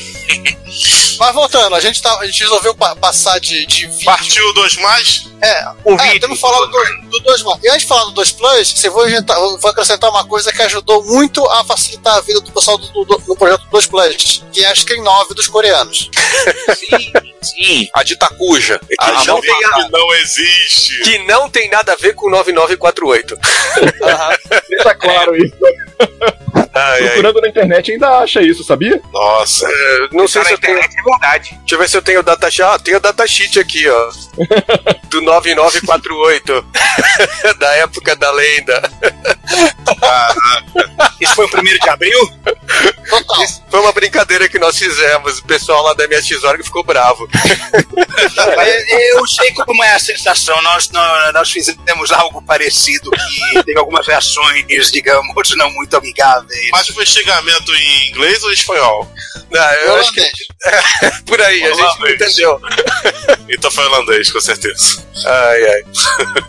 Mas 1.19 1.33
voltando, 1.35 1.75
a 1.75 1.79
gente, 1.81 2.01
tá, 2.01 2.17
a 2.19 2.25
gente 2.25 2.39
resolveu 2.41 2.73
pa- 2.73 2.95
passar 2.95 3.39
de, 3.39 3.65
de 3.65 3.87
vídeo. 3.87 4.05
Partiu 4.05 4.53
dois 4.53 4.75
mais? 4.77 5.27
É, 5.41 5.65
O 5.85 5.93
é, 5.93 5.97
vídeo. 5.97 6.19
temos 6.21 6.39
falado 6.39 6.67
do, 6.67 7.09
do 7.09 7.19
2 7.19 7.43
Plus. 7.43 7.57
E 7.63 7.69
antes 7.69 7.81
de 7.81 7.87
falar 7.87 8.05
do 8.05 8.11
2 8.11 8.31
Plus, 8.31 8.71
você 8.71 8.89
vou, 8.89 9.05
vou 9.59 9.69
acrescentar 9.71 10.09
uma 10.09 10.25
coisa 10.25 10.51
que 10.51 10.61
ajudou 10.61 11.03
muito 11.05 11.45
a 11.49 11.63
facilitar 11.63 12.15
a 12.17 12.21
vida 12.21 12.41
do 12.41 12.51
pessoal 12.51 12.77
do, 12.77 13.05
do, 13.05 13.17
do 13.17 13.35
projeto 13.35 13.63
2 13.71 13.85
Plus, 13.87 14.43
que 14.51 14.63
é 14.63 14.67
a 14.69 14.75
Screen 14.75 15.01
9 15.03 15.33
dos 15.33 15.47
coreanos. 15.47 16.09
Sim, 16.75 17.11
sim. 17.41 17.89
A 17.95 18.03
de 18.03 18.15
Takuja. 18.17 18.79
que 18.79 18.95
A, 18.99 19.23
não 19.25 19.41
tem 19.41 19.61
tá- 19.61 19.75
Que 19.83 19.89
não 19.91 20.13
existe. 20.15 21.01
Que 21.03 21.17
não 21.19 21.49
tem 21.49 21.69
nada 21.69 21.93
a 21.93 21.95
ver 21.95 22.13
com 22.15 22.29
9948. 22.29 23.37
Deixa 24.69 24.95
claro 24.95 25.35
isso. 25.35 25.55
Ai, 26.79 26.99
ai. 27.03 27.09
Procurando 27.09 27.41
na 27.41 27.47
internet 27.49 27.91
ainda 27.91 28.19
acha 28.19 28.41
isso, 28.41 28.63
sabia? 28.63 29.01
Nossa. 29.11 29.67
Eu 29.67 30.09
Não 30.13 30.27
sei 30.27 30.41
Tá 30.41 30.47
se 30.49 30.53
na 30.53 30.57
eu 30.57 30.61
tenho. 30.61 30.79
é 30.79 31.03
verdade. 31.03 31.49
Deixa 31.59 31.75
eu 31.75 31.79
ver 31.79 31.89
se 31.89 31.97
eu 31.97 32.01
tenho 32.01 32.19
o 32.19 32.23
datasheet. 32.23 32.61
Ah, 32.69 32.79
tem 32.79 32.95
o 32.95 32.99
datasheet 32.99 33.59
aqui, 33.59 33.87
ó. 33.89 34.09
Do 35.09 35.21
9948. 35.21 36.65
da 37.59 37.75
época 37.77 38.15
da 38.15 38.31
lenda. 38.31 38.81
Isso 41.19 41.35
foi 41.35 41.45
o 41.45 41.49
primeiro 41.49 41.79
de 41.79 41.89
abril? 41.89 42.19
Total. 43.09 43.43
Isso 43.43 43.63
foi 43.69 43.79
uma 43.79 43.91
brincadeira 43.91 44.47
que 44.47 44.59
nós 44.59 44.77
fizemos. 44.77 45.39
O 45.39 45.45
pessoal 45.45 45.83
lá 45.83 45.93
da 45.93 46.07
MSX 46.07 46.43
Org 46.43 46.63
ficou 46.63 46.83
bravo. 46.83 47.27
É, 48.57 49.11
Eu 49.17 49.25
sei 49.27 49.51
como 49.53 49.83
é 49.83 49.93
a 49.93 49.99
sensação. 49.99 50.61
Nós, 50.61 50.89
nós, 50.91 51.33
nós 51.33 51.51
fizemos 51.51 52.11
algo 52.11 52.41
parecido 52.41 53.09
que 53.11 53.63
teve 53.63 53.79
algumas 53.79 54.07
reações, 54.07 54.91
digamos, 54.91 55.49
não 55.57 55.69
muito 55.71 55.97
amigáveis. 55.97 56.68
Mas 56.71 56.87
foi 56.87 57.05
xingamento 57.05 57.73
em 57.73 58.09
inglês 58.09 58.43
ou 58.43 58.49
em 58.51 58.53
espanhol? 58.53 59.11
Não, 59.51 59.71
eu 59.73 59.95
acho 59.95 60.11
que 60.13 60.19
Holandês. 60.21 60.47
por 61.25 61.41
aí, 61.41 61.63
a 61.63 61.67
gente 61.69 61.77
não 61.77 61.85
Holandês. 61.89 62.21
entendeu. 62.21 62.59
Então 63.49 63.71
foi 63.71 63.85
holandês, 63.85 64.31
com 64.31 64.39
certeza. 64.39 65.03
Ai, 65.25 65.63
ai. 65.65 65.83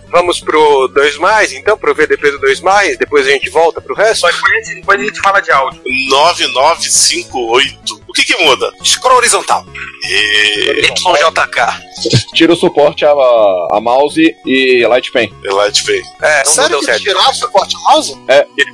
Vamos 0.09 0.41
pro 0.41 0.89
2 0.89 1.17
mais, 1.17 1.53
então, 1.53 1.79
pro 1.79 1.95
VDP 1.95 2.33
do 2.33 2.39
2 2.41 2.61
mais, 2.61 2.99
depois 2.99 3.27
a 3.27 3.31
gente 3.31 3.49
volta 3.51 3.81
pro 3.81 3.95
resto. 3.95 4.23
Mas 4.23 4.35
depois 4.35 4.53
a 4.53 4.57
gente, 4.65 4.75
depois 4.81 5.01
a 5.01 5.05
gente 5.05 5.21
fala 5.21 5.41
de 5.41 5.51
áudio. 5.51 5.81
9958. 6.09 8.01
O 8.11 8.13
que 8.13 8.25
que 8.25 8.37
muda? 8.45 8.73
Scroll 8.85 9.19
horizontal. 9.19 9.65
E... 10.09 10.83
YJK. 10.83 11.91
Tira 12.35 12.53
o 12.53 12.57
suporte 12.57 13.05
a, 13.05 13.11
a 13.11 13.81
mouse 13.81 14.37
e 14.45 14.85
Light 14.87 15.13
Pen 15.13 15.33
Light 15.45 15.85
Pay. 15.85 16.01
É, 16.23 16.39
não, 16.39 16.45
não 16.45 16.45
Sério 16.53 16.71
deu 16.71 16.79
que 16.81 16.85
certo. 16.87 17.03
tirar 17.03 17.31
o 17.31 17.35
suporte 17.35 17.77
mouse? 17.85 18.17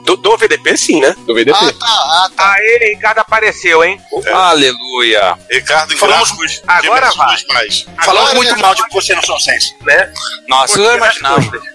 Do, 0.04 0.16
do 0.16 0.36
VDP, 0.38 0.76
sim, 0.76 1.00
né? 1.00 1.14
do 1.26 1.34
VDP. 1.34 1.58
Ah, 1.58 1.72
tá, 1.72 1.86
ah, 1.86 2.30
tá. 2.34 2.52
Aê, 2.54 2.94
Ricardo 2.94 3.18
apareceu, 3.18 3.84
hein? 3.84 4.00
Aleluia. 4.32 5.36
Ricardo 5.50 5.96
Falamos- 5.98 6.30
gráficos 6.30 6.62
agora 6.66 7.10
vai. 7.10 7.26
dois 7.28 7.44
mais. 7.48 7.80
Falamos 8.04 8.30
Agora, 8.30 8.34
muito 8.36 8.48
gente, 8.50 8.62
mal 8.62 8.74
de 8.74 8.82
você 8.90 9.14
no 9.14 9.26
São 9.26 9.38
Sense. 9.38 9.74
Né? 9.82 10.12
Nossa, 10.48 10.78
eu 10.78 10.96
imaginava. 10.96 11.42
Coisas. 11.50 11.66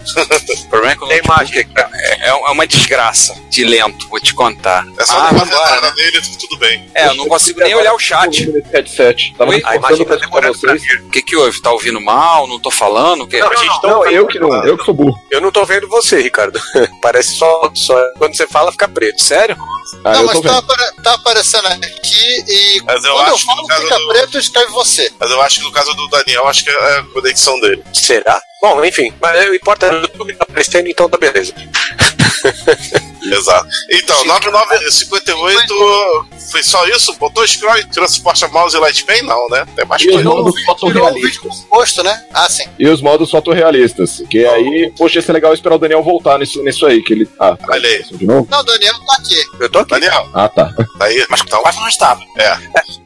O 0.62 0.68
problema 0.72 0.92
é 0.92 0.96
que 0.96 1.04
o 1.04 1.08
Tem 1.08 1.22
notebook 1.22 1.74
é, 1.94 2.28
é 2.28 2.32
uma 2.34 2.66
desgraça 2.66 3.34
de 3.50 3.62
lento, 3.64 4.08
vou 4.08 4.18
te 4.18 4.32
contar. 4.34 4.86
É 4.98 5.04
só 5.04 5.18
Ah, 5.18 5.32
não 5.32 5.44
nada 5.44 5.80
né? 5.82 5.92
nele, 5.98 6.20
tudo 6.40 6.56
bem. 6.58 6.90
É, 6.94 7.08
eu 7.08 7.14
não 7.14 7.28
consigo 7.28 7.51
nem 7.56 7.74
olhar 7.74 7.94
o 7.94 7.98
chat. 7.98 8.50
Headset. 8.72 9.34
Tava 9.36 9.50
Oi? 9.50 9.56
me 9.56 9.62
A 9.64 9.74
esforçando 9.74 9.86
imagem 9.86 10.06
pra 10.06 10.16
tá 10.16 10.24
demorando 10.26 10.58
pra 10.58 10.74
vir. 10.74 11.00
O 11.06 11.10
que 11.10 11.22
que 11.22 11.36
houve? 11.36 11.60
Tá 11.62 11.70
ouvindo 11.72 12.00
mal? 12.00 12.46
Não 12.46 12.58
tô 12.58 12.70
falando? 12.70 13.26
Que... 13.26 13.38
Não, 13.38 13.50
a 13.50 13.56
gente 13.56 13.82
Não, 13.82 14.06
eu 14.06 14.26
que 14.26 14.38
não, 14.38 14.64
eu 14.64 14.76
que 14.78 14.84
sou 14.84 14.94
burro. 14.94 15.18
Eu 15.30 15.40
não 15.40 15.50
tô 15.50 15.64
vendo 15.64 15.88
você, 15.88 16.20
Ricardo. 16.20 16.60
Parece 17.02 17.32
só, 17.36 17.70
só. 17.74 17.94
Quando 18.18 18.36
você 18.36 18.46
fala, 18.46 18.72
fica 18.72 18.88
preto. 18.88 19.22
Sério? 19.22 19.56
Ah, 20.04 20.12
não, 20.14 20.20
eu 20.22 20.26
mas 20.26 20.40
tá, 20.40 20.62
tá 21.02 21.14
aparecendo 21.14 21.66
aqui 21.66 22.44
e 22.48 22.82
Mas 22.84 23.04
eu 23.04 23.12
quando 23.12 23.28
eu 23.28 23.34
acho 23.34 23.46
que 23.46 23.50
no 23.50 23.56
falo 23.56 23.68
caso 23.68 23.82
fica 23.82 23.98
do- 23.98 24.08
preto, 24.08 24.38
escreve 24.38 24.72
você. 24.72 25.12
Mas 25.20 25.30
eu 25.30 25.42
acho 25.42 25.58
que 25.58 25.64
no 25.64 25.72
caso 25.72 25.92
do 25.94 26.08
Daniel, 26.08 26.46
acho 26.48 26.64
que 26.64 26.70
é 26.70 26.98
a 26.98 27.02
conexão 27.12 27.60
dele. 27.60 27.82
Será? 27.92 28.40
Bom, 28.62 28.82
enfim. 28.84 29.12
Mas 29.20 29.48
o 29.48 29.54
importante 29.54 29.94
é 29.96 29.98
que 30.00 30.04
o 30.06 30.08
YouTube 30.08 30.34
tá 30.36 30.44
aparecendo, 30.48 30.88
então 30.88 31.08
tá 31.08 31.18
beleza. 31.18 31.52
Exato. 33.22 33.68
Então, 33.90 34.24
9958 34.26 36.26
foi 36.50 36.62
só 36.62 36.84
isso? 36.88 37.14
Botou 37.18 37.46
scroll 37.46 37.78
e 37.78 37.84
tirou 37.88 38.08
suporte 38.08 38.44
a 38.44 38.48
mouse 38.48 38.76
e 38.76 38.80
light 38.80 39.04
pen? 39.04 39.22
Não, 39.22 39.48
né? 39.48 39.64
Tem 39.76 39.86
mais 39.86 40.02
E 40.02 40.10
os 40.10 40.22
modos 40.22 40.62
fotorrealistas. 40.64 41.64
gosto, 41.70 42.02
né? 42.02 42.20
Ah, 42.34 42.48
sim. 42.48 42.64
E 42.78 42.86
os 42.88 43.00
modos 43.00 43.30
fotorrealistas. 43.30 44.22
Que 44.28 44.44
aí, 44.44 44.92
poxa, 44.98 45.18
ia 45.18 45.22
ser 45.22 45.32
legal 45.32 45.54
esperar 45.54 45.76
o 45.76 45.78
Daniel 45.78 46.02
voltar 46.02 46.38
nisso, 46.38 46.62
nisso 46.62 46.84
aí. 46.84 47.02
Que 47.02 47.12
ele. 47.14 47.28
Ah, 47.38 47.56
Olha 47.68 47.88
aí. 47.88 48.02
de 48.12 48.26
novo? 48.26 48.46
Não, 48.50 48.60
o 48.60 48.64
Daniel 48.64 48.94
tá 49.06 49.14
aqui. 49.14 49.42
Eu 49.60 49.70
tô 49.70 49.78
aqui. 49.80 49.90
Daniel, 49.92 50.28
Ah, 50.34 50.48
tá. 50.48 50.72
tá 50.98 51.04
aí? 51.04 51.24
Mas 51.30 51.40
então, 51.42 51.62
quase 51.62 51.78
não 51.80 51.88
estava. 51.88 52.20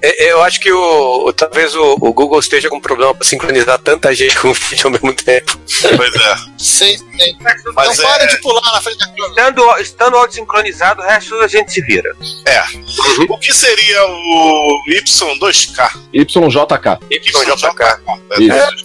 É, 0.02 0.30
Eu 0.30 0.42
acho 0.42 0.60
que 0.60 0.72
o, 0.72 1.26
o- 1.28 1.32
talvez 1.32 1.74
o, 1.74 1.92
o 2.00 2.12
Google 2.12 2.38
esteja 2.40 2.68
com 2.68 2.80
problema 2.80 3.14
pra 3.14 3.26
sincronizar 3.26 3.78
tanta 3.78 4.14
gente 4.14 4.36
com 4.38 4.48
o 4.48 4.54
vídeo 4.54 4.86
ao 4.86 4.90
mesmo 4.92 5.12
tempo. 5.14 5.58
pois 5.96 6.14
é. 6.14 6.34
Sim, 6.66 6.98
sim. 6.98 7.36
Mas 7.40 7.62
então 7.98 8.10
é- 8.10 8.18
para 8.18 8.26
de 8.26 8.38
pular 8.40 8.60
na 8.72 8.80
frente 8.80 8.98
da 8.98 9.06
câmera. 9.06 9.28
Estando, 9.30 9.78
estando 9.80 10.16
áudio 10.16 10.34
sincronizado, 10.34 11.00
o 11.00 11.04
resto 11.04 11.34
a 11.36 11.46
gente 11.46 11.72
se 11.72 11.80
vira. 11.82 12.12
O 13.28 13.38
que 13.38 13.52
seria 13.52 14.04
o 14.04 14.82
Y2K? 14.88 15.90
YJK. 16.12 16.98
YJK. 17.10 18.00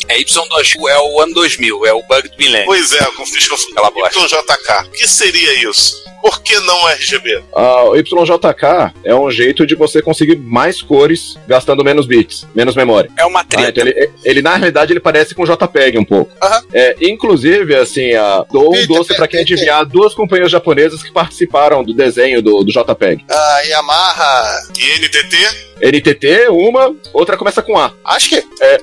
É 0.07 0.19
Y2000, 0.19 0.89
é 0.89 0.99
o 0.99 1.21
ano 1.21 1.33
2000, 1.33 1.85
é 1.85 1.93
o 1.93 2.03
bug 2.03 2.29
do 2.29 2.37
milênio. 2.37 2.65
Pois 2.67 2.91
é, 2.93 3.03
com 3.03 3.25
ficha 3.25 3.55
YJK. 3.55 4.87
O 4.87 4.91
que 4.91 5.07
seria 5.07 5.69
isso? 5.69 6.01
Por 6.21 6.43
que 6.43 6.59
não 6.59 6.87
RGB? 6.87 7.43
Ah, 7.55 7.83
o 7.85 7.95
YJK 7.95 8.93
é 9.03 9.15
um 9.15 9.31
jeito 9.31 9.65
de 9.65 9.73
você 9.73 10.03
conseguir 10.03 10.35
mais 10.37 10.79
cores 10.81 11.35
gastando 11.47 11.83
menos 11.83 12.05
bits, 12.05 12.45
menos 12.53 12.75
memória. 12.75 13.09
É 13.17 13.25
uma 13.25 13.43
treta. 13.43 13.65
Ah, 13.65 13.69
então 13.69 13.87
ele, 13.87 14.11
ele, 14.23 14.41
na 14.41 14.55
realidade, 14.55 14.93
ele 14.93 14.99
parece 14.99 15.33
com 15.33 15.43
JPEG 15.45 15.97
um 15.97 16.05
pouco. 16.05 16.31
Aham. 16.39 16.63
É, 16.73 16.95
inclusive, 17.01 17.70
assim, 17.75 18.13
a, 18.13 18.45
dou 18.51 18.75
um 18.75 18.85
doce 18.87 19.15
pra 19.15 19.27
quem 19.27 19.41
adivinhar 19.41 19.85
duas 19.85 20.13
companhias 20.13 20.51
japonesas 20.51 21.01
que 21.01 21.11
participaram 21.11 21.83
do 21.83 21.93
desenho 21.93 22.41
do, 22.41 22.63
do 22.63 22.71
JPEG. 22.71 23.25
A 23.29 23.59
Yamaha. 23.61 24.59
E 24.77 24.99
NTT? 24.99 25.71
NTT, 25.81 26.47
uma, 26.49 26.95
outra 27.13 27.37
começa 27.37 27.61
com 27.61 27.77
A. 27.77 27.93
Acho 28.05 28.29
que. 28.29 28.43
É. 28.61 28.77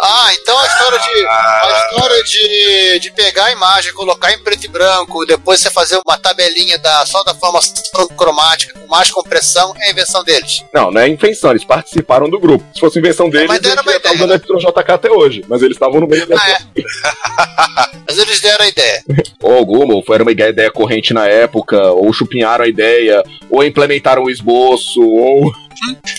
Ah, 0.00 0.30
então 0.34 0.58
a 0.58 0.66
história 0.66 0.98
de. 0.98 1.26
A 1.26 1.88
história 1.90 2.24
de, 2.24 2.98
de 3.00 3.10
pegar 3.12 3.46
a 3.46 3.52
imagem, 3.52 3.92
colocar 3.92 4.32
em 4.32 4.38
preto 4.38 4.64
e 4.64 4.68
branco, 4.68 5.24
depois 5.26 5.60
você 5.60 5.70
fazer 5.70 6.00
uma 6.06 6.18
tabelinha 6.18 6.78
da, 6.78 7.04
só 7.06 7.22
da 7.22 7.34
formação 7.34 7.74
cromática 8.16 8.78
com 8.78 8.86
mais 8.86 9.10
compressão, 9.10 9.74
é 9.80 9.88
a 9.88 9.90
invenção 9.90 10.24
deles. 10.24 10.64
Não, 10.72 10.90
não 10.90 11.00
é 11.00 11.08
invenção, 11.08 11.50
eles 11.50 11.64
participaram 11.64 12.28
do 12.28 12.38
grupo. 12.38 12.64
Se 12.74 12.80
fosse 12.80 12.98
invenção 12.98 13.28
deles, 13.30 13.48
Mas 13.48 13.60
deram 13.60 13.82
eles 13.82 13.96
estavam 13.96 14.26
usando 14.26 14.32
YJK 14.34 14.90
até 14.90 15.10
hoje. 15.10 15.44
Mas 15.48 15.62
eles 15.62 15.76
estavam 15.76 16.00
no 16.00 16.06
meio 16.06 16.26
dessa. 16.26 16.42
Ah, 16.42 16.50
é. 16.50 17.98
Mas 18.08 18.18
eles 18.18 18.40
deram 18.40 18.64
a 18.64 18.68
ideia. 18.68 19.02
Ou 19.42 19.54
alguma, 19.54 19.94
ou 19.94 20.02
foi 20.02 20.14
era 20.16 20.22
uma 20.22 20.32
ideia, 20.32 20.48
ideia 20.50 20.70
corrente 20.70 21.12
na 21.12 21.26
época, 21.26 21.92
ou 21.92 22.12
chupinharam 22.12 22.64
a 22.64 22.68
ideia, 22.68 23.22
ou 23.50 23.62
implementaram 23.62 24.24
o 24.24 24.30
esboço, 24.30 25.00
ou. 25.02 25.52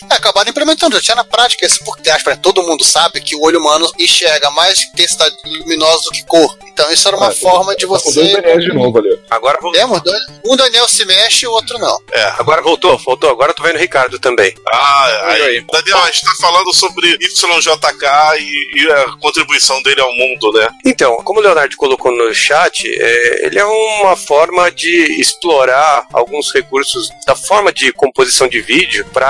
É, 0.09 0.15
acabaram 0.15 0.49
implementando, 0.49 0.95
já 0.95 1.01
tinha 1.01 1.15
na 1.15 1.23
prática 1.23 1.65
esse 1.65 1.83
por 1.83 1.97
trás, 1.99 2.23
pra 2.23 2.35
todo 2.35 2.63
mundo 2.63 2.83
sabe 2.83 3.21
que 3.21 3.35
o 3.35 3.41
olho 3.41 3.59
humano 3.59 3.91
enxerga 3.99 4.49
mais 4.51 4.81
intensidade 4.83 5.35
luminosa 5.45 6.03
do 6.05 6.11
que 6.11 6.25
cor. 6.25 6.57
Então 6.67 6.91
isso 6.91 7.07
era 7.07 7.17
uma 7.17 7.27
Ah, 7.27 7.31
forma 7.31 7.75
de 7.75 7.81
tá 7.85 7.87
dois 7.87 8.03
você. 8.03 8.31
Daniels 8.33 8.63
de 8.63 8.73
novo 8.73 8.97
ali. 8.99 9.19
Agora 9.29 9.57
voltou. 9.61 9.79
Temos 9.79 10.01
dois. 10.01 10.19
Um 10.45 10.55
Daniel 10.55 10.87
se 10.87 11.03
mexe 11.05 11.45
e 11.45 11.47
o 11.47 11.51
outro 11.51 11.77
não. 11.77 11.97
É. 12.11 12.23
Agora 12.37 12.61
voltou, 12.61 12.97
voltou. 12.97 13.29
Agora 13.29 13.51
eu 13.51 13.55
tô 13.55 13.63
vendo 13.63 13.75
o 13.75 13.79
Ricardo 13.79 14.17
também. 14.19 14.53
Ah, 14.71 15.21
aí, 15.31 15.41
aí. 15.41 15.65
Daniel, 15.71 15.97
a 16.03 16.05
gente 16.05 16.21
tá 16.25 16.31
falando 16.39 16.73
sobre 16.73 17.17
YJK 17.19 18.05
e, 18.39 18.81
e 18.81 18.91
a 18.91 19.05
contribuição 19.19 19.81
dele 19.83 20.01
ao 20.01 20.11
mundo, 20.13 20.51
né? 20.53 20.67
Então, 20.85 21.17
como 21.23 21.39
o 21.39 21.43
Leonardo 21.43 21.75
colocou 21.75 22.11
no 22.11 22.33
chat, 22.33 22.83
é, 22.99 23.45
ele 23.45 23.59
é 23.59 23.65
uma 23.65 24.15
forma 24.15 24.71
de 24.71 25.19
explorar 25.19 26.07
alguns 26.13 26.53
recursos 26.53 27.09
da 27.25 27.35
forma 27.35 27.71
de 27.71 27.91
composição 27.93 28.47
de 28.47 28.61
vídeo 28.61 29.05
para 29.13 29.29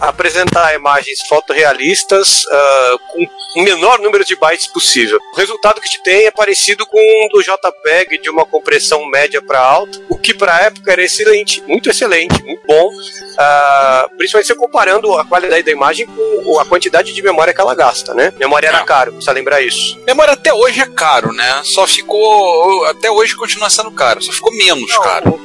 apresentar 0.00 0.74
imagens 0.74 1.18
fotorrealistas 1.28 2.44
ah, 2.50 2.96
com 3.08 3.26
o 3.56 3.62
menor 3.62 3.98
número 4.00 4.24
de 4.24 4.36
bytes 4.36 4.66
possível. 4.66 5.18
O 5.32 5.36
resultado 5.36 5.80
que 5.80 5.88
a 5.88 5.90
gente 5.90 6.02
tem 6.02 6.26
é 6.26 6.30
parecido 6.30 6.86
com 6.86 6.98
o 6.98 7.28
do 7.28 7.42
JPEG 7.42 8.18
de 8.18 8.28
uma 8.28 8.44
compressão 8.44 9.04
média 9.06 9.40
para 9.40 9.60
alta, 9.60 9.98
o 10.08 10.18
que 10.18 10.34
para 10.34 10.56
a 10.56 10.60
época 10.62 10.92
era 10.92 11.02
excelente, 11.02 11.62
muito 11.66 11.88
excelente, 11.88 12.42
muito 12.42 12.66
bom, 12.66 12.90
ah, 13.38 14.08
principalmente 14.16 14.48
você 14.48 14.54
comparando 14.54 15.16
a 15.16 15.24
qualidade 15.24 15.62
da 15.62 15.70
imagem 15.72 16.06
com 16.06 16.60
a 16.60 16.64
quantidade 16.64 17.12
de 17.12 17.22
memória 17.22 17.54
que 17.54 17.60
ela 17.60 17.74
gasta, 17.74 18.14
né? 18.14 18.32
Memória 18.38 18.68
era 18.68 18.78
Não. 18.78 18.86
caro, 18.86 19.12
precisa 19.12 19.32
lembrar 19.32 19.60
isso. 19.62 19.98
Memória 20.06 20.34
até 20.34 20.52
hoje 20.52 20.80
é 20.80 20.86
caro, 20.86 21.32
né? 21.32 21.62
Só 21.64 21.86
ficou. 21.86 22.84
Até 22.86 23.10
hoje 23.10 23.34
continua 23.36 23.70
sendo 23.70 23.90
caro, 23.90 24.22
só 24.22 24.32
ficou 24.32 24.52
menos 24.52 24.96
caro. 24.98 25.40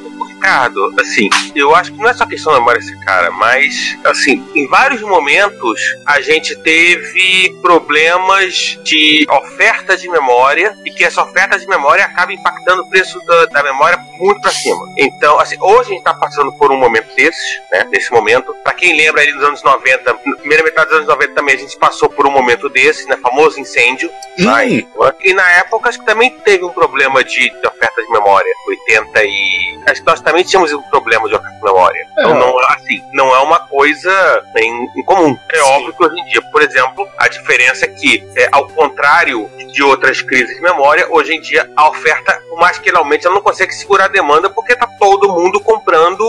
Ricardo, 0.51 0.91
assim, 0.99 1.29
eu 1.55 1.75
acho 1.75 1.91
que 1.93 1.99
não 1.99 2.09
é 2.09 2.13
só 2.15 2.25
questão 2.25 2.51
da 2.51 2.57
memória 2.59 2.81
cara, 3.05 3.29
mas, 3.29 3.95
assim, 4.03 4.43
em 4.55 4.67
vários 4.67 4.99
momentos 5.01 5.79
a 6.07 6.19
gente 6.19 6.55
teve 6.63 7.55
problemas 7.61 8.79
de 8.83 9.25
oferta 9.29 9.95
de 9.95 10.09
memória 10.09 10.75
e 10.83 10.89
que 10.89 11.03
essa 11.03 11.21
oferta 11.21 11.59
de 11.59 11.67
memória 11.67 12.03
acaba 12.05 12.33
impactando 12.33 12.81
o 12.81 12.89
preço 12.89 13.19
da, 13.27 13.45
da 13.45 13.63
memória 13.63 13.99
muito 14.17 14.41
pra 14.41 14.49
cima. 14.51 14.83
Então, 14.97 15.39
assim, 15.39 15.57
hoje 15.61 15.91
a 15.91 15.93
gente 15.93 16.03
tá 16.03 16.13
passando 16.15 16.51
por 16.53 16.71
um 16.71 16.77
momento 16.77 17.15
desses, 17.15 17.59
né? 17.71 17.87
Nesse 17.91 18.11
momento. 18.11 18.51
Pra 18.63 18.73
quem 18.73 18.95
lembra 18.97 19.21
ali 19.21 19.33
nos 19.33 19.43
anos 19.43 19.63
90, 19.63 20.03
na 20.25 20.35
primeira 20.37 20.63
metade 20.63 20.87
dos 20.89 20.97
anos 20.97 21.07
90 21.09 21.33
também 21.35 21.55
a 21.55 21.59
gente 21.59 21.77
passou 21.77 22.09
por 22.09 22.25
um 22.25 22.31
momento 22.31 22.67
desse, 22.67 23.07
né? 23.07 23.15
Famoso 23.17 23.59
incêndio. 23.59 24.09
lá 24.39 24.65
em- 24.65 24.87
E 25.23 25.33
na 25.33 25.47
época 25.51 25.89
acho 25.89 25.99
que 25.99 26.05
também 26.05 26.31
teve 26.39 26.63
um 26.65 26.69
problema 26.73 27.23
de, 27.23 27.37
de 27.49 27.67
oferta 27.67 28.01
de 28.01 28.09
memória. 28.11 28.51
80 28.67 29.23
e. 29.23 29.79
Acho 29.87 30.01
que 30.01 30.07
nós 30.07 30.21
também 30.21 30.30
tínhamos 30.43 30.71
um 30.73 30.81
problema 30.83 31.27
de 31.27 31.39
memória. 31.61 32.05
Então 32.11 32.31
não, 32.35 32.57
assim, 32.69 33.03
não 33.13 33.33
é 33.35 33.39
uma 33.39 33.59
coisa 33.59 34.43
em, 34.57 34.87
em 34.97 35.03
comum. 35.03 35.37
É 35.51 35.61
óbvio 35.61 35.93
que 35.93 36.03
hoje 36.05 36.19
em 36.19 36.25
dia, 36.25 36.41
por 36.51 36.61
exemplo, 36.61 37.07
a 37.17 37.27
diferença 37.27 37.85
é 37.85 37.87
que, 37.89 38.27
é, 38.35 38.49
ao 38.51 38.67
contrário 38.69 39.49
de 39.71 39.83
outras 39.83 40.21
crises 40.21 40.55
de 40.55 40.61
memória, 40.61 41.07
hoje 41.09 41.33
em 41.33 41.39
dia 41.41 41.69
a 41.75 41.89
oferta, 41.89 42.33
por 42.49 42.59
mais 42.59 42.77
que 42.77 42.89
ela 42.89 42.99
aumente, 42.99 43.25
ela 43.25 43.35
não 43.35 43.41
consegue 43.41 43.73
segurar 43.73 44.05
a 44.05 44.09
demanda 44.09 44.49
porque 44.49 44.75
tá 44.75 44.87
todo 44.99 45.31
mundo 45.31 45.59
comprando 45.61 46.23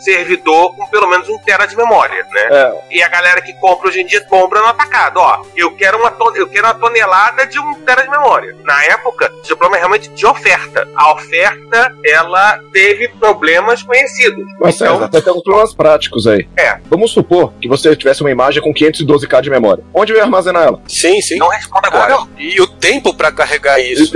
servidor 0.00 0.74
com 0.76 0.86
pelo 0.86 1.06
menos 1.08 1.28
um 1.28 1.38
tera 1.38 1.66
de 1.66 1.76
memória, 1.76 2.26
né? 2.30 2.48
É, 2.50 2.74
E 2.90 3.02
a 3.02 3.08
galera 3.08 3.40
que 3.40 3.52
compra 3.54 3.88
hoje 3.88 4.00
em 4.00 4.06
dia 4.06 4.20
compra 4.24 4.60
no 4.60 4.68
atacado. 4.68 5.18
Ó, 5.18 5.44
eu 5.56 5.74
quero 5.76 5.98
uma, 5.98 6.10
ton- 6.10 6.34
eu 6.34 6.48
quero 6.48 6.66
uma 6.66 6.74
tonelada 6.74 7.46
de 7.46 7.58
um 7.58 7.74
tera 7.84 8.02
de 8.02 8.10
memória. 8.10 8.56
Na 8.64 8.84
época, 8.86 9.30
o 9.44 9.46
problema 9.56 9.76
é 9.76 9.78
realmente 9.80 10.08
de 10.08 10.26
oferta. 10.26 10.88
A 10.96 11.12
oferta, 11.12 11.94
ela 12.04 12.58
teve 12.72 13.08
problemas 13.22 13.82
conhecidos. 13.84 14.44
mas 14.60 14.74
Então- 14.74 14.94
César, 14.94 15.04
até 15.04 15.20
tem 15.20 15.32
uns 15.32 15.42
problemas 15.44 15.72
práticos 15.72 16.26
aí. 16.26 16.48
É. 16.56 16.78
Vamos 16.90 17.12
supor 17.12 17.52
que 17.60 17.68
você 17.68 17.94
tivesse 17.94 18.20
uma 18.20 18.30
imagem 18.32 18.60
com 18.60 18.74
512k 18.74 19.40
de 19.40 19.48
memória. 19.48 19.84
Onde 19.94 20.12
eu 20.12 20.16
ia 20.16 20.24
armazenar 20.24 20.64
ela? 20.64 20.80
Sim, 20.88 21.20
sim. 21.22 21.36
Não 21.36 21.48
responda 21.48 21.86
agora. 21.86 22.14
Ah, 22.14 22.16
não. 22.18 22.28
E 22.36 22.60
o 22.60 22.66
tempo 22.66 23.14
pra 23.14 23.30
carregar 23.30 23.78
isso. 23.80 24.12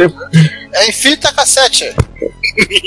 É 0.75 0.89
em 0.89 0.93
fita 0.93 1.33
cassete. 1.33 1.95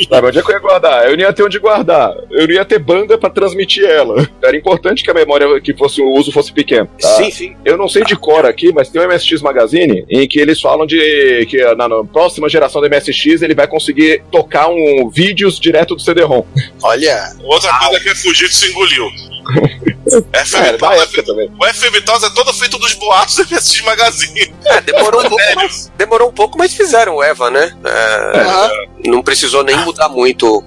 Sabe, 0.10 0.28
onde 0.28 0.40
é 0.40 0.42
que 0.42 0.50
eu 0.50 0.56
ia 0.56 0.60
guardar? 0.60 1.06
Eu 1.10 1.18
não 1.18 1.24
ia 1.24 1.34
ter 1.34 1.44
onde 1.44 1.60
guardar. 1.60 2.14
Eu 2.32 2.48
não 2.48 2.54
ia 2.54 2.66
ter 2.66 2.80
banda 2.80 3.18
pra 3.18 3.30
transmitir 3.30 3.86
ela. 3.86 4.28
Era 4.44 4.56
importante 4.56 5.04
que 5.04 5.12
a 5.12 5.14
memória 5.14 5.60
que 5.62 5.74
fosse 5.74 6.02
o 6.02 6.12
uso 6.14 6.32
fosse 6.32 6.52
pequeno. 6.52 6.90
tá? 7.00 7.08
Sim, 7.16 7.32
sim. 7.32 7.56
Eu 7.64 7.78
não 7.78 7.88
sei 7.88 8.04
de 8.04 8.16
cor 8.16 8.46
aqui, 8.46 8.72
mas 8.74 8.90
tem 8.90 9.02
o 9.02 9.08
MSX 9.08 9.42
Magazine 9.42 10.06
em 10.10 10.28
que 10.28 10.40
eles 10.40 10.60
falam 10.60 10.86
de 10.86 11.46
que 11.50 11.58
na, 11.76 11.88
na 11.88 12.04
próxima 12.04 12.50
geração 12.50 12.82
do 12.82 12.90
MSX 12.90 13.42
ele 13.42 13.56
vai 13.56 13.68
conseguir 13.68 14.24
tocar 14.32 14.68
um 14.70 15.10
vídeos 15.10 15.60
direto 15.60 15.96
do 15.96 16.02
CD-ROM. 16.02 16.44
Olha. 16.84 17.34
Outra 17.44 17.72
coisa 17.80 18.00
que 18.00 18.10
a 18.10 18.16
Fujitsu 18.16 18.68
engoliu. 18.68 19.06
É, 20.34 20.78
da 20.78 20.94
época 20.96 21.24
também. 21.24 21.52
o 21.60 21.66
FM 21.66 21.96
é 21.96 22.30
todo 22.30 22.54
feito 22.54 22.78
dos 22.78 22.94
boatos 22.94 23.36
do 23.38 23.44
MSX 23.44 23.82
Magazine. 23.82 24.54
É, 24.66 24.82
demorou 24.82 25.26
um 25.26 25.30
pouco, 25.30 25.44
mas, 25.56 25.92
demorou 25.98 26.30
um 26.30 26.34
pouco, 26.34 26.58
mas 26.58 26.74
fizeram 26.74 27.16
o 27.16 27.24
EVA, 27.24 27.50
né? 27.50 27.74
É. 27.84 29.10
Não 29.10 29.22
precisou 29.22 29.64
nem 29.64 29.78
mudar 29.78 30.10
muito 30.10 30.64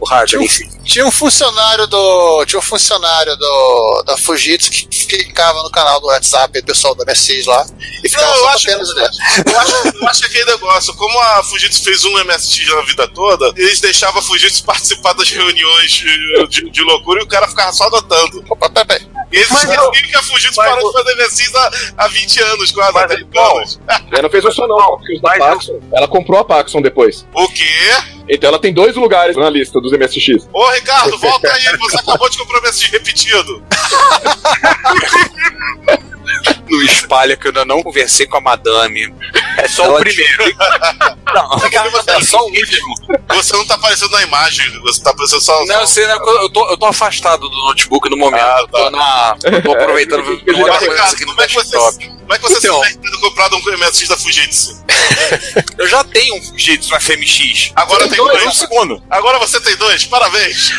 o 0.00 0.06
hardware. 0.06 0.28
Tinha 0.28 0.44
enfim. 0.44 0.73
Tinha 0.84 1.06
um 1.06 1.10
funcionário 1.10 1.86
do. 1.86 2.44
Tinha 2.46 2.58
um 2.58 2.62
funcionário 2.62 3.36
do, 3.36 4.02
da 4.06 4.16
Fujitsu 4.16 4.70
que 4.70 4.86
ficava 4.90 5.62
no 5.62 5.70
canal 5.70 6.00
do 6.00 6.06
WhatsApp, 6.06 6.58
o 6.58 6.64
pessoal 6.64 6.94
da 6.94 7.04
MSX 7.04 7.46
lá, 7.46 7.66
e 8.02 8.08
ficava 8.08 8.26
Não, 8.28 8.34
eu 8.36 8.40
só 8.42 8.48
acho- 8.50 8.70
apenas 8.70 8.90
ideia. 8.90 9.10
Eu 9.54 9.60
acho, 9.60 9.72
eu 10.02 10.08
acho 10.08 10.20
que 10.20 10.26
aquele 10.26 10.44
negócio, 10.52 10.94
como 10.94 11.18
a 11.18 11.42
Fujitsu 11.42 11.82
fez 11.82 12.04
um 12.04 12.18
MSX 12.24 12.66
na 12.74 12.82
vida 12.82 13.08
toda, 13.08 13.52
eles 13.56 13.80
deixavam 13.80 14.20
a 14.20 14.22
Fujitsu 14.22 14.64
participar 14.64 15.12
das 15.14 15.30
reuniões 15.30 15.90
de, 15.92 16.46
de- 16.48 16.70
de 16.70 16.82
loucura 16.82 17.20
e 17.20 17.24
o 17.24 17.28
cara 17.28 17.48
ficava 17.48 17.72
só 17.72 17.84
anotando. 17.86 18.44
Opa, 18.48 18.68
peraí. 18.70 19.06
E 19.32 19.36
eles 19.38 19.50
eu- 19.64 19.90
que 19.90 20.16
a 20.16 20.22
Fujitsu 20.22 20.54
mas 20.56 20.70
parou 20.70 20.82
eu- 20.82 20.92
de 20.92 20.98
fazer 20.98 21.16
MSX 21.22 21.54
há, 21.54 21.70
há 21.98 22.08
20 22.08 22.40
anos, 22.42 22.70
quase, 22.72 22.92
Mas, 22.92 23.02
há 23.04 23.08
30 23.08 23.26
bom, 23.32 23.56
anos. 23.58 23.80
Ela 24.12 24.22
não 24.22 24.30
fez 24.30 24.44
isso 24.44 24.66
não, 24.66 24.96
porque 24.98 25.14
os 25.16 25.20
da 25.22 25.34
eu- 25.36 25.38
Paxson, 25.40 25.80
ela 25.92 26.08
comprou 26.08 26.40
a 26.40 26.44
Paxson 26.44 26.80
depois. 26.82 27.26
O 27.34 27.48
quê? 27.48 27.64
Então 28.28 28.48
ela 28.48 28.58
tem 28.58 28.72
dois 28.72 28.96
lugares 28.96 29.36
na 29.36 29.50
lista 29.50 29.80
dos 29.80 29.92
MSX. 29.92 30.48
Ô, 30.52 30.70
Ricardo, 30.70 31.18
volta 31.18 31.52
aí, 31.52 31.64
você 31.78 31.98
acabou 31.98 32.28
de 32.28 32.38
comprar 32.38 32.60
MSX 32.62 32.90
repetido. 32.90 33.62
Não 36.68 36.82
espalha 36.82 37.36
que 37.36 37.46
eu 37.46 37.50
ainda 37.50 37.64
não 37.64 37.82
conversei 37.82 38.26
com 38.26 38.36
a 38.36 38.40
madame. 38.40 39.14
É 39.56 39.68
só 39.68 39.84
Ela 39.84 39.98
o 39.98 40.00
primeiro. 40.00 40.56
Não, 41.34 42.14
é 42.16 42.20
só 42.22 42.38
o 42.38 42.44
último. 42.46 42.94
Você 43.28 43.56
não 43.56 43.66
tá 43.66 43.74
aparecendo 43.74 44.10
na 44.12 44.22
imagem, 44.22 44.80
você 44.82 45.02
tá 45.02 45.10
aparecendo 45.10 45.40
só. 45.40 45.64
Não, 45.66 45.80
eu 45.80 45.86
sei, 45.86 46.06
né, 46.06 46.14
eu, 46.14 46.48
tô, 46.50 46.70
eu 46.70 46.76
tô 46.76 46.86
afastado 46.86 47.48
do 47.48 47.56
notebook 47.64 48.08
no 48.08 48.16
momento. 48.16 48.40
Ah, 48.40 48.58
eu, 48.60 48.68
tô 48.68 48.78
tá. 48.84 48.90
na, 48.92 49.36
eu 49.44 49.62
tô 49.62 49.72
aproveitando 49.72 50.20
uma 50.46 50.78
coisa 50.78 51.02
aqui 51.02 51.24
no 51.24 51.32
como 51.32 51.42
é 51.42 51.46
que 51.48 51.54
você, 51.54 51.76
desktop. 51.76 52.06
como 52.08 52.34
é 52.34 52.38
que 52.38 52.42
você 52.42 52.58
Então. 52.66 52.82
se 52.82 52.88
sente 52.90 53.00
tendo 53.00 53.20
comprado 53.20 53.56
um 53.56 53.60
MSX 53.78 54.08
da 54.08 54.16
Fujitsu? 54.16 54.84
Eu 55.76 55.88
já 55.88 56.04
tenho 56.04 56.36
um 56.36 56.42
Fujitsu 56.42 56.94
FMX. 57.00 57.72
Agora 57.74 58.04
Eu 58.04 58.08
tem 58.08 58.18
tô 58.18 58.24
dois. 58.26 58.44
no 58.44 58.52
segundo. 58.54 59.02
Agora 59.10 59.38
você 59.40 59.60
tem 59.60 59.76
dois, 59.76 60.04
parabéns. 60.04 60.70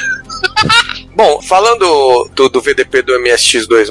Bom, 1.15 1.41
falando 1.41 2.29
do, 2.35 2.49
do 2.49 2.61
VDP 2.61 3.01
do 3.01 3.13
MSX2+, 3.13 3.89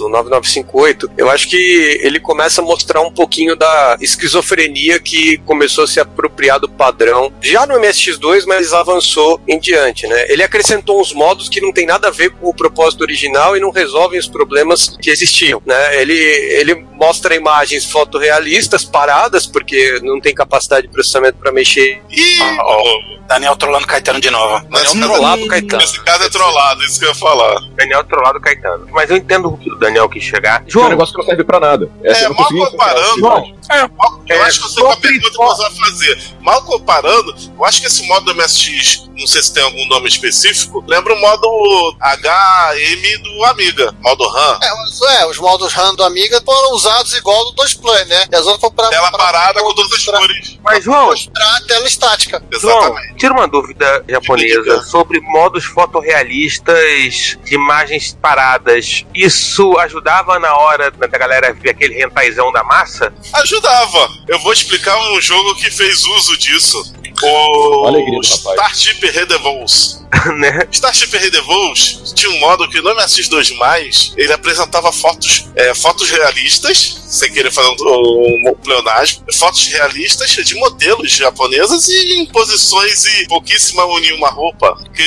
o 0.00 0.08
9958, 0.08 1.10
eu 1.16 1.30
acho 1.30 1.48
que 1.48 2.00
ele 2.02 2.18
começa 2.18 2.60
a 2.60 2.64
mostrar 2.64 3.00
um 3.00 3.12
pouquinho 3.12 3.54
da 3.54 3.96
esquizofrenia 4.00 4.98
que 4.98 5.38
começou 5.38 5.84
a 5.84 5.86
se 5.86 6.00
apropriar 6.00 6.58
do 6.58 6.68
padrão 6.68 7.32
já 7.40 7.64
no 7.64 7.74
MSX2, 7.76 8.44
mas 8.46 8.72
avançou 8.72 9.40
em 9.46 9.58
diante, 9.60 10.08
né? 10.08 10.26
Ele 10.28 10.42
acrescentou 10.42 11.00
uns 11.00 11.12
modos 11.12 11.48
que 11.48 11.60
não 11.60 11.72
tem 11.72 11.86
nada 11.86 12.08
a 12.08 12.10
ver 12.10 12.30
com 12.30 12.48
o 12.48 12.54
propósito 12.54 13.02
original 13.02 13.56
e 13.56 13.60
não 13.60 13.70
resolvem 13.70 14.18
os 14.18 14.26
problemas 14.26 14.96
que 15.00 15.10
existiam, 15.10 15.62
né? 15.64 16.00
Ele, 16.00 16.14
ele 16.14 16.74
mostra 16.74 17.36
imagens 17.36 17.84
fotorrealistas 17.84 18.84
paradas, 18.84 19.46
porque 19.46 20.00
não 20.02 20.20
tem 20.20 20.34
capacidade 20.34 20.88
de 20.88 20.92
processamento 20.92 21.38
para 21.38 21.52
mexer. 21.52 22.02
Ih, 22.10 22.40
oh, 22.64 23.14
Daniel 23.26 23.56
trollando 23.56 23.86
Caetano 23.86 24.20
de 24.20 24.30
novo. 24.30 24.66
Daniel 24.68 25.08
trollado 25.08 25.46
Caetano. 25.46 25.82
Nesse 25.82 26.02
caso 26.02 26.24
é 26.24 26.28
trollado, 26.28 26.63
isso 26.86 26.98
que 26.98 27.04
eu 27.04 27.10
ia 27.10 27.14
falar. 27.14 27.60
Daniel 27.76 28.04
trollado 28.04 28.40
Caetano. 28.40 28.86
Mas 28.90 29.10
eu 29.10 29.16
entendo 29.16 29.48
o 29.48 29.56
que 29.56 29.70
o 29.70 29.76
Daniel 29.76 30.08
quis 30.08 30.22
chegar. 30.22 30.62
João, 30.66 30.86
é 30.86 30.88
um 30.88 30.90
negócio 30.90 31.14
que 31.14 31.20
não 31.20 31.26
serve 31.26 31.44
pra 31.44 31.60
nada. 31.60 31.90
É, 32.02 32.28
mal 32.28 32.48
comparando. 32.70 33.54
É, 33.70 34.34
eu 34.34 34.42
acho 34.42 34.60
que 34.60 34.66
eu 34.66 34.70
sei 34.70 34.82
qual 34.82 34.92
a 34.92 34.96
pergunta 34.96 35.30
que 35.30 35.36
você 35.36 35.62
vai 35.62 35.74
fazer. 35.74 36.22
Mal 36.40 36.62
comparando, 36.62 37.34
eu 37.56 37.64
acho 37.64 37.80
que 37.80 37.86
esse 37.86 38.06
modo 38.06 38.26
do 38.26 38.34
MSX, 38.34 39.08
não 39.16 39.26
sei 39.26 39.42
se 39.42 39.52
tem 39.52 39.62
algum 39.62 39.86
nome 39.88 40.08
específico, 40.08 40.84
lembra 40.86 41.14
o 41.14 41.20
modo 41.20 41.96
HM 42.00 43.22
do 43.22 43.44
Amiga, 43.44 43.94
modo 44.00 44.28
RAM. 44.28 44.58
É, 44.62 44.82
os, 44.82 45.02
é, 45.02 45.26
os 45.26 45.38
modos 45.38 45.72
RAM 45.72 45.94
do 45.94 46.04
Amiga 46.04 46.42
foram 46.44 46.72
usados 46.74 47.12
igual 47.14 47.44
do 47.46 47.52
2 47.52 47.74
Play, 47.74 48.04
né? 48.06 48.26
E 48.30 48.36
as 48.36 48.42
outras 48.42 48.60
foram 48.60 48.74
pra. 48.74 48.88
Tela 48.88 49.10
pra, 49.10 49.18
parada 49.18 49.60
com 49.60 49.74
todas 49.74 49.92
as 49.92 50.04
cores. 50.04 50.58
Mas, 50.62 50.84
João. 50.84 51.06
Mostrar 51.06 51.56
a 51.56 51.60
tela 51.66 51.86
estática. 51.86 52.42
João, 52.60 52.94
tira 53.16 53.32
uma 53.32 53.48
dúvida 53.48 54.04
japonesa 54.08 54.82
sobre 54.82 55.20
modos 55.20 55.64
fotorrealistas 55.64 57.38
de 57.44 57.54
imagens 57.54 58.16
paradas. 58.20 59.04
Isso 59.14 59.78
ajudava 59.78 60.38
na 60.38 60.56
hora 60.56 60.90
da 60.90 61.06
galera 61.06 61.52
ver 61.52 61.70
aquele 61.70 61.94
rentaizão 61.94 62.52
da 62.52 62.64
massa? 62.64 63.12
Ajudava. 63.54 64.10
Eu 64.26 64.38
vou 64.40 64.52
explicar 64.52 64.98
um 65.12 65.20
jogo 65.20 65.54
que 65.54 65.70
fez 65.70 66.04
uso 66.04 66.36
disso. 66.36 66.92
O 67.22 67.86
Alegria 67.86 68.18
Starship 68.20 69.06
Redevils. 69.06 70.04
né? 70.38 70.66
Starship 70.72 71.16
Redevils 71.16 72.12
tinha 72.14 72.32
um 72.32 72.40
modo 72.40 72.68
que 72.68 72.80
no 72.80 72.90
MSX2+, 72.96 74.14
ele 74.16 74.32
apresentava 74.32 74.90
fotos, 74.90 75.46
é, 75.54 75.72
fotos 75.72 76.10
realistas, 76.10 77.03
sem 77.14 77.32
querer 77.32 77.50
fazer 77.52 77.68
um, 77.68 78.50
um 78.50 78.54
pleonasmo, 78.54 79.24
fotos 79.32 79.66
realistas 79.68 80.30
de 80.30 80.54
modelos 80.56 81.12
japonesas 81.12 81.88
e 81.88 82.14
em 82.14 82.26
posições 82.26 83.04
e 83.04 83.26
pouquíssima 83.28 83.84
uma 83.84 84.30
roupa. 84.30 84.76
Que 84.94 85.04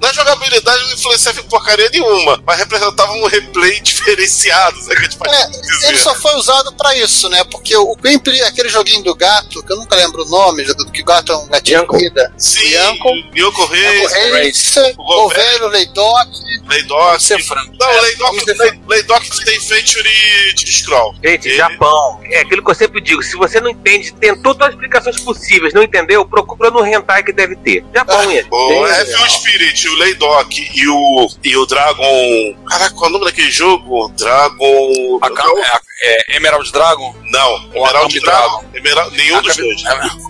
na 0.00 0.12
jogabilidade 0.12 0.84
não 0.84 0.92
influenciava 0.92 1.40
em 1.40 1.44
porcaria 1.44 1.88
nenhuma, 1.90 2.40
mas 2.46 2.58
representava 2.58 3.12
um 3.12 3.26
replay 3.26 3.80
diferenciado. 3.80 4.78
Sabe 4.82 4.96
que 4.96 5.00
a 5.00 5.04
gente 5.04 5.18
é, 5.28 5.88
ele 5.88 5.98
só 5.98 6.14
foi 6.14 6.34
usado 6.36 6.72
pra 6.74 6.94
isso, 6.96 7.28
né? 7.28 7.42
Porque 7.44 7.74
o 7.76 7.94
Gameplay, 7.96 8.42
aquele 8.42 8.68
joguinho 8.68 9.02
do 9.02 9.14
gato, 9.14 9.62
que 9.62 9.72
eu 9.72 9.76
nunca 9.76 9.96
lembro 9.96 10.24
o 10.24 10.28
nome, 10.28 10.64
que 10.92 11.02
o 11.02 11.04
gato 11.04 11.32
é 11.32 11.36
um 11.36 11.46
gatinho 11.48 11.80
de 11.80 11.86
corrida. 11.86 12.32
Sim, 12.36 12.68
Yanko. 12.68 13.08
Reis, 14.32 14.74
o 14.98 15.28
velho 15.28 15.68
Leidoc. 15.68 16.28
Leidoc. 16.68 17.20
Não, 17.78 17.88
o 17.96 18.00
Leidoc, 18.02 18.46
Leidoc 18.88 19.44
tem 19.44 19.60
feature 19.60 20.54
de 20.54 20.72
scroll. 20.72 21.14
Japão, 21.56 22.20
é 22.24 22.40
aquilo 22.40 22.62
que 22.64 22.70
eu 22.70 22.74
sempre 22.74 23.00
digo: 23.00 23.22
se 23.22 23.36
você 23.36 23.60
não 23.60 23.70
entende, 23.70 24.12
tem 24.14 24.34
todas 24.42 24.68
as 24.68 24.74
explicações 24.74 25.20
possíveis, 25.20 25.72
não 25.74 25.82
entendeu? 25.82 26.26
Procura 26.26 26.70
no 26.70 26.84
hentai 26.84 27.22
que 27.22 27.32
deve 27.32 27.56
ter. 27.56 27.84
Japão, 27.94 28.22
gente. 28.30 28.48
O 28.50 28.84
F1 28.84 29.28
Spirit, 29.30 29.88
o 29.88 29.94
Leidoc 29.96 30.52
e 30.58 30.88
o, 30.88 31.28
e 31.44 31.56
o 31.56 31.66
Dragon. 31.66 32.56
Caraca, 32.68 32.94
qual 32.94 33.06
é 33.06 33.08
o 33.08 33.12
nome 33.12 33.24
daquele 33.26 33.50
jogo? 33.50 34.08
Dragon. 34.16 35.18
A, 35.22 35.28
é, 36.00 36.34
é, 36.34 36.36
Emerald 36.36 36.70
Dragon? 36.72 37.14
Não, 37.30 37.50
Ou 37.74 37.84
Emerald 37.84 37.96
Akami 38.06 38.20
Dragon. 38.20 38.64
Emerald, 38.74 39.16
nenhum 39.16 39.42
dos 39.42 39.56
dois. 39.56 39.82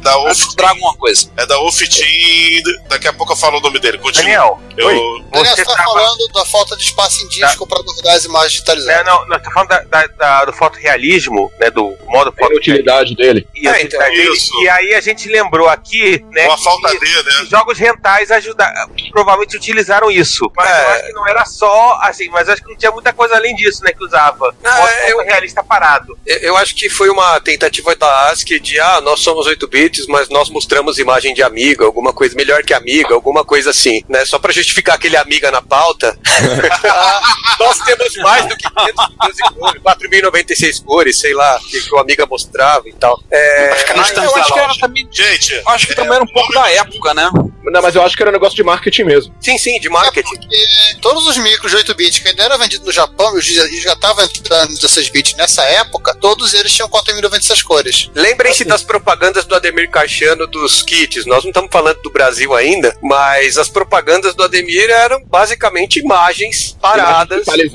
Da 0.02 0.16
Wolf 0.16 0.54
Dragon 0.56 0.78
uma 0.80 0.96
coisa. 0.96 1.30
É 1.36 1.46
da 1.46 1.56
Wolf 1.58 1.78
Team. 1.80 2.62
Daqui 2.88 3.06
a 3.08 3.12
pouco 3.12 3.32
eu 3.32 3.36
falo 3.36 3.58
o 3.58 3.60
nome 3.60 3.78
dele. 3.78 3.98
Continua. 3.98 4.24
Daniel, 4.24 4.60
eu, 4.76 4.86
Daniel, 5.30 5.54
você 5.56 5.56
você 5.56 5.64
tá 5.64 5.74
tava- 5.76 5.92
falando 5.92 6.28
da 6.32 6.44
falta 6.46 6.76
de 6.76 6.84
espaço 6.84 7.22
em 7.24 7.28
disco 7.28 7.66
pra 7.66 7.82
guardar 7.82 8.16
as 8.16 8.24
imagens 8.24 8.52
digitalizadas. 8.52 9.04
Não, 9.06 9.20
não, 9.20 9.28
nós 9.28 9.38
estamos 9.38 9.54
falando 9.54 9.68
da, 9.68 9.82
da- 9.84 10.06
da- 10.06 10.44
do 10.46 10.52
realismo 10.98 11.52
né, 11.58 11.70
do 11.70 11.96
modo 12.06 12.34
a 12.40 12.46
utilidade 12.48 13.14
dele. 13.14 13.46
E, 13.54 13.68
ah, 13.68 13.80
então, 13.80 14.02
é 14.02 14.10
dele. 14.10 14.32
e 14.62 14.68
aí 14.68 14.94
a 14.94 15.00
gente 15.00 15.28
lembrou 15.28 15.68
aqui, 15.68 16.24
né, 16.32 16.46
Uma 16.46 16.58
falta 16.58 16.90
que, 16.90 16.98
dele, 16.98 17.22
né? 17.22 17.46
jogos 17.48 17.78
rentais 17.78 18.30
ajudaram, 18.30 18.90
provavelmente 19.12 19.56
utilizaram 19.56 20.10
isso. 20.10 20.50
Mas 20.56 20.68
é. 20.68 20.82
eu 20.82 20.88
acho 20.88 21.06
que 21.06 21.12
não 21.12 21.28
era 21.28 21.44
só 21.44 21.98
assim, 22.02 22.28
mas 22.28 22.48
acho 22.48 22.62
que 22.62 22.68
não 22.68 22.76
tinha 22.76 22.90
muita 22.90 23.12
coisa 23.12 23.36
além 23.36 23.54
disso, 23.54 23.82
né, 23.84 23.92
que 23.92 24.04
usava. 24.04 24.54
Ah, 24.64 24.88
é, 24.90 25.12
eu, 25.12 25.18
realista 25.18 25.62
parado. 25.62 26.18
Eu 26.26 26.56
acho 26.56 26.74
que 26.74 26.90
foi 26.90 27.08
uma 27.08 27.40
tentativa 27.40 27.94
da 27.94 28.30
ASCII 28.30 28.58
de, 28.58 28.80
ah, 28.80 29.00
nós 29.00 29.20
somos 29.20 29.46
8 29.46 29.68
bits, 29.68 30.06
mas 30.06 30.28
nós 30.28 30.50
mostramos 30.50 30.98
imagem 30.98 31.32
de 31.32 31.42
amiga, 31.42 31.84
alguma 31.84 32.12
coisa 32.12 32.34
melhor 32.34 32.62
que 32.62 32.74
amiga, 32.74 33.14
alguma 33.14 33.44
coisa 33.44 33.70
assim, 33.70 34.02
né? 34.08 34.24
Só 34.24 34.38
para 34.38 34.52
justificar 34.52 34.96
aquele 34.96 35.16
amiga 35.16 35.50
na 35.50 35.62
pauta. 35.62 36.18
nós 37.58 37.78
temos 37.78 38.16
mais 38.16 38.46
do 38.46 38.56
que 38.56 38.68
512 38.68 39.78
4.096 39.80 40.77
cores, 40.80 41.18
sei 41.18 41.34
lá, 41.34 41.58
que, 41.70 41.80
que 41.80 41.94
o 41.94 41.98
Amiga 41.98 42.26
mostrava 42.26 42.88
e 42.88 42.92
tal. 42.92 43.20
É, 43.30 43.70
acho 43.72 43.86
que, 43.86 43.94
mas, 43.94 44.16
eu 44.16 44.36
acho 44.36 44.52
que 44.52 44.58
era 44.58 44.78
também. 44.78 45.08
Gente, 45.10 45.62
acho 45.66 45.86
que 45.86 45.92
é, 45.92 45.96
também 45.96 46.14
era 46.14 46.24
um 46.24 46.32
pouco 46.32 46.52
da 46.52 46.70
época, 46.70 47.14
né? 47.14 47.30
Não, 47.70 47.82
mas 47.82 47.94
eu 47.94 48.02
acho 48.02 48.16
que 48.16 48.22
era 48.22 48.30
um 48.30 48.32
negócio 48.32 48.56
de 48.56 48.62
marketing 48.62 49.04
mesmo. 49.04 49.34
Sim, 49.40 49.58
sim, 49.58 49.78
de 49.78 49.90
marketing. 49.90 50.34
É 50.34 50.94
todos 51.02 51.26
os 51.26 51.36
micros 51.36 51.70
de 51.70 51.76
8 51.76 51.94
bits 51.94 52.18
que 52.18 52.28
ainda 52.28 52.44
eram 52.44 52.58
vendidos 52.58 52.86
no 52.86 52.92
Japão 52.92 53.36
e 53.38 53.80
já 53.80 53.92
estavam 53.92 54.24
entrando 54.24 54.74
16 54.74 55.10
bits 55.10 55.34
nessa 55.34 55.62
época, 55.64 56.14
todos 56.14 56.54
eles 56.54 56.72
tinham 56.72 56.88
contaminado 56.88 57.28
cores. 57.66 58.10
Lembrem-se 58.14 58.62
assim. 58.62 58.68
das 58.68 58.82
propagandas 58.82 59.44
do 59.44 59.54
Ademir 59.54 59.90
Caixano 59.90 60.46
dos 60.46 60.82
kits. 60.82 61.26
Nós 61.26 61.42
não 61.44 61.50
estamos 61.50 61.70
falando 61.70 62.00
do 62.02 62.10
Brasil 62.10 62.54
ainda, 62.54 62.96
mas 63.02 63.58
as 63.58 63.68
propagandas 63.68 64.34
do 64.34 64.42
Ademir 64.42 64.90
eram 64.90 65.22
basicamente 65.24 66.00
imagens 66.00 66.76
paradas. 66.80 67.46
Imagens 67.46 67.72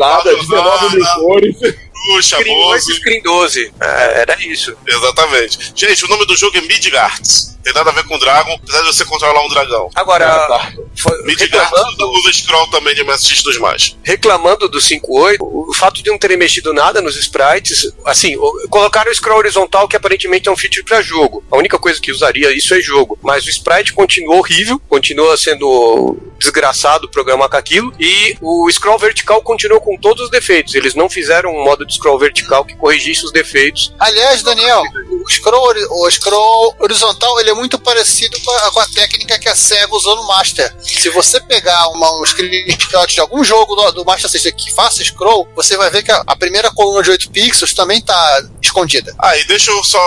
19 0.47 0.99
cores. 1.15 1.55
Puxa, 2.05 2.37
Screen 2.37 2.55
8 2.55 2.65
moço. 2.67 2.91
e 2.91 2.95
Screen 2.95 3.21
12. 3.21 3.73
É, 3.79 4.21
era 4.21 4.37
isso. 4.45 4.75
Exatamente. 4.87 5.73
Gente, 5.75 6.05
o 6.05 6.07
nome 6.07 6.25
do 6.25 6.35
jogo 6.35 6.57
é 6.57 6.61
Midgards. 6.61 7.52
Tem 7.63 7.73
nada 7.73 7.89
a 7.89 7.93
ver 7.93 8.03
com 8.05 8.17
Dragon, 8.19 8.53
apesar 8.61 8.81
de 8.81 8.87
você 8.87 9.05
controlar 9.05 9.41
um 9.43 9.49
dragão. 9.49 9.89
Agora, 9.95 10.25
Ah, 10.27 10.47
tá. 10.47 10.73
foi- 10.97 11.23
Midgards 11.23 11.69
reclamando, 11.69 12.11
usa 12.11 12.33
scroll 12.33 12.67
também 12.69 12.93
de 12.95 13.01
MSX 13.03 13.41
dos 13.43 13.57
mais. 13.57 13.95
reclamando 14.03 14.67
do 14.67 14.79
5.8, 14.81 15.37
o 15.41 15.73
fato 15.73 16.03
de 16.03 16.09
não 16.09 16.17
terem 16.17 16.37
mexido 16.37 16.73
nada 16.73 17.01
nos 17.01 17.15
sprites, 17.17 17.91
assim, 18.05 18.35
colocaram 18.69 19.11
o 19.11 19.15
scroll 19.15 19.37
horizontal 19.37 19.87
que 19.87 19.95
aparentemente 19.95 20.49
é 20.49 20.51
um 20.51 20.57
feature 20.57 20.83
para 20.83 21.01
jogo. 21.01 21.43
A 21.51 21.57
única 21.57 21.79
coisa 21.79 21.99
que 22.01 22.11
usaria 22.11 22.51
isso 22.55 22.73
é 22.73 22.81
jogo. 22.81 23.17
Mas 23.21 23.45
o 23.45 23.49
sprite 23.49 23.93
continua 23.93 24.35
horrível, 24.35 24.79
continua 24.89 25.37
sendo 25.37 26.17
desgraçado 26.37 27.09
programar 27.09 27.49
com 27.49 27.55
aquilo, 27.57 27.93
e 27.99 28.35
o 28.41 28.69
scroll 28.69 28.97
vertical 28.99 29.41
continuou 29.41 29.79
com 29.79 29.97
todos 29.97 30.25
os 30.25 30.29
defeitos. 30.29 30.75
Eles 30.75 30.93
não 30.93 31.09
fizeram 31.09 31.51
um 31.51 31.63
modo 31.63 31.85
de 31.85 31.93
scroll 31.95 32.19
vertical 32.19 32.65
que 32.65 32.75
corrigisse 32.75 33.23
os 33.25 33.31
defeitos. 33.31 33.93
Aliás, 33.97 34.43
Daniel, 34.43 34.81
o 35.25 35.29
scroll, 35.31 35.73
o 35.89 36.11
scroll 36.11 36.75
horizontal 36.79 37.39
ele 37.39 37.49
é 37.49 37.52
muito 37.53 37.77
parecido 37.79 38.39
com 38.41 38.51
a, 38.51 38.71
com 38.71 38.79
a 38.79 38.85
técnica 38.87 39.37
que 39.39 39.49
a 39.49 39.55
SEGA 39.55 39.93
usou 39.95 40.15
no 40.15 40.27
Master. 40.27 40.73
Se 40.81 41.09
você 41.09 41.39
pegar 41.41 41.87
uma, 41.89 42.19
um 42.21 42.25
screenshot 42.25 43.07
de 43.07 43.19
algum 43.19 43.43
jogo 43.43 43.75
do, 43.75 43.91
do 43.91 44.05
Master 44.05 44.29
System 44.29 44.53
que 44.55 44.73
faça 44.73 45.03
scroll, 45.03 45.47
você 45.55 45.75
vai 45.77 45.89
ver 45.89 46.03
que 46.03 46.11
a, 46.11 46.23
a 46.27 46.35
primeira 46.35 46.71
coluna 46.71 47.01
de 47.03 47.11
8 47.11 47.29
pixels 47.31 47.73
também 47.73 47.99
está 47.99 48.41
escondida. 48.61 49.13
Ah, 49.19 49.37
e 49.37 49.43
deixa 49.45 49.71
eu 49.71 49.83
só 49.83 49.99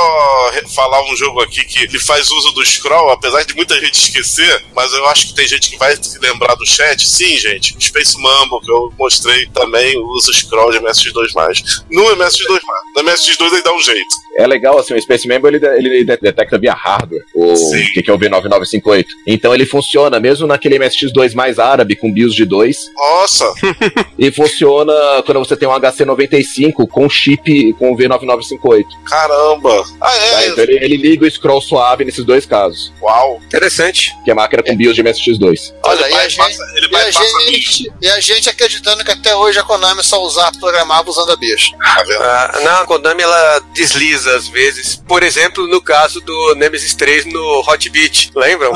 falar 0.74 1.02
um 1.10 1.16
jogo 1.16 1.40
aqui 1.40 1.64
que 1.64 1.84
ele 1.84 1.98
faz 1.98 2.30
uso 2.30 2.50
do 2.52 2.64
scroll, 2.64 3.10
apesar 3.10 3.44
de 3.44 3.54
muita 3.54 3.78
gente 3.80 3.94
esquecer, 4.00 4.64
mas 4.74 4.92
eu 4.92 5.06
acho 5.06 5.28
que 5.28 5.34
tem 5.34 5.46
gente 5.46 5.70
que 5.70 5.76
vai 5.76 5.96
se 5.96 6.18
lembrar 6.18 6.54
do 6.54 6.66
chat. 6.66 7.06
Sim, 7.08 7.36
gente, 7.38 7.76
Space 7.80 8.20
Mambo, 8.20 8.60
que 8.60 8.70
eu 8.70 8.92
mostrei 8.98 9.46
também, 9.48 9.96
usa 9.98 10.30
o 10.30 10.34
scroll 10.34 10.70
de 10.72 10.78
MSX2+. 10.80 11.62
No 11.90 12.04
MSX2+. 12.16 12.60
No 12.96 13.02
MSX2 13.02 13.52
ele 13.52 13.62
dá 13.62 13.72
um 13.74 13.82
jeito. 13.82 14.14
É 14.38 14.46
legal, 14.46 14.78
assim, 14.78 14.94
o 14.94 15.00
Space 15.00 15.26
Member 15.26 15.54
ele, 15.54 15.66
ele 15.66 16.04
de- 16.04 16.16
detecta 16.18 16.58
via 16.58 16.74
hardware, 16.74 17.24
o 17.36 17.92
que, 17.92 18.02
que 18.02 18.10
é 18.10 18.14
o 18.14 18.18
V9958. 18.18 19.04
Então 19.26 19.54
ele 19.54 19.66
funciona 19.66 20.18
mesmo 20.18 20.46
naquele 20.46 20.78
MSX2 20.78 21.34
mais 21.34 21.58
árabe, 21.58 21.94
com 21.96 22.12
BIOS 22.12 22.34
de 22.34 22.44
2, 22.44 22.76
Nossa, 22.96 23.44
e 24.18 24.30
funciona 24.30 24.92
quando 25.24 25.38
você 25.40 25.56
tem 25.56 25.68
um 25.68 25.72
HC95 25.72 26.88
com 26.88 27.08
chip 27.08 27.72
com 27.74 27.92
o 27.92 27.96
V9958. 27.96 28.84
caramba. 29.04 29.84
Ah, 30.00 30.06
Tá? 30.10 30.42
é. 30.42 30.48
Então 30.48 30.64
ele, 30.64 30.84
ele 30.84 30.96
liga 30.96 31.26
o 31.26 31.30
scroll 31.30 31.60
suave 31.60 32.04
nesses 32.04 32.24
dois 32.24 32.46
casos, 32.46 32.92
Uau. 33.02 33.40
Interessante. 33.44 34.12
que 34.24 34.30
é 34.30 34.34
máquina 34.34 34.62
com 34.62 34.76
BIOS 34.76 34.94
de 34.96 35.02
MSX2. 35.02 35.74
Olha, 35.84 36.04
ele 36.06 36.14
e 36.14 36.18
a 36.18 36.28
gente- 36.28 36.58
ele 36.76 36.88
E 36.90 36.96
a, 36.96 37.10
gente, 37.10 37.92
e 38.02 38.08
a 38.08 38.20
gente 38.20 38.48
acreditando 38.48 39.04
que 39.04 39.10
até 39.10 39.34
hoje 39.36 39.58
a 39.58 39.62
Konami 39.62 40.02
só 40.02 40.22
usava, 40.22 40.52
programava 40.58 41.10
usando 41.10 41.32
a 41.32 41.36
BIOS. 41.36 41.70
Tá 41.94 42.02
vendo? 42.02 42.22
Ah, 42.22 42.60
não, 42.64 42.82
a 42.82 42.86
Konami 42.86 43.22
ela 43.22 43.60
desliza 43.74 44.34
às 44.36 44.48
vezes. 44.48 44.96
Por 45.06 45.22
exemplo, 45.22 45.66
no 45.66 45.80
caso 45.80 46.20
do 46.20 46.54
Nemesis 46.54 46.94
3 46.94 47.25
no 47.26 47.60
Hot 47.60 47.88
Beat, 47.90 48.30
lembram? 48.34 48.72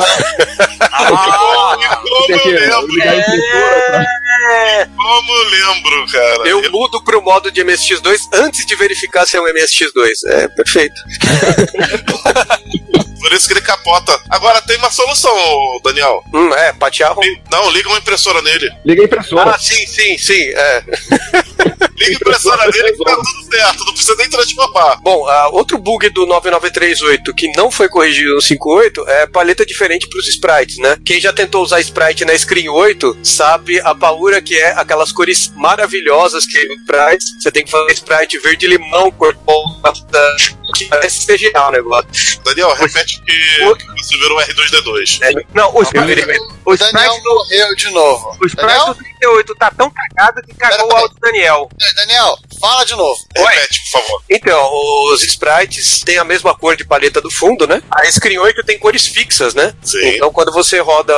Ah, 0.80 1.76
como 2.02 2.32
eu 2.32 2.46
lembro. 2.46 3.02
É... 3.02 4.86
Como 4.96 5.32
lembro, 5.44 6.06
cara. 6.12 6.48
Eu, 6.48 6.62
eu 6.62 6.70
mudo 6.70 7.02
pro 7.02 7.22
modo 7.22 7.50
de 7.50 7.64
MSX2 7.64 8.28
antes 8.34 8.66
de 8.66 8.76
verificar 8.76 9.26
se 9.26 9.36
é 9.36 9.40
um 9.40 9.44
MSX2. 9.44 10.28
É 10.28 10.48
perfeito. 10.48 11.00
Por 13.20 13.32
isso 13.34 13.46
que 13.46 13.52
ele 13.52 13.60
capota. 13.60 14.18
Agora 14.30 14.62
tem 14.62 14.78
uma 14.78 14.90
solução, 14.90 15.30
Daniel. 15.84 16.24
Hum, 16.32 16.54
é, 16.54 16.72
patear. 16.72 17.14
Não, 17.50 17.70
liga 17.70 17.88
uma 17.88 17.98
impressora 17.98 18.40
nele. 18.40 18.72
Liga 18.84 19.02
a 19.02 19.04
impressora. 19.04 19.50
Ah, 19.50 19.58
sim, 19.58 19.86
sim, 19.86 20.16
sim. 20.16 20.42
É. 20.54 20.82
liga 22.00 22.12
a 22.12 22.14
impressora 22.14 22.70
nele 22.70 22.92
que 22.92 23.04
tá 23.04 23.16
tudo 23.16 23.52
certo, 23.52 23.84
não 23.84 23.92
precisa 23.92 24.16
nem 24.16 24.30
transformar. 24.30 24.96
Bom, 25.02 25.26
uh, 25.26 25.54
outro 25.54 25.78
bug 25.78 26.08
do 26.10 26.26
9938 26.26 27.34
que 27.34 27.52
não 27.56 27.70
foi 27.70 27.88
corrigido 27.88 28.34
no 28.34 28.42
58 28.42 29.08
é 29.08 29.26
paleta 29.26 29.66
diferente 29.66 30.08
pros 30.08 30.26
sprites, 30.28 30.78
né? 30.78 30.96
Quem 31.04 31.20
já 31.20 31.32
tentou 31.32 31.62
usar 31.62 31.80
sprite 31.80 32.24
na 32.24 32.36
Screen 32.36 32.68
8 32.68 33.18
sabe 33.22 33.80
a 33.80 33.94
paura 33.94 34.40
que 34.40 34.56
é 34.56 34.70
aquelas 34.72 35.12
cores 35.12 35.52
maravilhosas 35.56 36.46
que 36.46 36.58
é 36.58 36.74
sprites. 36.74 37.26
Você 37.38 37.50
tem 37.50 37.64
que 37.64 37.70
fazer 37.70 37.92
sprite 37.92 38.38
verde-limão, 38.38 39.10
cor 39.12 39.36
que 40.76 40.84
parece 40.86 41.26
CGA 41.26 41.68
o 41.68 41.70
negócio. 41.72 42.40
Daniel, 42.44 42.72
repete 42.74 43.20
que, 43.22 43.64
o... 43.64 43.76
você 43.96 44.16
virou 44.16 44.38
R2D2. 44.40 45.18
É, 45.22 45.32
não, 45.52 45.74
o, 45.74 45.82
sprite, 45.82 46.24
o, 46.64 46.72
o 46.72 46.76
Daniel 46.76 47.20
do... 47.20 47.34
morreu 47.34 47.74
de 47.74 47.90
novo. 47.90 48.36
O 48.40 48.46
sprite 48.46 48.66
Daniel? 48.66 48.94
do 48.94 48.94
38 48.94 49.54
tá 49.56 49.70
tão 49.76 49.90
cagado 49.90 50.42
que 50.42 50.54
cagou 50.54 50.78
pera, 50.78 50.88
o 50.88 50.96
áudio 50.96 51.14
do 51.14 51.20
Daniel. 51.20 51.68
Daniel, 51.96 52.38
fala 52.60 52.84
de 52.84 52.94
novo. 52.94 53.18
Repete, 53.36 53.80
por 53.82 54.00
favor. 54.00 54.22
Então, 54.28 54.70
os 55.12 55.22
sprites 55.24 56.00
têm 56.04 56.18
a 56.18 56.24
mesma 56.24 56.54
cor 56.54 56.76
de 56.76 56.84
paleta 56.84 57.20
do 57.20 57.30
fundo, 57.30 57.66
né? 57.66 57.82
A 57.90 58.10
Screen 58.10 58.38
8 58.38 58.62
tem 58.64 58.78
cores 58.78 59.06
fixas, 59.06 59.54
né? 59.54 59.74
Sim. 59.82 60.06
Então, 60.14 60.32
quando 60.32 60.52
você 60.52 60.78
roda, 60.78 61.14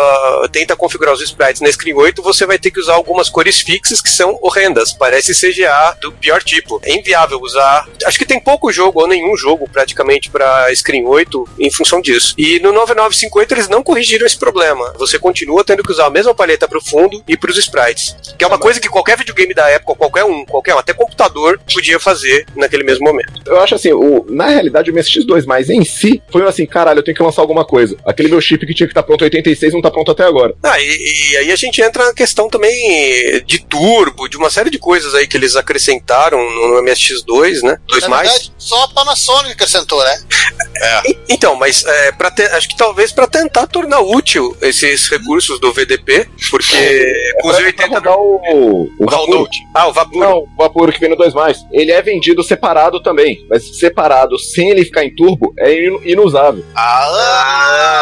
tenta 0.51 0.77
configurar 0.77 1.14
os 1.14 1.20
sprites 1.20 1.60
na 1.60 1.70
Screen 1.70 1.94
8, 1.94 2.23
você 2.23 2.47
vai 2.47 2.59
ter 2.59 2.70
que 2.70 2.81
usar 2.81 2.94
algumas 2.94 3.28
cores 3.28 3.60
fixas 3.60 4.01
que 4.01 4.10
são 4.10 4.39
horrendas. 4.40 4.93
Parece 4.93 5.35
CGA 5.35 5.97
do 6.01 6.12
pior 6.12 6.43
tipo. 6.43 6.81
É 6.85 6.94
inviável 6.94 7.40
usar. 7.40 7.86
Acho 8.05 8.19
que 8.19 8.27
tem 8.27 8.40
pouco 8.40 8.73
jogo, 8.73 9.01
ou 9.01 9.09
nenhum 9.09 9.36
jogo 9.36 9.69
praticamente 9.69 10.31
para 10.31 10.74
Screen 10.74 11.06
8 11.06 11.48
em 11.59 11.70
função 11.70 12.01
disso. 12.01 12.35
E 12.39 12.59
no 12.60 12.73
9958 12.73 13.55
eles 13.55 13.69
não 13.69 13.82
corrigiram 13.82 14.27
esse 14.27 14.39
problema. 14.39 14.93
Você 14.98 15.19
continua 15.19 15.64
tendo 15.64 15.82
que 15.82 15.93
usar 15.93 16.06
a 16.06 16.10
mesma 16.10 16.35
paleta 16.35 16.69
para 16.69 16.78
o 16.78 16.85
fundo 16.85 17.23
e 17.27 17.36
para 17.36 17.51
os 17.51 17.59
sprites. 17.59 18.16
Que 18.39 18.44
é 18.44 18.47
uma 18.47 18.59
coisa 18.59 18.81
que 18.81 18.89
qualquer 18.89 19.16
videogame 19.16 19.55
da 19.55 19.69
época, 19.69 19.94
qualquer 19.94 20.24
um, 20.24 20.44
qualquer 20.44 20.74
um, 20.74 20.78
até 20.78 20.93
computador, 20.93 21.31
podia 21.72 21.98
fazer 21.98 22.46
naquele 22.56 22.84
mesmo 22.84 23.04
momento. 23.04 23.32
Eu 23.46 23.60
acho 23.60 23.74
assim, 23.74 23.92
o, 23.92 24.24
na 24.28 24.46
realidade 24.46 24.90
o 24.90 24.94
MSX2 24.94 25.46
mais 25.46 25.70
em 25.70 25.84
si 25.84 26.22
foi 26.30 26.42
assim, 26.42 26.66
caralho, 26.66 26.98
eu 26.98 27.04
tenho 27.04 27.16
que 27.16 27.22
lançar 27.22 27.42
alguma 27.42 27.64
coisa. 27.64 27.96
Aquele 28.04 28.28
meu 28.28 28.40
chip 28.40 28.66
que 28.66 28.74
tinha 28.74 28.86
que 28.86 28.92
estar 28.92 29.02
tá 29.02 29.06
pronto 29.06 29.22
em 29.22 29.26
86 29.26 29.74
não 29.74 29.82
tá 29.82 29.90
pronto 29.90 30.10
até 30.10 30.24
agora. 30.24 30.54
Ah, 30.62 30.80
e, 30.80 31.32
e, 31.32 31.36
aí 31.38 31.52
a 31.52 31.56
gente 31.56 31.80
entra 31.80 32.06
na 32.06 32.14
questão 32.14 32.48
também 32.48 33.42
de 33.44 33.59
turbo, 33.64 34.28
de 34.28 34.36
uma 34.36 34.50
série 34.50 34.70
de 34.70 34.78
coisas 34.78 35.14
aí 35.14 35.26
que 35.26 35.36
eles 35.36 35.56
acrescentaram 35.56 36.38
no, 36.38 36.68
no 36.74 36.82
MSX2, 36.82 37.62
né? 37.62 37.78
2 37.88 38.09
mais. 38.09 38.28
Verdade, 38.28 38.52
só 38.59 38.84
a 38.84 38.88
Panasonic 38.88 39.52
acrescentou, 39.52 40.02
né? 40.04 40.22
É. 40.82 41.02
Então, 41.28 41.54
mas 41.54 41.84
é, 41.84 42.12
pra 42.12 42.28
te, 42.28 42.42
acho 42.42 42.68
que 42.68 42.76
talvez 42.76 43.12
para 43.12 43.28
tentar 43.28 43.68
tornar 43.68 44.00
útil 44.00 44.56
esses 44.60 45.06
recursos 45.06 45.60
do 45.60 45.72
VDP, 45.72 46.28
porque 46.50 46.74
é, 46.76 47.40
com 47.40 47.48
os 47.50 47.56
80 47.56 48.10
o, 48.10 48.90
o 48.98 49.06
Vapor. 49.09 49.48
Ah, 49.74 49.86
o 49.86 49.92
Vapor. 49.92 50.18
Não, 50.18 50.38
o 50.38 50.48
Vapor 50.59 50.92
que 50.92 50.98
vem 50.98 51.10
no 51.10 51.16
2 51.23 51.35
mais. 51.35 51.65
Ele 51.70 51.93
é 51.93 52.03
vendido 52.03 52.43
separado 52.43 53.01
também, 53.01 53.47
mas 53.49 53.78
separado 53.78 54.36
sem 54.39 54.70
ele 54.70 54.85
ficar 54.85 55.05
em 55.05 55.15
turbo 55.15 55.55
é 55.59 55.73
inusável. 56.05 56.65
Ah! 56.74 57.93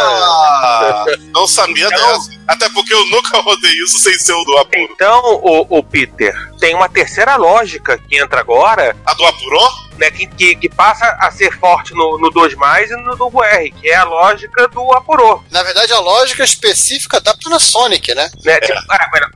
não 1.35 1.47
sabia 1.47 1.87
então, 1.87 1.99
dessa. 1.99 2.31
Até 2.49 2.69
porque 2.71 2.95
eu 2.95 3.05
nunca 3.11 3.39
rodei 3.41 3.73
isso 3.85 3.99
sem 3.99 4.15
ser 4.15 4.33
o 4.33 4.45
do 4.45 4.57
Apuro. 4.59 4.89
Então, 4.93 5.21
o, 5.43 5.79
o 5.79 5.83
Peter, 5.83 6.35
tem 6.59 6.75
uma 6.75 6.89
terceira 6.89 7.37
lógica 7.37 7.99
que 7.99 8.19
entra 8.19 8.41
agora. 8.41 8.97
A 9.05 9.15
do 9.15 9.25
Apurou? 9.27 9.90
Né, 10.01 10.11
que, 10.11 10.27
que, 10.27 10.57
que, 10.57 10.69
passa 10.71 11.05
a 11.21 11.31
ser 11.31 11.53
forte 11.59 11.93
no, 11.93 12.19
no 12.19 12.31
2 12.31 12.55
mais 12.55 12.91
e 12.91 12.97
no 12.97 13.15
Turbo 13.19 13.45
R, 13.45 13.71
que 13.71 13.87
é 13.87 13.97
a 13.97 14.05
lógica 14.05 14.67
do 14.69 14.93
Apurou. 14.95 15.45
Na 15.51 15.63
verdade, 15.63 15.93
a 15.93 16.01
lógica 16.01 16.43
específica 16.43 17.21
da 17.21 17.35
Panasonic, 17.35 18.15
né? 18.15 18.31
né 18.43 18.55
é. 18.55 18.61
tipo, 18.61 18.79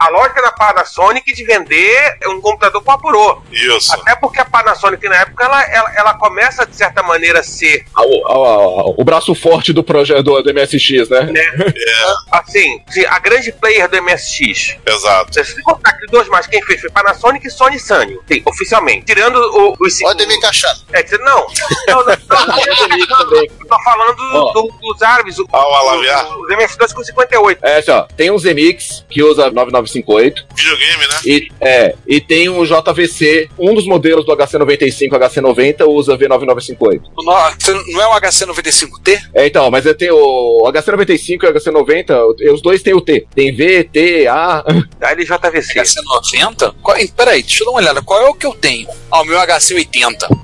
a 0.00 0.08
lógica 0.08 0.40
da 0.40 0.52
Panasonic 0.52 1.34
de 1.34 1.44
vender 1.44 2.18
um 2.28 2.40
computador 2.40 2.82
com 2.82 2.92
Apurou. 2.92 3.42
Isso. 3.52 3.92
Até 3.92 4.16
porque 4.16 4.40
a 4.40 4.44
Panasonic, 4.46 5.06
na 5.06 5.16
época, 5.16 5.44
ela, 5.44 5.62
ela, 5.64 5.92
ela 5.96 6.14
começa, 6.14 6.64
de 6.64 6.74
certa 6.74 7.02
maneira, 7.02 7.40
a 7.40 7.42
ser. 7.42 7.84
O, 7.96 8.32
o, 8.32 8.94
o 9.02 9.04
braço 9.04 9.34
forte 9.34 9.70
do 9.72 9.84
projeto 9.84 10.22
do, 10.22 10.42
do 10.42 10.54
MSX, 10.54 11.10
né? 11.10 11.24
né? 11.24 11.42
É. 11.76 12.38
Assim, 12.38 12.82
a 13.08 13.18
grande 13.18 13.52
player 13.52 13.88
do 13.88 14.02
MSX. 14.02 14.76
Exato. 14.86 15.44
Se 15.44 15.62
contar 15.62 15.92
que 15.92 16.06
dois 16.06 16.28
mais, 16.28 16.46
quem 16.46 16.62
fez 16.62 16.80
foi 16.80 16.90
Panasonic 16.90 17.46
e 17.46 17.50
Sony 17.50 17.78
Sanyo. 17.78 18.22
Sim, 18.26 18.42
oficialmente. 18.46 19.04
Tirando 19.04 19.36
o, 19.36 19.76
os. 19.80 20.00
Pode 20.00 20.26
Cachano. 20.54 20.80
É, 20.92 21.18
não. 21.18 21.46
Não, 21.88 21.98
não. 21.98 22.04
não 22.04 22.14
tô 23.68 23.82
falando 23.82 24.52
do, 24.52 24.72
dos 24.80 25.02
árabes. 25.02 25.38
O, 25.38 25.46
ah, 25.52 25.68
o 25.68 25.74
Alaviar. 25.74 26.38
Os 26.38 26.48
MS2 26.48 26.94
com 26.94 27.02
58. 27.02 27.58
É, 27.64 27.78
assim, 27.78 27.90
ó. 27.90 28.02
Tem 28.16 28.30
um 28.30 28.38
Zemix 28.38 29.04
que 29.10 29.22
usa 29.22 29.50
9958. 29.50 30.46
Videogame, 30.54 31.06
né? 31.08 31.20
E, 31.26 31.48
é. 31.60 31.94
E 32.06 32.20
tem 32.20 32.48
um 32.48 32.64
JVC. 32.64 33.48
Um 33.58 33.74
dos 33.74 33.86
modelos 33.86 34.24
do 34.24 34.32
HC95 34.36 35.10
HC90 35.10 35.86
usa 35.88 36.16
V9958. 36.16 37.02
Não 37.18 38.02
é 38.02 38.06
o 38.06 38.20
HC95T? 38.20 39.20
É, 39.34 39.46
então, 39.46 39.70
mas 39.70 39.84
tem 39.96 40.10
o 40.10 40.62
HC95 40.72 41.42
e 41.42 41.46
o 41.46 41.54
HC90. 41.54 42.52
Os 42.52 42.62
dois 42.62 42.82
tem 42.82 42.94
o 42.94 43.00
T. 43.00 43.26
Tem 43.34 43.54
V, 43.54 43.84
T, 43.84 44.26
A. 44.28 44.64
A 45.00 45.12
LJVC. 45.12 45.80
HC90? 45.80 46.74
Qual, 46.82 46.96
peraí, 47.16 47.42
deixa 47.42 47.62
eu 47.62 47.66
dar 47.66 47.72
uma 47.72 47.80
olhada. 47.80 48.02
Qual 48.02 48.20
é 48.22 48.28
o 48.28 48.34
que 48.34 48.46
eu 48.46 48.54
tenho? 48.54 48.88
Ah, 49.10 49.22
o 49.22 49.24
meu 49.24 49.38
HC80. 49.38 50.43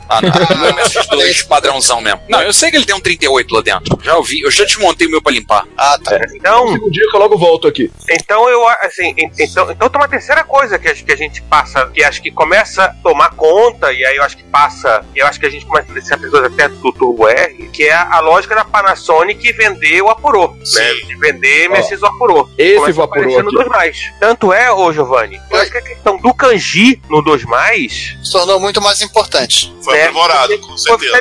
Ah, 0.11 0.19
não. 0.55 0.65
é 0.65 0.73
MSX2 0.73 1.47
padrãozão 1.47 2.01
mesmo. 2.01 2.21
Não, 2.27 2.41
eu 2.41 2.51
sei 2.51 2.69
que 2.69 2.75
ele 2.75 2.85
tem 2.85 2.95
um 2.95 2.99
38 2.99 3.55
lá 3.55 3.61
dentro. 3.61 3.97
Já 4.03 4.17
ouvi. 4.17 4.41
Eu 4.41 4.51
já 4.51 4.65
desmontei 4.65 5.07
o 5.07 5.09
meu 5.09 5.21
pra 5.21 5.31
limpar. 5.31 5.65
Ah, 5.77 5.97
tá. 6.03 6.15
É. 6.15 6.21
Então. 6.35 6.67
Um 6.67 6.89
dia 6.89 7.07
que 7.09 7.15
eu 7.15 7.19
logo 7.19 7.37
volto 7.37 7.67
aqui. 7.67 7.89
Então 8.09 8.49
eu, 8.49 8.67
assim, 8.67 9.13
então, 9.17 9.71
então 9.71 9.89
tem 9.89 10.01
uma 10.01 10.07
terceira 10.07 10.43
coisa 10.43 10.77
que 10.77 10.89
acho 10.89 11.05
que 11.05 11.11
a 11.13 11.15
gente 11.15 11.41
passa, 11.43 11.87
que 11.87 12.03
acho 12.03 12.21
que 12.21 12.29
começa 12.29 12.85
a 12.85 12.89
tomar 12.89 13.31
conta, 13.31 13.93
e 13.93 14.03
aí 14.03 14.17
eu 14.17 14.23
acho 14.23 14.35
que 14.35 14.43
passa, 14.43 15.05
e 15.15 15.19
eu 15.19 15.27
acho 15.27 15.39
que 15.39 15.45
a 15.45 15.49
gente 15.49 15.65
começa 15.65 15.91
a 15.91 15.95
descer 15.95 16.19
pessoas 16.19 16.45
até 16.45 16.67
do 16.67 16.91
Turbo 16.91 17.27
R, 17.27 17.69
que 17.69 17.83
é 17.83 17.93
a, 17.93 18.19
lógica 18.19 18.53
da 18.53 18.65
Panasonic 18.65 19.51
vender 19.53 20.01
o 20.01 20.09
Apurô. 20.09 20.49
Né? 20.49 20.93
De 21.07 21.15
vender 21.15 21.69
MSX 21.69 22.03
Apurô. 22.03 22.49
Esse 22.57 22.91
Vaporô. 22.91 23.41
no 23.41 23.51
2 23.51 23.67
mais. 23.67 24.11
Tanto 24.19 24.51
é, 24.51 24.71
ô 24.71 24.91
Giovanni, 24.91 25.39
eu 25.49 25.57
acho 25.59 25.71
que 25.71 25.77
a 25.77 25.81
questão 25.81 26.17
do 26.17 26.33
kanji 26.33 27.01
no 27.09 27.21
2 27.21 27.45
mais 27.45 28.17
se 28.23 28.31
tornou 28.31 28.59
muito 28.59 28.81
mais 28.81 29.01
importante. 29.01 29.73
Foi 29.83 30.00
é, 30.01 30.05
aprimorado, 30.05 30.57
com 30.59 30.77
certeza. 30.77 31.11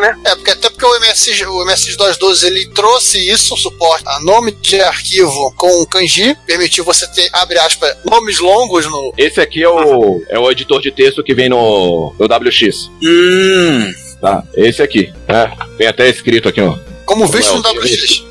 né? 0.00 0.18
É, 0.24 0.34
porque 0.34 0.50
até 0.50 0.70
porque 0.70 0.84
o 0.84 1.00
MSX, 1.00 1.40
o 1.42 1.64
MSX 1.64 1.96
212 1.96 2.46
ele 2.46 2.68
trouxe 2.68 3.18
isso, 3.30 3.56
suporte 3.56 4.04
a 4.06 4.20
nome 4.20 4.52
de 4.52 4.80
arquivo 4.80 5.52
com 5.56 5.84
kanji, 5.86 6.36
permitiu 6.46 6.84
você 6.84 7.06
ter, 7.08 7.28
abre 7.32 7.58
aspas, 7.58 7.96
nomes 8.04 8.38
longos 8.38 8.86
no. 8.86 9.12
Esse 9.16 9.40
aqui 9.40 9.62
é 9.62 9.68
o, 9.68 10.22
é 10.28 10.38
o 10.38 10.50
editor 10.50 10.80
de 10.80 10.90
texto 10.90 11.22
que 11.22 11.34
vem 11.34 11.48
no, 11.48 12.14
no 12.18 12.26
WX. 12.26 12.90
Hum. 13.02 13.92
Tá, 14.20 14.42
esse 14.54 14.82
aqui. 14.82 15.12
É, 15.28 15.50
tem 15.76 15.86
até 15.86 16.08
escrito 16.08 16.48
aqui, 16.48 16.60
ó. 16.60 16.76
Como 17.08 17.26
visto 17.26 17.54
no 17.54 17.60
WX. 17.60 18.22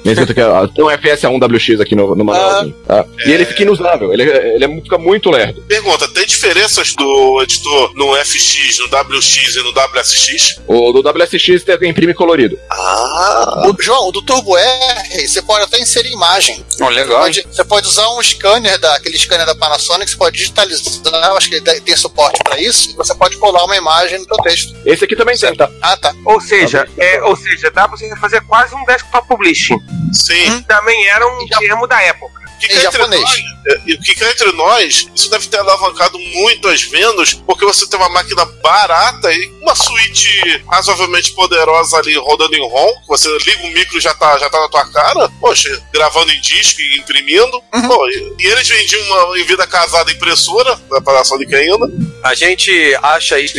Tem 0.76 0.86
um 0.86 0.88
FSA1WX 0.88 1.82
aqui 1.82 1.96
no, 1.96 2.16
no 2.16 2.24
manualzinho. 2.24 2.76
Ah, 2.88 3.04
tá? 3.04 3.06
E 3.26 3.32
ele 3.32 3.44
fica 3.44 3.64
inusável, 3.64 4.14
ele, 4.14 4.22
ele 4.22 4.66
é, 4.66 4.82
fica 4.82 5.00
muito 5.00 5.32
lerdo. 5.32 5.64
Pergunta: 5.64 6.08
tem 6.08 6.28
diferenças 6.28 6.94
do 6.94 7.42
editor 7.42 7.92
no 7.96 8.16
FX, 8.16 8.78
no 8.78 8.86
WX 8.86 9.56
e 9.56 9.64
no 9.64 9.72
WSX? 9.72 10.62
O 10.68 10.92
do 10.92 11.00
WSX 11.00 11.64
tem 11.64 11.90
imprime 11.90 12.14
colorido. 12.14 12.56
Ah. 12.70 13.64
O, 13.66 13.82
João, 13.82 14.10
o 14.10 14.12
do 14.12 14.22
Turbo 14.22 14.56
R, 14.56 15.28
você 15.28 15.42
pode 15.42 15.64
até 15.64 15.80
inserir 15.80 16.12
imagem. 16.12 16.64
Oh, 16.80 16.88
legal. 16.90 17.24
Você 17.24 17.42
pode, 17.42 17.56
você 17.56 17.64
pode 17.64 17.88
usar 17.88 18.08
um 18.12 18.22
scanner, 18.22 18.80
da, 18.80 18.96
aquele 18.96 19.18
scanner 19.18 19.48
da 19.48 19.56
Panasonic, 19.56 20.12
você 20.12 20.18
pode 20.18 20.38
digitalizar, 20.38 21.36
acho 21.36 21.50
que 21.50 21.56
ele 21.56 21.82
tem 21.82 21.98
suporte 21.98 22.44
para 22.44 22.62
isso, 22.62 22.92
e 22.92 22.94
você 22.94 23.16
pode 23.16 23.38
colar 23.38 23.66
uma 23.66 23.76
imagem 23.76 24.20
no 24.20 24.26
seu 24.26 24.38
texto. 24.38 24.76
Esse 24.86 25.04
aqui 25.04 25.16
também 25.16 25.36
tem, 25.36 25.56
tá? 25.56 25.68
Ah, 25.82 25.98
tá. 25.98 26.14
Ou 26.26 26.40
seja, 26.40 26.86
tá 26.86 27.04
é, 27.04 27.24
ou 27.24 27.36
seja, 27.36 27.72
dá 27.72 27.88
pra 27.88 27.98
você 27.98 28.16
fazer 28.18 28.42
quase 28.42 28.67
um 28.74 28.84
desktop 28.86 29.28
publishing. 29.28 29.80
Sim. 30.14 30.62
Também 30.64 31.08
era 31.08 31.28
um 31.28 31.48
já... 31.48 31.58
termo 31.60 31.88
da 31.88 32.02
época. 32.02 32.47
Que 32.60 32.74
em 32.74 32.82
japonês. 32.82 33.22
Nós, 33.22 33.58
é, 33.68 33.94
o 33.94 34.02
que 34.02 34.16
cá 34.16 34.30
entre 34.30 34.52
nós, 34.54 35.08
isso 35.14 35.30
deve 35.30 35.48
ter 35.48 35.58
alavancado 35.58 36.18
muito 36.18 36.68
as 36.68 36.82
vendas, 36.82 37.34
porque 37.34 37.66
você 37.66 37.88
tem 37.88 38.00
uma 38.00 38.10
máquina 38.10 38.46
barata 38.64 39.32
e 39.32 39.52
uma 39.62 39.76
suíte 39.76 40.64
razoavelmente 40.70 41.34
poderosa 41.34 41.98
ali 41.98 42.16
rodando 42.16 42.56
em 42.56 42.70
ROM, 42.70 42.94
você 43.08 43.30
liga 43.46 43.68
o 43.68 43.72
micro 43.72 43.98
e 43.98 44.02
já 44.02 44.14
tá, 44.14 44.38
já 44.38 44.50
tá 44.50 44.60
na 44.60 44.70
tua 44.70 44.86
cara, 44.92 45.30
poxa, 45.40 45.84
gravando 45.92 46.32
em 46.32 46.40
disco 46.40 46.80
e 46.80 46.98
imprimindo. 47.00 47.62
Uhum. 47.74 47.88
Pô, 47.88 48.10
e, 48.10 48.36
e, 48.40 48.48
eles 48.48 48.68
vendiam 48.68 49.02
uma 49.04 49.38
em 49.38 49.44
vida 49.44 49.68
casada 49.68 50.12
impressora, 50.12 50.80
da 50.90 51.02
Panasonic 51.02 51.54
ainda. 51.54 51.92
A 52.24 52.34
gente 52.34 52.72
acha 53.04 53.40
isso 53.40 53.58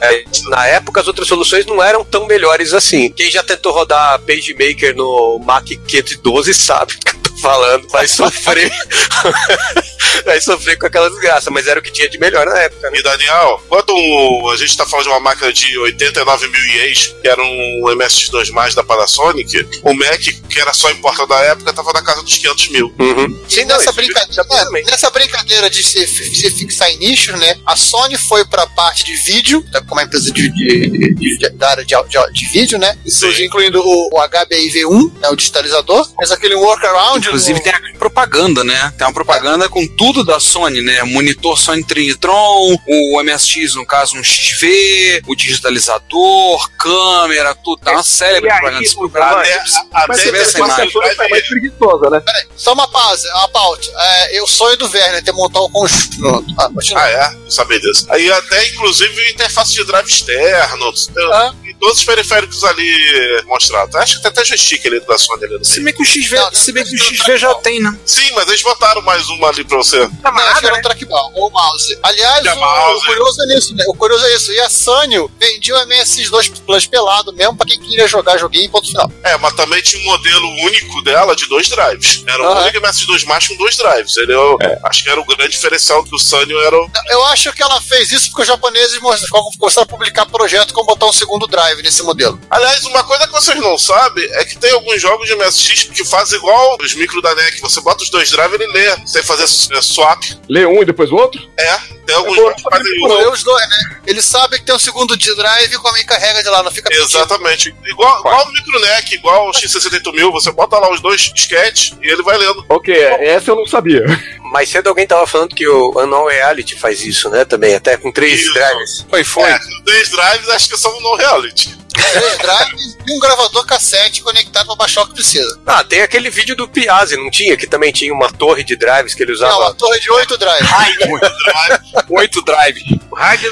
É, 0.00 0.24
na 0.48 0.66
época 0.66 1.00
as 1.00 1.06
outras 1.06 1.26
soluções 1.28 1.64
não 1.64 1.82
eram 1.82 2.04
tão 2.04 2.26
melhores 2.26 2.72
assim. 2.74 3.10
Quem 3.10 3.30
já 3.30 3.42
tentou 3.42 3.72
rodar 3.72 4.20
PageMaker 4.20 4.94
no 4.94 5.38
Mac 5.38 5.64
512 5.64 6.54
sabe 6.54 6.94
falando, 7.42 7.88
vai 7.88 8.06
sofrer. 8.06 8.70
vai 10.24 10.40
sofrer 10.40 10.78
com 10.78 10.86
aquela 10.86 11.10
desgraça, 11.10 11.50
mas 11.50 11.66
era 11.66 11.80
o 11.80 11.82
que 11.82 11.90
tinha 11.90 12.08
de 12.08 12.18
melhor 12.18 12.46
na 12.46 12.58
época. 12.58 12.90
Né? 12.90 12.98
E 12.98 13.02
Daniel, 13.02 13.62
quando 13.68 14.50
a 14.52 14.56
gente 14.56 14.76
tá 14.76 14.86
falando 14.86 15.06
de 15.06 15.10
uma 15.10 15.20
máquina 15.20 15.52
de 15.52 15.76
89 15.78 16.48
mil 16.48 16.64
ienes, 16.64 17.14
que 17.20 17.28
era 17.28 17.42
um 17.42 17.82
MSX2 17.86 18.74
da 18.74 18.84
Panasonic, 18.84 19.66
o 19.82 19.94
Mac, 19.94 20.20
que 20.20 20.60
era 20.60 20.72
só 20.72 20.90
em 20.90 20.96
porta 20.96 21.26
da 21.26 21.40
época, 21.40 21.72
tava 21.72 21.92
na 21.92 22.02
casa 22.02 22.22
dos 22.22 22.36
500 22.36 22.68
mil. 22.68 22.94
Uhum. 22.98 23.44
Sim, 23.48 23.64
nessa, 23.64 23.92
brincadeira, 23.92 24.46
é, 24.50 24.82
nessa 24.82 25.10
brincadeira 25.10 25.68
de 25.68 25.82
se, 25.82 26.06
se 26.06 26.50
fixar 26.50 26.90
em 26.90 26.98
nichos, 26.98 27.38
né? 27.38 27.56
A 27.66 27.76
Sony 27.76 28.16
foi 28.16 28.44
pra 28.44 28.66
parte 28.66 29.04
de 29.04 29.14
vídeo, 29.16 29.64
tá, 29.72 29.80
como 29.80 29.94
uma 29.94 30.04
empresa 30.04 30.30
de, 30.30 30.48
de, 30.50 31.14
de, 31.14 31.38
de 31.38 31.48
da 31.50 31.70
área 31.70 31.84
de, 31.84 31.94
de, 31.94 32.32
de, 32.32 32.46
vídeo, 32.52 32.78
né? 32.78 32.96
Isso, 33.04 33.26
incluindo 33.42 33.80
o, 33.80 34.08
o 34.12 34.28
HBIV1, 34.28 35.20
né, 35.20 35.28
o 35.28 35.36
digitalizador, 35.36 36.08
mas 36.18 36.30
aquele 36.30 36.54
workaround. 36.54 37.31
Inclusive 37.32 37.60
tem 37.60 37.72
a 37.72 37.98
propaganda, 37.98 38.62
né? 38.62 38.92
Tem 38.98 39.06
uma 39.06 39.12
propaganda 39.12 39.64
é. 39.64 39.68
com 39.68 39.86
tudo 39.86 40.22
da 40.24 40.38
Sony, 40.38 40.82
né? 40.82 41.02
Monitor 41.04 41.58
Sony 41.58 41.82
Trinitron, 41.82 42.76
o 42.86 43.22
MSX, 43.22 43.74
no 43.74 43.86
caso, 43.86 44.16
um 44.16 44.22
XV, 44.24 45.22
o 45.26 45.34
digitalizador, 45.34 46.70
câmera, 46.76 47.54
tudo. 47.54 47.80
Tá 47.80 47.92
uma 47.92 48.02
série 48.02 48.40
de 48.40 48.94
propaganda. 48.94 49.40
Até, 49.42 49.62
até 49.92 50.40
essa 50.40 50.58
imagem. 50.58 50.90
Tá 50.90 51.28
mais 51.28 51.48
preguiçosa, 51.48 52.10
né? 52.10 52.20
Peraí, 52.20 52.46
só 52.54 52.74
uma 52.74 52.88
pausa, 52.88 53.28
uma 53.34 53.48
pauta. 53.48 53.88
É, 53.96 54.38
eu 54.38 54.46
sonho 54.46 54.76
do 54.76 54.90
Werner 54.90 55.22
ter 55.22 55.32
montado 55.32 55.66
um 55.66 55.70
conjunto. 55.70 56.44
Ah, 56.58 56.70
ah 56.96 57.08
é? 57.08 57.50
Sabia 57.50 57.80
disso. 57.80 58.06
Aí 58.10 58.30
até, 58.30 58.68
inclusive, 58.68 59.30
interface 59.30 59.74
de 59.74 59.84
drive 59.84 60.06
externo. 60.06 60.92
Ah. 61.32 61.54
E 61.64 61.74
todos 61.74 61.98
os 61.98 62.04
periféricos 62.04 62.62
ali 62.64 63.42
mostrados. 63.46 63.94
Acho 63.96 64.16
que 64.16 64.22
tem 64.22 64.30
até 64.30 64.44
joystick 64.44 64.86
ali 64.86 65.00
da 65.00 65.16
Sony. 65.16 65.44
Ali 65.44 65.64
se 65.64 65.80
bem 65.80 65.94
que 65.94 66.02
o 66.02 66.04
XV, 66.04 66.36
não, 66.36 66.52
se 66.52 66.72
bem 66.72 66.84
que 66.84 66.94
o 66.94 66.98
XV 66.98 67.21
já 67.38 67.54
tem, 67.56 67.80
né? 67.80 67.96
Sim, 68.04 68.30
mas 68.34 68.48
eles 68.48 68.62
botaram 68.62 69.02
mais 69.02 69.28
uma 69.28 69.48
ali 69.48 69.64
pra 69.64 69.78
você. 69.78 70.08
Tá 70.22 70.30
não, 70.30 70.42
acho 70.44 70.60
que 70.60 70.66
era 70.66 70.76
um 70.76 70.82
trackball, 70.82 71.30
ou 71.34 71.50
mouse. 71.50 71.98
Aliás, 72.02 72.46
o, 72.46 72.56
mouse. 72.56 73.02
o, 73.02 73.06
curioso 73.06 73.42
é 73.42 73.58
isso, 73.58 73.74
né? 73.74 73.84
O 73.88 73.94
curioso 73.94 74.26
é 74.26 74.34
isso. 74.34 74.52
E 74.52 74.60
a 74.60 74.68
Sanyo 74.68 75.30
vendia 75.38 75.76
o 75.76 75.86
MSX2 75.86 76.52
Plus 76.64 76.86
pelado 76.86 77.32
mesmo 77.32 77.56
pra 77.56 77.66
quem 77.66 77.80
queria 77.80 78.06
jogar 78.06 78.38
joguinho 78.38 78.64
em 78.66 78.70
ponto 78.70 78.86
final. 78.88 79.10
É, 79.22 79.36
mas 79.38 79.54
também 79.54 79.82
tinha 79.82 80.02
um 80.02 80.04
modelo 80.04 80.48
único 80.64 81.02
dela 81.02 81.34
de 81.34 81.46
dois 81.48 81.68
drives. 81.68 82.22
Era 82.26 82.42
o 82.42 82.62
único 82.62 82.78
MSX2 82.80 83.24
mais 83.26 83.48
com 83.48 83.56
dois 83.56 83.76
drives. 83.76 84.16
Ele, 84.16 84.34
eu, 84.34 84.56
é. 84.60 84.78
Acho 84.84 85.04
que 85.04 85.10
era 85.10 85.20
o 85.20 85.24
grande 85.24 85.52
diferencial 85.52 86.04
que 86.04 86.14
o 86.14 86.18
Sanyo 86.18 86.58
era. 86.60 86.76
O... 86.76 86.90
Eu 87.10 87.24
acho 87.26 87.52
que 87.52 87.62
ela 87.62 87.80
fez 87.80 88.12
isso 88.12 88.28
porque 88.28 88.42
os 88.42 88.48
japoneses 88.48 88.98
começaram 88.98 89.82
a 89.82 89.86
publicar 89.86 90.26
projeto 90.26 90.72
com 90.72 90.84
botar 90.84 91.06
um 91.06 91.12
segundo 91.12 91.46
drive 91.46 91.82
nesse 91.82 92.02
modelo. 92.02 92.40
Aliás, 92.50 92.84
uma 92.84 93.04
coisa 93.04 93.26
que 93.26 93.32
vocês 93.32 93.58
não 93.58 93.78
sabem 93.78 94.24
é 94.32 94.44
que 94.44 94.58
tem 94.58 94.72
alguns 94.72 95.00
jogos 95.00 95.26
de 95.26 95.34
MSX 95.34 95.84
que 95.84 96.04
fazem 96.04 96.38
igual 96.38 96.76
os 96.80 96.92
micro 97.02 97.20
da 97.20 97.34
NEC. 97.34 97.60
Você 97.60 97.80
bota 97.80 98.02
os 98.02 98.10
dois 98.10 98.30
drives 98.30 98.60
e 98.60 98.62
ele 98.62 98.72
lê, 98.72 99.06
sem 99.06 99.22
fazer 99.22 99.46
swap. 99.46 100.22
Lê 100.48 100.64
um 100.64 100.82
e 100.82 100.84
depois 100.84 101.10
o 101.10 101.16
outro? 101.16 101.40
É, 101.56 101.78
tem 102.06 102.14
alguns 102.14 102.36
jogos 102.36 102.62
que 102.62 102.62
fazem 102.62 102.96
isso. 102.96 103.30
os 103.30 103.42
dois, 103.42 103.68
né? 103.68 104.00
Ele 104.06 104.22
sabe 104.22 104.58
que 104.58 104.64
tem 104.64 104.74
um 104.74 104.78
segundo 104.78 105.16
drive 105.16 105.72
e 105.72 105.78
como 105.78 106.06
carrega 106.06 106.42
de 106.42 106.48
lá, 106.48 106.62
não 106.62 106.70
fica 106.70 106.92
Exatamente. 106.92 107.74
Igual, 107.84 108.20
igual 108.20 108.46
o 108.46 108.52
micro 108.52 108.80
NEC, 108.80 109.14
igual 109.14 109.48
o 109.48 109.52
X68000, 109.52 110.32
você 110.32 110.50
bota 110.50 110.78
lá 110.78 110.90
os 110.90 111.00
dois 111.00 111.20
disquetes 111.32 111.96
e 112.00 112.08
ele 112.08 112.22
vai 112.22 112.36
lendo. 112.38 112.64
Ok, 112.68 112.94
essa 112.94 113.50
eu 113.50 113.56
não 113.56 113.66
sabia. 113.66 114.04
Mais 114.52 114.68
cedo 114.68 114.88
alguém 114.88 115.06
tava 115.06 115.26
falando 115.26 115.54
que 115.54 115.66
o 115.66 115.98
Unknown 115.98 116.26
Reality 116.26 116.78
faz 116.78 117.02
isso, 117.02 117.30
né? 117.30 117.44
Também, 117.44 117.74
até 117.74 117.96
com 117.96 118.12
três 118.12 118.40
isso. 118.40 118.52
drives. 118.52 119.06
Foi, 119.08 119.24
foi. 119.24 119.50
É, 119.50 119.58
três 119.84 120.10
drives 120.10 120.48
acho 120.50 120.68
que 120.68 120.76
são 120.76 121.00
no 121.00 121.14
Reality. 121.16 121.81
Três 122.10 122.38
drives 122.38 122.98
e 123.06 123.16
um 123.16 123.20
gravador 123.20 123.66
cassete 123.66 124.22
conectado 124.22 124.66
para 124.66 124.76
baixar 124.76 125.02
o 125.02 125.06
que 125.06 125.14
precisa. 125.14 125.60
Ah, 125.66 125.84
tem 125.84 126.02
aquele 126.02 126.30
vídeo 126.30 126.56
do 126.56 126.68
Piazzi, 126.68 127.16
não 127.16 127.30
tinha? 127.30 127.56
Que 127.56 127.66
também 127.66 127.92
tinha 127.92 128.12
uma 128.12 128.30
torre 128.30 128.64
de 128.64 128.76
drives 128.76 129.14
que 129.14 129.22
ele 129.22 129.32
usava. 129.32 129.52
Não, 129.52 129.60
uma 129.60 129.74
torre 129.74 130.00
de 130.00 130.10
oito 130.10 130.36
drives. 130.36 130.72
Ai, 130.72 130.92
oito 131.00 131.32
drives. 131.44 132.10
Oito 132.10 132.42
drives. 132.42 133.02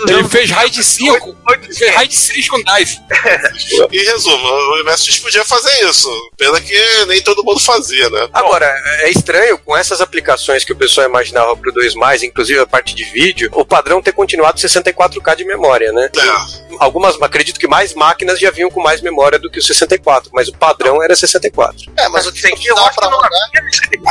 Ele 0.09 0.28
fez 0.28 0.51
RAID 0.51 0.82
5. 0.82 1.36
Fez 1.77 1.94
RAID 1.94 2.14
6 2.14 2.48
com 2.48 2.62
drive. 2.62 2.98
e 3.93 4.05
resumo, 4.05 4.48
o 4.48 4.85
MSX 4.85 5.18
podia 5.18 5.44
fazer 5.44 5.89
isso. 5.89 6.09
Pena 6.36 6.60
que 6.60 7.05
nem 7.06 7.22
todo 7.22 7.44
mundo 7.44 7.60
fazia, 7.60 8.09
né? 8.10 8.28
Agora, 8.32 8.66
é 9.01 9.10
estranho 9.10 9.59
com 9.59 9.77
essas 9.77 10.01
aplicações 10.01 10.64
que 10.64 10.72
o 10.72 10.77
pessoal 10.77 11.06
imaginava 11.06 11.56
pro 11.56 11.72
2, 11.72 11.94
inclusive 12.22 12.59
a 12.59 12.66
parte 12.66 12.94
de 12.94 13.05
vídeo, 13.05 13.51
o 13.52 13.64
padrão 13.64 14.02
ter 14.02 14.12
continuado 14.12 14.59
64K 14.59 15.36
de 15.36 15.44
memória, 15.44 15.93
né? 15.93 16.10
É. 16.16 16.60
Algumas, 16.78 17.20
acredito 17.20 17.60
que 17.60 17.68
mais 17.68 17.94
máquinas 17.94 18.40
já 18.41 18.51
vinham 18.51 18.71
com 18.71 18.83
mais 18.83 19.01
memória 19.01 19.39
do 19.39 19.51
que 19.51 19.59
o 19.59 19.62
64, 19.62 20.31
mas 20.33 20.49
o 20.49 20.57
padrão 20.57 21.03
era 21.03 21.15
64. 21.15 21.91
É, 21.97 22.09
mas 22.09 22.27
o 22.27 22.33
que 22.33 22.43
tem 22.43 22.55
que 22.55 22.69
eu 22.69 22.77
acho 22.79 22.99
que 22.99 23.07
não 23.09 23.21
havia... 23.23 23.41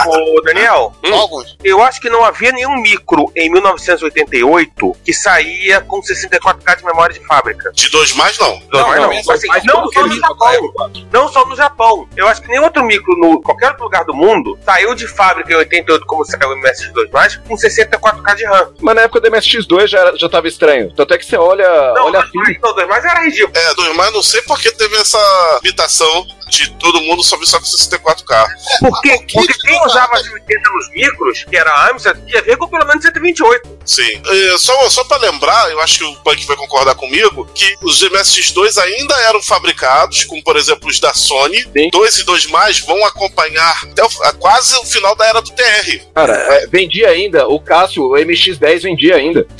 Ô, 0.08 0.42
Daniel, 0.42 0.94
hum? 1.04 1.44
eu 1.64 1.82
acho 1.82 2.00
que 2.00 2.10
não 2.10 2.24
havia 2.24 2.52
nenhum 2.52 2.76
micro 2.82 3.32
em 3.36 3.50
1988 3.52 4.96
que 5.04 5.14
saía 5.14 5.82
com 5.82 6.02
64K 6.02 6.78
de 6.78 6.86
memória 6.86 7.18
de 7.18 7.26
fábrica. 7.26 7.72
De 7.72 7.90
2 7.90 8.14
mais 8.14 8.38
não. 8.38 8.60
Dois 8.70 8.88
mais 8.88 9.02
não. 9.02 9.10
não. 9.10 9.34
Assim, 9.34 9.48
não 9.66 9.92
só 9.92 10.08
no 10.08 10.20
Japão. 10.20 10.74
Não 11.12 11.28
só 11.28 11.46
no 11.46 11.56
Japão. 11.56 12.10
Eu 12.16 12.28
acho 12.28 12.42
que 12.42 12.48
nenhum 12.48 12.64
outro 12.64 12.84
micro 12.84 13.16
no 13.18 13.42
qualquer 13.42 13.70
outro 13.70 13.84
lugar 13.84 14.04
do 14.06 14.14
mundo 14.14 14.58
saiu 14.64 14.94
de 14.96 15.08
fábrica 15.08 15.52
em 15.52 15.56
88 15.56 16.06
como 16.06 16.26
saiu 16.26 16.50
o 16.50 16.62
MSX2 16.62 17.12
mais 17.12 17.36
com 17.38 17.56
64K 17.56 18.36
de 18.36 18.46
RAM. 18.46 18.74
Mas 18.82 18.96
na 18.96 19.02
época 19.02 19.22
do 19.22 19.32
MSX2 19.32 19.88
já, 19.88 20.16
já 20.16 20.30
tava 20.30 20.48
estranho. 20.48 20.94
Tanto 20.96 21.14
é 21.14 21.18
que 21.18 21.26
você 21.26 21.38
olha, 21.38 21.68
não, 21.94 22.06
olha 22.06 22.20
a 22.20 22.28
fila. 22.28 22.60
Não, 22.62 22.76
2 22.76 22.88
mais 22.88 23.06
era 23.06 23.22
ridículo. 23.22 23.54
É, 23.56 23.74
2 23.76 23.96
mais 23.96 24.14
não 24.20 24.24
sei 24.24 24.42
porque 24.42 24.70
teve 24.72 24.98
essa 24.98 25.60
imitação 25.64 26.28
de 26.50 26.72
todo 26.72 27.02
mundo 27.02 27.24
só 27.24 27.38
só 27.46 27.60
com 27.60 27.66
64K. 27.66 28.48
Porque, 28.80 29.26
porque 29.34 29.54
quem 29.62 29.86
usava 29.86 30.16
as 30.16 30.30
80 30.30 30.70
nos 30.70 30.90
micros, 30.92 31.46
que 31.50 31.58
era 31.58 31.72
a 31.72 31.92
Amstrad, 31.92 32.18
ia 32.28 32.42
ver 32.42 32.58
com 32.58 32.68
pelo 32.68 32.86
menos 32.86 33.04
128. 33.04 33.80
Sim. 33.86 34.22
só, 34.58 34.90
só 34.90 35.04
pra 35.06 35.18
lembrar, 35.18 35.72
eu 35.72 35.80
acho 35.82 36.00
que 36.00 36.04
o 36.04 36.16
Punk 36.18 36.46
vai 36.46 36.58
concordar 36.58 36.96
comigo, 36.96 37.48
que 37.54 37.76
os 37.82 38.04
MSX2 38.04 38.78
ainda 38.78 39.16
eram 39.22 39.42
fabricados, 39.42 40.26
como 40.26 40.44
por 40.44 40.58
exemplo 40.58 40.90
os 40.90 41.00
da 41.00 41.14
Sony. 41.14 41.62
Sim. 41.76 41.90
2 41.92 42.20
e 42.20 42.24
2 42.24 42.46
mais 42.48 42.80
vão 42.80 43.04
acompanhar 43.06 43.84
até 43.84 44.04
o, 44.04 44.10
quase 44.40 44.76
o 44.78 44.86
final 44.86 45.16
da 45.16 45.26
era 45.26 45.42
do 45.42 45.52
TR. 45.52 46.02
Cara, 46.14 46.34
é, 46.34 46.68
vendia 46.68 47.10
ainda, 47.10 47.48
o 47.48 47.60
Cássio, 47.60 48.04
o 48.04 48.12
MX10 48.12 48.82
vendia 48.82 49.16
ainda. 49.16 49.48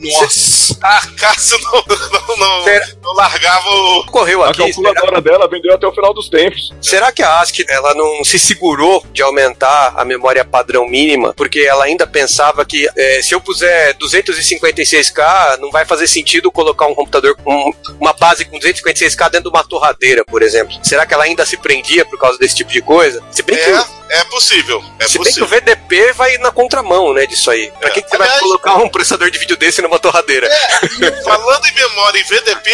Nossa. 0.00 0.78
a 0.82 1.00
Cássio 1.18 1.58
não, 1.62 1.84
não, 1.88 2.36
não, 2.36 2.64
não 3.02 3.14
largava 3.14 3.68
o. 3.68 4.06
Correu 4.06 4.42
aqui. 4.42 4.62
A 4.62 4.66
calculadora 4.66 5.20
dela 5.20 5.48
vendeu 5.48 5.74
até 5.74 5.86
o 5.86 5.91
final 5.92 6.14
dos 6.14 6.28
tempos. 6.28 6.72
Será 6.80 7.12
que 7.12 7.22
a 7.22 7.40
ASCII 7.40 7.64
ela 7.68 7.94
não 7.94 8.24
se 8.24 8.38
segurou 8.38 9.04
de 9.12 9.22
aumentar 9.22 9.94
a 9.96 10.04
memória 10.04 10.44
padrão 10.44 10.86
mínima 10.86 11.32
porque 11.34 11.60
ela 11.60 11.84
ainda 11.84 12.06
pensava 12.06 12.64
que 12.64 12.88
é, 12.96 13.22
se 13.22 13.34
eu 13.34 13.40
puser 13.40 13.96
256K 13.98 15.58
não 15.58 15.70
vai 15.70 15.84
fazer 15.84 16.06
sentido 16.06 16.50
colocar 16.50 16.86
um 16.86 16.94
computador 16.94 17.36
com 17.36 17.72
uma 18.00 18.12
base 18.12 18.44
com 18.44 18.58
256K 18.58 19.30
dentro 19.30 19.50
de 19.50 19.56
uma 19.56 19.64
torradeira, 19.64 20.24
por 20.24 20.42
exemplo? 20.42 20.74
Será 20.82 21.06
que 21.06 21.14
ela 21.14 21.24
ainda 21.24 21.44
se 21.46 21.56
prendia 21.56 22.04
por 22.04 22.18
causa 22.18 22.38
desse 22.38 22.56
tipo 22.56 22.70
de 22.70 22.80
coisa? 22.80 23.22
Se 23.30 23.42
bem 23.42 23.56
é, 23.56 23.64
que 23.64 24.01
é 24.12 24.24
possível. 24.24 24.84
É 24.98 25.08
se 25.08 25.16
possível. 25.16 25.48
bem 25.48 25.60
que 25.62 25.70
o 25.70 25.74
VDP 25.74 26.12
vai 26.12 26.36
na 26.38 26.50
contramão, 26.50 27.14
né, 27.14 27.26
disso 27.26 27.50
aí. 27.50 27.72
Pra 27.80 27.88
é. 27.88 27.92
que, 27.92 28.02
que 28.02 28.08
você 28.10 28.16
Aliás, 28.16 28.32
vai 28.32 28.40
colocar 28.40 28.76
um 28.76 28.88
processador 28.88 29.30
de 29.30 29.38
vídeo 29.38 29.56
desse 29.56 29.80
numa 29.80 29.98
torradeira? 29.98 30.46
É, 30.46 31.10
falando 31.24 31.66
em 31.66 31.74
memória 31.74 32.18
em 32.18 32.24
VDP, 32.24 32.70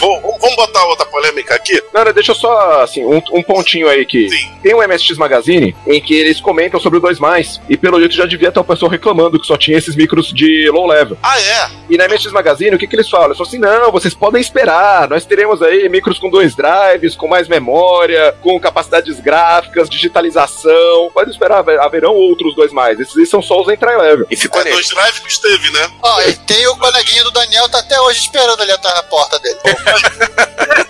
vamos 0.00 0.56
botar 0.56 0.84
outra 0.86 1.06
polêmica 1.06 1.54
aqui? 1.54 1.80
Não, 1.94 2.04
não, 2.04 2.12
deixa 2.12 2.32
eu 2.32 2.34
só 2.34 2.82
assim, 2.82 3.04
um, 3.04 3.22
um 3.32 3.42
pontinho 3.42 3.88
aí 3.88 4.04
que 4.04 4.28
Sim. 4.28 4.50
tem 4.62 4.74
um 4.74 4.86
MSX 4.86 5.16
Magazine 5.16 5.76
em 5.86 6.00
que 6.00 6.14
eles 6.14 6.40
comentam 6.40 6.80
sobre 6.80 6.98
o 6.98 7.02
2 7.02 7.18
mais 7.18 7.60
e 7.68 7.76
pelo 7.76 8.00
jeito 8.00 8.14
já 8.14 8.26
devia 8.26 8.50
ter 8.50 8.58
o 8.60 8.64
pessoal 8.64 8.90
reclamando 8.90 9.38
que 9.38 9.46
só 9.46 9.56
tinha 9.56 9.78
esses 9.78 9.94
micros 9.94 10.32
de 10.32 10.68
low 10.70 10.86
level. 10.86 11.16
Ah, 11.22 11.40
é? 11.40 11.70
E 11.88 11.96
na 11.96 12.08
MSX 12.08 12.32
Magazine, 12.32 12.74
o 12.74 12.78
que, 12.78 12.86
que 12.86 12.96
eles 12.96 13.08
falam? 13.08 13.28
Eles 13.28 13.38
falam 13.38 13.48
assim: 13.48 13.58
não, 13.58 13.92
vocês 13.92 14.14
podem 14.14 14.40
esperar, 14.40 15.08
nós 15.08 15.24
teremos 15.24 15.62
aí 15.62 15.88
micros 15.88 16.18
com 16.18 16.28
dois 16.28 16.54
drives, 16.54 17.14
com 17.14 17.28
mais 17.28 17.48
memória, 17.48 18.34
com 18.40 18.58
capacidades 18.58 19.20
gráficas, 19.20 19.88
digitalização. 19.88 20.79
Pode 21.12 21.30
esperar, 21.30 21.64
haverão 21.80 22.14
outros 22.14 22.54
dois 22.54 22.72
mais. 22.72 22.98
Esses 22.98 23.28
são 23.28 23.42
só 23.42 23.60
os 23.60 23.68
entry-level. 23.68 24.26
E 24.30 24.36
ficou 24.36 24.60
é, 24.60 24.70
dois 24.70 24.88
drives 24.88 25.18
que 25.18 25.30
esteve, 25.30 25.70
né? 25.70 25.90
Ó, 26.02 26.22
e 26.22 26.34
tem 26.34 26.66
o 26.68 26.76
coleguinha 26.76 27.24
do 27.24 27.30
Daniel, 27.30 27.68
tá 27.68 27.78
até 27.78 28.00
hoje 28.00 28.20
esperando 28.20 28.62
ali 28.62 28.72
atrás 28.72 28.96
da 28.96 29.02
porta 29.04 29.38
dele. 29.38 29.58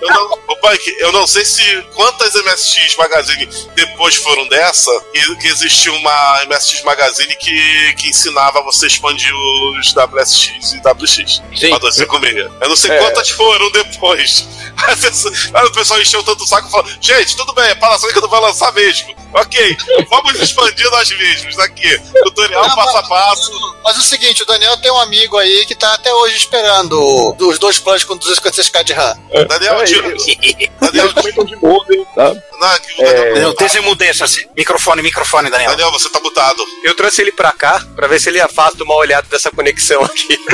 eu, 0.01 0.09
não, 0.09 0.41
Punk, 0.61 0.97
eu 0.99 1.13
não 1.13 1.27
sei 1.27 1.45
se 1.45 1.63
quantas 1.95 2.35
MSX 2.35 2.97
Magazine 2.97 3.49
depois 3.75 4.17
foram 4.17 4.47
dessa, 4.49 4.91
e 5.15 5.37
que 5.37 5.49
existiu 5.49 5.95
uma 5.95 6.45
MSX 6.47 6.83
Magazine 6.83 7.35
que, 7.37 7.95
que 7.95 8.11
ensinava 8.11 8.63
você 8.63 8.85
a 8.85 8.89
expandir 8.89 9.33
os 9.35 9.95
WSX 9.95 10.75
e 10.75 10.79
WX. 10.79 11.43
Sim. 11.57 11.71
Pra 11.71 11.79
256. 11.79 12.51
Eu 12.61 12.69
não 12.69 12.77
sei 12.77 12.91
é. 12.91 12.99
quantas 12.99 13.31
foram 13.31 13.71
depois. 13.73 14.47
Aí 15.55 15.65
o 15.65 15.73
pessoal 15.73 16.01
encheu 16.01 16.23
tanto 16.23 16.45
o 16.45 16.47
saco 16.47 16.69
e 16.69 16.71
falou: 16.71 16.91
gente, 17.01 17.37
tudo 17.37 17.53
bem, 17.53 17.71
a 17.71 17.77
Panasonic 17.77 18.21
não 18.21 18.29
vai 18.29 18.41
lançar 18.41 18.73
mesmo. 18.73 19.15
Ok, 19.33 19.77
vamos 20.09 20.41
expandir 20.41 20.91
nós 20.91 21.11
mesmos 21.11 21.59
aqui. 21.59 21.99
Tutorial 22.25 22.69
não, 22.69 22.75
passo 22.75 22.97
a 22.97 23.03
passo. 23.03 23.53
Mas, 23.53 23.83
mas 23.85 23.99
o 23.99 24.03
seguinte, 24.03 24.43
o 24.43 24.47
Daniel 24.47 24.77
tem 24.79 24.91
um 24.91 25.01
amigo 25.01 25.39
aí 25.39 25.65
que 25.67 25.75
tá 25.75 25.95
até 25.95 26.13
hoje 26.13 26.37
esperando 26.37 27.37
os 27.39 27.59
dois 27.59 27.79
planos 27.79 28.05
com 28.05 28.19
256k 28.19 28.85
de 28.85 28.93
RAM. 28.93 29.17
É. 29.31 29.45
Daniel, 29.45 29.85
tira. 29.85 30.15
Daniel 30.81 31.15
comentam 31.15 31.45
de 31.45 31.57
modem, 31.57 32.05
tá? 32.15 32.35
Não, 32.61 32.69
é... 32.99 33.33
Daniel, 33.33 33.55
tem 33.55 33.67
esse 33.67 33.81
mudança 33.81 34.25
assim. 34.25 34.45
Microfone, 34.55 35.03
microfone, 35.03 35.51
Daniel. 35.51 35.71
Daniel, 35.71 35.91
você 35.91 36.11
tá 36.11 36.21
mutado. 36.21 36.63
Eu 36.85 36.95
trouxe 36.95 37.23
ele 37.23 37.33
pra 37.33 37.53
cá 37.53 37.83
pra 37.97 38.07
ver 38.07 38.21
se 38.21 38.29
ele 38.29 38.39
afasta 38.41 38.85
uma 38.85 38.95
olhada 38.95 39.27
dessa 39.31 39.51
conexão 39.51 40.05
aqui. 40.05 40.37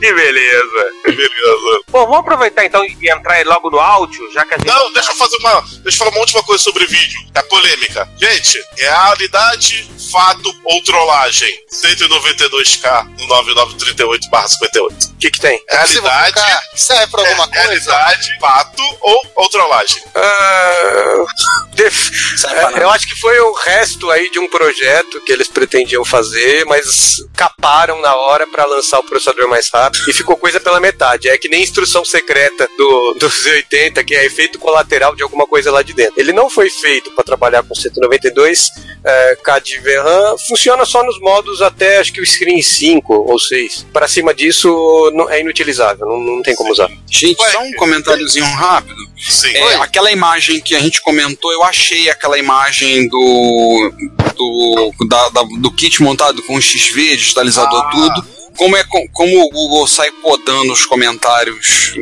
que 0.00 0.12
beleza. 0.12 0.92
Que 1.04 1.10
beleza. 1.10 1.80
Bom, 1.90 2.06
vamos 2.06 2.20
aproveitar 2.20 2.64
então 2.64 2.84
e 2.84 2.96
entrar 3.10 3.44
logo 3.46 3.68
no 3.70 3.80
áudio, 3.80 4.30
já 4.32 4.46
que 4.46 4.54
a 4.54 4.58
gente. 4.58 4.68
Não, 4.68 4.92
deixa 4.92 5.10
eu 5.10 5.16
fazer 5.16 5.36
uma. 5.40 5.64
Deixa 5.82 5.96
eu 5.96 5.98
falar 5.98 6.10
uma 6.10 6.20
última 6.20 6.42
coisa 6.42 6.62
sobre 6.62 6.86
vídeo. 6.86 7.20
É 7.34 7.42
polêmica. 7.42 8.08
Gente, 8.18 8.58
realidade, 8.76 9.88
fato 10.10 10.52
ou 10.64 10.82
trollagem? 10.82 11.52
192K 11.72 13.04
no 13.18 13.26
9938/58. 13.28 15.12
O 15.14 15.16
que, 15.18 15.30
que 15.30 15.40
tem? 15.40 15.62
Realidade. 15.68 16.40
Serve 16.74 17.06
pra 17.08 17.20
alguma 17.20 17.44
é, 17.44 17.48
coisa? 17.48 17.62
Realidade, 17.62 18.38
fato 18.40 18.82
ou, 19.00 19.20
ou 19.36 19.48
trollagem? 19.48 20.02
Def- 21.74 22.10
é, 22.44 22.82
eu 22.82 22.90
acho 22.90 23.06
que 23.06 23.14
foi 23.20 23.38
o 23.40 23.52
resto 23.52 24.10
aí 24.10 24.30
de 24.30 24.38
um 24.38 24.48
projeto 24.48 25.20
que 25.24 25.32
eles 25.32 25.48
pretendiam 25.48 26.04
fazer, 26.04 26.64
mas 26.66 27.22
caparam 27.36 28.00
na 28.00 28.14
hora 28.14 28.46
pra 28.46 28.64
lançar 28.64 28.98
o 28.98 29.04
processador 29.04 29.48
mais 29.48 29.68
rápido 29.68 30.08
e 30.10 30.12
ficou 30.12 30.36
coisa 30.36 30.58
pela 30.60 30.80
metade. 30.80 31.28
É 31.28 31.38
que 31.38 31.48
nem 31.48 31.62
instrução 31.62 32.04
secreta 32.04 32.68
do, 32.76 33.14
do 33.14 33.28
Z80, 33.28 34.04
que 34.04 34.14
é 34.14 34.24
efeito 34.24 34.58
colateral 34.58 35.14
de 35.14 35.22
alguma 35.22 35.46
coisa 35.46 35.67
lá 35.70 35.82
de 35.82 35.92
dentro. 35.92 36.14
Ele 36.16 36.32
não 36.32 36.48
foi 36.50 36.68
feito 36.70 37.10
pra 37.12 37.24
trabalhar 37.24 37.62
com 37.62 37.74
192 37.74 38.70
é, 39.04 39.36
de 39.62 39.78
VRAM, 39.80 40.36
funciona 40.48 40.84
só 40.84 41.02
nos 41.04 41.18
modos 41.20 41.62
até 41.62 41.98
acho 41.98 42.12
que 42.12 42.20
o 42.20 42.26
Screen 42.26 42.60
5 42.62 43.12
ou 43.14 43.38
6. 43.38 43.86
Pra 43.92 44.06
cima 44.08 44.34
disso 44.34 45.10
não- 45.14 45.28
é 45.30 45.40
inutilizável, 45.40 46.06
não, 46.06 46.18
não 46.20 46.42
tem 46.42 46.54
como 46.54 46.70
usar. 46.72 46.88
Gente, 47.10 47.42
só 47.50 47.60
um 47.62 47.72
comentáriozinho 47.74 48.44
rápido. 48.46 48.96
Sim. 49.18 49.54
É, 49.56 49.74
aquela 49.76 50.10
imagem 50.12 50.60
que 50.60 50.74
a 50.74 50.80
gente 50.80 51.00
comentou, 51.02 51.52
eu 51.52 51.62
achei 51.64 52.08
aquela 52.10 52.38
imagem 52.38 53.08
do 53.08 53.92
do, 54.36 54.92
da- 55.08 55.28
da- 55.30 55.42
do 55.60 55.72
kit 55.72 56.00
montado 56.00 56.40
com 56.44 56.60
XV, 56.60 57.16
digitalizador, 57.16 57.80
Ah. 57.86 57.90
tudo. 57.90 58.37
Como, 58.58 58.76
é, 58.76 58.82
co- 58.84 59.08
como 59.12 59.40
o 59.44 59.48
Google 59.50 59.86
sai 59.86 60.10
podando 60.10 60.72
os 60.72 60.84
comentários 60.84 61.94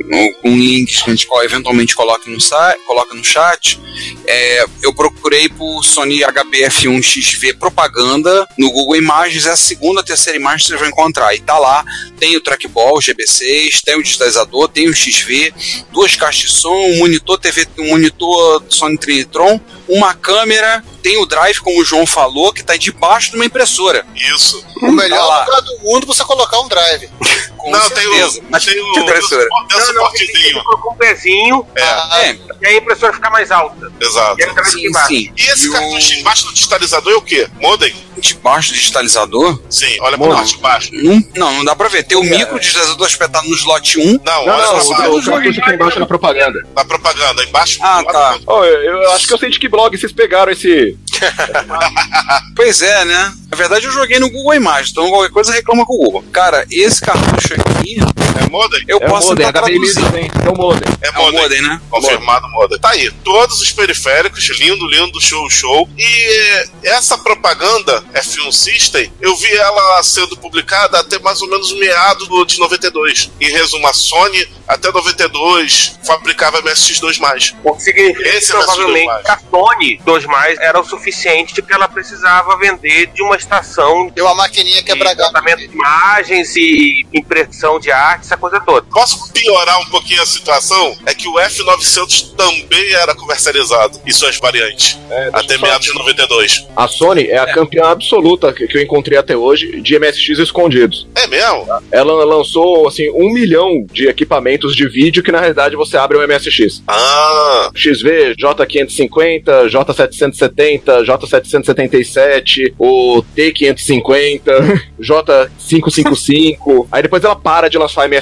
com 0.42 0.56
links 0.56 1.02
que 1.02 1.10
a 1.10 1.14
gente 1.14 1.28
eventualmente 1.44 1.94
coloca 1.94 2.28
no, 2.30 2.38
coloca 2.86 3.14
no 3.14 3.22
chat, 3.22 3.78
é, 4.26 4.64
eu 4.82 4.92
procurei 4.94 5.48
por 5.50 5.84
Sony 5.84 6.20
HBF1XV 6.20 7.58
propaganda 7.58 8.48
no 8.58 8.70
Google 8.70 8.96
Imagens, 8.96 9.46
é 9.46 9.50
a 9.50 9.56
segunda, 9.56 10.02
terceira 10.02 10.38
imagem 10.38 10.60
que 10.60 10.66
vocês 10.68 10.80
vão 10.80 10.88
encontrar. 10.88 11.34
E 11.34 11.40
tá 11.40 11.58
lá, 11.58 11.84
tem 12.18 12.36
o 12.36 12.40
trackball 12.40 12.98
GB6, 12.98 13.82
tem 13.84 13.96
o 13.96 14.02
digitalizador, 14.02 14.68
tem 14.68 14.88
o 14.88 14.94
XV, 14.94 15.52
duas 15.92 16.14
caixas 16.14 16.50
de 16.50 16.56
som, 16.58 16.74
um 16.74 16.98
monitor 16.98 17.38
TV, 17.38 17.66
um 17.78 17.90
monitor 17.90 18.62
Sony 18.70 18.96
Trinitron, 18.96 19.60
uma 19.88 20.14
câmera, 20.14 20.82
tem 20.96 21.20
o 21.22 21.26
drive, 21.26 21.60
como 21.60 21.80
o 21.80 21.84
João 21.84 22.06
falou, 22.06 22.52
que 22.52 22.62
tá 22.62 22.76
debaixo 22.76 23.30
de 23.30 23.36
uma 23.36 23.44
impressora. 23.44 24.06
Isso. 24.14 24.64
O 24.82 24.90
melhor 24.90 25.26
Tá 25.26 25.44
lugar 25.44 25.60
do 25.62 25.78
mundo 25.80 26.06
você 26.06 26.24
colocar 26.24 26.60
um 26.60 26.68
drive. 26.68 27.08
Com 27.66 27.72
não, 27.72 27.90
tem 27.90 28.02
certeza. 28.04 28.40
o. 28.40 28.44
Mas 28.48 28.64
tem 28.64 28.80
o. 28.80 28.98
impressora? 29.00 29.46
Tem 29.68 29.76
o 29.76 29.80
Não, 29.80 29.86
não, 29.94 30.04
suportezinho. 30.04 30.64
com 30.64 30.92
um 30.92 30.96
pezinho 30.96 31.66
É, 31.74 31.82
Ah, 31.82 32.18
é, 32.22 32.38
e 32.62 32.66
aí 32.66 32.74
a 32.74 32.78
impressora 32.78 33.12
fica 33.12 33.28
mais 33.28 33.50
alta. 33.50 33.92
exato. 34.00 34.40
E 34.40 34.44
aqui 34.44 34.64
sim, 34.70 34.86
embaixo. 34.86 35.08
sim. 35.08 35.32
E 35.36 35.42
esse 35.46 35.68
o- 35.68 35.72
cartucho 35.72 36.14
embaixo 36.14 36.46
do 36.46 36.54
digitalizador 36.54 37.12
é 37.12 37.16
o 37.16 37.22
quê? 37.22 37.48
Modem? 37.60 37.92
Debaixo 38.18 38.70
do 38.70 38.74
digitalizador? 38.76 39.60
Sim, 39.68 39.98
olha 40.00 40.16
pra 40.16 40.28
parte 40.28 40.54
de 40.56 40.62
baixo. 40.62 40.90
Não, 40.94 41.22
não, 41.36 41.52
não 41.58 41.64
dá 41.64 41.76
pra 41.76 41.88
ver. 41.88 42.02
Tem 42.04 42.16
o 42.16 42.22
micro 42.22 42.58
digitalizador 42.58 43.06
espetado 43.06 43.46
no 43.48 43.54
slot 43.56 43.98
1. 43.98 44.04
Não, 44.04 44.20
Não, 44.24 44.54
olha 44.54 44.56
não, 44.64 44.72
pra 44.74 44.84
o, 44.84 44.88
baixo. 45.12 45.28
o 45.28 45.32
cartucho 45.32 45.60
aqui 45.60 45.70
embaixo 45.74 46.00
na 46.00 46.06
propaganda. 46.06 46.58
Na 46.74 46.84
propaganda, 46.84 47.42
embaixo. 47.44 47.78
Ah, 47.82 48.02
tá. 48.04 48.38
Oh, 48.46 48.64
eu 48.64 49.10
acho 49.12 49.26
que 49.26 49.32
eu 49.34 49.38
sei 49.38 49.50
de 49.50 49.58
que 49.58 49.68
blog 49.68 49.96
vocês 49.98 50.12
pegaram 50.12 50.50
esse. 50.52 50.96
Pois 52.54 52.80
é, 52.80 53.04
né? 53.04 53.32
Na 53.50 53.56
verdade, 53.56 53.84
eu 53.84 53.92
joguei 53.92 54.18
no 54.18 54.30
Google 54.30 54.54
Imagens, 54.54 54.90
então 54.90 55.08
qualquer 55.10 55.30
coisa 55.30 55.52
reclama 55.52 55.84
com 55.84 55.94
o 55.94 55.98
Google. 55.98 56.24
Cara, 56.32 56.64
esse 56.70 57.00
cartucho 57.00 57.54
aqui, 57.54 57.96
É 58.44 58.48
modem? 58.48 58.84
eu 58.88 58.98
É 58.98 59.08
posso 59.08 59.28
modem, 59.28 59.46
traduzir. 59.52 59.78
200, 59.94 60.44
é 60.44 60.48
o 60.50 60.56
modem. 60.56 60.82
É 61.02 61.06
É 61.06 61.10
o 61.10 61.14
modem. 61.14 61.40
modem, 61.40 61.62
né? 61.62 61.80
Confirmado 61.90 62.48
moda. 62.48 62.78
Tá 62.78 62.90
aí, 62.90 63.10
todos 63.24 63.60
os 63.60 63.72
periféricos, 63.72 64.44
lindo, 64.58 64.86
lindo, 64.86 65.20
show, 65.20 65.48
show. 65.50 65.88
E 65.98 66.64
essa 66.82 67.18
propaganda 67.18 68.02
F1 68.14 68.52
System, 68.52 69.12
eu 69.20 69.34
vi 69.36 69.54
ela 69.56 70.02
sendo 70.02 70.36
publicada 70.36 70.98
até 71.00 71.18
mais 71.18 71.40
ou 71.42 71.48
menos 71.48 71.72
meado 71.78 72.44
de 72.46 72.58
92. 72.58 73.30
Em 73.40 73.50
resumo, 73.50 73.86
a 73.86 73.92
Sony 73.92 74.46
até 74.68 74.90
92 74.90 75.98
fabricava 76.04 76.62
MSX2+. 76.62 77.54
O 77.64 77.74
que 77.74 77.82
significa 77.82 78.28
Esse 78.28 78.52
que 78.52 78.56
é 78.56 78.60
provavelmente 78.60 79.06
mais. 79.06 79.26
a 79.26 79.38
Sony 79.50 80.00
2 80.04 80.24
mais 80.26 80.58
era 80.58 80.80
o 80.80 80.84
suficiente 80.84 81.60
que 81.62 81.72
ela 81.72 81.88
precisava 81.88 82.56
vender 82.58 83.06
de 83.08 83.22
uma 83.22 83.36
estação 83.36 84.08
Deu 84.14 84.24
uma 84.26 84.34
maquininha 84.34 84.82
quebra 84.82 85.14
galho. 85.14 85.30
tratamento 85.30 85.58
de 85.68 85.74
imagens 85.74 86.54
e 86.56 87.06
impressão 87.12 87.78
de 87.78 87.90
arte, 87.90 88.25
essa 88.26 88.36
coisa 88.36 88.60
toda. 88.60 88.86
Posso 88.92 89.32
piorar 89.32 89.80
um 89.80 89.86
pouquinho 89.86 90.20
a 90.20 90.26
situação? 90.26 90.96
É 91.06 91.14
que 91.14 91.28
o 91.28 91.34
F900 91.34 92.34
também 92.36 92.92
era 92.94 93.14
comercializado 93.14 94.00
e 94.04 94.12
suas 94.12 94.36
variantes. 94.38 94.98
até 95.32 95.56
meados 95.58 95.86
de 95.86 95.94
92. 95.94 96.66
A 96.76 96.88
Sony 96.88 97.28
é 97.28 97.38
a 97.38 97.52
campeã 97.52 97.86
absoluta 97.86 98.52
que, 98.52 98.66
que 98.66 98.76
eu 98.76 98.82
encontrei 98.82 99.16
até 99.16 99.36
hoje 99.36 99.80
de 99.80 99.98
MSX 99.98 100.38
escondidos. 100.38 101.06
É 101.14 101.26
mesmo? 101.26 101.66
Ela 101.90 102.24
lançou, 102.24 102.88
assim, 102.88 103.08
um 103.10 103.32
milhão 103.32 103.86
de 103.92 104.08
equipamentos 104.08 104.74
de 104.74 104.88
vídeo 104.88 105.22
que 105.22 105.30
na 105.32 105.38
realidade 105.38 105.76
você 105.76 105.96
abre 105.96 106.18
um 106.18 106.26
MSX. 106.26 106.82
Ah, 106.86 107.70
XV, 107.74 108.34
J550, 108.36 109.68
J770, 109.70 111.04
J777, 111.04 112.74
o 112.78 113.22
T550, 113.36 114.82
J555. 115.00 116.88
Aí 116.90 117.02
depois 117.02 117.22
ela 117.22 117.36
para 117.36 117.68
de 117.68 117.78
lançar 117.78 118.08
MSX 118.08 118.15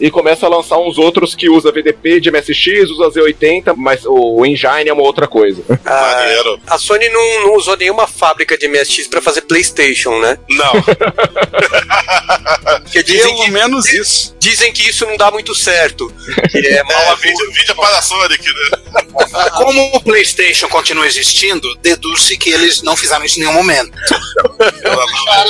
e 0.00 0.10
começa 0.10 0.46
a 0.46 0.48
lançar 0.48 0.78
uns 0.78 0.98
outros 0.98 1.34
que 1.34 1.48
usa 1.48 1.72
VDP 1.72 2.20
de 2.20 2.30
MSX, 2.30 2.90
usa 2.90 3.10
Z80, 3.20 3.74
mas 3.76 4.02
o 4.06 4.44
engine 4.46 4.88
é 4.88 4.92
uma 4.92 5.02
outra 5.02 5.26
coisa. 5.26 5.62
maneiro. 5.84 6.60
A 6.66 6.78
Sony 6.78 7.08
não, 7.08 7.46
não 7.46 7.54
usou 7.56 7.76
nenhuma 7.76 8.06
fábrica 8.06 8.56
de 8.58 8.68
MSX 8.68 9.06
pra 9.08 9.20
fazer 9.22 9.42
PlayStation, 9.42 10.18
né? 10.20 10.38
Não. 10.48 10.72
Porque 12.82 13.02
dizem 13.02 13.32
Pelo 13.34 13.44
que, 13.44 13.50
menos 13.50 13.86
isso. 13.92 14.34
dizem 14.38 14.72
que 14.72 14.88
isso 14.88 15.04
não 15.06 15.16
dá 15.16 15.30
muito 15.30 15.54
certo. 15.54 16.10
Que 16.50 16.58
é 16.66 16.82
mal 16.82 17.12
É, 17.12 17.16
vídeo, 17.16 17.52
vídeo 17.52 17.74
para 17.76 17.98
a 17.98 18.02
Sonic, 18.02 18.44
né? 18.44 18.78
Como 19.56 19.96
o 19.96 20.00
PlayStation 20.02 20.68
continua 20.68 21.06
existindo, 21.06 21.72
deduz-se 21.76 22.36
que 22.36 22.50
eles 22.50 22.82
não 22.82 22.96
fizeram 22.96 23.24
isso 23.24 23.36
em 23.38 23.42
nenhum 23.42 23.52
momento. 23.52 23.92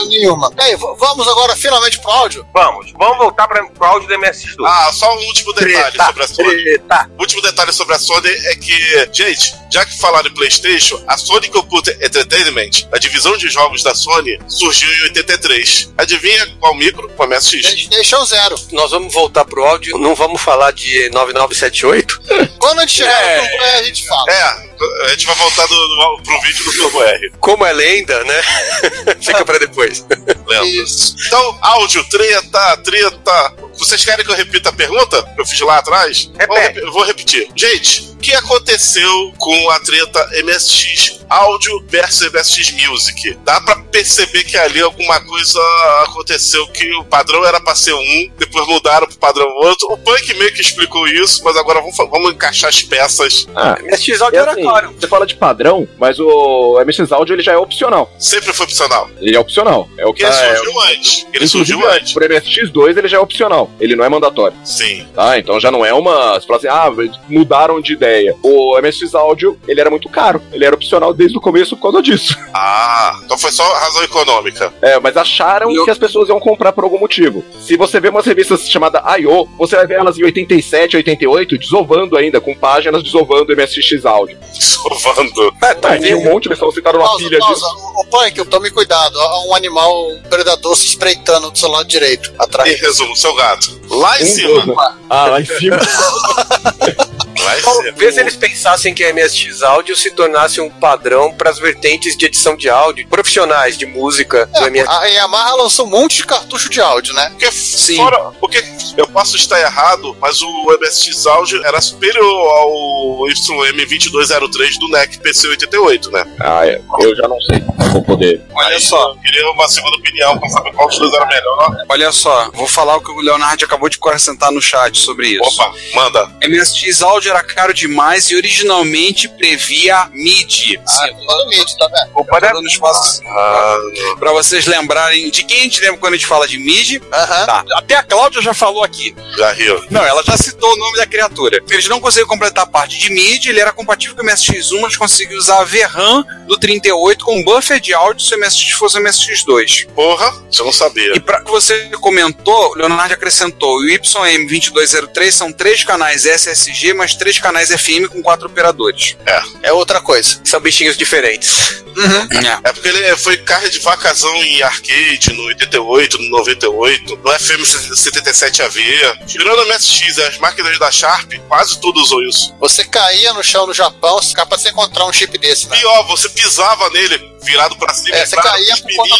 Nenhuma. 0.08 0.52
E 0.58 0.62
aí, 0.62 0.76
v- 0.76 0.94
vamos 0.98 1.26
agora 1.28 1.56
finalmente 1.56 1.98
pro 2.00 2.10
áudio? 2.10 2.46
Vamos, 2.52 2.92
vamos 2.98 3.18
voltar 3.18 3.46
para 3.48 3.66
o 3.78 3.84
áudio 3.84 4.08
do 4.08 4.14
MSX2. 4.14 4.66
Ah, 4.66 4.90
só 4.92 5.14
um 5.16 5.26
último 5.26 5.52
detalhe 5.52 5.74
Treta, 5.92 6.06
sobre 6.06 6.22
a 6.24 6.26
Sony. 6.28 6.62
treta. 6.64 7.10
O 7.16 7.20
último 7.22 7.42
detalhe 7.42 7.72
sobre 7.72 7.94
a 7.94 7.98
Sony 7.98 8.28
é 8.28 8.56
que, 8.56 9.08
gente, 9.12 9.54
já 9.72 9.84
que 9.84 9.98
falaram 9.98 10.28
em 10.28 10.34
PlayStation, 10.34 11.02
a 11.06 11.16
Sony 11.16 11.48
Computer 11.48 11.96
Entertainment, 12.02 12.70
a 12.92 12.98
divisão 12.98 13.36
de 13.36 13.48
jogos 13.48 13.82
da 13.82 13.94
Sony, 13.94 14.38
surgiu 14.48 14.88
em 14.98 15.02
83. 15.04 15.92
Adivinha 15.98 16.46
qual 16.58 16.74
micro? 16.74 17.08
Com 17.10 17.26
MSX. 17.26 17.62
PlayStation 17.62 18.24
Zero. 18.24 18.56
Nós 18.72 18.90
vamos 18.90 19.12
voltar 19.12 19.44
pro 19.44 19.64
áudio, 19.64 19.98
não 19.98 20.14
vamos 20.14 20.40
falar 20.40 20.72
de 20.72 21.08
9978. 21.10 22.20
Quando 22.58 22.78
a 22.78 22.82
gente 22.82 22.94
chegar 22.96 23.22
É. 23.22 23.56
no 23.56 23.64
a 23.64 23.82
gente 23.82 24.06
fala. 24.06 24.30
É, 24.30 24.69
a 25.04 25.08
gente 25.08 25.26
vai 25.26 25.34
voltar 25.36 25.66
do, 25.66 25.74
do, 25.88 26.22
pro 26.22 26.40
vídeo 26.42 26.64
do 26.64 26.72
Turbo 26.72 27.02
R. 27.02 27.32
Como 27.40 27.64
é 27.64 27.72
lenda, 27.72 28.22
né? 28.24 28.42
Fica 29.20 29.44
pra 29.44 29.58
depois. 29.58 30.04
Lembra? 30.46 30.66
Isso. 30.66 31.16
Então, 31.26 31.58
áudio, 31.60 32.02
treta, 32.04 32.76
treta. 32.78 33.54
Vocês 33.78 34.04
querem 34.04 34.24
que 34.24 34.30
eu 34.30 34.36
repita 34.36 34.68
a 34.68 34.72
pergunta 34.72 35.22
que 35.34 35.40
eu 35.40 35.46
fiz 35.46 35.60
lá 35.60 35.78
atrás? 35.78 36.24
Vou, 36.26 36.36
Repete. 36.38 36.60
rep- 36.74 36.76
eu 36.84 36.92
vou 36.92 37.02
repetir. 37.04 37.48
Gente, 37.56 38.16
que 38.20 38.32
aconteceu 38.34 39.32
com 39.38 39.70
a 39.70 39.80
treta 39.80 40.28
MSX 40.44 41.20
áudio 41.30 41.84
versus 41.88 42.28
MSX 42.32 42.72
Music. 42.72 43.38
Dá 43.44 43.60
pra 43.60 43.76
perceber 43.76 44.42
que 44.42 44.56
ali 44.56 44.80
alguma 44.80 45.20
coisa 45.20 45.60
aconteceu 46.02 46.66
que 46.68 46.92
o 46.96 47.04
padrão 47.04 47.44
era 47.44 47.60
pra 47.60 47.74
ser 47.76 47.94
um, 47.94 48.30
depois 48.36 48.66
mudaram 48.66 49.06
pro 49.06 49.16
padrão 49.16 49.46
outro. 49.62 49.86
O 49.92 49.96
Punk 49.96 50.34
meio 50.34 50.52
que 50.52 50.60
explicou 50.60 51.06
isso, 51.06 51.42
mas 51.44 51.56
agora 51.56 51.80
vamos, 51.80 51.96
vamos 51.96 52.32
encaixar 52.32 52.68
as 52.68 52.82
peças. 52.82 53.46
Ah, 53.54 53.78
MSX 53.82 54.20
áudio 54.20 54.40
era 54.40 54.52
assim, 54.52 54.62
claro. 54.62 54.92
Você 54.98 55.06
fala 55.06 55.24
de 55.26 55.36
padrão, 55.36 55.86
mas 55.98 56.18
o 56.18 56.82
MSX 56.84 57.12
áudio 57.12 57.34
ele 57.34 57.42
já 57.42 57.52
é 57.52 57.56
opcional. 57.56 58.12
Sempre 58.18 58.52
foi 58.52 58.64
opcional. 58.66 59.08
Ele 59.20 59.36
é 59.36 59.38
opcional. 59.40 59.88
É 59.96 60.04
o 60.06 60.12
que 60.12 60.24
Ele 60.24 60.32
tá- 60.32 60.44
é, 60.44 60.56
surgiu 60.56 60.80
antes. 60.80 61.16
Ele 61.32 61.44
Inclusive, 61.44 61.48
surgiu 61.48 61.90
antes. 61.90 62.12
Pro 62.12 62.28
MSX2 62.28 62.96
ele 62.98 63.08
já 63.08 63.16
é 63.18 63.20
opcional. 63.20 63.70
Ele 63.78 63.94
não 63.94 64.04
é 64.04 64.08
mandatório. 64.08 64.56
Sim. 64.64 65.06
Tá? 65.14 65.38
Então 65.38 65.60
já 65.60 65.70
não 65.70 65.86
é 65.86 65.94
uma. 65.94 66.34
Você 66.40 66.46
fala 66.46 66.58
assim, 66.58 66.68
ah, 66.68 67.20
mudaram 67.28 67.80
de 67.80 67.92
ideia. 67.92 68.09
O 68.42 68.78
MSX 68.80 69.14
áudio, 69.14 69.58
ele 69.68 69.80
era 69.80 69.90
muito 69.90 70.08
caro. 70.08 70.42
Ele 70.52 70.64
era 70.64 70.74
opcional 70.74 71.12
desde 71.12 71.36
o 71.36 71.40
começo 71.40 71.76
por 71.76 71.82
causa 71.90 72.02
disso. 72.02 72.36
Ah, 72.52 73.18
então 73.24 73.38
foi 73.38 73.50
só 73.52 73.62
razão 73.74 74.02
econômica. 74.02 74.72
É, 74.82 74.98
mas 74.98 75.16
acharam 75.16 75.72
que 75.84 75.90
as 75.90 75.96
pessoas 75.96 76.28
iam 76.28 76.38
comprar 76.40 76.72
por 76.72 76.84
algum 76.84 76.98
motivo. 76.98 77.42
Se 77.60 77.76
você 77.76 77.98
vê 78.00 78.08
umas 78.08 78.26
revistas 78.26 78.68
chamadas 78.68 79.00
I.O., 79.20 79.46
você 79.56 79.76
vai 79.76 79.86
ver 79.86 79.94
elas 79.94 80.18
em 80.18 80.24
87, 80.24 80.96
88, 80.96 81.56
desovando 81.58 82.16
ainda, 82.18 82.40
com 82.40 82.54
páginas 82.54 83.02
desovando 83.02 83.52
o 83.52 83.56
MSX 83.56 84.04
áudio. 84.04 84.36
Desovando. 84.52 85.54
É, 85.62 85.74
tá, 85.74 85.96
tinha 85.98 86.16
um 86.16 86.24
monte, 86.24 86.54
só 86.56 86.70
citaram 86.70 86.98
uma 87.00 87.16
pilha 87.16 87.38
pausa. 87.38 87.54
disso. 87.54 87.66
Ô, 87.96 88.04
Punk, 88.06 88.44
tome 88.46 88.70
cuidado. 88.70 89.18
Há 89.18 89.46
um 89.46 89.54
animal, 89.54 90.10
um 90.10 90.22
predador 90.22 90.76
se 90.76 90.86
espreitando 90.86 91.50
do 91.50 91.58
seu 91.58 91.68
lado 91.70 91.86
direito, 91.88 92.30
Em 92.32 92.34
atrás. 92.44 92.80
resumo, 92.80 93.14
seu 93.16 93.34
gato. 93.34 93.80
Lá 93.88 94.18
em 94.20 94.24
Um 94.24 94.26
cima. 94.26 94.66
doze. 94.66 94.78
Ah, 95.08 95.26
lá 95.26 95.40
em 95.40 95.44
cima. 95.44 95.78
Cima. 97.40 97.62
Talvez 97.62 98.16
eles 98.18 98.36
pensassem 98.36 98.94
que 98.94 99.04
a 99.04 99.12
MSX 99.12 99.62
áudio 99.62 99.96
se 99.96 100.10
tornasse 100.10 100.60
um 100.60 100.68
padrão 100.70 101.32
para 101.32 101.50
as 101.50 101.58
vertentes 101.58 102.16
de 102.16 102.26
edição 102.26 102.56
de 102.56 102.68
áudio 102.68 103.06
profissionais 103.08 103.76
de 103.76 103.86
música 103.86 104.46
do 104.46 104.58
É, 104.66 104.70
MSX. 104.70 104.88
a 104.88 105.04
Yamaha 105.06 105.54
lançou 105.56 105.86
um 105.86 105.90
monte 105.90 106.16
de 106.16 106.26
cartucho 106.26 106.68
de 106.68 106.80
áudio, 106.80 107.14
né? 107.14 107.28
Porque 107.30 107.50
fora. 107.96 108.30
Porque 108.40 108.64
eu 108.96 109.06
posso 109.08 109.36
estar 109.36 109.60
errado, 109.60 110.16
mas 110.20 110.40
o 110.42 110.78
MSX 110.80 111.26
áudio 111.26 111.64
era 111.64 111.80
superior 111.80 112.24
ao 112.50 113.26
YM2203 113.28 114.78
do 114.78 114.88
NEC 114.88 115.18
PC88, 115.18 116.10
né? 116.10 116.24
Ah, 116.40 116.66
é. 116.66 116.80
Eu 117.00 117.16
já 117.16 117.26
não 117.28 117.40
sei. 117.40 117.60
Não 117.78 117.92
vou 117.92 118.02
poder. 118.02 118.40
Olha 118.54 118.76
Aí 118.76 118.80
só, 118.80 119.10
Eu 119.10 119.16
queria 119.20 119.50
uma 119.50 119.68
segunda 119.68 119.96
opinião 119.96 120.38
pra 120.38 120.48
saber 120.48 120.72
qual 120.72 120.88
dos 120.88 120.98
dois 120.98 121.12
era 121.14 121.26
melhor. 121.26 121.76
olha 121.88 122.12
só, 122.12 122.50
vou 122.52 122.66
falar 122.66 122.96
o 122.96 123.00
que 123.00 123.10
o 123.10 123.20
Leonardo 123.20 123.64
acabou 123.64 123.88
de 123.88 123.96
acrescentar 123.96 124.52
no 124.52 124.60
chat 124.60 124.98
sobre 124.98 125.28
isso. 125.28 125.42
Opa, 125.42 125.72
manda. 125.94 126.30
MSX 126.46 127.02
áudio 127.30 127.32
era 127.32 127.42
caro 127.42 127.72
demais 127.72 128.30
e 128.30 128.36
originalmente 128.36 129.28
previa 129.28 130.08
MIDI. 130.12 130.80
Ah, 130.86 131.06
no 131.12 131.50
limite, 131.50 131.76
tá 131.78 131.86
vendo? 131.86 132.10
Opa, 132.14 132.40
Tô 132.40 132.52
dando 132.54 132.66
espaço 132.68 133.22
Ah, 133.26 133.78
pra 134.18 134.32
vocês 134.32 134.66
lembrarem 134.66 135.30
de 135.30 135.42
quem 135.44 135.60
a 135.60 135.62
gente 135.62 135.80
lembra 135.80 135.98
quando 135.98 136.14
a 136.14 136.16
gente 136.16 136.26
fala 136.26 136.46
de 136.46 136.58
MIDI. 136.58 137.00
Aham. 137.12 137.46
Tá, 137.46 137.64
até 137.74 137.94
a 137.96 138.02
Cláudia 138.02 138.42
já 138.42 138.52
falou 138.54 138.82
aqui. 138.84 139.14
já 139.36 139.52
riu. 139.52 139.82
Não, 139.90 140.04
ela 140.04 140.22
já 140.24 140.36
citou 140.36 140.72
o 140.72 140.76
nome 140.76 140.96
da 140.96 141.06
criatura. 141.06 141.60
Eles 141.70 141.88
não 141.88 142.00
conseguiram 142.00 142.28
completar 142.28 142.64
a 142.64 142.66
parte 142.66 142.98
de 142.98 143.10
MIDI, 143.10 143.48
ele 143.50 143.60
era 143.60 143.72
compatível 143.72 144.16
com 144.16 144.22
o 144.22 144.26
MSX1, 144.26 144.80
mas 144.80 144.96
conseguiu 144.96 145.38
usar 145.38 145.60
a 145.60 145.64
VRAM 145.64 146.24
do 146.46 146.58
38 146.58 147.24
com 147.24 147.42
buffer 147.44 147.80
de 147.80 147.94
áudio 147.94 148.24
se 148.24 148.34
o 148.34 148.38
MSX 148.38 148.70
fosse 148.72 148.98
o 148.98 149.02
MSX2. 149.02 149.86
Porra, 149.94 150.32
você 150.50 150.62
não 150.62 150.72
sabia. 150.72 151.14
E 151.14 151.20
para 151.20 151.40
que 151.42 151.50
você 151.50 151.90
comentou, 152.00 152.70
o 152.72 152.74
Leonardo 152.74 153.14
acrescentou, 153.14 153.78
o 153.78 153.82
YM2203 153.86 155.30
são 155.30 155.52
três 155.52 155.84
canais 155.84 156.24
SSG, 156.24 156.92
mais 157.10 157.16
três 157.16 157.38
canais 157.38 157.70
FM 157.70 158.08
com 158.08 158.22
quatro 158.22 158.46
operadores. 158.46 159.16
É 159.62 159.72
outra 159.72 160.00
coisa. 160.00 160.40
São 160.44 160.60
bichinhos 160.60 160.96
diferentes. 160.96 161.84
É. 161.96 162.68
É 162.68 162.72
porque 162.72 162.88
ele 162.88 163.16
foi 163.16 163.36
carga 163.38 163.68
de 163.68 163.78
vacazão 163.80 164.34
em 164.42 164.62
arcade 164.62 165.32
no 165.32 165.44
88, 165.44 166.18
no 166.18 166.30
98, 166.30 167.16
no 167.16 167.32
FM 167.38 167.60
77AV. 167.62 169.26
Tirando 169.26 169.58
o 169.60 169.66
MSX 169.66 170.16
e 170.18 170.22
as 170.22 170.38
máquinas 170.38 170.78
da 170.78 170.90
Sharp, 170.90 171.32
quase 171.48 171.80
tudo 171.80 172.00
usou 172.00 172.22
isso. 172.22 172.54
Você 172.60 172.84
caía 172.84 173.32
no 173.32 173.42
chão 173.42 173.66
no 173.66 173.74
Japão, 173.74 174.18
pra 174.34 174.44
você 174.58 174.70
encontrar 174.70 175.06
um 175.06 175.12
chip 175.12 175.36
desse, 175.38 175.68
né? 175.68 175.76
Pior, 175.76 176.06
você 176.06 176.28
pisava 176.28 176.88
nele, 176.90 177.18
virado 177.42 177.76
pra 177.76 177.92
cima, 177.94 178.16
É, 178.16 178.26
você 178.26 178.36
caía 178.36 178.76
por 178.76 178.96
conta 178.96 179.16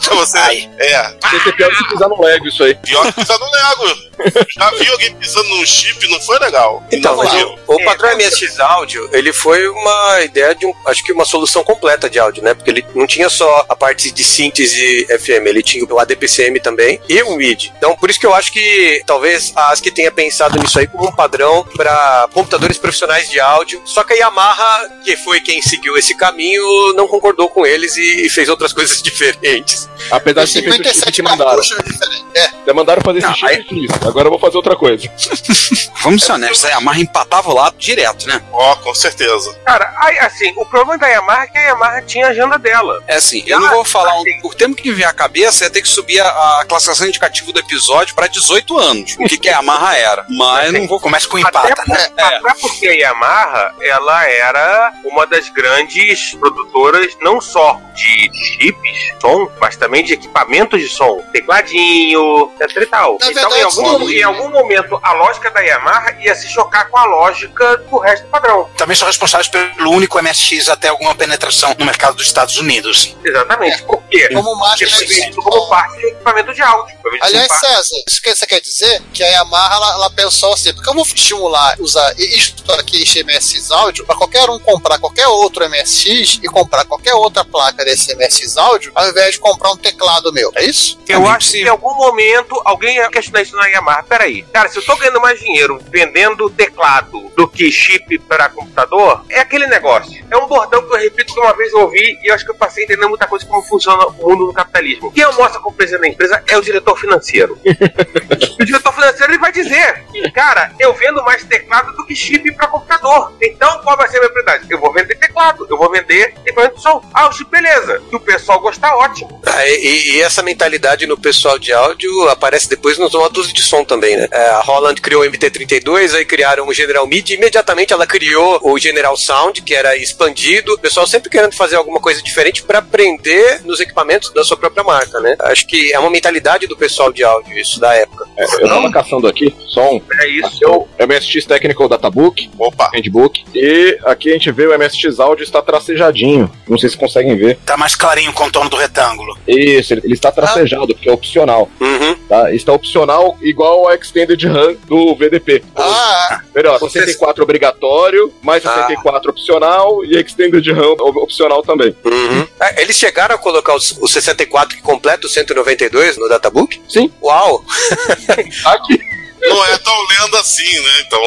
você. 0.16 0.38
É, 0.78 1.02
Tem 1.30 1.30
que 1.30 1.44
ser 1.44 1.52
pior 1.52 1.74
se 1.74 1.88
pisar 1.88 2.08
no 2.08 2.20
Lego 2.20 2.48
isso 2.48 2.62
aí. 2.64 2.74
pior 2.74 3.06
que 3.06 3.12
pisar 3.20 3.38
no 3.38 3.50
Lego. 3.50 4.10
Já 4.56 4.70
vi 4.72 4.88
alguém 4.88 5.14
pisando 5.14 5.48
num 5.48 5.64
chip, 5.64 6.06
não 6.08 6.20
foi 6.20 6.38
legal. 6.38 6.82
Então, 6.92 7.16
não 7.16 7.58
o, 7.66 7.76
o 7.76 7.84
padrão 7.84 8.16
MSX 8.16 8.60
áudio, 8.60 9.08
ele 9.12 9.32
foi 9.32 9.66
uma 9.68 10.20
ideia 10.22 10.54
de 10.54 10.66
um, 10.66 10.72
acho 10.86 11.02
que 11.04 11.12
uma 11.12 11.24
solução 11.24 11.62
completa 11.74 12.10
de 12.10 12.18
áudio, 12.18 12.42
né? 12.42 12.52
Porque 12.54 12.70
ele 12.70 12.84
não 12.94 13.06
tinha 13.06 13.28
só 13.28 13.64
a 13.68 13.76
parte 13.76 14.10
de 14.10 14.24
síntese 14.24 15.06
FM, 15.18 15.46
ele 15.46 15.62
tinha 15.62 15.84
o 15.84 15.98
ADPCM 15.98 16.58
também 16.60 17.00
e 17.08 17.22
o 17.22 17.36
MIDI. 17.36 17.72
Então, 17.76 17.96
por 17.96 18.10
isso 18.10 18.18
que 18.18 18.26
eu 18.26 18.34
acho 18.34 18.52
que 18.52 19.02
talvez 19.06 19.52
a 19.54 19.70
ASCII 19.70 19.90
tenha 19.92 20.10
pensado 20.10 20.58
nisso 20.58 20.78
aí 20.78 20.86
como 20.86 21.08
um 21.08 21.12
padrão 21.12 21.64
para 21.76 22.28
computadores 22.32 22.76
profissionais 22.78 23.28
de 23.30 23.38
áudio. 23.38 23.80
Só 23.84 24.02
que 24.02 24.12
a 24.14 24.16
Yamaha, 24.16 24.88
que 25.04 25.16
foi 25.16 25.40
quem 25.40 25.62
seguiu 25.62 25.96
esse 25.96 26.16
caminho, 26.16 26.92
não 26.94 27.06
concordou 27.06 27.48
com 27.48 27.64
eles 27.66 27.96
e, 27.96 28.28
fez 28.30 28.48
outras 28.48 28.72
coisas 28.72 29.00
diferentes. 29.02 29.88
Apesar 30.10 30.44
de 30.44 30.52
ter 30.54 30.62
feito 30.62 30.80
o 30.80 30.84
chip 30.94 30.94
57 30.94 31.12
que 31.12 31.22
mandaram. 31.22 31.50
cartuchos 31.56 31.84
diferentes. 31.84 32.24
É, 32.34 32.50
Já 32.66 32.74
mandaram 32.74 33.02
fazer 33.02 33.18
esse 33.18 33.26
Não, 33.28 33.34
chip 33.34 33.46
aí- 33.46 33.62
fiz. 33.64 33.90
Agora 34.06 34.26
eu 34.26 34.30
vou 34.30 34.40
fazer 34.40 34.56
outra 34.56 34.76
coisa. 34.76 35.08
Vamos 36.02 36.24
ser 36.24 36.32
honestos, 36.32 36.64
a 36.64 36.70
Yamaha 36.70 37.00
empatava 37.00 37.50
o 37.50 37.54
lado 37.54 37.76
direto, 37.78 38.26
né? 38.26 38.40
Ó, 38.52 38.74
com 38.76 38.94
certeza. 38.94 39.54
Cara, 39.64 39.92
aí, 39.98 40.18
assim, 40.20 40.52
o 40.56 40.64
problema 40.66 40.96
da 40.98 41.06
Yamaha 41.08 41.44
é 41.44 41.46
que 41.46 41.58
a 41.60 41.70
Yamaha 41.70 42.02
tinha 42.02 42.26
a 42.26 42.30
agenda 42.30 42.58
dela. 42.58 43.02
É 43.06 43.16
assim, 43.16 43.42
eu 43.46 43.60
não 43.60 43.70
vou 43.70 43.84
falar, 43.84 44.14
um, 44.18 44.24
o 44.44 44.54
termo 44.54 44.74
que 44.74 44.88
me 44.88 44.94
vem 44.94 45.04
à 45.04 45.12
cabeça 45.12 45.66
é 45.66 45.70
ter 45.70 45.82
que 45.82 45.88
subir 45.88 46.20
a, 46.20 46.60
a 46.60 46.64
classificação 46.64 47.06
indicativa 47.06 47.52
do 47.52 47.58
episódio 47.60 48.14
para 48.14 48.26
18 48.26 48.78
anos, 48.78 49.16
o 49.18 49.24
que, 49.24 49.38
que 49.38 49.48
a 49.48 49.52
Yamaha 49.52 49.96
era. 49.96 50.26
Mas 50.30 50.72
não 50.72 50.86
vou 50.86 51.00
Começa 51.00 51.26
com 51.28 51.38
Até, 51.38 51.48
empata, 51.48 51.82
né? 51.88 52.08
por- 52.08 52.22
até 52.22 52.60
porque 52.60 52.86
a 52.86 52.92
Yamaha, 52.92 53.74
ela 53.82 54.26
era 54.28 54.92
uma 55.04 55.26
das 55.26 55.48
grandes 55.48 56.34
produtoras, 56.34 57.16
não 57.20 57.40
só 57.40 57.80
de 57.94 58.30
chips, 58.32 59.12
som, 59.20 59.50
mas 59.60 59.76
também 59.76 60.04
de 60.04 60.14
equipamentos 60.14 60.80
de 60.80 60.88
som. 60.88 61.20
Tecladinho, 61.32 62.52
etc 62.60 62.82
e 62.82 62.86
tal. 62.86 63.18
Na 63.20 63.30
então, 63.30 63.50
em 63.50 63.54
verdade, 63.54 63.62
algum, 63.62 64.06
sim. 64.06 64.14
em 64.14 64.22
algum 64.22 64.50
momento, 64.50 65.00
a 65.02 65.12
lógica 65.12 65.50
da 65.50 65.60
Yamaha 65.60 66.16
ia 66.20 66.34
se 66.34 66.48
chocar 66.48 66.88
com 66.88 66.98
a 66.98 67.04
lógica 67.04 67.76
do 67.78 67.98
resto 67.98 68.24
do 68.24 68.30
padrão. 68.30 68.68
Também 68.76 68.96
são 68.96 69.06
responsáveis 69.06 69.48
pelo 69.48 69.90
único 69.90 70.20
MSX 70.22 70.68
até 70.68 70.88
alguma 70.88 71.14
penetração 71.14 71.49
no 71.78 71.84
mercado 71.84 72.16
dos 72.16 72.26
Estados 72.26 72.56
Unidos. 72.58 73.16
Exatamente. 73.24 73.82
Por 73.82 74.02
quê? 74.04 74.28
como 74.32 74.54
máquina 74.56 74.90
foi 74.90 75.06
de 75.06 75.14
vendido 75.14 75.42
como 75.42 75.68
parte 75.68 75.96
de 75.98 76.06
equipamento 76.06 76.54
de 76.54 76.62
áudio. 76.62 76.96
Aliás, 77.22 77.52
César, 77.52 77.96
isso 78.06 78.22
que 78.22 78.34
você 78.34 78.46
quer 78.46 78.60
dizer 78.60 79.02
que 79.12 79.22
a 79.22 79.28
Yamaha 79.28 79.74
ela, 79.74 79.92
ela 79.94 80.10
pensou 80.10 80.52
assim, 80.52 80.72
porque 80.72 80.88
eu 80.88 80.94
vou 80.94 81.04
estimular 81.04 81.76
usar 81.80 82.14
isto 82.18 82.70
aqui, 82.72 83.02
este 83.02 83.24
MSX 83.24 83.70
áudio, 83.70 84.06
para 84.06 84.16
qualquer 84.16 84.48
um 84.48 84.58
comprar 84.58 84.98
qualquer 84.98 85.26
outro 85.26 85.68
MSX 85.68 86.40
e 86.42 86.48
comprar 86.48 86.84
qualquer 86.84 87.14
outra 87.14 87.44
placa 87.44 87.84
desse 87.84 88.14
MSX 88.14 88.56
áudio, 88.56 88.92
ao 88.94 89.08
invés 89.08 89.34
de 89.34 89.40
comprar 89.40 89.72
um 89.72 89.76
teclado 89.76 90.32
meu. 90.32 90.52
É 90.54 90.64
isso? 90.64 90.98
Eu 91.08 91.26
acho 91.28 91.52
que 91.52 91.62
em 91.62 91.68
algum 91.68 91.94
momento 91.94 92.60
alguém 92.64 92.96
ia 92.96 93.10
questionar 93.10 93.42
isso 93.42 93.56
na 93.56 93.66
Yamaha. 93.66 94.02
Peraí, 94.02 94.42
cara, 94.42 94.68
se 94.68 94.78
eu 94.78 94.84
tô 94.84 94.96
ganhando 94.96 95.20
mais 95.20 95.38
dinheiro 95.40 95.80
vendendo 95.90 96.48
teclado 96.50 97.30
do 97.36 97.48
que 97.48 97.70
chip 97.70 98.18
para 98.20 98.48
computador, 98.48 99.24
é 99.28 99.40
aquele 99.40 99.66
negócio. 99.66 100.24
É 100.30 100.36
um 100.36 100.46
bordão 100.46 100.86
que 100.86 100.94
eu 100.94 100.98
repito 100.98 101.34
que 101.40 101.46
uma 101.46 101.56
vez 101.56 101.72
eu 101.72 101.80
ouvi 101.80 102.18
e 102.22 102.30
eu 102.30 102.34
acho 102.34 102.44
que 102.44 102.50
eu 102.50 102.54
passei 102.54 102.82
a 102.82 102.86
entender 102.86 103.06
muita 103.06 103.26
coisa 103.26 103.46
como 103.46 103.62
funciona 103.62 104.06
o 104.06 104.12
mundo 104.12 104.46
do 104.46 104.52
capitalismo. 104.52 105.10
Quem 105.12 105.24
almoça 105.24 105.58
com 105.58 105.70
o 105.70 105.72
presidente 105.72 106.02
da 106.02 106.08
empresa 106.08 106.42
é 106.48 106.58
o 106.58 106.60
diretor 106.60 106.98
financeiro. 106.98 107.58
o 108.60 108.64
diretor 108.64 108.92
financeiro 108.92 109.32
ele 109.32 109.38
vai 109.38 109.52
dizer: 109.52 110.04
Cara, 110.34 110.72
eu 110.78 110.92
vendo 110.94 111.22
mais 111.24 111.42
teclado 111.44 111.92
do 111.96 112.04
que 112.04 112.14
chip 112.14 112.52
para 112.52 112.66
computador. 112.66 113.32
Então 113.40 113.80
qual 113.82 113.96
vai 113.96 114.08
ser 114.08 114.18
a 114.18 114.20
minha 114.20 114.30
prioridade? 114.32 114.66
Eu 114.70 114.78
vou 114.78 114.92
vender 114.92 115.14
teclado, 115.16 115.66
eu 115.68 115.76
vou 115.76 115.90
vender 115.90 116.34
equipamento 116.44 116.76
de 116.76 116.82
som. 116.82 117.02
Ah, 117.14 117.28
o 117.28 117.32
chip, 117.32 117.50
beleza. 117.50 118.02
Se 118.08 118.16
o 118.16 118.20
pessoal 118.20 118.60
gostar, 118.60 118.94
ótimo. 118.96 119.40
Ah, 119.46 119.66
e, 119.66 120.16
e- 120.16 120.20
essa 120.20 120.42
mentalidade 120.42 121.06
no 121.06 121.18
pessoal 121.18 121.58
de 121.58 121.72
áudio 121.72 122.28
aparece 122.28 122.68
depois 122.68 122.98
nos 122.98 123.12
modos 123.14 123.52
de 123.52 123.62
som 123.62 123.84
também, 123.84 124.16
né? 124.16 124.28
É, 124.30 124.48
a 124.50 124.60
Holland 124.60 125.00
criou 125.00 125.22
o 125.22 125.26
MT32, 125.26 126.14
aí 126.14 126.24
criaram 126.24 126.68
o 126.68 126.74
General 126.74 127.06
MIDI, 127.06 127.34
imediatamente 127.34 127.92
ela 127.92 128.06
criou 128.06 128.60
o 128.62 128.78
General 128.78 129.16
Sound, 129.16 129.62
que 129.62 129.74
era 129.74 129.96
expandido. 129.96 130.74
O 130.74 130.78
pessoal 130.78 131.06
sempre 131.06 131.29
querendo 131.30 131.54
fazer 131.54 131.76
alguma 131.76 132.00
coisa 132.00 132.22
diferente 132.22 132.62
para 132.62 132.78
aprender 132.78 133.60
nos 133.64 133.80
equipamentos 133.80 134.32
da 134.32 134.44
sua 134.44 134.56
própria 134.56 134.84
marca, 134.84 135.20
né? 135.20 135.36
Acho 135.40 135.66
que 135.66 135.92
é 135.92 135.98
uma 135.98 136.10
mentalidade 136.10 136.66
do 136.66 136.76
pessoal 136.76 137.12
de 137.12 137.22
áudio, 137.22 137.58
isso 137.58 137.80
da 137.80 137.94
época. 137.94 138.26
É, 138.36 138.44
eu 138.44 138.68
tava 138.68 138.90
caçando 138.90 139.26
aqui, 139.26 139.54
som. 139.68 140.00
É 140.20 140.28
isso. 140.28 140.64
É 140.64 140.68
o 140.68 140.86
MSX 141.06 141.44
Technical 141.46 141.88
Databook, 141.88 142.50
Opa, 142.58 142.90
Handbook. 142.94 143.44
E 143.54 143.98
aqui 144.04 144.30
a 144.30 144.32
gente 144.32 144.50
vê 144.50 144.66
o 144.66 144.78
MSX 144.78 145.20
Audio 145.20 145.48
tá 145.50 145.62
tracejadinho. 145.62 146.50
Não 146.68 146.78
sei 146.78 146.88
se 146.88 146.96
conseguem 146.96 147.36
ver. 147.36 147.58
Tá 147.64 147.76
mais 147.76 147.94
clarinho 147.94 148.30
o 148.30 148.34
contorno 148.34 148.70
do 148.70 148.76
retângulo. 148.76 149.36
Isso, 149.46 149.94
ele, 149.94 150.02
ele 150.04 150.14
está 150.14 150.30
tracejado, 150.30 150.84
ah. 150.84 150.94
porque 150.94 151.08
é 151.08 151.12
opcional. 151.12 151.68
Uhum. 151.80 152.14
Tá? 152.28 152.52
Está 152.52 152.72
opcional 152.72 153.36
igual 153.42 153.88
ao 153.88 153.94
Extended 153.94 154.46
RAM 154.46 154.74
do 154.86 155.14
VDP. 155.14 155.62
Ah! 155.76 156.40
Melhor, 156.54 156.78
64 156.78 157.42
obrigatório, 157.42 158.32
mais 158.42 158.62
64 158.62 159.28
ah. 159.28 159.30
opcional 159.30 160.04
e 160.04 160.16
Extended 160.16 160.72
RAM 160.72 160.94
opcional 161.22 161.62
também. 161.62 161.94
Uhum. 162.04 162.46
É, 162.60 162.82
eles 162.82 162.96
chegaram 162.96 163.34
a 163.34 163.38
colocar 163.38 163.74
os, 163.74 163.96
os 164.00 164.12
64 164.12 164.76
que 164.76 164.82
completa 164.82 165.26
o 165.26 165.30
192 165.30 166.16
no 166.16 166.28
databook? 166.28 166.80
Sim. 166.88 167.12
Uau! 167.22 167.64
Aqui. 168.66 169.00
Não 169.42 169.64
é 169.64 169.78
tão 169.78 170.06
lendo 170.06 170.36
assim, 170.36 170.80
né? 170.80 171.04
Então. 171.06 171.22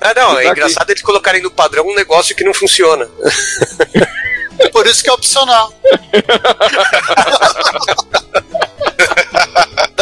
Ah, 0.00 0.12
não, 0.14 0.38
é 0.38 0.48
engraçado 0.48 0.90
eles 0.90 1.02
colocarem 1.02 1.40
no 1.40 1.50
padrão 1.50 1.88
um 1.88 1.94
negócio 1.94 2.36
que 2.36 2.44
não 2.44 2.52
funciona. 2.52 3.08
Por 4.70 4.86
isso 4.86 5.02
que 5.02 5.08
é 5.08 5.12
opcional. 5.12 5.72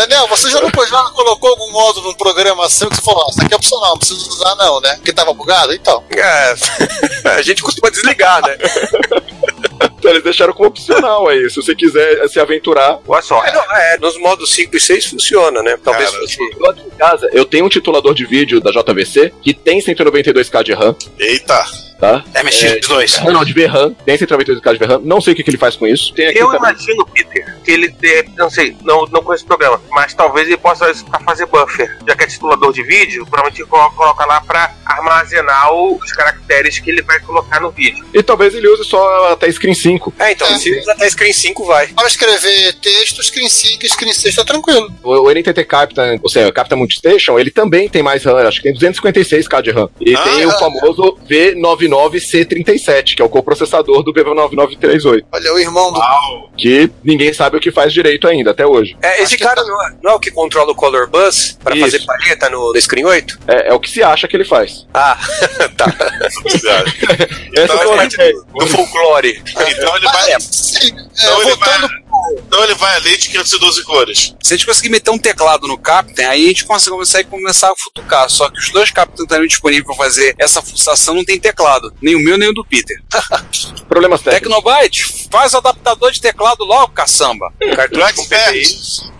Daniel, 0.01 0.27
você 0.28 0.48
já 0.48 0.60
não, 0.62 0.70
já 0.70 1.02
colocou 1.10 1.51
algum 1.51 1.70
modo 1.72 2.01
no 2.01 2.16
programa 2.16 2.70
seu 2.70 2.89
que 2.89 2.97
você 2.97 3.02
falou, 3.02 3.22
ah, 3.27 3.31
isso 3.31 3.43
aqui 3.43 3.52
é 3.52 3.56
opcional, 3.56 3.90
não 3.90 3.98
precisa 3.98 4.28
usar 4.31 4.55
não, 4.55 4.81
né? 4.81 4.94
Porque 4.97 5.12
tava 5.12 5.35
bugado? 5.35 5.74
Então. 5.74 6.02
É, 6.10 6.55
a 7.36 7.43
gente 7.43 7.62
costuma 7.62 7.90
desligar, 7.90 8.40
né? 8.40 8.56
Então, 9.98 10.09
eles 10.10 10.24
deixaram 10.24 10.55
como 10.55 10.70
opcional 10.70 11.28
aí, 11.28 11.51
se 11.51 11.56
você 11.56 11.74
quiser 11.74 12.27
se 12.28 12.40
aventurar. 12.40 12.98
Olha 13.06 13.20
só. 13.20 13.44
É, 13.44 13.52
não, 13.52 13.77
é, 13.77 13.98
nos 13.98 14.18
modos 14.18 14.55
5 14.55 14.74
e 14.74 14.81
6 14.81 15.06
funciona, 15.06 15.62
né? 15.62 15.78
Talvez 15.85 16.10
Cara, 16.10 16.22
fosse. 16.22 16.39
em 16.43 16.90
casa, 16.97 17.28
eu 17.32 17.44
tenho 17.44 17.66
um 17.66 17.68
titulador 17.68 18.14
de 18.14 18.24
vídeo 18.24 18.59
da 18.59 18.70
JVC 18.70 19.35
que 19.43 19.52
tem 19.52 19.81
192k 19.81 20.62
de 20.62 20.72
RAM. 20.72 20.97
Eita! 21.18 21.89
Tá? 22.01 22.24
MX2. 22.35 23.27
É, 23.27 23.31
não, 23.31 23.44
de 23.44 23.52
VRAM. 23.52 23.94
Tem 24.05 24.16
192k 24.16 24.72
de 24.72 24.78
VRAM. 24.78 25.01
Não 25.05 25.20
sei 25.20 25.32
o 25.32 25.36
que, 25.36 25.44
que 25.44 25.51
ele 25.51 25.59
faz 25.59 25.77
com 25.77 25.86
isso. 25.86 26.12
eu 26.16 26.47
também. 26.47 26.59
imagino, 26.59 27.06
Peter, 27.06 27.56
que 27.62 27.70
ele 27.70 27.89
deve, 27.89 28.31
não 28.36 28.51
sei, 28.51 28.77
não, 28.82 29.05
não 29.06 29.22
conheço 29.22 29.44
o 29.44 29.47
programa, 29.47 29.81
mas 29.90 30.14
talvez 30.14 30.47
ele 30.47 30.56
possa 30.56 30.85
usar 30.85 30.93
isso 30.93 31.05
pra 31.05 31.20
fazer 31.20 31.47
buffer. 31.47 31.97
Já 32.06 32.16
que 32.16 32.24
é 32.24 32.27
titulador 32.27 32.72
de 32.72 32.82
vídeo, 32.82 33.27
provavelmente 33.27 33.64
coloca 33.68 34.24
lá 34.24 34.40
pra 34.40 34.74
armazenar 34.85 35.72
os 35.72 36.12
caracteres 36.12 36.78
que 36.78 36.90
ele 36.90 37.02
vai 37.02 37.20
colocar 37.20 37.60
no 37.60 37.70
vídeo. 37.70 38.05
E 38.12 38.22
talvez 38.22 38.55
ele 38.55 38.68
use 38.68 38.85
só 38.85 39.32
até 39.32 39.51
Screen 39.51 39.74
5. 39.74 40.14
É, 40.18 40.32
então, 40.32 40.48
é. 40.48 40.59
se 40.59 40.78
usa 40.78 40.93
até 40.93 41.09
Screen 41.09 41.32
5, 41.32 41.64
vai. 41.66 41.89
Para 41.89 42.06
escrever 42.06 42.74
texto, 42.74 43.22
Screen 43.22 43.48
5 43.48 43.85
e 43.85 43.89
Screen 43.89 44.12
6 44.12 44.35
tá 44.35 44.44
tranquilo. 44.44 44.90
O, 45.02 45.10
o 45.10 45.31
NTT 45.31 45.64
Captain, 45.64 46.18
ou 46.22 46.28
seja, 46.28 46.48
o 46.48 46.52
Captain 46.52 46.78
Multistation, 46.78 47.39
ele 47.39 47.51
também 47.51 47.89
tem 47.89 48.02
mais 48.02 48.24
RAM, 48.24 48.36
acho 48.48 48.62
que 48.62 48.72
tem 48.72 48.93
256k 48.93 49.62
de 49.62 49.70
RAM. 49.70 49.89
E 50.01 50.14
ah, 50.14 50.22
tem 50.22 50.43
é. 50.43 50.47
o 50.47 50.59
famoso 50.59 51.18
V99C30 51.90 53.14
que 53.14 53.22
é 53.22 53.24
o 53.24 53.28
coprocessador 53.28 54.02
do 54.02 54.12
B9938. 54.12 55.24
Olha, 55.32 55.54
o 55.54 55.58
irmão 55.58 55.92
do. 55.92 55.98
Uau. 55.98 56.50
Que 56.56 56.90
ninguém 57.02 57.32
sabe 57.32 57.56
o 57.56 57.60
que 57.60 57.70
faz 57.70 57.92
direito 57.92 58.28
ainda, 58.28 58.50
até 58.50 58.66
hoje. 58.66 58.96
É, 59.02 59.22
esse 59.22 59.36
cara 59.36 59.56
tá... 59.56 59.66
não, 59.66 59.86
é, 59.86 59.94
não, 60.02 60.12
é, 60.12 60.14
o 60.14 60.20
que 60.20 60.30
controla 60.30 60.72
o 60.72 60.74
Color 60.74 61.08
Bus 61.08 61.58
para 61.62 61.76
fazer 61.76 62.04
palheta 62.04 62.48
no, 62.50 62.72
no 62.72 62.80
Screen 62.80 63.04
8? 63.04 63.38
É, 63.46 63.68
é, 63.68 63.74
o 63.74 63.80
que 63.80 63.90
se 63.90 64.02
acha 64.02 64.28
que 64.28 64.36
ele 64.36 64.44
faz. 64.44 64.86
Ah, 64.92 65.18
tá. 65.76 65.86
Essa 67.56 67.74
então, 67.74 68.00
é 68.00 68.08
do, 68.08 68.44
do 68.58 68.66
folclore. 68.66 69.42
Então 69.46 69.96
ele 69.96 70.06
vai. 70.06 70.40
Sim, 70.40 70.88
então 70.88 71.42
ele 71.42 71.56
vai 71.56 71.99
então 72.34 72.62
ele 72.64 72.74
vai 72.74 72.97
além 72.97 73.16
de 73.16 73.28
512 73.28 73.84
cores. 73.84 74.34
Se 74.42 74.55
a 74.55 74.56
gente 74.56 74.66
conseguir 74.66 74.88
meter 74.88 75.10
um 75.10 75.18
teclado 75.18 75.66
no 75.66 75.78
Captain, 75.78 76.24
aí 76.24 76.44
a 76.44 76.48
gente 76.48 76.64
consegue, 76.64 76.97
consegue 76.97 77.28
começar 77.28 77.70
a 77.70 77.76
futucar. 77.76 78.28
Só 78.28 78.48
que 78.51 78.59
os 78.59 78.70
dois 78.70 78.90
Captain 78.90 79.24
estariam 79.24 79.47
disponíveis 79.47 79.86
para 79.86 79.97
fazer 79.97 80.34
essa 80.38 80.62
fuçação 80.62 81.14
não 81.14 81.24
tem 81.24 81.38
teclado. 81.38 81.92
Nem 82.01 82.14
o 82.14 82.20
meu, 82.20 82.38
nem 82.38 82.48
o 82.48 82.52
do 82.52 82.64
Peter. 82.64 83.01
Problemas 83.88 84.20
técnicos. 84.20 84.48
Tecnobyte, 84.48 85.28
faz 85.30 85.55
o 85.55 85.59
adaptador 85.59 86.10
de 86.12 86.20
teclado 86.20 86.64
logo, 86.64 86.92
caçamba. 86.92 87.52
Cartucho 87.74 88.14
com 88.14 88.26
PPI. 88.26 88.64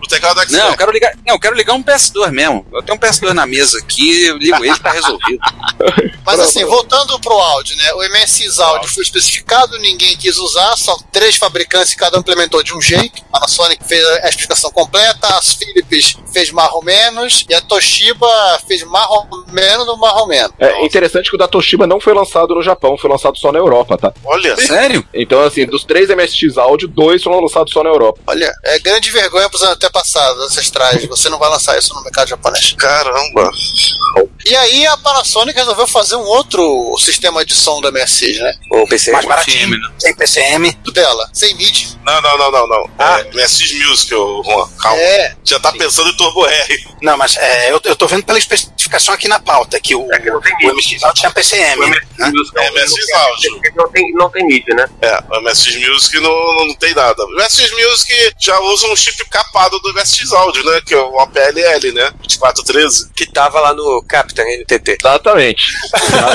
teclado 0.11 0.41
Expert. 0.41 0.63
Não, 0.63 0.71
eu 0.71 0.77
quero 0.77 0.91
ligar, 0.91 1.13
não, 1.25 1.35
eu 1.35 1.39
quero 1.39 1.55
ligar 1.55 1.73
um 1.73 1.83
PS2 1.83 2.31
mesmo. 2.31 2.65
Eu 2.71 2.83
tenho 2.83 2.97
um 2.97 2.99
PS2 2.99 3.33
na 3.33 3.45
mesa 3.45 3.79
aqui, 3.79 4.25
eu 4.25 4.37
ligo 4.37 4.63
ele, 4.63 4.77
tá 4.79 4.91
resolvido. 4.91 5.39
Mas 6.25 6.39
assim, 6.39 6.63
voltando 6.65 7.19
pro 7.19 7.33
áudio, 7.33 7.75
né? 7.77 7.93
O 7.93 8.09
MSX 8.09 8.59
áudio 8.59 8.89
foi 8.89 9.03
especificado, 9.03 9.77
ninguém 9.79 10.15
quis 10.17 10.37
usar, 10.37 10.75
só 10.77 10.97
três 11.11 11.35
fabricantes, 11.35 11.93
cada 11.95 12.17
um 12.17 12.21
implementou 12.21 12.61
de 12.63 12.73
um 12.73 12.81
jeito. 12.81 13.21
A 13.33 13.39
Panasonic 13.39 13.83
fez 13.85 14.05
a 14.05 14.29
explicação 14.29 14.71
completa, 14.71 15.27
a 15.27 15.41
Philips 15.41 16.15
fez 16.31 16.51
mais 16.51 16.71
ou 16.73 16.83
menos, 16.83 17.45
e 17.49 17.53
a 17.53 17.61
Toshiba 17.61 18.27
fez 18.67 18.83
mais 18.83 19.07
ou 19.09 19.27
menos 19.51 19.85
do 19.85 19.97
mais 19.97 20.15
ou 20.15 20.27
menos. 20.27 20.51
É 20.59 20.85
interessante 20.85 21.29
que 21.29 21.35
o 21.35 21.39
da 21.39 21.47
Toshiba 21.47 21.87
não 21.87 21.99
foi 21.99 22.13
lançado 22.13 22.53
no 22.53 22.61
Japão, 22.61 22.97
foi 22.97 23.09
lançado 23.09 23.37
só 23.37 23.51
na 23.51 23.59
Europa, 23.59 23.97
tá? 23.97 24.13
Olha, 24.23 24.55
sério? 24.57 25.05
Então, 25.13 25.41
assim, 25.41 25.65
dos 25.65 25.83
três 25.83 26.09
MSX 26.09 26.57
áudio, 26.57 26.87
dois 26.87 27.23
foram 27.23 27.39
lançados 27.39 27.73
só 27.73 27.83
na 27.83 27.89
Europa. 27.89 28.21
Olha, 28.27 28.51
é 28.63 28.79
grande 28.79 29.09
vergonha 29.11 29.49
até 29.71 29.89
passados, 30.01 30.43
ancestrais. 30.45 31.05
Você 31.05 31.29
não 31.29 31.37
vai 31.37 31.49
lançar 31.49 31.77
isso 31.77 31.93
no 31.93 32.01
mercado 32.03 32.27
japonês. 32.27 32.73
Caramba! 32.77 33.51
E 34.45 34.55
aí 34.55 34.87
a 34.87 34.97
Panasonic 34.97 35.57
resolveu 35.57 35.87
fazer 35.87 36.15
um 36.15 36.25
outro 36.25 36.95
sistema 36.99 37.45
de 37.45 37.53
som 37.53 37.79
da 37.79 37.91
MSX, 37.91 38.39
né? 38.39 38.53
O 38.71 38.87
PCM. 38.87 39.13
Mais 39.13 39.25
baratinho, 39.25 39.69
né? 39.69 39.91
sem 39.99 40.15
PCM. 40.15 40.77
Dela, 40.91 41.29
sem 41.31 41.55
MIDI. 41.55 41.97
Não, 42.03 42.21
não, 42.21 42.37
não, 42.37 42.51
não, 42.51 42.67
não. 42.67 42.89
Ah. 42.97 43.19
É, 43.19 43.33
MSX 43.33 43.73
Music, 43.73 44.09
Juan, 44.09 44.69
calma. 44.79 45.01
É. 45.01 45.35
Já 45.45 45.59
tá 45.59 45.71
pensando 45.71 46.09
em 46.09 46.17
Turbo 46.17 46.45
R. 46.45 46.87
Não, 47.01 47.17
mas 47.17 47.37
é, 47.37 47.71
eu, 47.71 47.79
eu 47.83 47.95
tô 47.95 48.07
vendo 48.07 48.23
pela 48.23 48.39
especificação 48.39 49.13
aqui 49.13 49.27
na 49.27 49.39
pauta 49.39 49.79
que 49.79 49.95
o, 49.95 50.11
é 50.11 50.19
que 50.19 50.29
não 50.29 50.41
tem 50.41 50.53
o 50.69 50.75
MSX 50.75 51.03
Audio 51.03 51.19
tinha 51.21 51.31
PCM. 51.31 51.81
O 51.81 51.87
né? 51.87 51.99
É, 52.57 52.71
MSX 52.71 53.13
Audio. 53.13 53.61
Não 53.75 53.89
tem, 53.89 54.11
não 54.13 54.29
tem 54.29 54.45
MIDI, 54.45 54.73
né? 54.73 54.89
É, 55.01 55.23
o 55.29 55.41
MSX 55.41 55.75
Music 55.87 56.19
não, 56.19 56.65
não 56.65 56.75
tem 56.75 56.93
nada. 56.93 57.23
O 57.23 57.35
MSX 57.35 57.71
Music 57.71 58.33
já 58.39 58.59
usa 58.59 58.87
um 58.87 58.95
chip 58.95 59.23
capado 59.29 59.79
do 59.79 59.90
MSX 59.93 60.31
Audio, 60.33 60.63
né? 60.65 60.81
Que 60.85 60.93
é 60.93 61.01
o 61.01 61.19
APLL, 61.19 61.93
né? 61.93 62.11
2413. 62.21 63.09
Que 63.15 63.25
tava 63.25 63.59
lá 63.59 63.73
no 63.73 64.03
Captain 64.07 64.45
NTT. 64.59 64.97
Exatamente. 64.99 65.63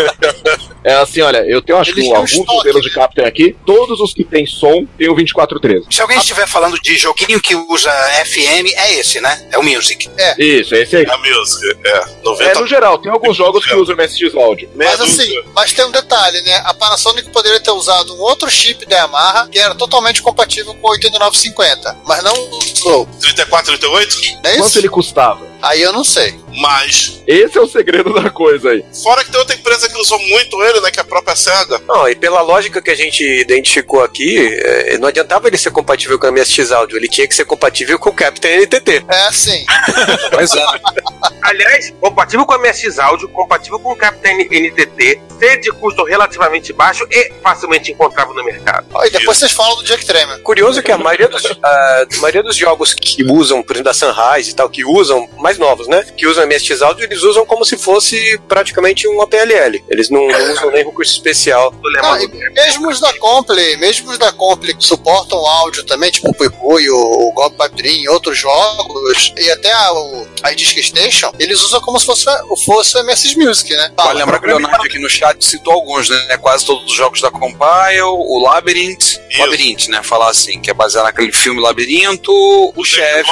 é 0.85 0.95
assim, 0.95 1.21
olha, 1.21 1.45
eu 1.47 1.61
tenho 1.63 1.79
acho 1.79 1.93
que 1.93 2.15
alguns 2.15 2.35
modelos 2.47 2.83
de 2.83 2.91
Captain 2.91 3.25
aqui, 3.25 3.57
todos 3.65 4.01
os 4.01 4.13
que 4.13 4.25
tem 4.25 4.47
som 4.47 4.87
tem 4.99 5.09
o 5.09 5.15
2413. 5.15 5.87
Se 5.91 6.01
alguém 6.01 6.19
estiver 6.19 6.47
falando 6.47 6.79
de 6.81 6.97
joguinho 6.97 7.41
que 7.41 7.55
usa 7.55 7.91
FM, 8.25 8.73
é 8.77 8.95
esse, 8.95 9.21
né? 9.21 9.49
É 9.51 9.59
o 9.59 9.63
Music. 9.63 10.09
É. 10.17 10.43
Isso, 10.43 10.75
é 10.75 10.83
esse 10.83 10.97
aí. 10.97 11.05
É 11.05 11.11
a 11.11 11.19
Music, 11.19 11.79
é. 11.85 12.05
90... 12.23 12.45
É, 12.45 12.55
no 12.55 12.67
geral, 12.67 12.99
tem 12.99 13.11
alguns 13.11 13.37
jogos 13.37 13.65
que 13.65 13.75
usam 13.75 13.97
MSX 13.97 14.35
Audio. 14.35 14.71
Mas 14.75 15.01
assim, 15.01 15.43
mas 15.55 15.73
tem 15.73 15.85
um 15.85 15.91
detalhe, 15.91 16.41
né? 16.43 16.63
A 16.65 16.75
Panasonic 16.75 17.31
poderia 17.31 17.61
ter 17.61 17.71
usado 17.71 18.15
um 18.15 18.21
outro 18.21 18.51
chip 18.51 18.87
da 18.87 18.97
Yamaha 18.97 19.49
que 19.49 19.59
era 19.59 19.75
totalmente 19.75 20.23
compatível 20.23 20.75
com 20.75 20.87
o 20.87 20.91
8950, 20.91 21.97
mas 22.05 22.23
não 22.23 22.35
usou. 23.43 23.47
3438? 23.47 24.39
É 24.45 24.53
isso? 24.53 24.63
Quanto 24.63 24.79
ele 24.79 24.89
custava? 24.89 25.47
Aí 25.63 25.83
eu 25.83 25.93
não 25.93 26.05
sei. 26.05 26.39
Mas. 26.57 27.23
Esse 27.27 27.59
é 27.59 27.61
o 27.61 27.67
segredo 27.67 28.13
da 28.15 28.31
coisa 28.31 28.71
aí. 28.71 28.85
Fora 29.03 29.25
que 29.25 29.31
tem 29.31 29.39
outra 29.39 29.55
empresa 29.55 29.89
que 29.89 29.99
usou 29.99 30.19
muito 30.19 30.63
ele, 30.63 30.81
né? 30.81 30.91
Que 30.91 30.99
é 30.99 31.03
a 31.03 31.05
própria 31.05 31.37
SEGA. 31.37 31.81
Não, 31.87 32.09
e 32.09 32.15
pela 32.15 32.41
lógica 32.41 32.81
que 32.81 32.91
a 32.91 32.95
gente 32.95 33.23
identificou 33.23 34.03
aqui, 34.03 34.39
é, 34.63 34.99
não 34.99 35.09
adiantava 35.09 35.49
ele 35.49 35.59
ser 35.59 35.71
compatível 35.71 36.19
com 36.19 36.27
a 36.27 36.33
MSX 36.33 36.73
Audio, 36.73 36.97
ele 36.97 37.09
tinha 37.09 37.27
que 37.27 37.35
ser 37.35 37.45
compatível 37.45 37.99
com 37.99 38.11
o 38.11 38.15
Captain 38.15 38.63
NTT. 38.63 39.05
É, 39.09 39.33
sim. 39.33 39.65
pois 40.31 40.55
é. 40.55 40.67
Aliás, 41.43 41.93
compatível 42.01 42.47
com 42.47 42.55
a 42.55 42.59
MSX 42.59 42.99
Audio, 42.99 43.29
compatível 43.29 43.79
com 43.79 43.93
o 43.93 43.97
Captain 43.97 44.49
NTT, 44.49 45.21
ser 45.39 45.61
de 45.61 45.71
custo 45.73 46.05
relativamente 46.05 46.73
baixo 46.73 47.07
e 47.11 47.33
facilmente 47.43 47.93
encontrável 47.93 48.35
no 48.35 48.45
mercado. 48.45 48.87
Oh, 48.95 49.05
e 49.05 49.11
depois 49.11 49.37
Isso. 49.37 49.47
vocês 49.47 49.53
falam 49.53 49.77
do 49.77 49.85
Jack 49.85 50.05
Tremor. 50.07 50.41
Curioso 50.41 50.83
que 50.83 50.91
a 50.91 50.99
maioria 50.99 51.29
dos, 51.29 51.45
a 51.63 52.07
maioria 52.21 52.43
dos 52.43 52.57
jogos 52.57 52.95
que 52.95 53.25
usam, 53.25 53.63
por 53.63 53.77
exemplo, 53.77 53.93
da 53.93 53.95
Sunrise 53.95 54.51
e 54.51 54.55
tal, 54.55 54.69
que 54.69 54.85
usam, 54.85 55.29
mais 55.39 55.59
novos, 55.59 55.87
né? 55.89 56.05
Que 56.17 56.27
usam 56.27 56.46
MSX 56.47 56.83
Audio, 56.83 57.05
eles 57.05 57.23
usam 57.23 57.45
como 57.45 57.65
se 57.65 57.77
fosse 57.77 58.39
praticamente 58.49 59.09
um 59.09 59.21
APLL. 59.23 59.83
Eles 59.89 60.11
não, 60.11 60.27
não 60.27 60.53
usam 60.53 60.71
nem 60.71 60.85
recurso 60.85 61.13
especial. 61.13 61.75
Ah, 61.99 62.19
mesmo 62.53 62.89
os 62.91 63.01
da 63.01 63.13
Compli, 63.15 63.77
mesmo 63.79 64.11
os 64.11 64.19
da 64.19 64.31
Compli 64.31 64.75
que 64.75 64.85
suportam 64.85 65.39
áudio 65.39 65.83
também, 65.85 66.11
tipo 66.11 66.29
o 66.29 66.35
Pui 66.35 66.89
o, 66.91 67.29
o 67.29 67.33
Gob 67.33 67.57
Dream, 67.75 68.13
outros 68.13 68.39
jogos, 68.39 69.33
e 69.37 69.51
até 69.51 69.73
a, 69.73 69.93
o, 69.93 70.29
a 70.43 70.53
Disc 70.53 70.77
Station, 70.79 71.33
eles 71.39 71.61
usam 71.63 71.81
como 71.81 71.99
se 71.99 72.07
fosse, 72.07 72.25
fosse 72.65 72.97
o 72.99 73.05
MSX 73.05 73.35
Music, 73.35 73.75
né? 73.75 73.91
Pode 73.97 74.19
lembrar 74.19 74.39
que 74.39 74.45
o 74.45 74.49
Leonardo 74.49 74.85
aqui 74.85 74.99
no 74.99 75.09
chat 75.09 75.43
citou 75.45 75.73
alguns, 75.73 76.09
né? 76.09 76.37
Quase 76.37 76.67
todos 76.67 76.85
os 76.85 76.97
jogos 76.97 77.21
da 77.21 77.31
Compile, 77.31 78.03
o 78.03 78.39
Labyrinth, 78.39 79.19
Isso. 79.31 79.41
Labyrinth, 79.41 79.89
né? 79.89 80.03
Falar 80.03 80.31
assim, 80.31 80.61
que 80.61 80.71
é 80.71 80.75
baseado 80.75 81.05
naquele 81.07 81.33
filme 81.33 81.61
Labirinto, 81.61 82.33
o 82.33 82.85
Chevy. 82.85 83.29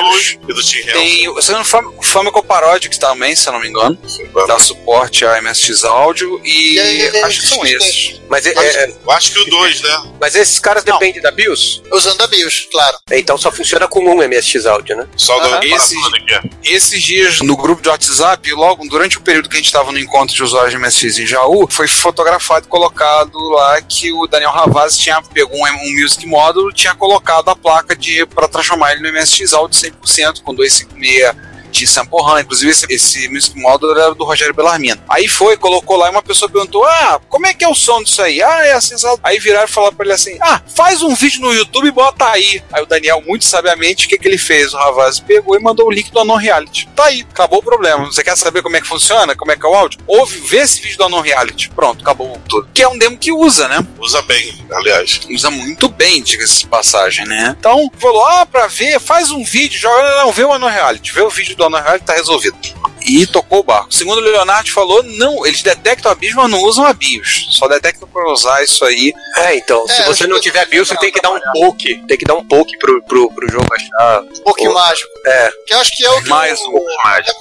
Tem 0.93 1.28
o 1.28 2.43
Paródia, 2.43 2.89
que 2.89 2.99
também, 3.05 3.36
se 3.36 3.47
eu 3.47 3.52
não 3.52 3.60
me 3.60 3.68
engano. 3.68 3.98
Dá 4.48 4.59
suporte 4.59 5.26
a 5.26 5.40
MSX 5.43 5.85
áudio 5.85 6.40
e, 6.43 6.76
e 6.78 7.22
acho 7.22 7.43
que 7.43 7.47
são 7.47 7.66
esses. 7.66 8.20
Mas 8.31 8.47
é, 8.47 8.52
é, 8.56 8.90
eu 9.05 9.10
acho 9.10 9.32
que 9.32 9.39
o 9.40 9.44
2, 9.44 9.82
né? 9.82 10.12
Mas 10.18 10.35
esses 10.35 10.59
caras 10.59 10.82
dependem 10.82 11.20
da 11.20 11.31
BIOS? 11.31 11.82
Usando 11.93 12.22
a 12.22 12.26
BIOS, 12.26 12.66
claro. 12.72 12.97
Então 13.12 13.36
só 13.36 13.52
funciona 13.52 13.86
com 13.86 14.01
um 14.01 14.26
MSX 14.26 14.64
áudio, 14.64 14.97
né? 14.97 15.06
Só 15.16 15.39
do 15.39 15.66
esses, 15.66 15.98
esses 16.64 17.02
dias 17.02 17.40
no 17.43 17.55
grupo 17.56 17.82
de 17.82 17.90
WhatsApp, 17.90 18.51
logo 18.52 18.89
durante 18.89 19.18
o 19.18 19.20
período 19.20 19.51
que 19.51 19.56
a 19.56 19.59
gente 19.59 19.66
estava 19.66 19.93
no 19.93 19.98
encontro 19.98 20.35
de 20.35 20.43
usuários 20.43 20.72
de 20.72 20.78
MSX 20.78 21.18
em 21.18 21.26
Jaú, 21.26 21.68
foi 21.70 21.86
fotografado 21.86 22.64
e 22.64 22.68
colocado 22.68 23.39
lá 23.51 23.82
que 23.82 24.10
o 24.12 24.26
Daniel 24.26 24.51
Ravazzi 24.51 24.98
tinha 24.98 25.20
pegou 25.22 25.59
um, 25.59 25.64
um 25.64 26.01
Music 26.01 26.26
Módulo 26.26 26.72
tinha 26.72 26.94
colocado 26.94 27.51
a 27.51 27.56
placa 27.56 27.94
de 27.94 28.24
para 28.26 28.48
transformar 28.48 28.93
ele 28.93 29.02
no 29.02 29.12
MSX 29.12 29.52
áudio 29.52 29.78
100% 29.78 30.43
com 30.43 30.55
256 30.55 31.53
de 31.80 31.86
Sample 31.86 32.20
Han. 32.22 32.40
Inclusive, 32.40 32.70
esse, 32.70 32.86
esse 32.88 33.28
Music 33.28 33.59
Model 33.59 33.90
era 33.90 34.14
do 34.14 34.24
Rogério 34.24 34.55
Bellarmino. 34.55 35.02
Aí 35.09 35.26
foi, 35.28 35.56
colocou 35.56 35.96
lá 35.96 36.09
e 36.09 36.10
uma 36.10 36.22
pessoa 36.22 36.51
perguntou: 36.51 36.84
Ah, 36.84 37.20
como 37.28 37.46
é 37.46 37.55
que 37.55 37.64
é 37.64 37.68
o 37.68 37.74
som 37.74 38.02
disso 38.02 38.22
aí? 38.22 38.42
Ah, 38.42 38.66
é 38.66 38.72
assim, 38.72 38.96
sabe? 38.96 39.20
Aí 39.22 39.38
viraram 39.38 39.66
e 39.66 39.70
falaram 39.70 39.94
pra 39.94 40.06
ele 40.06 40.14
assim: 40.14 40.38
Ah, 40.40 40.62
faz 40.74 41.02
um 41.02 41.14
vídeo 41.14 41.40
no 41.40 41.52
YouTube 41.52 41.88
e 41.88 41.90
bota 41.90 42.28
aí. 42.30 42.62
Aí 42.72 42.82
o 42.82 42.86
Daniel, 42.86 43.22
muito 43.26 43.44
sabiamente, 43.44 44.06
o 44.06 44.09
que, 44.09 44.18
que 44.18 44.28
ele 44.28 44.38
fez? 44.38 44.72
O 44.72 44.76
Ravaz 44.76 45.18
pegou 45.20 45.56
e 45.56 45.60
mandou 45.60 45.86
o 45.86 45.90
link 45.90 46.10
do 46.10 46.20
Anon 46.20 46.36
Reality. 46.36 46.88
Tá 46.94 47.06
aí, 47.06 47.26
acabou 47.28 47.59
o 47.59 47.62
problema. 47.62 48.05
Você 48.06 48.22
quer 48.22 48.36
saber 48.36 48.62
como 48.62 48.76
é 48.76 48.80
que 48.80 48.86
funciona? 48.86 49.34
Como 49.34 49.51
é 49.51 49.56
que 49.56 49.66
é 49.66 49.68
o 49.68 49.74
áudio? 49.74 50.01
Ouve, 50.06 50.38
vê 50.40 50.59
esse 50.59 50.80
vídeo 50.80 50.98
do 50.98 51.05
Anon 51.05 51.20
Reality. 51.20 51.70
Pronto, 51.70 52.02
acabou 52.02 52.40
tudo. 52.48 52.68
Que 52.72 52.82
é 52.82 52.88
um 52.88 52.98
demo 52.98 53.18
que 53.18 53.32
usa, 53.32 53.68
né? 53.68 53.84
Usa 53.98 54.22
bem, 54.22 54.64
aliás. 54.72 55.20
Usa 55.30 55.51
muito 55.51 55.88
bem, 55.88 56.22
diga-se 56.22 56.60
de 56.60 56.66
passagem, 56.66 57.26
né? 57.26 57.56
Então, 57.59 57.90
falou: 57.98 58.24
Ah, 58.26 58.46
pra 58.46 58.66
ver, 58.66 59.01
faz 59.01 59.30
um 59.30 59.44
vídeo, 59.44 59.78
joga. 59.78 60.16
Não, 60.18 60.32
vê 60.32 60.44
o 60.44 60.52
Anon 60.52 60.68
Reality. 60.68 61.12
Vê 61.12 61.22
o 61.22 61.30
vídeo 61.30 61.56
do 61.56 61.64
Anon 61.66 61.81
Reality, 61.81 62.05
tá 62.05 62.15
resolvido 62.15 62.57
e 63.07 63.27
tocou 63.27 63.61
o 63.61 63.62
barco. 63.62 63.95
Segundo 63.95 64.19
o 64.19 64.20
Leonardo 64.20 64.70
falou, 64.70 65.03
não, 65.03 65.47
eles 65.47 65.62
detectam 65.62 66.11
a 66.11 66.15
BIOS, 66.15 66.35
mas 66.35 66.51
não 66.51 66.62
usam 66.62 66.85
a 66.85 66.93
BIOS. 66.93 67.49
Só 67.51 67.69
detectam 67.69 68.09
para 68.09 68.32
usar 68.32 68.62
isso 68.62 68.85
aí. 68.85 69.12
É, 69.36 69.57
então, 69.57 69.86
se 69.86 70.03
é, 70.03 70.07
você 70.07 70.27
não 70.27 70.41
tiver 70.41 70.66
BIOS, 70.66 70.89
você 70.89 70.97
tem 70.97 71.12
que 71.12 71.20
dar 71.20 71.31
um 71.31 71.41
poke. 71.53 72.03
Tem 72.07 72.16
que 72.16 72.24
dar 72.24 72.35
um 72.35 72.45
poke 72.45 72.77
pro, 72.78 73.03
pro, 73.03 73.31
pro 73.31 73.51
jogo 73.51 73.66
achar. 73.73 74.23
Um 74.23 74.43
poke 74.43 74.69
mágico. 74.69 75.11
É. 75.27 75.53
Que 75.66 75.74
eu 75.74 75.78
acho 75.78 75.97
que 75.97 76.05
é 76.05 76.11
o 76.11 76.23
que. 76.23 76.28
Mais 76.28 76.61
um 76.62 76.70
pouco 76.70 76.86
mágico. 77.05 77.41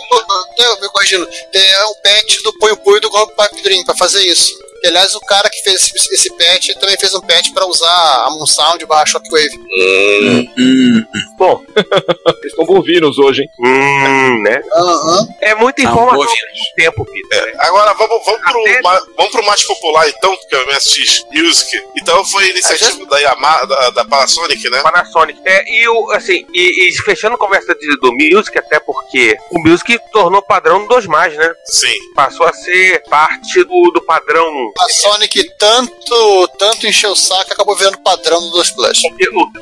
É, 0.59 0.81
me 0.81 0.89
corrigindo. 0.89 1.27
É 1.53 1.85
um 1.85 1.93
patch 2.03 2.41
do 2.43 2.53
Punho 2.59 2.77
Punho 2.77 3.01
do 3.01 3.09
Golpe 3.09 3.33
Pipe 3.35 3.63
Dream 3.63 3.83
pra 3.85 3.95
fazer 3.95 4.23
isso. 4.25 4.53
E, 4.83 4.87
aliás, 4.87 5.15
o 5.15 5.21
cara 5.21 5.49
que 5.49 5.61
fez 5.63 5.89
esse, 5.95 6.13
esse 6.13 6.29
patch 6.31 6.75
também 6.77 6.97
fez 6.99 7.13
um 7.13 7.21
patch 7.21 7.53
para 7.53 7.65
usar 7.65 8.25
a 8.25 8.29
Moonsound 8.31 8.85
barra 8.85 9.05
Shockwave. 9.05 9.57
Hum, 9.57 10.47
hum, 10.57 11.05
Bom, 11.37 11.63
eles 11.75 12.51
estão 12.51 12.65
bovinos 12.65 13.17
hoje, 13.17 13.43
hein? 13.43 13.49
Hum, 13.59 14.41
né? 14.43 14.61
Uhum. 14.73 15.27
É 15.39 15.55
muita 15.55 15.81
informação 15.81 16.21
ao 16.21 16.75
tempo, 16.75 17.05
Peter. 17.05 17.55
É. 17.55 17.65
Agora, 17.65 17.93
vamos, 17.93 18.25
vamos, 18.25 18.41
pro, 18.41 18.81
ma, 18.83 19.01
vamos 19.15 19.31
pro 19.31 19.45
mais 19.45 19.63
popular, 19.63 20.09
então, 20.09 20.35
porque 20.35 20.55
é 20.55 20.59
o 20.59 20.67
MSX 20.67 21.25
Music. 21.31 21.83
Então, 22.01 22.25
foi 22.25 22.49
iniciativa 22.49 23.05
da 23.05 23.19
Yamaha, 23.19 23.65
da, 23.65 23.89
da, 23.91 24.05
Panasonic, 24.05 24.69
né? 24.69 24.81
Panasonic. 24.81 25.39
É, 25.45 25.63
e, 25.73 25.87
o, 25.87 26.11
assim, 26.11 26.45
e, 26.53 26.89
e 26.89 26.93
fechando 27.03 27.35
a 27.35 27.39
conversa 27.39 27.73
de, 27.73 27.97
do 27.99 28.11
Music, 28.11 28.57
até 28.57 28.81
porque 28.81 29.37
o 29.49 29.61
Music 29.61 29.97
tornou 30.11 30.41
padrão 30.41 30.81
do 30.81 30.87
2 30.89 31.07
mais, 31.07 31.33
né? 31.37 31.53
Sim. 31.65 31.93
Passou 32.15 32.45
a 32.45 32.53
ser 32.53 33.01
parte 33.09 33.63
do, 33.63 33.91
do 33.91 34.01
padrão 34.01 34.72
a 34.79 34.89
Sonic 34.89 35.51
tanto, 35.57 36.47
tanto 36.59 36.87
encheu 36.87 37.11
o 37.11 37.15
saco 37.15 37.53
acabou 37.53 37.75
virando 37.75 37.99
padrão 37.99 38.39
do 38.41 38.51
2 38.51 38.71
Plus. 38.71 39.01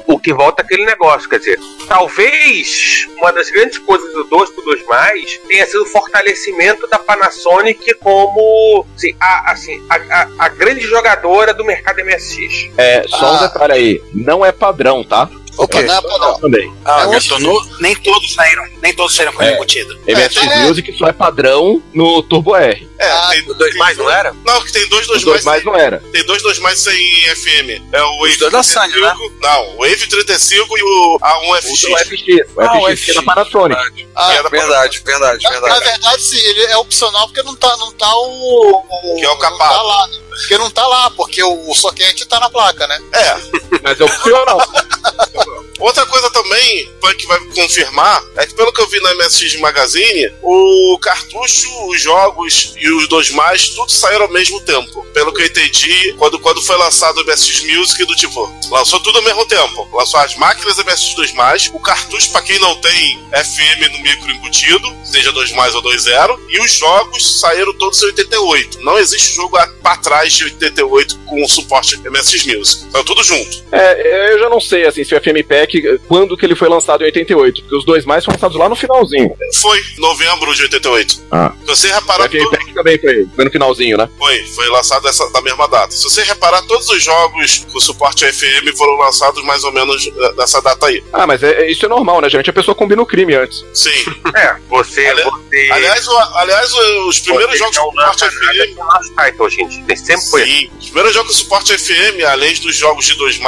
O, 0.08 0.14
o, 0.14 0.20
que 0.20 0.34
volta 0.34 0.62
aquele 0.62 0.86
negócio, 0.86 1.30
quer 1.30 1.40
dizer, 1.40 1.60
talvez 1.88 3.08
uma 3.18 3.32
das 3.32 3.50
grandes 3.50 3.78
coisas 3.80 4.12
do 4.14 4.24
2 4.26 4.50
pro 4.52 4.64
2 4.64 4.86
mais 4.86 5.38
tenha 5.48 5.66
sido 5.66 5.84
o 5.84 5.88
fortalecimento 5.88 6.88
da 6.88 7.00
Panasonic 7.00 7.94
como 7.96 8.86
assim, 8.96 9.16
a, 9.20 9.52
assim, 9.52 9.88
a, 9.90 9.96
a, 9.96 10.28
a 10.46 10.50
grande 10.50 10.82
jogadora 10.82 11.54
do 11.54 11.64
mercado 11.64 12.04
MSX. 12.04 12.70
É, 12.78 13.06
só 13.08 13.26
ah. 13.26 13.32
um 13.32 13.40
detalhe 13.40 13.74
aí, 13.74 14.02
não 14.14 14.46
é 14.46 14.52
padrão, 14.52 15.04
tá? 15.04 15.30
O 15.58 15.68
quê? 15.68 15.82
Não, 15.84 16.02
não. 16.02 16.40
Também. 16.40 16.74
Ah, 16.86 17.04
é 17.04 17.80
nem 17.80 17.96
todos 17.96 18.34
saíram, 18.34 18.64
nem 18.82 18.94
todos 18.94 19.16
saíram 19.16 19.34
com 19.34 19.44
é. 19.44 19.54
embutido. 19.54 20.00
MSX 20.08 20.38
é, 20.38 20.64
Music 20.64 20.98
só 20.98 21.08
é 21.08 21.14
padrão 21.14 21.82
no 21.94 22.24
Turbo 22.24 22.56
R. 22.56 22.90
É, 22.98 23.12
ah, 23.12 23.30
tem 23.32 23.44
dois 23.46 23.76
mais 23.76 23.98
não 23.98 24.10
era? 24.10 24.34
Não, 24.46 24.62
que 24.62 24.72
tem 24.72 24.88
dois 24.88 25.08
dois, 25.08 25.24
dois 25.24 25.44
mais, 25.44 25.64
mais 25.64 25.66
não 25.66 25.76
era. 25.76 26.02
Tem 26.12 26.26
dois 26.26 26.42
dois 26.42 26.60
mais 26.60 26.80
sem 26.80 26.96
FM. 27.36 27.82
É 27.92 28.02
o 28.02 28.20
Wave 28.20 28.38
dois 28.38 28.52
da 28.52 28.64
Sony, 28.64 29.00
né? 29.00 29.14
Não, 29.42 29.76
o 29.76 29.78
Wave 29.80 30.08
35 30.08 30.78
e 30.78 30.84
o 30.84 31.20
A1FX. 31.20 31.92
O 31.92 31.98
FX, 31.98 32.56
o 32.56 32.62
ah, 32.62 32.96
FX, 32.96 33.10
é 33.10 33.14
da 33.14 33.24
Panasonic. 33.24 34.08
Ah, 34.16 34.34
é 34.34 34.44
da 34.44 34.50
verdade, 34.50 35.02
verdade, 35.06 35.48
verdade. 35.48 35.74
Na 35.74 35.80
verdade, 35.80 36.22
sim, 36.22 36.38
ele 36.38 36.64
é 36.64 36.78
opcional 36.78 37.28
porque 37.28 37.44
não 37.44 37.56
tá, 37.56 37.76
não 37.78 37.92
tá 37.92 38.14
o, 38.16 38.84
o 38.90 39.16
que 39.16 39.26
é 39.26 39.30
o 39.30 39.38
capado. 39.38 39.76
Tá 39.76 39.82
lá, 39.82 40.08
né? 40.08 40.18
Porque 40.30 40.58
não 40.58 40.70
tá 40.70 40.88
lá, 40.88 41.10
porque 41.12 41.44
o, 41.44 41.70
o 41.70 41.76
soquete 41.76 42.26
tá 42.26 42.40
na 42.40 42.50
placa, 42.50 42.88
né? 42.88 43.00
É. 43.14 43.36
Mas 43.84 44.00
é 44.00 44.04
opcional. 44.04 44.60
Outra 45.80 46.06
coisa 46.06 46.30
também 46.30 46.92
que 47.18 47.28
vai 47.28 47.40
confirmar 47.56 48.24
é 48.36 48.46
que, 48.46 48.54
pelo 48.54 48.72
que 48.72 48.82
eu 48.82 48.88
vi 48.88 49.00
na 49.02 49.16
MSX 49.16 49.60
Magazine, 49.60 50.32
o 50.42 50.98
cartucho, 51.02 51.68
os 51.90 52.02
jogos 52.02 52.74
e 52.78 52.90
os 52.92 53.08
dois 53.08 53.30
mais, 53.32 53.70
tudo 53.70 53.92
saíram 53.92 54.26
ao 54.26 54.32
mesmo 54.32 54.60
tempo. 54.62 55.06
Pelo 55.14 55.34
que 55.34 55.42
eu 55.42 55.46
entendi, 55.46 56.14
quando, 56.18 56.40
quando 56.40 56.62
foi 56.62 56.78
lançado 56.78 57.20
o 57.20 57.26
MSX 57.26 57.64
Music, 57.64 58.06
do 58.06 58.16
tipo, 58.16 58.50
lançou 58.70 59.00
tudo 59.00 59.18
ao 59.18 59.24
mesmo 59.24 59.46
tempo. 59.46 59.90
Lançou 59.94 60.20
as 60.20 60.36
máquinas 60.36 60.78
MSX 60.78 61.16
2 61.16 61.34
mais, 61.34 61.70
o 61.74 61.80
cartucho, 61.80 62.32
para 62.32 62.42
quem 62.42 62.60
não 62.60 62.76
tem 62.80 63.20
FM 63.32 63.92
no 63.92 64.00
micro 64.00 64.32
embutido, 64.32 64.88
seja 65.04 65.32
2 65.32 65.52
mais 65.52 65.76
ou 65.76 65.84
2.0, 65.84 66.40
e 66.50 66.60
os 66.60 66.72
jogos 66.72 67.40
saíram 67.40 67.74
todos 67.78 68.02
em 68.02 68.08
88. 68.08 68.82
Não 68.82 68.98
existe 68.98 69.36
jogo 69.36 69.58
para 69.82 69.98
trás 69.98 70.34
de 70.34 70.46
88 70.46 71.18
com 71.26 71.48
suporte 71.48 71.98
MSX 72.10 72.46
Music. 72.46 72.86
Então 72.86 73.04
tudo 73.04 73.24
junto. 73.24 73.64
É, 73.72 74.34
eu 74.34 74.40
já 74.40 74.50
não 74.50 74.60
sei 74.60 74.86
assim 74.86 75.04
se 75.04 75.16
o 75.16 75.22
FM 75.22 75.31
Pack 75.44 76.00
quando 76.08 76.38
que 76.38 76.46
ele 76.46 76.56
foi 76.56 76.70
lançado 76.70 77.02
em 77.02 77.06
88, 77.06 77.62
porque 77.62 77.76
os 77.76 77.86
dois 77.86 78.06
mais 78.06 78.24
foram 78.24 78.36
lançados 78.36 78.58
lá 78.58 78.68
no 78.68 78.76
finalzinho. 78.76 79.36
Foi, 79.56 79.82
novembro 79.98 80.54
de 80.54 80.64
88. 80.64 81.24
Ah. 81.32 81.54
Se 81.62 81.68
você 81.68 81.94
reparar. 81.94 82.26
O 82.26 82.30
FM 82.30 82.50
Pack 82.50 82.74
também 82.74 83.00
foi, 83.00 83.28
foi 83.36 83.46
no 83.46 83.52
finalzinho, 83.52 83.98
né? 83.98 84.10
Foi, 84.18 84.44
foi 84.48 84.70
lançado 84.70 85.08
essa, 85.08 85.30
da 85.32 85.42
mesma 85.42 85.68
data. 85.68 85.92
Se 85.92 86.04
você 86.04 86.24
reparar, 86.24 86.62
todos 86.64 86.88
os 86.90 87.04
jogos 87.04 87.66
com 87.72 87.80
suporte 87.80 88.26
FM 88.32 88.76
foram 88.76 88.98
lançados 88.98 89.44
mais 89.44 89.64
ou 89.64 89.72
menos 89.72 90.08
eh, 90.08 90.34
nessa 90.38 90.62
data 90.62 90.88
aí. 90.88 91.04
Ah, 91.14 91.28
mas 91.28 91.44
é, 91.44 91.70
isso 91.70 91.86
é 91.86 91.90
normal, 91.90 92.22
né, 92.22 92.30
gente? 92.30 92.50
A 92.50 92.54
pessoa 92.54 92.76
combina 92.76 93.02
o 93.02 93.06
crime 93.06 93.36
antes. 93.36 93.64
Sim. 93.74 93.90
é, 94.36 94.56
você. 94.70 95.06
Ali, 95.08 95.24
você... 95.24 95.70
Aliás, 95.72 96.08
o, 96.08 96.18
aliás, 96.36 96.74
os 97.08 97.20
primeiros 97.20 97.58
jogos 97.58 97.78
com 97.78 97.92
suporte 97.92 98.26
FM. 98.26 99.22
Title, 99.26 99.50
gente. 99.50 99.98
Sempre 99.98 100.26
foi. 100.30 100.46
Sim. 100.46 100.72
Os 100.80 100.86
primeiros 100.86 101.14
jogos 101.14 101.32
com 101.32 101.38
suporte 101.44 101.78
FM, 101.78 102.24
além 102.28 102.54
dos 102.56 102.76
jogos 102.76 103.06
de 103.06 103.16
2, 103.16 103.40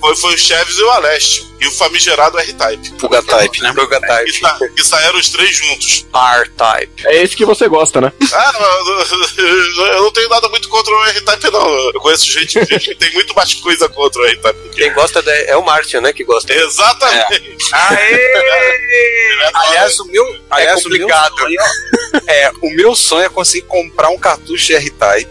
foi, 0.00 0.16
foi 0.16 0.34
o 0.34 0.38
Chaves 0.38 0.76
e 0.78 0.82
o 0.82 0.90
Aleste 1.20 1.49
e 1.60 1.66
o 1.66 1.72
famigerado 1.72 2.38
R-Type. 2.38 2.94
Fuga 2.98 3.22
Type, 3.22 3.60
né? 3.60 3.72
Fuga 3.74 4.00
Type. 4.00 4.32
Que, 4.32 4.68
que 4.70 4.84
saíram 4.84 5.18
os 5.18 5.28
três 5.28 5.56
juntos. 5.56 6.06
R-Type. 6.12 7.06
É 7.06 7.22
esse 7.22 7.36
que 7.36 7.44
você 7.44 7.68
gosta, 7.68 8.00
né? 8.00 8.12
Ah, 8.32 8.52
não, 8.52 9.86
eu 9.86 10.02
não 10.02 10.12
tenho 10.12 10.28
nada 10.28 10.48
muito 10.48 10.68
contra 10.68 10.92
o 10.94 11.04
R-Type, 11.04 11.50
não. 11.50 11.68
Eu 11.90 12.00
conheço 12.00 12.26
gente, 12.26 12.64
gente 12.64 12.88
que 12.88 12.94
tem 12.94 13.12
muito 13.12 13.34
mais 13.34 13.54
coisa 13.54 13.88
contra 13.88 14.22
o 14.22 14.24
R-Type. 14.24 14.70
Quem 14.74 14.92
gosta 14.92 15.22
de, 15.22 15.30
é 15.44 15.56
o 15.56 15.64
Márcio, 15.64 16.00
né? 16.00 16.12
Que 16.12 16.24
gosta. 16.24 16.52
Exatamente. 16.52 17.58
É. 17.72 17.76
Aê! 17.76 19.20
aliás, 19.54 19.98
o 20.00 20.04
meu. 20.06 20.24
É 20.24 20.38
aliás, 20.50 20.80
é 20.80 20.82
complicado. 20.82 21.34
O 21.34 21.48
meu 21.48 21.56
sonho, 21.58 22.22
é, 22.26 22.50
o 22.62 22.70
meu 22.70 22.96
sonho 22.96 23.24
é 23.24 23.28
conseguir 23.28 23.66
comprar 23.66 24.08
um 24.10 24.18
cartucho 24.18 24.66
de 24.66 24.74
R-Type. 24.74 25.30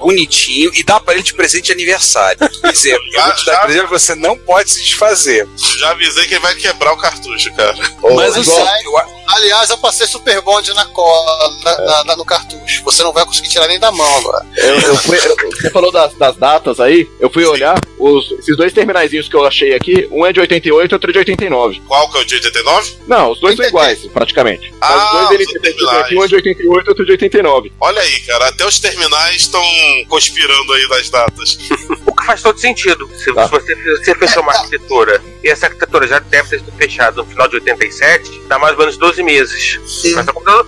Bonitinho 0.00 0.70
e 0.74 0.82
dar 0.82 1.00
pra 1.00 1.14
ele 1.14 1.22
de 1.22 1.34
presente 1.34 1.66
de 1.66 1.72
aniversário. 1.72 2.38
Quer 2.38 2.72
dizer, 2.72 2.94
eu 2.94 3.12
já, 3.12 3.60
presente 3.60 3.86
você 3.86 4.14
não 4.14 4.36
pode 4.36 4.70
se 4.70 4.82
desfazer. 4.82 5.45
Já 5.78 5.90
avisei 5.90 6.26
que 6.26 6.34
ele 6.34 6.40
vai 6.40 6.54
quebrar 6.54 6.92
o 6.92 6.96
cartucho, 6.96 7.52
cara. 7.54 7.76
Mas 8.14 8.36
o 8.36 8.50
eu... 8.50 9.16
Aliás, 9.28 9.70
eu 9.70 9.78
passei 9.78 10.06
Super 10.06 10.40
Bond 10.40 10.72
na 10.72 10.84
cola, 10.86 11.50
na, 11.64 12.04
na, 12.04 12.16
no 12.16 12.24
cartucho. 12.24 12.84
Você 12.84 13.02
não 13.02 13.12
vai 13.12 13.24
conseguir 13.24 13.48
tirar 13.48 13.66
nem 13.66 13.78
da 13.78 13.90
mão 13.90 14.16
agora. 14.16 14.46
Eu, 14.56 14.80
eu 14.80 14.96
fui, 14.96 15.18
você 15.18 15.70
falou 15.70 15.90
das, 15.90 16.14
das, 16.14 16.36
datas 16.36 16.78
aí, 16.78 17.08
eu 17.18 17.28
fui 17.28 17.44
Sim. 17.44 17.50
olhar 17.50 17.78
os, 17.98 18.30
esses 18.32 18.56
dois 18.56 18.72
terminais 18.72 19.10
que 19.10 19.34
eu 19.34 19.44
achei 19.44 19.74
aqui, 19.74 20.08
um 20.12 20.24
é 20.24 20.32
de 20.32 20.40
88 20.40 20.90
e 20.90 20.94
outro 20.94 21.10
é 21.10 21.12
de 21.12 21.18
89. 21.18 21.82
Qual 21.86 22.10
que 22.10 22.18
é 22.18 22.20
o 22.20 22.24
de 22.24 22.34
89? 22.36 22.96
Não, 23.06 23.30
os 23.32 23.40
dois 23.40 23.56
são 23.56 23.66
iguais, 23.66 24.06
praticamente. 24.12 24.72
Ah, 24.80 25.22
os 25.22 25.28
dois 25.28 25.40
ele 25.40 25.44
aqui, 26.00 26.16
um 26.16 26.24
é 26.24 26.28
de 26.28 26.34
88 26.36 26.64
e 26.64 26.88
outro 26.88 27.04
de 27.04 27.12
89. 27.12 27.72
Olha 27.80 28.00
aí, 28.00 28.20
cara, 28.20 28.48
até 28.48 28.64
os 28.64 28.78
terminais 28.78 29.36
estão 29.36 29.64
conspirando 30.08 30.72
aí 30.72 30.88
das 30.88 31.10
datas. 31.10 31.58
faz 32.26 32.42
todo 32.42 32.58
sentido. 32.58 33.08
Se, 33.16 33.32
tá. 33.32 33.46
você, 33.46 33.74
você 33.74 34.14
fechou 34.16 34.42
uma 34.42 34.52
arquitetura 34.52 35.22
e 35.46 35.48
essa 35.48 35.66
arquitetura 35.66 36.08
já 36.08 36.18
deve 36.18 36.48
ter 36.48 36.58
sido 36.58 36.72
fechada 36.72 37.22
no 37.22 37.24
final 37.24 37.46
de 37.46 37.54
87, 37.54 38.42
dá 38.48 38.58
mais 38.58 38.72
ou 38.72 38.80
menos 38.80 38.96
12 38.96 39.22
meses. 39.22 39.78
Sim. 39.86 40.14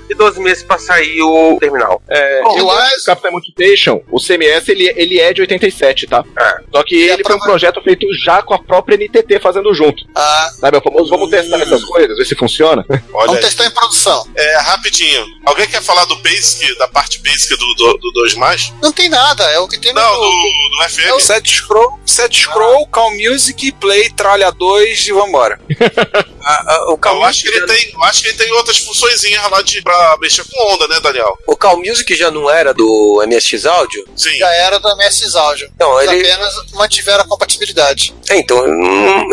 E 0.09 0.15
12 0.15 0.41
meses 0.41 0.63
pra 0.63 0.79
sair 0.79 1.21
o 1.21 1.59
terminal. 1.59 2.01
É, 2.09 2.43
Bom, 2.43 2.59
eu 2.59 2.71
acho. 2.71 3.05
Captain 3.05 3.33
Mutation, 3.33 4.01
o 4.09 4.21
CMS, 4.21 4.69
ele, 4.69 4.93
ele 4.95 5.19
é 5.19 5.33
de 5.33 5.41
87, 5.41 6.07
tá? 6.07 6.25
É. 6.39 6.61
Só 6.71 6.85
que 6.85 6.95
ele 6.95 7.25
foi 7.25 7.35
um 7.35 7.41
projeto 7.41 7.83
feito 7.83 8.07
já 8.25 8.41
com 8.41 8.55
a 8.55 8.59
própria 8.59 8.97
NTT 8.97 9.41
fazendo 9.41 9.75
junto. 9.75 10.05
Ah. 10.15 10.49
Sabe, 10.61 10.77
o 10.77 10.81
famoso, 10.81 11.11
vamos 11.11 11.29
testar 11.29 11.61
essas 11.61 11.85
coisas, 11.85 12.17
ver 12.17 12.25
se 12.25 12.37
funciona. 12.37 12.85
Olha 13.13 13.27
vamos 13.27 13.41
testar 13.41 13.67
em 13.67 13.71
produção. 13.71 14.29
É, 14.37 14.59
rapidinho. 14.59 15.27
Alguém 15.45 15.67
quer 15.67 15.83
falar 15.83 16.05
do 16.05 16.15
Basic, 16.17 16.79
da 16.79 16.87
parte 16.87 17.19
Basic 17.21 17.57
do, 17.57 17.75
do, 17.75 17.99
do 17.99 18.13
2 18.13 18.35
mais? 18.35 18.73
Não 18.81 18.93
tem 18.93 19.09
nada, 19.09 19.43
é 19.51 19.59
o 19.59 19.67
que 19.67 19.79
tem 19.79 19.93
Não, 19.93 20.15
no, 20.15 20.21
do, 20.21 20.77
do 20.77 20.89
FM. 20.89 21.07
É 21.07 21.15
o 21.15 21.21
set 21.21 21.51
scroll, 21.51 21.99
set 22.07 22.43
scroll, 22.43 22.85
ah. 22.85 22.93
Calm 22.93 23.15
Music, 23.17 23.73
Play, 23.73 24.11
Tralha 24.11 24.53
2 24.69 25.07
e 25.07 25.13
vambora. 25.13 25.59
o 26.89 26.99
Calm 26.99 27.19
eu, 27.19 27.25
acho 27.25 27.43
que 27.43 27.49
ele 27.49 27.67
tem, 27.67 27.91
eu 27.95 28.03
acho 28.05 28.23
que 28.23 28.29
ele 28.29 28.37
tem 28.37 28.53
outras 28.53 28.77
funções 28.79 29.23
lá 29.51 29.63
de, 29.63 29.81
pra 29.81 30.17
mexer 30.21 30.45
com 30.45 30.75
onda, 30.75 30.87
né, 30.89 31.01
Daniel? 31.01 31.39
O 31.47 31.57
Calm 31.57 31.81
Music 31.81 32.15
já 32.15 32.31
não 32.31 32.51
era 32.51 32.75
do 32.75 33.25
MSX 33.27 33.65
Audio? 33.65 34.05
Sim. 34.15 34.37
Já 34.37 34.51
era 34.53 34.79
do 34.79 34.97
MSX 34.97 35.35
Audio. 35.35 35.71
Então, 35.75 36.01
ele... 36.03 36.21
apenas 36.21 36.55
mantiveram 36.75 37.25
a 37.25 37.27
compatibilidade. 37.27 38.15
É, 38.29 38.37
então, 38.37 38.63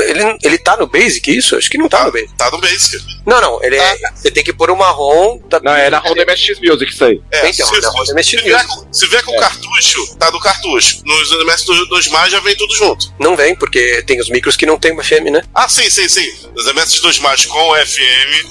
ele, 0.01 0.37
ele 0.41 0.57
tá 0.57 0.77
no 0.77 0.87
Basic, 0.87 1.29
isso? 1.35 1.57
Acho 1.57 1.69
que 1.69 1.77
não 1.77 1.89
tá, 1.89 1.99
tá 1.99 2.05
no 2.05 2.11
Basic. 2.11 2.33
Tá 2.37 2.51
no 2.51 2.61
Basic. 2.61 3.03
Não, 3.25 3.41
não, 3.41 3.63
ele 3.63 3.75
é, 3.75 3.97
tá. 3.97 4.07
é, 4.07 4.11
você 4.15 4.31
tem 4.31 4.43
que 4.43 4.53
pôr 4.53 4.71
uma 4.71 4.89
ROM... 4.89 5.39
Da... 5.49 5.59
Não, 5.59 5.73
é 5.73 5.89
na 5.89 5.99
ROM 5.99 6.13
do 6.13 6.25
MSX 6.25 6.59
Music 6.61 6.91
isso 6.91 7.03
aí. 7.03 7.21
É, 7.31 7.49
então, 7.49 7.67
se, 7.67 7.81
na 7.81 7.89
ROM 7.89 8.03
do 8.05 8.13
MSX 8.13 8.29
se 8.29 8.35
Music. 8.37 8.49
Vier, 8.49 8.65
se 8.91 9.07
vier 9.07 9.23
com 9.23 9.33
é. 9.33 9.39
cartucho, 9.39 10.15
tá 10.17 10.31
no 10.31 10.39
cartucho. 10.39 11.01
Nos 11.03 11.31
MSX 11.45 11.65
2 11.89 12.07
mais 12.09 12.31
já 12.31 12.39
vem 12.39 12.55
tudo 12.55 12.73
junto. 12.75 13.13
Não 13.19 13.35
vem, 13.35 13.55
porque 13.55 14.03
tem 14.03 14.19
os 14.19 14.29
micros 14.29 14.55
que 14.55 14.65
não 14.65 14.79
tem 14.79 14.93
FM, 15.25 15.31
né? 15.31 15.43
Ah, 15.53 15.67
sim, 15.67 15.89
sim, 15.89 16.07
sim. 16.07 16.31
Os 16.55 16.65
MSX 16.73 16.99
2 17.01 17.19
mais 17.19 17.45
com 17.45 17.75
FM. 17.75 18.45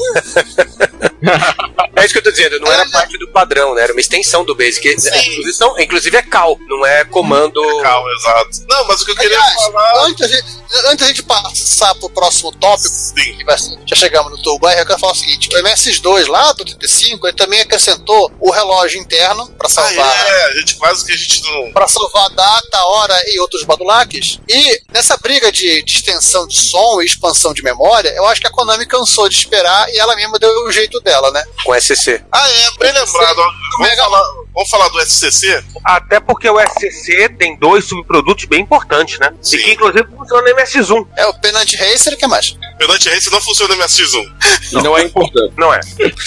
é 1.97 2.05
isso 2.05 2.13
que 2.13 2.19
eu 2.19 2.23
tô 2.23 2.31
dizendo, 2.31 2.61
não 2.61 2.71
era 2.71 2.89
parte 2.91 3.17
do 3.19 3.29
padrão, 3.29 3.75
né? 3.75 3.83
Era 3.83 3.93
uma 3.93 4.01
extensão 4.01 4.45
do 4.45 4.55
Basic. 4.55 4.87
Inclusive, 4.89 5.53
são, 5.53 5.79
inclusive 5.79 6.17
é 6.17 6.23
cal, 6.23 6.59
não 6.69 6.85
é 6.85 7.05
comando. 7.05 7.63
É 7.63 7.83
cal, 7.83 8.05
exato. 8.13 8.65
Não, 8.69 8.87
mas 8.87 9.01
o 9.01 9.05
que 9.05 9.13
eu 9.13 9.17
queria 9.17 9.39
Aliás, 9.39 9.65
falar. 9.65 10.07
Antes 10.07 10.23
a, 10.23 10.29
gente, 10.29 10.47
antes 10.87 11.07
gente 11.07 11.23
passar 11.23 11.95
pro 11.97 12.11
próximo 12.11 12.53
tópico, 12.53 12.89
Sim. 12.89 13.37
que 13.37 13.45
vai 13.45 13.57
ser, 13.59 13.79
já 13.87 13.97
chegamos 13.97 14.31
no 14.33 14.43
Turbo 14.43 14.69
R, 14.69 14.81
eu 14.81 14.87
quero 14.87 14.99
falar 14.99 15.13
o 15.13 15.17
seguinte: 15.17 15.49
o 15.55 15.59
MS2 15.63 16.27
lá 16.29 16.53
do 16.53 16.65
35, 16.65 17.27
ele 17.27 17.37
também 17.37 17.61
acrescentou 17.61 18.33
o 18.41 18.51
relógio 18.51 19.01
interno 19.01 19.49
para 19.53 19.69
salvar. 19.69 20.07
Ah, 20.07 20.29
é, 20.29 20.45
a 20.47 20.57
gente 20.59 20.77
quase 20.77 21.05
que 21.05 21.13
a 21.13 21.17
gente 21.17 21.43
não. 21.45 21.73
Para 21.73 21.89
salvar 21.89 22.31
data, 22.31 22.85
hora 22.85 23.23
e 23.29 23.39
outros 23.41 23.63
badulaques. 23.65 24.41
E 24.49 24.83
nessa 24.93 25.17
briga 25.17 25.51
de, 25.51 25.83
de 25.83 25.93
extensão 25.93 26.47
de 26.47 26.54
som 26.55 27.01
e 27.03 27.07
expansão 27.07 27.53
de 27.53 27.63
memória, 27.63 28.11
eu 28.11 28.27
acho 28.27 28.41
que 28.41 28.47
a 28.47 28.51
Konami 28.51 28.87
cansou 28.87 29.29
de 29.29 29.37
esperar 29.37 29.89
e 29.91 29.99
ela 29.99 30.15
mesma 30.17 30.39
deu 30.39 30.51
o 30.67 30.73
jeito 30.73 31.01
dela, 31.01 31.31
né? 31.31 31.43
Com 31.65 31.75
SCC. 31.75 32.23
Ah, 32.33 32.49
é, 32.49 32.71
bem 32.79 32.93
lembrado. 32.93 33.43
Vamos 33.79 33.97
falar, 33.97 34.23
vamos 34.55 34.71
falar 34.71 34.89
do 34.89 35.01
SCC? 35.01 35.65
Até 35.85 36.21
porque 36.21 36.49
o 36.49 36.61
SCC 36.61 37.29
tem 37.31 37.59
dois 37.59 37.85
subprodutos 37.85 38.45
bem 38.45 38.61
importantes, 38.61 39.19
né? 39.19 39.35
Sim. 39.43 39.57
E 39.57 39.63
que 39.63 39.73
inclusive 39.73 40.07
funciona 40.17 40.43
no 40.43 40.57
MSX1. 40.57 41.07
É 41.17 41.27
o 41.27 41.35
Penant 41.41 41.73
Racer 41.75 42.13
e 42.13 42.17
o 42.17 42.19
que 42.19 42.27
mais? 42.27 42.57
Penant 42.79 43.05
Racer 43.05 43.33
não 43.33 43.41
funciona 43.41 43.75
no 43.75 43.83
MSX1. 43.83 44.35
Não, 44.73 44.83
não 44.83 44.99
é 44.99 45.03
importante. 45.03 45.55
Não 45.57 45.75
é. 45.75 45.81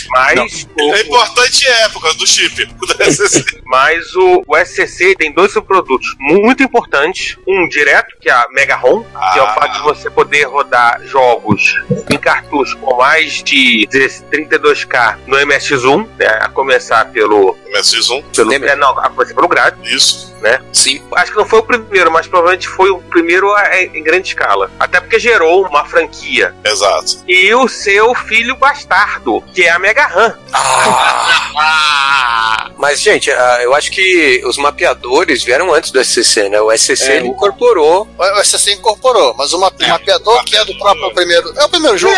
Mas. 0.09 0.67
Não. 0.77 0.93
É 0.93 1.01
importante 1.01 1.67
é 1.67 1.83
época 1.83 2.13
do 2.15 2.27
chip 2.27 2.65
do 2.65 3.03
SCC. 3.11 3.61
Mas 3.65 4.13
o, 4.15 4.43
o 4.45 4.57
SCC 4.57 5.15
tem 5.15 5.33
dois 5.33 5.51
subprodutos 5.51 6.07
muito 6.19 6.63
importantes. 6.63 7.37
Um 7.47 7.67
direto, 7.67 8.15
que 8.19 8.29
é 8.29 8.33
a 8.33 8.47
Mega 8.51 8.75
ROM, 8.75 9.05
ah. 9.15 9.31
que 9.33 9.39
é 9.39 9.43
o 9.43 9.53
fato 9.53 9.73
de 9.73 9.79
você 9.81 10.09
poder 10.17 10.45
rodar 10.45 10.99
jogos 11.03 11.79
em 12.09 12.17
cartucho 12.17 12.75
com 12.79 12.95
mais 12.95 13.43
de 13.43 13.87
32K 14.31 15.19
no 15.27 15.37
MSX1, 15.37 16.07
né, 16.17 16.39
a 16.41 16.49
começar 16.49 17.05
pelo. 17.11 17.55
MSX1? 17.71 18.23
Pelo, 18.35 18.51
é, 18.51 18.75
não, 18.75 18.97
a 18.97 19.11
começar 19.11 19.35
pelo 19.35 19.47
grade. 19.47 19.77
Isso. 19.95 20.35
Né? 20.41 20.59
Sim. 20.71 21.01
Acho 21.15 21.31
que 21.31 21.37
não 21.37 21.47
foi 21.47 21.59
o 21.59 21.63
primeiro, 21.63 22.11
mas 22.11 22.27
provavelmente 22.27 22.67
foi 22.67 22.91
o 22.91 22.99
primeiro 22.99 23.47
em 23.93 24.03
grande 24.03 24.29
escala. 24.29 24.69
Até 24.79 24.99
porque 24.99 25.19
gerou 25.19 25.65
uma 25.65 25.83
franquia. 25.83 26.53
Exato. 26.63 27.23
E 27.27 27.53
o 27.55 27.67
seu 27.67 28.13
filho 28.13 28.55
bastardo, 28.55 29.43
que 29.53 29.63
é 29.63 29.71
a 29.71 29.79
Mega 29.79 30.05
RAM. 30.05 30.37
Ah. 30.53 32.69
mas, 32.77 33.01
gente, 33.01 33.31
ah, 33.31 33.59
eu 33.61 33.73
acho 33.73 33.91
que 33.91 34.43
os 34.45 34.57
mapeadores 34.57 35.43
vieram 35.43 35.73
antes 35.73 35.89
do 35.89 36.03
SCC, 36.03 36.49
né? 36.49 36.61
O 36.61 36.71
SCC 36.71 37.13
é, 37.13 37.19
incorporou. 37.19 38.07
O 38.17 38.43
SCC 38.43 38.73
incorporou, 38.73 39.33
mas 39.35 39.53
o 39.53 39.59
mape 39.59 39.83
é, 40.07 40.13
mapeador, 40.13 40.43
que 40.45 40.55
é 40.55 40.65
do 40.65 40.77
próprio 40.77 41.13
primeiro. 41.13 41.53
É 41.57 41.65
o 41.65 41.69
primeiro 41.69 41.97
jogo? 41.97 42.15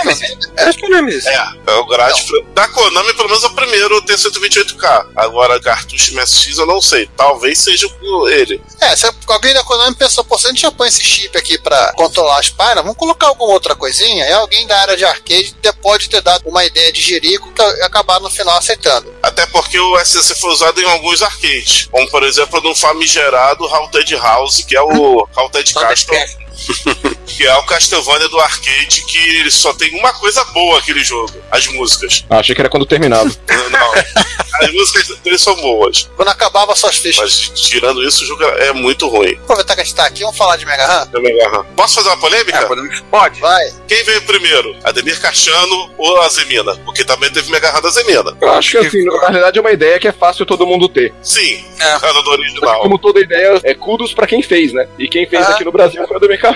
É, 0.57 0.64
acho 0.64 0.78
que 0.78 0.94
é 0.94 1.02
mesmo. 1.02 1.30
É, 1.30 1.53
é 1.68 1.74
o 1.74 1.86
grade. 1.86 2.24
Da 2.53 2.68
Konami, 2.68 3.14
pelo 3.14 3.30
menos 3.30 3.44
é 3.44 3.48
o 3.48 3.53
primeiro 3.53 4.02
T128K. 4.03 5.07
Agora, 5.16 5.60
cartucho 5.60 6.14
MSX, 6.14 6.57
eu 6.57 6.66
não 6.66 6.82
sei. 6.82 7.10
Talvez 7.18 7.60
seja 7.60 7.88
ele. 8.32 8.61
É, 8.80 8.95
se 8.95 9.10
alguém 9.28 9.53
da 9.53 9.64
Konami 9.64 9.95
pensou, 9.95 10.24
pô, 10.24 10.38
se 10.38 10.48
a 10.48 10.49
gente 10.49 10.61
já 10.61 10.72
põe 10.72 10.88
esse 10.88 11.03
chip 11.03 11.38
aqui 11.38 11.57
pra 11.57 11.94
controlar 11.94 12.40
as 12.40 12.49
páginas, 12.49 12.84
vamos 12.84 12.98
colocar 12.98 13.28
alguma 13.28 13.53
outra 13.53 13.76
coisinha. 13.76 14.26
E 14.26 14.32
alguém 14.34 14.68
da 14.68 14.80
área 14.80 14.98
de 14.98 15.06
arcade 15.06 15.56
pode 15.82 16.10
ter 16.10 16.22
dado 16.22 16.48
uma 16.48 16.64
ideia 16.66 16.91
de 16.91 17.02
jerico 17.02 17.52
que 17.52 17.61
acabaram 17.61 18.24
no 18.24 18.30
final 18.30 18.57
aceitando. 18.57 19.14
Até 19.24 19.45
porque 19.48 19.80
o 19.80 19.98
SCC 19.99 20.36
foi 20.36 20.52
usado 20.52 20.80
em 20.82 20.86
alguns 20.86 21.22
arcades. 21.22 21.88
Como, 21.91 22.10
por 22.10 22.24
exemplo, 22.24 22.61
no 22.61 22.76
famigerado 22.76 23.66
Halted 23.66 24.16
House, 24.16 24.64
que 24.64 24.76
é 24.76 24.82
o 24.82 25.28
Halted 25.36 25.74
Castle 25.74 26.18
que 27.26 27.45
é 27.45 27.56
o 27.56 27.64
Castlevania 27.64 28.27
do 28.27 28.40
arcade, 28.40 29.06
que 29.06 29.18
ele 29.18 29.52
só 29.52 29.73
tem 29.73 29.98
uma 29.98 30.14
coisa 30.14 30.44
boa 30.45 30.80
aquele 30.80 31.03
jogo: 31.03 31.34
as 31.52 31.68
músicas. 31.68 32.26
Ah, 32.30 32.40
achei 32.40 32.56
que 32.56 32.61
era 32.61 32.69
quando 32.69 32.86
terminava. 32.86 33.30
Não, 33.69 33.94
as 34.61 34.73
músicas 34.73 35.18
dele 35.19 35.38
são 35.38 35.56
boas. 35.56 36.10
Quando 36.15 36.30
acabava 36.30 36.76
suas 36.76 36.98
fichas. 36.98 37.49
Mas 37.49 37.61
tirando 37.61 38.03
isso, 38.03 38.23
o 38.23 38.27
jogo 38.27 38.44
é 38.44 38.73
muito 38.73 39.07
ruim. 39.07 39.38
Aproveitar 39.44 39.76
que 39.76 39.81
a 39.81 39.84
gente 39.84 39.95
tá 39.95 40.06
aqui, 40.06 40.22
vamos 40.22 40.38
falar 40.38 40.57
de 40.57 40.65
Mega 40.65 40.86
RAM? 40.86 41.07
De 41.07 41.19
Mega 41.22 41.49
RAM. 41.49 41.65
Posso 41.76 41.95
fazer 41.95 42.10
uma 42.10 42.18
polêmica? 42.18 42.57
É, 42.57 43.02
Pode. 43.10 43.40
Vai. 43.40 43.73
Quem 43.88 44.03
veio 44.03 44.22
primeiro? 44.23 44.76
Ademir 44.84 45.19
Cachano 45.22 45.91
ou 45.98 46.22
a 46.22 46.30
Zemina? 46.30 46.76
Porque 46.77 47.03
também 47.03 47.31
teve 47.31 47.49
Mega 47.52 47.72
RAM 47.72 47.81
da 47.81 47.90
Zemina. 47.90 48.36
Eu 48.41 48.52
acho 48.52 48.72
que 48.72 48.77
assim, 48.77 49.06
na 49.06 49.30
verdade 49.30 49.57
é 49.57 49.61
uma 49.61 49.72
ideia 49.72 49.99
que 49.99 50.07
é 50.07 50.11
fácil 50.11 50.45
todo 50.45 50.65
mundo 50.68 50.90
ter. 50.90 51.14
Sim, 51.22 51.64
é. 51.80 51.95
é 51.95 52.23
do 52.23 52.30
original. 52.30 52.81
Como 52.81 52.98
toda 52.98 53.19
ideia, 53.19 53.60
é 53.64 53.73
kudos 53.73 54.14
pra 54.14 54.27
quem 54.27 54.41
fez, 54.41 54.73
né? 54.73 54.88
E 54.98 55.07
quem 55.07 55.26
fez 55.27 55.45
ah. 55.45 55.52
aqui 55.52 55.64
no 55.64 55.72
Brasil 55.72 56.06
foi 56.06 56.15
o 56.15 56.18
Ademir 56.18 56.40
Cachano. 56.40 56.48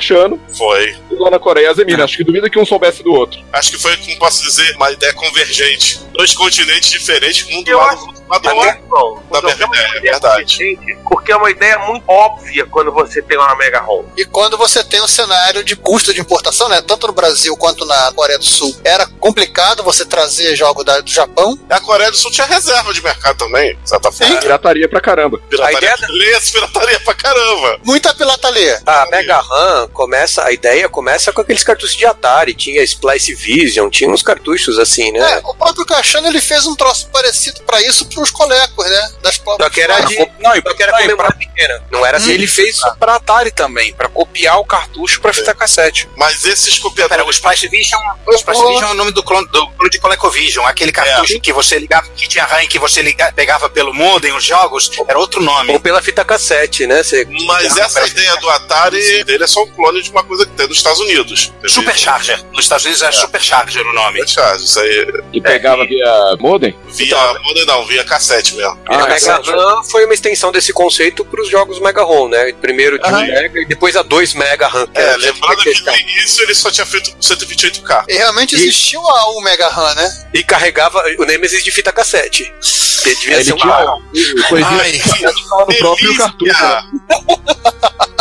Foi. 0.57 0.95
E 1.11 1.15
lá 1.15 1.30
na 1.30 1.40
Coreia, 1.40 1.72
a 1.72 1.74
Zemina. 1.74 2.03
Acho 2.03 2.18
que 2.18 2.24
duvido 2.24 2.49
que 2.49 2.60
um 2.60 2.65
soubesse 2.65 3.03
do 3.03 3.11
outro. 3.14 3.40
Acho 3.52 3.72
que 3.72 3.78
foi, 3.78 3.95
como 3.98 4.18
posso 4.18 4.44
dizer, 4.44 4.76
uma 4.76 4.91
ideia 4.91 5.14
convergente. 5.14 5.99
Dois 6.14 6.34
continentes 6.34 6.90
diferentes, 6.90 7.48
um 7.49 7.64
do 7.64 7.78
lado, 7.78 8.06
do 8.06 8.30
lado 8.30 8.41
do 8.41 8.95
outro. 8.95 9.24
Da 9.32 9.49
é, 9.49 9.98
é 9.98 9.99
verdade. 9.99 10.78
Porque 11.10 11.32
é 11.32 11.36
uma 11.36 11.49
ideia 11.49 11.80
muito 11.80 12.03
óbvia 12.07 12.65
quando 12.65 12.91
você 12.91 13.22
tem 13.22 13.38
uma 13.38 13.56
Mega 13.56 13.80
ROM. 13.80 14.06
E 14.18 14.26
quando 14.26 14.57
você 14.57 14.84
tem 14.84 15.02
um 15.02 15.07
cenário 15.07 15.64
de 15.64 15.76
custo 15.76 16.14
de 16.14 16.22
importação, 16.22 16.70
né? 16.70 16.82
Tanto 16.82 17.07
no 17.07 17.14
Brasil 17.14 17.56
quanto 17.57 17.86
na 17.86 18.11
Coreia 18.14 18.38
do 18.38 18.45
Sul. 18.45 18.76
Era 18.84 19.07
complicado 19.20 19.84
você 19.84 20.06
trazer 20.06 20.56
jogos 20.56 20.84
do 20.86 21.10
Japão. 21.10 21.57
A 21.70 21.80
Coreia 21.80 22.11
do 22.11 22.18
Sul 22.18 22.32
tinha 22.32 22.48
reserva 22.48 22.94
de 22.94 23.02
mercado 23.02 23.38
também, 23.38 23.76
de 23.76 23.90
certa 23.90 24.11
forma. 24.11 24.38
Pirataria 24.38 24.90
pra 24.90 25.02
caramba. 25.02 25.40
Pirataria, 25.49 25.78
a 25.90 25.94
ideia 25.94 26.41
pirataria 26.41 26.99
pra 26.99 27.14
caramba. 27.14 27.80
Muita 27.84 28.14
pirataria. 28.14 28.82
A 28.86 29.07
Mega 29.10 29.40
RAM 29.40 29.83
começa, 29.88 30.44
a 30.44 30.52
ideia 30.52 30.88
começa 30.90 31.32
com 31.32 31.42
aqueles 31.42 31.64
cartuchos 31.64 31.96
de 31.96 32.06
Atari. 32.06 32.54
Tinha 32.54 32.84
Splice 32.84 33.34
Vision, 33.34 33.90
tinha 33.90 34.10
uns 34.10 34.22
cartuchos 34.22 34.80
assim, 34.80 35.12
né? 35.12 35.20
É, 35.20 35.42
o 35.44 35.54
próprio 35.54 35.86
Cachano 35.86 36.28
ele 36.28 36.42
fez 36.42 36.66
um 36.66 36.76
troço 36.76 37.10
parecido 37.10 37.62
pra 37.64 37.82
isso 37.82 38.06
pros 38.06 38.32
colecos, 38.32 38.86
né? 38.86 39.12
Das 39.22 39.36
Só 39.36 39.70
que 39.70 39.82
era 39.82 40.00
de. 40.02 40.18
Não, 40.40 40.54
só 40.56 40.74
que 40.74 40.84
era 40.84 40.98
com 40.98 41.06
memória 41.06 41.36
pequena. 41.36 41.84
Não 41.92 42.06
era 42.06 42.18
assim. 42.18 42.32
Ele 42.32 42.48
fez 42.48 42.76
isso 42.76 42.96
pra 42.98 43.16
Atari 43.16 43.52
também, 43.52 43.94
pra 43.94 44.10
copiar 44.10 44.60
o 44.60 44.66
cartucho 44.66 45.22
pra 45.22 45.34
fita 45.34 45.54
cassete. 45.54 46.10
Mas 46.16 46.46
esses 46.46 46.80
copiadores. 46.80 47.04
Pera, 47.04 47.26
o 47.26 47.32
Splice 47.32 47.68
Vision, 47.68 48.02
o 48.26 48.34
Splice 48.34 48.62
Vision 48.62 48.90
é 48.90 48.92
o 48.92 48.96
nome 48.96 49.12
do 49.12 49.24
clone 49.24 49.48
do, 49.48 49.90
de 49.90 50.00
ColecoVision, 50.00 50.66
aquele 50.66 50.92
cartucho 50.92 51.36
é. 51.36 51.40
que 51.40 51.52
você 51.52 51.78
ligava, 51.78 52.08
que 52.10 52.28
tinha 52.28 52.46
RAM 52.46 52.66
que 52.68 52.80
você 52.80 53.02
ligava, 53.02 53.32
pegava 53.34 53.70
pelo 53.70 53.94
modem 53.94 54.34
os 54.34 54.44
jogos, 54.44 54.92
era 55.08 55.18
outro 55.20 55.42
nome. 55.42 55.74
Ou 55.74 55.80
pela 55.80 56.02
fita 56.02 56.24
cassete, 56.24 56.88
né? 56.88 57.04
Você 57.04 57.28
Mas 57.46 57.78
essa 57.78 58.06
ideia 58.08 58.36
do 58.38 58.50
Atari 58.50 59.24
dele 59.24 59.44
é 59.44 59.48
só 59.48 59.64
um 59.64 59.70
clone 59.76 60.02
de 60.02 60.12
uma 60.12 60.24
coisa 60.24 60.45
que 60.45 60.52
tem 60.54 60.68
nos 60.68 60.78
Estados 60.78 61.00
Unidos. 61.00 61.52
Supercharger. 61.68 62.44
Nos 62.52 62.66
Estados 62.66 62.86
Unidos 62.86 63.02
é, 63.02 63.08
é. 63.08 63.12
Supercharger 63.12 63.86
o 63.86 63.94
nome. 63.94 64.20
Supercharger, 64.20 64.64
isso 64.64 64.80
aí. 64.80 65.08
E 65.34 65.41
pegava 65.41 65.84
é, 65.84 65.88
via 65.88 66.36
modem? 66.40 66.76
Via 66.88 67.08
então, 67.08 67.44
modem 67.44 67.66
não, 67.66 67.86
via 67.86 68.04
cassete 68.04 68.56
mesmo. 68.56 68.80
Ah, 68.88 69.04
a 69.04 69.08
Mega 69.08 69.41
RAM 69.41 69.84
foi 69.84 70.06
uma 70.06 70.14
extensão 70.14 70.52
desse 70.52 70.74
conceito 70.74 71.26
para 71.26 71.41
os 71.41 71.50
jogos 71.50 71.80
Mega 71.80 72.04
ROM, 72.04 72.28
né? 72.28 72.54
Primeiro 72.54 73.00
de 73.00 73.08
1 73.08 73.22
Mega 73.22 73.60
e 73.62 73.66
depois 73.66 73.95
a 73.95 74.02
2 74.02 74.34
Mega 74.34 74.68
RAM. 74.68 74.88
É, 74.94 75.18
lembrando 75.18 75.64
que 75.64 75.84
no 75.84 75.95
início 75.95 76.44
ele 76.44 76.56
só 76.56 76.72
tinha 76.72 76.86
feito 76.86 77.12
128K. 77.22 78.06
E 78.08 78.14
realmente 78.14 78.56
existiu 78.56 79.02
e... 79.02 79.08
a 79.08 79.30
1 79.38 79.41
Mega 79.41 79.68
RAM, 79.68 79.95
né? 79.95 80.26
E 80.34 80.44
carregava 80.44 81.04
o 81.20 81.26
Nemesis 81.26 81.64
de 81.64 81.72
fita 81.72 81.91
cassete. 81.91 82.54
Que 83.04 83.16
devia 83.16 83.44
ser 83.44 83.54
uma... 83.54 84.02
Coisinha 84.48 85.30
no 85.68 85.78
próprio 85.78 86.18
cartucho. 86.18 86.66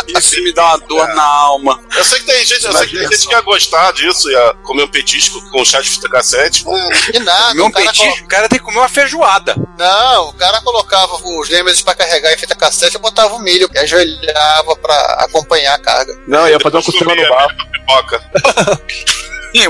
Isso 0.07 0.43
me 0.43 0.53
dá 0.53 0.65
uma 0.65 0.77
dor 0.79 1.09
é. 1.09 1.13
na 1.13 1.23
alma. 1.23 1.79
Eu 1.95 2.03
sei 2.03 2.19
que 2.19 2.25
tem 2.25 2.45
gente, 2.45 2.65
eu 2.65 2.73
sei 2.73 2.87
que 2.87 2.97
tem 2.97 3.09
gente 3.09 3.27
que 3.27 3.33
ia 3.33 3.41
gostar 3.41 3.91
disso, 3.93 4.29
ia 4.29 4.53
comer 4.63 4.83
um 4.83 4.87
petisco 4.87 5.41
com 5.49 5.65
chá 5.65 5.81
de 5.81 5.89
fita 5.89 6.09
cassete. 6.09 6.65
E 7.13 7.19
nada. 7.19 7.49
Comer 7.49 7.63
um 7.63 7.71
petisco, 7.71 8.23
o 8.23 8.27
cara 8.27 8.49
tem 8.49 8.59
que 8.59 8.65
comer 8.65 8.79
uma 8.79 8.89
feijoada. 8.89 9.55
Não, 9.77 10.29
o 10.29 10.33
cara 10.33 10.61
colocava 10.61 11.15
os 11.15 11.49
lembres 11.49 11.81
pra 11.81 11.95
carregar 11.95 12.33
em 12.33 12.37
fita 12.37 12.55
cassete 12.55 12.97
e 12.97 12.99
botava 12.99 13.33
o 13.35 13.39
milho 13.39 13.69
e 13.73 13.79
ajoelhava 13.79 14.75
pra 14.75 14.95
acompanhar 15.19 15.75
a 15.75 15.79
carga. 15.79 16.13
Não, 16.27 16.47
ia 16.47 16.59
fazer 16.59 16.77
uma 16.77 16.83
costela 16.83 17.15
no 17.15 17.29
bar. 17.29 17.55
Pipoca. 17.71 18.23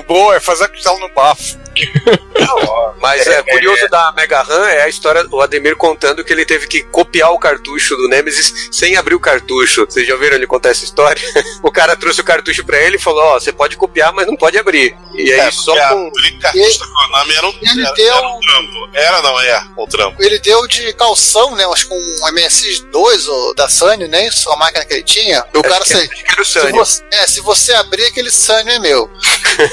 Boa, 0.08 0.36
é 0.36 0.40
fazer 0.40 0.66
a 0.66 0.68
costela 0.70 1.00
no 1.00 1.10
bafo. 1.10 1.64
Mas 3.02 3.26
é, 3.28 3.44
curioso 3.44 3.88
da 3.90 4.12
Mega 4.14 4.42
RAM 4.42 4.68
é 4.68 4.84
a 4.84 4.90
história 4.90 5.24
do 5.24 5.42
Ademir 5.42 5.76
contando 5.76 6.24
que 6.24 6.32
ele 6.32 6.46
teve 6.46 6.68
que 6.68 6.84
copiar 6.84 7.32
o 7.32 7.40
cartucho 7.40 7.96
do 7.96 8.08
Nemesis 8.08 8.70
sem 8.72 8.96
abrir 8.96 9.16
o 9.16 9.20
cartucho. 9.20 9.86
Vocês 9.86 10.08
já 10.08 10.14
ouviram 10.14 10.36
ele 10.36 10.48
contar 10.48 10.70
essa 10.70 10.84
história? 10.84 11.22
o 11.64 11.72
cara 11.72 11.96
trouxe 11.96 12.22
o 12.22 12.24
cartucho 12.24 12.64
pra 12.64 12.80
ele 12.80 12.98
e 12.98 13.00
falou: 13.00 13.24
Ó, 13.24 13.36
oh, 13.36 13.40
você 13.40 13.52
pode 13.52 13.76
copiar, 13.76 14.14
mas 14.14 14.28
não 14.28 14.36
pode 14.36 14.58
abrir. 14.58 14.96
E 15.16 15.34
aí 15.34 15.40
é, 15.40 15.52
só 15.52 15.74
com. 15.90 16.08
O 16.08 16.40
cartucho 16.40 16.80
da 16.80 16.88
Konami 16.88 17.34
era 17.36 17.48
um, 17.48 17.54
ele 17.62 17.82
era, 17.82 17.94
deu... 17.94 18.18
era 18.18 18.28
um 18.28 18.40
trampo. 18.40 18.90
Era, 18.94 19.22
não, 19.22 19.42
é, 19.42 19.64
um 19.78 19.88
trampo. 19.88 20.24
Ele 20.24 20.40
deu 20.40 20.68
de 20.68 20.94
calção, 20.94 21.56
né? 21.56 21.66
Acho 21.66 21.88
que 21.88 21.94
um 21.94 22.36
MSX2 22.36 23.28
ou 23.28 23.56
da 23.56 23.68
Sunny, 23.68 24.08
né? 24.08 24.28
Isso, 24.28 24.50
a 24.52 24.56
máquina 24.56 24.86
que 24.86 24.94
ele 24.94 25.04
tinha. 25.04 25.44
E 25.54 25.58
o 25.58 25.64
cara 25.64 25.84
que, 25.84 25.90
se, 25.90 26.08
que 26.08 26.32
era 26.32 26.42
o 26.42 26.46
se 26.46 26.72
você, 26.72 27.04
é, 27.12 27.28
se 27.28 27.42
você 27.42 27.74
abrir 27.74 28.06
aquele 28.06 28.32
Sunny 28.32 28.72
é 28.72 28.80
meu. 28.80 29.10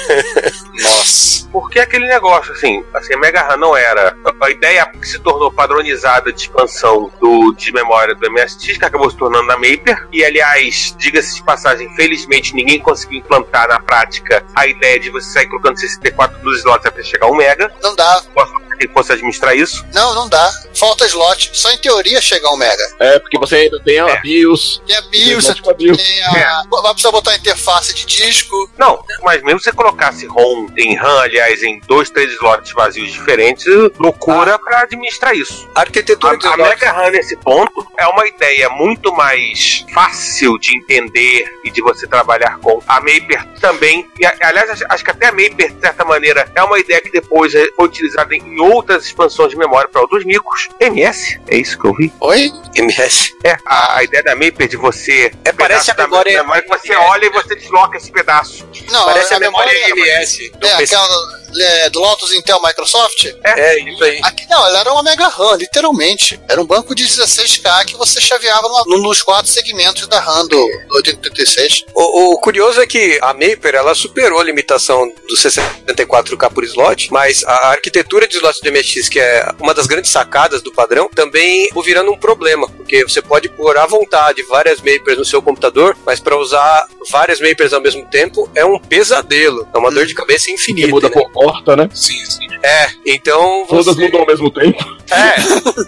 Nossa. 0.80 1.48
Porque 1.52 1.80
aquele 1.80 2.06
negócio, 2.06 2.52
assim, 2.52 2.84
assim, 2.94 3.14
a 3.14 3.18
Mega 3.18 3.42
RAM 3.42 3.56
não 3.56 3.76
era. 3.76 4.16
A 4.40 4.50
ideia 4.50 4.86
que 4.86 5.06
se 5.06 5.18
tornou 5.18 5.50
padronizada 5.50 6.32
de 6.32 6.42
expansão 6.42 7.10
do, 7.20 7.52
de 7.52 7.72
memória 7.72 8.14
do 8.14 8.30
MSX, 8.30 8.78
que 8.78 8.84
acabou 8.84 9.10
se 9.10 9.16
tornando 9.16 9.46
na 9.46 9.56
Maper. 9.56 10.08
E, 10.12 10.24
aliás, 10.24 10.94
diga-se 10.96 11.36
de 11.36 11.42
passagem, 11.42 11.92
felizmente 11.96 12.54
ninguém 12.54 12.78
conseguiu 12.78 13.18
implantar 13.18 13.68
na 13.68 13.80
prática 13.80 14.44
a 14.54 14.66
ideia 14.66 15.00
de 15.00 15.10
você 15.10 15.30
sair 15.32 15.46
colocando 15.48 15.78
64 15.78 16.42
nos 16.44 16.58
slots 16.58 16.86
até 16.86 17.02
chegar 17.02 17.26
a 17.26 17.30
1 17.30 17.34
Mega. 17.34 17.72
Não 17.82 17.96
dá. 17.96 18.22
Posso 18.32 18.52
que 18.86 18.94
fosse 18.94 19.12
administrar 19.12 19.56
isso? 19.56 19.84
Não, 19.92 20.14
não 20.14 20.28
dá. 20.28 20.50
Falta 20.74 21.06
slot. 21.06 21.50
Só 21.52 21.70
em 21.70 21.78
teoria 21.78 22.20
chega 22.20 22.50
1 22.50 22.56
Mega. 22.56 22.96
É, 22.98 23.18
porque 23.18 23.38
você 23.38 23.56
ainda 23.56 23.80
tem 23.80 23.98
a 23.98 24.08
é. 24.08 24.20
BIOS. 24.20 24.82
Tem 24.86 24.96
a 24.96 25.02
BIOS, 25.02 25.46
você 25.46 25.54
tem 25.54 26.22
a. 26.22 26.38
É. 26.38 26.68
Vai 26.70 26.92
precisar 26.92 27.10
botar 27.10 27.32
a 27.32 27.36
interface 27.36 27.94
de 27.94 28.06
disco. 28.06 28.70
Não, 28.78 29.04
mas 29.22 29.42
mesmo 29.42 29.60
você 29.60 29.72
colocasse 29.72 30.26
ROM 30.26 30.68
em 30.76 30.96
RAM, 30.96 31.20
aliás, 31.20 31.62
em 31.62 31.80
dois, 31.86 32.10
três 32.10 32.32
slots 32.32 32.72
vazios 32.72 33.12
diferentes, 33.12 33.66
loucura 33.98 34.54
ah. 34.54 34.58
para 34.58 34.80
administrar 34.80 35.34
isso. 35.36 35.68
A 35.74 35.80
arquitetura 35.80 36.38
a, 36.42 36.54
a 36.54 36.56
Mega 36.56 36.92
RAM 36.92 37.10
nesse 37.10 37.36
ponto 37.36 37.86
é 37.98 38.06
uma 38.06 38.26
ideia 38.26 38.68
muito 38.70 39.12
mais 39.12 39.84
fácil 39.92 40.58
de 40.58 40.76
entender 40.76 41.44
e 41.64 41.70
de 41.70 41.82
você 41.82 42.06
trabalhar 42.06 42.58
com. 42.58 42.80
A 42.86 43.00
Maper 43.00 43.46
também, 43.60 44.08
e, 44.18 44.26
aliás, 44.26 44.82
acho, 44.88 45.04
que 45.04 45.10
até 45.10 45.26
a 45.26 45.32
Maper, 45.32 45.72
de 45.72 45.80
certa 45.80 46.04
maneira, 46.04 46.50
é 46.54 46.62
uma 46.62 46.78
ideia 46.78 47.00
que 47.00 47.10
depois 47.10 47.52
foi 47.52 47.86
utilizada 47.86 48.34
em 48.34 48.40
outras 48.70 49.04
expansões 49.04 49.50
de 49.50 49.56
memória 49.56 49.88
para 49.88 50.00
outros 50.00 50.24
micros. 50.24 50.68
MS, 50.78 51.40
é 51.48 51.56
isso 51.56 51.78
que 51.78 51.86
eu 51.86 51.94
vi? 51.94 52.12
Oi? 52.20 52.52
MS? 52.74 53.34
É, 53.44 53.56
a, 53.66 53.96
a 53.96 54.04
ideia 54.04 54.22
da 54.22 54.34
Maper 54.34 54.68
de 54.68 54.76
você. 54.76 55.32
É, 55.44 55.52
parece 55.52 55.90
a 55.90 55.94
memória. 55.94 56.42
memória 56.42 56.62
que 56.62 56.68
você 56.68 56.94
olha 56.94 57.26
e 57.26 57.30
você 57.30 57.54
desloca 57.54 57.96
esse 57.96 58.10
pedaço. 58.10 58.66
Não, 58.90 59.04
parece 59.04 59.34
a, 59.34 59.36
a 59.36 59.40
memória, 59.40 59.72
memória 59.72 60.16
MS. 60.18 60.52
É, 60.62 60.72
aquela 60.74 61.40
é, 61.58 61.90
do 61.90 62.00
Lotus 62.00 62.32
Intel 62.32 62.60
Microsoft? 62.62 63.26
É, 63.44 63.60
é 63.60 63.90
isso 63.90 64.02
aí. 64.04 64.20
Aqui, 64.22 64.46
não, 64.48 64.66
ela 64.66 64.80
era 64.80 64.92
uma 64.92 65.02
Mega 65.02 65.28
RAM, 65.28 65.56
literalmente. 65.56 66.40
Era 66.48 66.60
um 66.60 66.66
banco 66.66 66.94
de 66.94 67.04
16K 67.04 67.86
que 67.86 67.96
você 67.96 68.20
chaveava 68.20 68.68
no, 68.86 68.98
nos 68.98 69.22
quatro 69.22 69.50
segmentos 69.50 70.06
da 70.06 70.20
RAM 70.20 70.46
do, 70.46 70.56
do 70.88 70.96
8036. 70.96 71.84
O, 71.94 72.34
o, 72.34 72.40
curioso 72.40 72.80
é 72.80 72.86
que 72.86 73.18
a 73.22 73.32
Maper 73.32 73.74
ela 73.74 73.94
superou 73.94 74.40
a 74.40 74.44
limitação 74.44 75.06
do 75.06 75.34
64K 75.36 76.52
por 76.52 76.64
slot, 76.64 77.08
mas 77.10 77.44
a 77.44 77.68
arquitetura 77.68 78.26
de 78.26 78.36
slots 78.36 78.60
de 78.60 78.70
MSX, 78.70 79.08
que 79.08 79.20
é 79.20 79.52
uma 79.58 79.74
das 79.74 79.86
grandes 79.86 80.10
sacadas 80.10 80.62
do 80.62 80.72
padrão, 80.72 81.08
também 81.14 81.68
virando 81.82 82.12
um 82.12 82.18
problema, 82.18 82.68
porque 82.68 83.02
você 83.02 83.22
pode 83.22 83.48
pôr 83.48 83.76
à 83.76 83.86
vontade 83.86 84.42
várias 84.44 84.78
Mapers 84.78 85.18
no 85.18 85.24
seu 85.24 85.42
computador, 85.42 85.96
mas 86.04 86.20
para 86.20 86.36
usar 86.36 86.86
várias 87.10 87.40
Mapers 87.40 87.72
ao 87.72 87.80
mesmo 87.80 88.06
tempo 88.06 88.50
é 88.54 88.64
um 88.64 88.78
pesadelo, 88.78 89.66
é 89.74 89.78
uma 89.78 89.88
hum. 89.88 89.94
dor 89.94 90.06
de 90.06 90.14
cabeça 90.14 90.50
infinita. 90.50 90.88
muda 90.88 91.08
né? 91.08 91.14
por 91.14 91.30
porta, 91.40 91.74
né? 91.74 91.88
Sim, 91.94 92.22
sim. 92.26 92.46
É, 92.62 92.90
então. 93.06 93.64
Todas 93.66 93.86
você... 93.86 94.02
mudam 94.02 94.20
ao 94.20 94.26
mesmo 94.26 94.50
tempo. 94.50 94.99
É, 95.10 95.36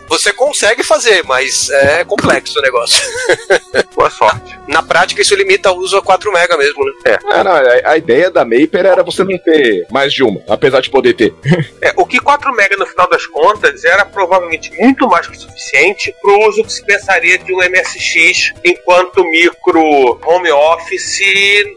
você 0.09 0.33
consegue 0.33 0.83
fazer, 0.83 1.23
mas 1.25 1.71
é 1.71 2.05
complexo 2.05 2.59
o 2.59 2.63
negócio. 2.63 3.03
Boa 3.95 4.11
sorte. 4.11 4.59
Na 4.67 4.83
prática, 4.83 5.23
isso 5.23 5.35
limita 5.35 5.71
o 5.71 5.79
uso 5.79 5.97
a 5.97 6.03
4 6.03 6.33
mega 6.33 6.57
mesmo, 6.57 6.85
né? 6.85 6.93
É. 7.07 7.39
é 7.39 7.45
não, 7.45 7.53
a, 7.53 7.93
a, 7.93 7.97
ideia 7.97 8.31
da 8.31 8.45
Maper 8.45 8.87
era 8.87 9.03
você 9.03 9.23
não 9.25 9.39
ter 9.39 9.87
mais 9.91 10.13
de 10.13 10.23
uma, 10.23 10.41
apesar 10.49 10.81
de 10.81 10.91
poder 10.91 11.15
ter. 11.15 11.35
É, 11.81 11.93
o 11.97 12.07
que 12.07 12.19
4 12.19 12.53
mega 12.55 12.77
no 12.77 12.87
final 12.87 13.09
das 13.09 13.27
contas 13.27 13.85
era 13.85 14.05
provavelmente 14.05 14.73
muito 14.79 15.07
mais 15.09 15.27
que 15.27 15.37
suficiente 15.37 16.15
para 16.21 16.33
o 16.33 16.49
uso 16.49 16.63
que 16.65 16.73
se 16.73 16.85
pensaria 16.85 17.39
de 17.39 17.53
um 17.53 17.59
MSX 17.59 18.53
enquanto 18.65 19.25
micro 19.25 20.21
home 20.25 20.51
office 20.51 21.21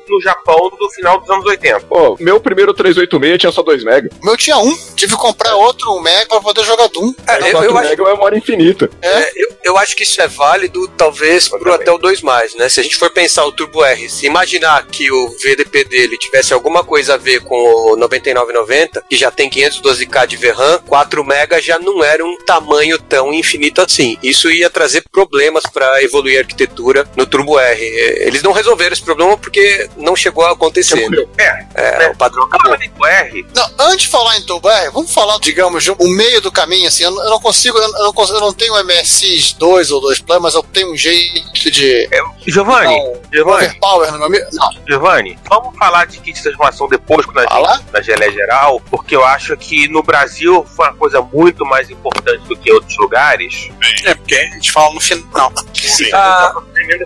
no 0.07 0.21
Japão 0.21 0.71
do 0.79 0.89
final 0.91 1.19
dos 1.19 1.29
anos 1.29 1.45
80. 1.45 1.81
Pô, 1.81 2.15
meu 2.19 2.39
primeiro 2.39 2.73
386 2.73 3.39
tinha 3.39 3.51
só 3.51 3.61
2 3.61 3.83
mega. 3.83 4.09
O 4.21 4.25
meu 4.25 4.37
tinha 4.37 4.57
um, 4.57 4.75
tive 4.95 5.13
que 5.13 5.21
comprar 5.21 5.55
outro 5.55 5.91
um 5.91 6.01
mega 6.01 6.27
para 6.27 6.41
poder 6.41 6.63
jogar 6.63 6.87
Doom. 6.87 7.13
É, 7.27 7.34
eu, 7.39 7.63
eu 7.63 7.77
acho... 7.77 7.89
mega 7.89 8.03
é 8.03 8.11
memória 8.13 8.37
infinita. 8.37 8.89
É. 9.01 9.07
é, 9.07 9.31
eu, 9.35 9.55
eu 9.63 9.77
acho 9.77 9.95
que 9.95 10.03
isso 10.03 10.21
é 10.21 10.27
válido, 10.27 10.87
talvez, 10.89 11.47
pro 11.47 11.73
até 11.73 11.91
o 11.91 11.97
2 11.97 12.21
né? 12.55 12.69
Se 12.69 12.79
a 12.79 12.83
gente 12.83 12.95
for 12.97 13.09
pensar 13.09 13.45
o 13.45 13.51
Turbo 13.51 13.83
R, 13.83 14.09
se 14.09 14.25
imaginar 14.25 14.85
que 14.87 15.11
o 15.11 15.29
VDP 15.43 15.85
dele 15.85 16.17
tivesse 16.17 16.53
alguma 16.53 16.83
coisa 16.83 17.15
a 17.15 17.17
ver 17.17 17.41
com 17.41 17.55
o 17.55 17.95
9990, 17.95 19.03
que 19.09 19.15
já 19.15 19.31
tem 19.31 19.49
512K 19.49 20.27
de 20.27 20.37
VRAM, 20.37 20.79
4 20.85 21.23
mega 21.23 21.61
já 21.61 21.79
não 21.79 22.03
era 22.03 22.23
um 22.23 22.37
tamanho 22.45 22.99
tão 22.99 23.33
infinito 23.33 23.81
assim. 23.81 24.17
Isso 24.21 24.49
ia 24.49 24.69
trazer 24.69 25.03
problemas 25.11 25.63
para 25.65 26.03
evoluir 26.03 26.37
a 26.37 26.41
arquitetura 26.41 27.07
no 27.15 27.25
Turbo 27.25 27.59
R. 27.59 27.83
Eles 27.83 28.43
não 28.43 28.51
resolveram 28.51 28.93
esse 28.93 29.03
problema 29.03 29.37
porque 29.37 29.89
não 29.97 30.15
chegou 30.15 30.45
a 30.45 30.51
acontecer. 30.51 31.09
Né? 31.09 31.25
É, 31.37 31.65
é, 31.75 32.05
é, 32.05 32.09
o 32.11 32.17
padrão 32.17 32.43
acabou. 32.43 32.77
Não, 33.55 33.71
antes 33.79 34.05
de 34.05 34.07
falar 34.09 34.37
em 34.37 34.45
Turbo 34.45 34.69
R, 34.69 34.89
vamos 34.91 35.13
falar, 35.13 35.39
digamos, 35.39 35.87
o 35.87 36.07
meio 36.07 36.41
do 36.41 36.51
caminho, 36.51 36.87
assim, 36.87 37.03
eu 37.25 37.29
não 37.31 37.39
consigo, 37.39 37.77
eu 37.77 37.91
não, 37.91 38.13
consigo, 38.13 38.37
eu 38.37 38.41
não 38.41 38.53
tenho 38.53 38.73
MSX 38.83 39.53
2 39.53 39.91
ou 39.91 40.01
2 40.01 40.19
Play, 40.21 40.39
mas 40.39 40.53
eu 40.53 40.63
tenho 40.63 40.91
um 40.91 40.95
jeito 40.95 41.71
de... 41.71 42.07
É, 42.11 42.21
Giovanni, 42.45 42.95
não, 42.95 43.21
Giovanni. 43.33 43.65
Overpower 43.65 44.11
no 44.13 44.29
meu... 44.29 44.47
Não. 44.53 44.69
Giovanni, 44.87 45.39
vamos 45.49 45.75
falar 45.77 46.05
de 46.05 46.19
kit 46.19 46.35
de 46.35 46.43
transformação 46.43 46.87
depois, 46.87 47.25
quando 47.25 47.39
a 47.39 47.43
Fala? 47.49 47.77
gente, 47.77 47.91
na 47.91 48.01
gelé 48.01 48.31
geral, 48.31 48.81
porque 48.89 49.15
eu 49.15 49.25
acho 49.25 49.57
que 49.57 49.87
no 49.87 50.03
Brasil 50.03 50.65
foi 50.75 50.87
uma 50.87 50.95
coisa 50.95 51.21
muito 51.21 51.65
mais 51.65 51.89
importante 51.89 52.43
do 52.47 52.55
que 52.55 52.69
em 52.69 52.73
outros 52.73 52.97
lugares. 52.97 53.69
É, 54.05 54.13
porque 54.13 54.35
a 54.35 54.43
gente 54.45 54.71
fala 54.71 54.93
no 54.93 54.99
final. 54.99 55.51
Sim. 55.73 56.11
Ah, 56.13 56.53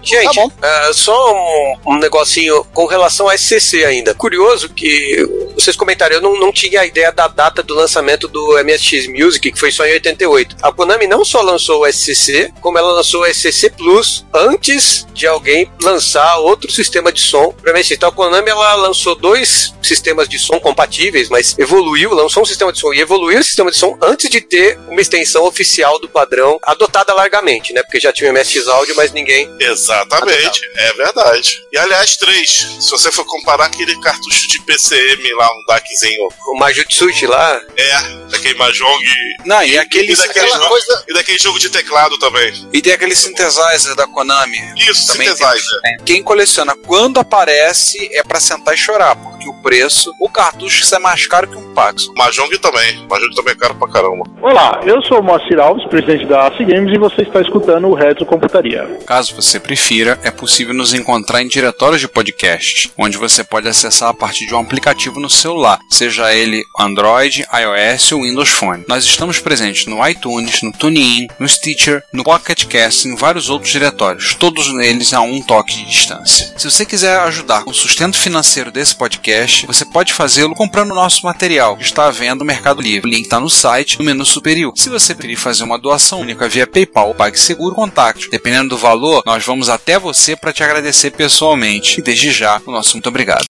gente, 0.04 0.36
tá 0.36 0.90
uh, 0.90 0.94
só 0.94 1.34
um, 1.34 1.76
um, 1.88 2.00
negocinho 2.00 2.64
com 2.74 2.86
relação 2.86 3.30
a 3.30 3.38
SCC 3.38 3.86
ainda. 3.86 4.14
Curioso 4.14 4.70
que 4.70 5.26
vocês 5.56 5.76
comentaram, 5.76 6.16
eu 6.16 6.22
não, 6.22 6.40
não 6.40 6.52
tinha 6.52 6.82
a 6.82 6.86
ideia 6.86 7.12
da 7.12 7.28
data 7.28 7.62
do 7.64 7.74
lançamento 7.74 8.28
do 8.28 8.58
MSX 8.64 9.08
Music, 9.08 9.52
que 9.52 9.60
foi 9.60 9.72
só 9.72 9.86
em 9.86 9.92
88. 10.10 10.58
A 10.62 10.72
Konami 10.72 11.08
não 11.08 11.24
só 11.24 11.42
lançou 11.42 11.82
o 11.82 11.92
SCC, 11.92 12.52
como 12.62 12.78
ela 12.78 12.92
lançou 12.92 13.22
o 13.22 13.26
SCC 13.26 13.70
Plus 13.70 14.26
antes 14.34 15.06
de 15.14 15.28
alguém 15.28 15.70
lançar 15.82 16.38
outro 16.38 16.72
sistema 16.72 17.12
de 17.12 17.22
som 17.22 17.52
para 17.52 17.74
MSX. 17.74 17.92
Então 17.92 18.10
a 18.10 18.12
Konami 18.12 18.50
ela 18.50 18.76
lançou 18.76 19.16
dois 19.16 19.74
sistemas 19.82 20.30
de 20.30 20.38
som 20.38 20.60
compatíveis, 20.60 21.30
mas 21.30 21.58
evoluiu, 21.58 22.14
lançou 22.14 22.44
um 22.44 22.46
sistema 22.46 22.72
de 22.72 22.80
som 22.80 22.94
e 22.94 23.02
evoluiu 23.02 23.40
o 23.40 23.44
sistema 23.44 23.72
de 23.72 23.78
som 23.78 23.98
antes 24.02 24.30
de 24.30 24.40
ter 24.40 24.78
uma 24.88 25.02
extensão 25.02 25.44
oficial 25.46 26.00
do 26.00 26.08
padrão 26.08 26.60
adotada 26.64 27.14
largamente, 27.14 27.74
né? 27.74 27.82
Porque 27.84 28.00
já 28.00 28.14
tinha 28.14 28.30
o 28.30 28.34
MSX 28.34 28.68
áudio, 28.68 28.96
mas 28.96 29.12
ninguém. 29.12 29.50
Exatamente, 29.60 30.62
é 30.76 30.94
verdade. 30.94 31.64
E 31.72 31.78
aliás, 31.78 32.16
três, 32.18 32.68
se 32.80 32.90
você 32.90 33.12
for 33.12 33.26
comparar 33.26 33.66
aquele 33.66 34.00
cartucho 34.02 34.48
de 34.48 34.62
PCM 34.62 35.34
lá, 35.34 35.50
um 35.54 35.66
DACzinho. 35.68 36.30
O 36.48 36.58
Majutsuchi 36.58 37.26
lá? 37.26 37.62
É, 37.76 38.02
daquele 38.32 38.56
Mahjong. 38.56 39.04
Não, 39.46 39.64
e 39.64 39.78
aquele. 39.78 39.99
E 40.04 40.16
daquele, 40.16 40.48
jogo, 40.48 40.68
coisa... 40.68 41.04
e 41.08 41.14
daquele 41.14 41.40
jogo 41.40 41.60
de 41.60 41.70
teclado 41.70 42.18
também. 42.18 42.54
E 42.74 42.82
tem 42.82 42.94
aquele 42.94 43.16
synthesizer 43.16 43.96
da 43.96 44.08
Konami. 44.08 44.58
Isso, 44.78 45.08
também 45.08 45.28
synthesizer. 45.28 45.82
Tem... 45.82 45.98
Quem 46.06 46.24
coleciona, 46.24 46.76
quando 46.76 47.20
aparece, 47.20 48.10
é 48.14 48.24
para 48.24 48.40
sentar 48.40 48.74
e 48.74 48.78
chorar, 48.78 49.16
porque 49.16 49.48
o 49.48 49.54
preço, 49.62 50.12
o 50.20 50.30
cartucho 50.30 50.86
sai 50.86 51.00
mais 51.00 51.26
caro 51.28 51.48
que 51.48 51.58
um 51.58 51.74
Pax. 51.74 52.08
Mahjong 52.16 52.58
também. 52.60 53.08
Mahjong 53.10 53.34
também 53.36 53.54
é 53.54 53.56
caro 53.56 53.76
pra 53.76 53.88
caramba. 53.88 54.24
Olá, 54.42 54.82
eu 54.86 55.02
sou 55.04 55.20
o 55.20 55.24
Moacir 55.24 55.60
Alves, 55.60 55.88
presidente 55.88 56.26
da 56.26 56.48
AC 56.48 56.58
Games, 56.60 56.94
e 56.94 56.98
você 56.98 57.22
está 57.22 57.42
escutando 57.42 57.88
o 57.88 57.94
Retro 57.94 58.26
Computaria. 58.26 59.00
Caso 59.06 59.36
você 59.36 59.60
prefira, 59.60 60.20
é 60.24 60.32
possível 60.32 60.74
nos 60.74 60.94
encontrar 60.94 61.42
em 61.42 61.48
diretórios 61.48 62.02
de 62.02 62.08
podcast, 62.08 62.92
onde 62.98 63.18
você 63.18 63.44
pode 63.44 63.68
acessar 63.68 64.10
a 64.10 64.14
partir 64.14 64.46
de 64.46 64.54
um 64.54 64.60
aplicativo 64.60 65.20
no 65.20 65.30
celular, 65.30 65.80
seja 65.90 66.34
ele 66.34 66.64
Android, 66.78 67.46
iOS 67.54 68.12
ou 68.12 68.24
Windows 68.24 68.50
Phone. 68.50 68.84
Nós 68.88 69.04
estamos 69.04 69.40
presentes 69.40 69.79
no 69.88 70.06
iTunes, 70.06 70.62
no 70.62 70.72
TuneIn, 70.72 71.28
no 71.40 71.48
Stitcher, 71.48 72.04
no 72.12 72.24
Pocket 72.24 72.66
Cast 72.66 73.08
e 73.08 73.12
em 73.12 73.16
vários 73.16 73.50
outros 73.50 73.72
diretórios, 73.72 74.36
todos 74.36 74.68
eles 74.68 75.14
a 75.14 75.22
um 75.22 75.42
toque 75.42 75.78
de 75.78 75.86
distância. 75.86 76.54
Se 76.58 76.70
você 76.70 76.86
quiser 76.86 77.18
ajudar 77.22 77.64
com 77.64 77.72
o 77.72 77.74
sustento 77.74 78.18
financeiro 78.18 78.72
desse 78.72 78.96
podcast, 78.96 79.66
você 79.66 79.86
pode 79.86 80.14
fazê-lo 80.14 80.54
comprando 80.54 80.94
nosso 80.94 81.26
material, 81.26 81.78
que 81.78 81.84
está 81.84 82.08
à 82.08 82.12
venda 82.12 82.36
no 82.36 82.46
Mercado 82.46 82.82
Livre. 82.82 83.08
O 83.08 83.12
link 83.12 83.24
está 83.24 83.40
no 83.40 83.50
site, 83.50 83.98
no 84.00 84.06
menu 84.06 84.26
superior. 84.26 84.74
Se 84.76 84.90
você 84.90 85.16
preferir 85.16 85.38
fazer 85.38 85.64
uma 85.64 85.78
doação 85.78 86.22
única 86.22 86.48
via 86.48 86.66
PayPal 86.66 87.10
ou 87.10 87.16
PagSeguro, 87.16 87.76
contacte. 87.76 88.30
Dependendo 88.30 88.70
do 88.70 88.78
valor, 88.78 89.22
nós 89.26 89.46
vamos 89.46 89.70
até 89.70 90.00
você 90.00 90.36
para 90.36 90.54
te 90.54 90.64
agradecer 90.64 91.12
pessoalmente. 91.12 92.00
E 92.00 92.04
desde 92.04 92.32
já, 92.32 92.62
o 92.66 92.72
nosso 92.72 92.94
muito 92.94 93.10
obrigado. 93.10 93.46